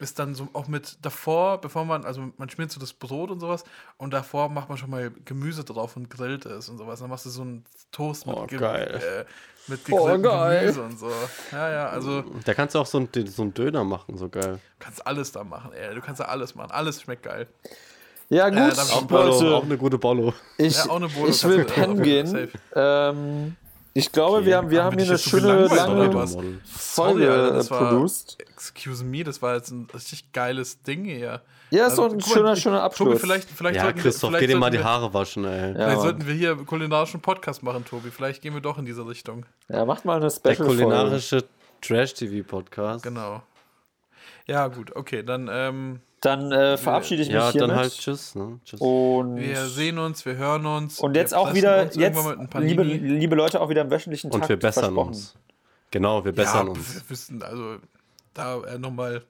ist 0.00 0.18
dann 0.18 0.34
so 0.34 0.48
auch 0.54 0.66
mit 0.66 0.98
davor, 1.02 1.60
bevor 1.60 1.84
man, 1.84 2.04
also 2.04 2.32
man 2.36 2.48
schmiert 2.50 2.72
so 2.72 2.80
das 2.80 2.92
Brot 2.92 3.30
und 3.30 3.38
sowas 3.40 3.64
und 3.98 4.12
davor 4.12 4.48
macht 4.48 4.68
man 4.68 4.76
schon 4.78 4.90
mal 4.90 5.10
Gemüse 5.24 5.62
drauf 5.62 5.96
und 5.96 6.10
grillt 6.10 6.46
es 6.46 6.68
und 6.68 6.78
sowas. 6.78 7.00
Dann 7.00 7.10
machst 7.10 7.26
du 7.26 7.30
so 7.30 7.42
einen 7.42 7.64
Toast 7.92 8.26
mit, 8.26 8.34
Oh, 8.36 8.46
ge. 8.46 8.58
Äh, 8.58 9.24
mit 9.68 9.80
Oh, 9.90 9.96
gegrilltem 10.04 10.22
geil. 10.22 10.60
Gemüse 10.62 10.82
und 10.82 10.98
so. 10.98 11.10
Ja, 11.52 11.70
ja, 11.70 11.88
also 11.90 12.24
Da 12.44 12.54
kannst 12.54 12.74
du 12.74 12.78
auch 12.80 12.86
so 12.86 12.98
einen, 12.98 13.08
so 13.26 13.42
einen 13.42 13.54
Döner 13.54 13.84
machen, 13.84 14.16
so 14.16 14.28
geil. 14.28 14.54
du 14.78 14.84
kannst 14.84 15.06
alles 15.06 15.32
da 15.32 15.44
machen, 15.44 15.72
ey. 15.74 15.94
Du 15.94 16.00
kannst 16.00 16.20
da 16.20 16.24
alles 16.24 16.54
machen. 16.54 16.70
Alles 16.72 17.00
schmeckt 17.02 17.22
geil. 17.22 17.46
Ja, 18.30 18.48
gut, 18.48 18.58
Äh, 18.58 18.74
dann- 18.74 18.88
Auch, 18.90 19.10
Leute, 19.10 19.54
auch 19.54 19.64
eine 19.64 19.76
gute 19.76 19.98
Bollo. 19.98 20.32
ich, 20.56 20.76
Ja, 20.76 20.88
auch 20.90 20.96
eine 20.96 21.08
Bolo 21.08 21.28
ich 21.28 21.44
will 21.44 21.64
pennen 21.64 22.00
gehen. 22.02 22.48
Ähm, 22.74 23.56
ich 24.00 24.12
glaube, 24.12 24.38
Okay. 24.38 24.46
wir 24.46 24.56
haben, 24.56 24.70
wir 24.70 24.84
Haben 24.84 24.96
wir 24.98 25.04
hier 25.04 25.12
eine 25.12 25.18
schöne, 25.18 25.66
lange. 25.66 26.26
Folge 26.26 26.60
Sorry, 26.74 27.24
äh, 27.24 27.70
war- 27.70 27.78
produced. 27.90 28.38
Excuse 28.40 29.04
me, 29.04 29.22
das 29.24 29.40
war 29.42 29.54
jetzt 29.54 29.70
ein 29.70 29.86
richtig 29.94 30.32
geiles 30.32 30.82
Ding 30.82 31.04
hier. 31.04 31.40
Ja, 31.70 31.86
ist 31.86 31.96
so 31.96 32.02
Also, 32.02 32.16
ein 32.16 32.20
guck 32.20 32.28
mal, 32.30 32.34
schöner, 32.34 32.56
schöner 32.56 32.76
Tobi, 32.78 32.84
Abschluss. 32.86 33.20
vielleicht, 33.20 33.48
vielleicht 33.48 33.76
Ja, 33.76 33.82
sollten 33.82 33.96
wir- 33.98 34.02
Christoph, 34.02 34.30
vielleicht 34.30 34.40
geh 34.48 34.52
dir 34.54 34.58
mal 34.58 34.70
die 34.70 34.78
wir- 34.78 34.84
Haare 34.84 35.14
waschen, 35.14 35.44
ey. 35.44 35.50
Ja. 35.68 35.72
Vielleicht 35.74 35.88
Mann. 35.88 36.00
sollten 36.00 36.26
wir 36.26 36.34
hier 36.34 36.56
kulinarischen 36.56 37.20
Podcast 37.20 37.62
machen, 37.62 37.84
Tobi. 37.84 38.10
Vielleicht 38.10 38.42
gehen 38.42 38.54
wir 38.54 38.60
doch 38.60 38.76
in 38.78 38.84
diese 38.84 39.06
Richtung. 39.06 39.46
Ja, 39.68 39.84
macht 39.84 40.04
mal 40.04 40.14
eine 40.16 40.22
Der 40.22 40.30
Special-Folge. 40.30 40.82
kulinarische 40.82 41.44
Trash-TV-Podcast. 41.80 43.02
Genau. 43.04 43.42
Ja, 44.46 44.66
gut, 44.66 44.96
okay, 44.96 45.22
dann 45.22 45.48
ähm, 45.52 46.00
Dann 46.20 46.52
äh, 46.52 46.76
verabschiede 46.76 47.22
ich 47.22 47.28
mich 47.28 47.34
Ja, 47.34 47.50
hiermit. 47.50 47.70
dann 47.70 47.76
halt 47.76 47.92
tschüss. 47.94 48.34
Ne? 48.34 48.60
tschüss. 48.64 48.80
Und, 48.80 49.36
wir 49.36 49.66
sehen 49.66 49.98
uns, 49.98 50.24
wir 50.26 50.36
hören 50.36 50.66
uns. 50.66 51.00
und 51.00 51.16
jetzt 51.16 51.32
auch 51.32 51.54
wieder, 51.54 51.84
jetzt, 51.84 51.96
liebe, 52.58 52.82
liebe 52.82 53.34
Leute, 53.34 53.60
auch 53.60 53.70
wieder 53.70 53.80
im 53.80 53.90
wöchentlichen 53.90 54.30
Und 54.30 54.40
Takt 54.40 54.50
wir 54.50 54.58
bessern 54.58 54.96
uns. 54.96 55.34
Genau, 55.90 56.24
wir 56.24 56.32
bessern 56.32 56.66
ja, 56.66 56.72
uns. 56.72 56.94
Wir 56.94 57.10
wissen, 57.10 57.42
also 57.42 57.76
da 58.34 58.60
äh, 58.64 58.78
nochmal, 58.78 59.22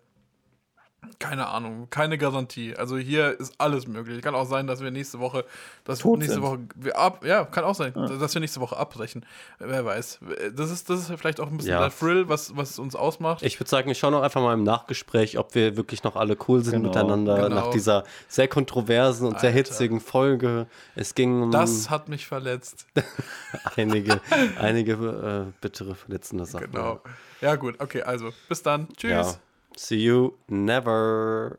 keine 1.19 1.49
Ahnung, 1.49 1.89
keine 1.91 2.19
Garantie. 2.19 2.75
Also 2.77 2.97
hier 2.99 3.39
ist 3.39 3.55
alles 3.59 3.87
möglich. 3.87 4.23
Kann 4.23 4.35
auch 4.35 4.47
sein, 4.47 4.67
dass 4.67 4.83
wir 4.83 4.91
nächste 4.91 5.19
Woche, 5.19 5.45
dass 5.85 6.01
Tot 6.01 6.19
nächste 6.19 6.35
sind. 6.35 6.43
Woche, 6.43 6.59
wir 6.77 6.97
ab, 6.99 7.25
ja, 7.25 7.45
kann 7.45 7.65
auch 7.65 7.75
sein, 7.75 7.93
dass 7.95 8.35
wir 8.35 8.41
nächste 8.41 8.61
Woche 8.61 8.77
abbrechen. 8.77 9.25
Wer 9.59 9.85
weiß. 9.85 10.21
Das 10.55 10.71
ist, 10.71 10.89
das 10.91 11.01
ist 11.09 11.19
vielleicht 11.19 11.41
auch 11.41 11.49
ein 11.49 11.57
bisschen 11.57 11.73
Ja. 11.73 11.81
der 11.81 11.91
Thrill, 11.91 12.29
was, 12.29 12.57
was 12.57 12.79
uns 12.79 12.95
ausmacht. 12.95 13.43
Ich 13.43 13.59
würde 13.59 13.71
sagen, 13.71 13.91
ich 13.91 13.99
schaue 13.99 14.13
noch 14.13 14.23
einfach 14.23 14.41
mal 14.43 14.55
im 14.55 14.63
Nachgespräch, 14.63 15.39
ob 15.39 15.55
wir 15.55 15.77
wirklich 15.77 16.05
noch 16.05 16.17
alle 16.17 16.37
cool 16.49 16.63
sind 16.63 16.75
Genau, 16.75 16.89
miteinander 16.89 17.37
genau. 17.49 17.55
nach 17.57 17.71
dieser 17.71 18.05
sehr 18.29 18.49
kontroversen 18.49 19.27
und 19.27 19.41
sehr 19.41 19.51
Alter. 19.51 19.59
hitzigen 19.71 20.01
Folge. 20.01 20.67
Es 20.95 21.15
ging 21.15 21.43
um 21.43 21.51
das 21.51 21.91
hat 21.91 22.09
mich 22.09 22.27
verletzt. 22.27 22.87
einige, 23.77 24.21
einige 24.59 24.93
äh, 24.93 25.53
bittere, 25.61 25.95
verletzende 25.95 26.45
Sachen. 26.47 26.71
Genau. 26.71 27.01
Ja, 27.41 27.57
gut, 27.57 27.81
okay, 27.81 28.03
also 28.03 28.31
bis 28.49 28.63
dann. 28.63 28.89
Tschüss. 28.97 29.11
Ja. 29.11 29.35
See 29.77 29.99
you 29.99 30.39
never. 30.49 31.59